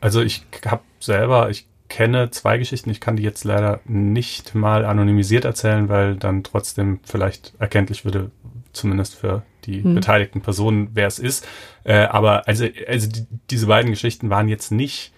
Also 0.00 0.22
ich 0.22 0.44
habe 0.64 0.82
selber, 1.00 1.50
ich 1.50 1.66
kenne 1.88 2.30
zwei 2.30 2.58
Geschichten. 2.58 2.90
Ich 2.90 3.00
kann 3.00 3.16
die 3.16 3.22
jetzt 3.22 3.44
leider 3.44 3.80
nicht 3.84 4.54
mal 4.54 4.84
anonymisiert 4.84 5.44
erzählen, 5.44 5.88
weil 5.88 6.16
dann 6.16 6.42
trotzdem 6.42 7.00
vielleicht 7.04 7.54
erkenntlich 7.58 8.04
würde, 8.04 8.30
zumindest 8.72 9.14
für 9.14 9.42
die 9.64 9.82
hm. 9.82 9.94
beteiligten 9.94 10.40
Personen, 10.40 10.90
wer 10.94 11.06
es 11.06 11.18
ist. 11.18 11.46
Äh, 11.84 12.04
aber 12.06 12.48
also, 12.48 12.66
also 12.88 13.08
die, 13.08 13.26
diese 13.50 13.66
beiden 13.66 13.90
Geschichten 13.90 14.28
waren 14.28 14.48
jetzt 14.48 14.72
nicht 14.72 15.13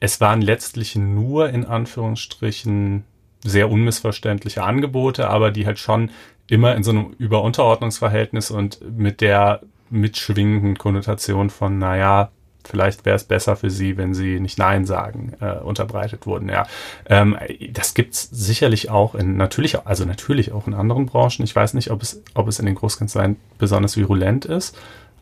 es 0.00 0.20
waren 0.20 0.42
letztlich 0.42 0.96
nur 0.96 1.50
in 1.50 1.64
Anführungsstrichen 1.64 3.04
sehr 3.44 3.70
unmissverständliche 3.70 4.62
Angebote, 4.62 5.28
aber 5.28 5.50
die 5.50 5.66
halt 5.66 5.78
schon 5.78 6.10
immer 6.48 6.74
in 6.74 6.82
so 6.82 6.90
einem 6.90 7.14
Überunterordnungsverhältnis 7.18 8.50
und 8.50 8.80
mit 8.96 9.20
der 9.20 9.60
mitschwingenden 9.90 10.76
Konnotation 10.76 11.50
von, 11.50 11.78
naja, 11.78 12.30
vielleicht 12.64 13.04
wäre 13.06 13.16
es 13.16 13.24
besser 13.24 13.56
für 13.56 13.70
sie, 13.70 13.96
wenn 13.96 14.14
sie 14.14 14.40
nicht 14.40 14.58
Nein 14.58 14.84
sagen, 14.84 15.32
äh, 15.40 15.58
unterbreitet 15.58 16.26
wurden. 16.26 16.48
Ja, 16.48 16.66
ähm, 17.06 17.36
das 17.72 17.94
gibt's 17.94 18.28
sicherlich 18.30 18.90
auch 18.90 19.14
in 19.14 19.36
natürlich, 19.36 19.86
also 19.86 20.04
natürlich 20.04 20.52
auch 20.52 20.66
in 20.66 20.74
anderen 20.74 21.06
Branchen. 21.06 21.44
Ich 21.44 21.56
weiß 21.56 21.74
nicht, 21.74 21.90
ob 21.90 22.02
es, 22.02 22.22
ob 22.34 22.48
es 22.48 22.58
in 22.58 22.66
den 22.66 22.74
Großkanzleien 22.74 23.36
besonders 23.56 23.96
virulent 23.96 24.44
ist. 24.44 24.76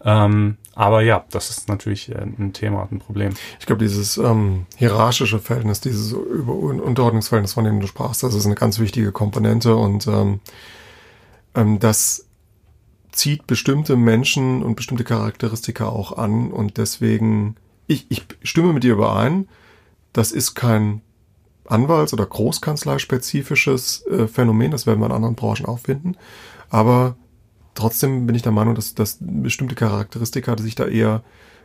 Ähm, 0.04 0.56
aber 0.74 1.00
ja, 1.02 1.24
das 1.30 1.50
ist 1.50 1.68
natürlich 1.68 2.10
äh, 2.10 2.20
ein 2.20 2.52
Thema 2.52 2.82
und 2.82 2.92
ein 2.92 2.98
Problem. 2.98 3.32
Ich 3.58 3.66
glaube, 3.66 3.82
dieses 3.82 4.18
ähm, 4.18 4.66
hierarchische 4.76 5.38
Verhältnis, 5.38 5.80
dieses 5.80 6.12
Über- 6.12 6.54
Unterordnungsverhältnis, 6.54 7.54
von 7.54 7.64
dem 7.64 7.80
du 7.80 7.86
sprachst, 7.86 8.22
das 8.22 8.34
ist 8.34 8.46
eine 8.46 8.54
ganz 8.54 8.78
wichtige 8.78 9.10
Komponente 9.10 9.74
und 9.74 10.06
ähm, 10.06 10.40
ähm, 11.54 11.78
das 11.78 12.26
zieht 13.10 13.46
bestimmte 13.46 13.96
Menschen 13.96 14.62
und 14.62 14.76
bestimmte 14.76 15.04
Charakteristika 15.04 15.88
auch 15.88 16.18
an 16.18 16.52
und 16.52 16.76
deswegen, 16.76 17.56
ich, 17.86 18.06
ich 18.10 18.26
stimme 18.42 18.74
mit 18.74 18.84
dir 18.84 18.92
überein, 18.92 19.48
das 20.12 20.30
ist 20.30 20.54
kein 20.54 21.00
Anwalts- 21.64 22.12
oder 22.12 22.26
Großkanzlei-spezifisches 22.26 24.06
äh, 24.06 24.28
Phänomen, 24.28 24.70
das 24.70 24.86
werden 24.86 25.00
wir 25.00 25.06
in 25.06 25.12
anderen 25.12 25.34
Branchen 25.34 25.64
auch 25.64 25.78
finden, 25.78 26.16
aber 26.68 27.16
trotzdem 27.76 28.26
bin 28.26 28.34
ich 28.34 28.42
der 28.42 28.52
Meinung, 28.52 28.74
dass, 28.74 28.94
dass 28.94 29.18
bestimmte 29.20 29.76
Charakteristika 29.76 30.56
sich 30.58 30.74
da 30.74 30.86
eher 30.86 31.22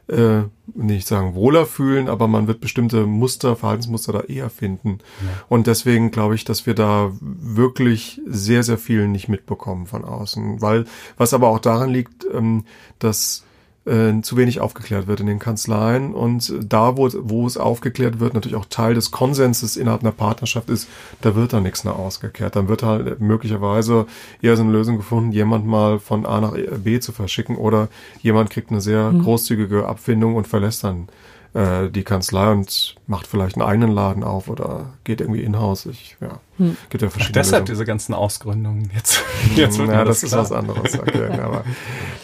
äh, 0.07 0.43
nicht 0.73 1.07
sagen 1.07 1.35
wohler 1.35 1.65
fühlen, 1.65 2.09
aber 2.09 2.27
man 2.27 2.47
wird 2.47 2.59
bestimmte 2.59 3.05
Muster, 3.05 3.55
Verhaltensmuster 3.55 4.13
da 4.13 4.21
eher 4.21 4.49
finden. 4.49 4.99
Ja. 5.21 5.43
Und 5.47 5.67
deswegen 5.67 6.11
glaube 6.11 6.35
ich, 6.35 6.43
dass 6.43 6.65
wir 6.65 6.75
da 6.75 7.11
wirklich 7.21 8.21
sehr, 8.25 8.63
sehr 8.63 8.77
viel 8.77 9.07
nicht 9.07 9.29
mitbekommen 9.29 9.87
von 9.87 10.03
außen. 10.03 10.61
Weil, 10.61 10.85
was 11.17 11.33
aber 11.33 11.47
auch 11.47 11.59
daran 11.59 11.89
liegt, 11.89 12.25
ähm, 12.33 12.65
dass 12.99 13.43
äh, 13.85 14.21
zu 14.21 14.37
wenig 14.37 14.59
aufgeklärt 14.59 15.07
wird 15.07 15.19
in 15.19 15.25
den 15.25 15.39
Kanzleien 15.39 16.13
und 16.13 16.53
da, 16.61 16.97
wo, 16.97 17.09
wo 17.21 17.47
es 17.47 17.57
aufgeklärt 17.57 18.19
wird, 18.19 18.33
natürlich 18.33 18.57
auch 18.57 18.65
Teil 18.65 18.93
des 18.93 19.11
Konsenses 19.11 19.77
innerhalb 19.77 20.01
einer 20.01 20.11
Partnerschaft 20.11 20.69
ist, 20.69 20.87
da 21.21 21.35
wird 21.35 21.53
dann 21.53 21.63
nichts 21.63 21.83
mehr 21.83 21.95
ausgekehrt. 21.95 22.55
Dann 22.55 22.67
wird 22.67 22.83
halt 22.83 23.19
möglicherweise 23.19 24.05
eher 24.41 24.55
so 24.55 24.63
eine 24.63 24.71
Lösung 24.71 24.97
gefunden, 24.97 25.31
jemand 25.31 25.65
mal 25.65 25.99
von 25.99 26.25
A 26.25 26.41
nach 26.41 26.53
B 26.83 26.99
zu 26.99 27.11
verschicken 27.11 27.55
oder 27.55 27.87
jemand 28.21 28.49
kriegt 28.49 28.69
eine 28.69 28.81
sehr 28.81 29.11
mhm. 29.11 29.23
großzügige 29.23 29.87
Abfindung 29.87 30.35
und 30.35 30.47
verlässt 30.47 30.83
dann 30.83 31.07
äh, 31.53 31.89
die 31.89 32.03
Kanzlei 32.03 32.51
und 32.51 32.95
macht 33.07 33.27
vielleicht 33.27 33.55
einen 33.55 33.67
eigenen 33.67 33.91
Laden 33.91 34.23
auf 34.23 34.47
oder 34.47 34.93
geht 35.03 35.21
irgendwie 35.21 35.43
in-house. 35.43 35.85
Ich, 35.87 36.17
ja, 36.21 36.39
hm. 36.57 36.77
gibt 36.89 37.01
ja 37.01 37.09
verschiedene. 37.09 37.39
Ach, 37.39 37.43
deshalb 37.43 37.63
Lösungen. 37.63 37.75
diese 37.75 37.85
ganzen 37.85 38.13
Ausgründungen 38.13 38.91
jetzt. 38.95 39.23
jetzt 39.55 39.77
wird 39.77 39.89
ja, 39.89 40.05
das, 40.05 40.21
das 40.21 40.31
ist 40.31 40.37
was 40.37 40.51
anderes. 40.51 40.97
Okay, 40.97 41.25
aber 41.39 41.63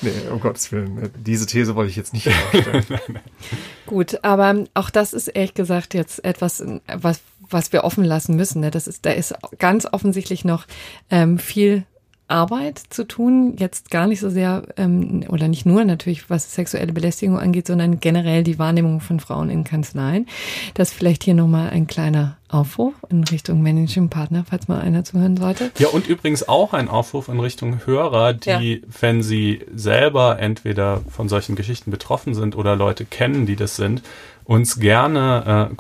nee, 0.02 0.12
um 0.32 0.40
Gottes 0.40 0.72
Willen, 0.72 1.12
diese 1.18 1.46
These 1.46 1.76
wollte 1.76 1.90
ich 1.90 1.96
jetzt 1.96 2.14
nicht 2.14 2.28
aufstellen. 2.28 2.86
Gut, 3.86 4.24
aber 4.24 4.64
auch 4.74 4.90
das 4.90 5.14
ist 5.14 5.28
ehrlich 5.28 5.54
gesagt 5.54 5.94
jetzt 5.94 6.24
etwas, 6.24 6.64
was 6.94 7.22
was 7.50 7.72
wir 7.72 7.84
offen 7.84 8.04
lassen 8.04 8.36
müssen. 8.36 8.60
Ne? 8.62 8.72
Das 8.72 8.88
ist, 8.88 9.06
da 9.06 9.12
ist 9.12 9.34
ganz 9.58 9.88
offensichtlich 9.90 10.44
noch 10.46 10.66
ähm, 11.10 11.40
viel 11.40 11.86
Arbeit 12.28 12.82
zu 12.90 13.08
tun, 13.08 13.56
jetzt 13.58 13.90
gar 13.90 14.06
nicht 14.06 14.20
so 14.20 14.30
sehr 14.30 14.64
ähm, 14.76 15.24
oder 15.30 15.48
nicht 15.48 15.66
nur 15.66 15.86
natürlich, 15.86 16.30
was 16.30 16.54
sexuelle 16.54 16.92
Belästigung 16.92 17.40
angeht, 17.40 17.68
sondern 17.68 18.00
generell 18.00 18.44
die 18.44 18.60
Wahrnehmung 18.60 19.00
von 19.00 19.20
Frauen 19.20 19.50
in 19.50 19.64
Kanzleien. 19.64 20.28
Das 20.74 20.92
vielleicht 20.92 21.24
hier 21.24 21.34
nochmal 21.34 21.70
ein 21.70 21.88
kleiner 21.88 22.38
Aufruf 22.50 22.94
in 23.10 23.24
Richtung 23.24 23.62
Managing 23.62 24.10
Partner, 24.10 24.46
falls 24.50 24.68
mal 24.68 24.82
einer 24.82 25.06
zuhören 25.06 25.38
sollte. 25.38 25.72
Ja, 25.80 25.88
und 25.88 26.08
übrigens 26.08 26.48
auch 26.48 26.74
ein 26.74 26.90
Aufruf 26.90 27.30
in 27.30 27.40
Richtung 27.40 27.86
Hörer, 27.86 28.34
die, 28.34 28.50
ja. 28.50 28.88
wenn 29.00 29.24
sie 29.24 29.66
selber 29.74 30.40
entweder 30.40 31.02
von 31.10 31.30
solchen 31.30 31.56
Geschichten 31.56 31.92
betroffen 31.92 32.34
sind 32.34 32.58
oder 32.58 32.76
Leute 32.76 33.06
kennen, 33.06 33.46
die 33.46 33.56
das 33.56 33.78
sind, 33.78 34.02
uns 34.44 34.80
gerne 34.80 35.70
äh, 35.72 35.76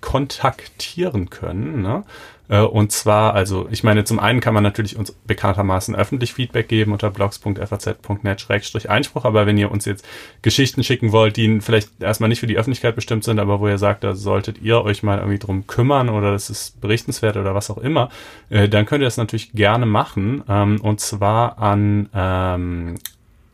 kontaktieren 0.00 1.30
können. 1.30 1.82
Ne? 1.82 2.04
Äh, 2.52 2.60
und 2.60 2.92
zwar, 2.92 3.34
also 3.34 3.66
ich 3.70 3.82
meine, 3.82 4.04
zum 4.04 4.20
einen 4.20 4.40
kann 4.40 4.52
man 4.52 4.62
natürlich 4.62 4.98
uns 4.98 5.12
bekanntermaßen 5.12 5.96
öffentlich 5.96 6.34
Feedback 6.34 6.68
geben 6.68 6.92
unter 6.92 7.08
blogs.faz.net-einspruch, 7.10 9.24
aber 9.24 9.46
wenn 9.46 9.56
ihr 9.56 9.70
uns 9.70 9.86
jetzt 9.86 10.06
Geschichten 10.42 10.84
schicken 10.84 11.12
wollt, 11.12 11.38
die 11.38 11.62
vielleicht 11.62 12.02
erstmal 12.02 12.28
nicht 12.28 12.40
für 12.40 12.46
die 12.46 12.58
Öffentlichkeit 12.58 12.94
bestimmt 12.94 13.24
sind, 13.24 13.38
aber 13.38 13.60
wo 13.60 13.68
ihr 13.68 13.78
sagt, 13.78 14.04
da 14.04 14.14
solltet 14.14 14.60
ihr 14.60 14.82
euch 14.82 15.02
mal 15.02 15.16
irgendwie 15.18 15.38
drum 15.38 15.66
kümmern 15.66 16.10
oder 16.10 16.32
das 16.32 16.50
ist 16.50 16.78
berichtenswert 16.82 17.38
oder 17.38 17.54
was 17.54 17.70
auch 17.70 17.78
immer, 17.78 18.10
äh, 18.50 18.68
dann 18.68 18.84
könnt 18.84 19.00
ihr 19.00 19.06
das 19.06 19.16
natürlich 19.16 19.52
gerne 19.52 19.86
machen. 19.86 20.44
Ähm, 20.46 20.78
und 20.82 21.00
zwar 21.00 21.58
an 21.58 22.10
ähm, 22.12 22.96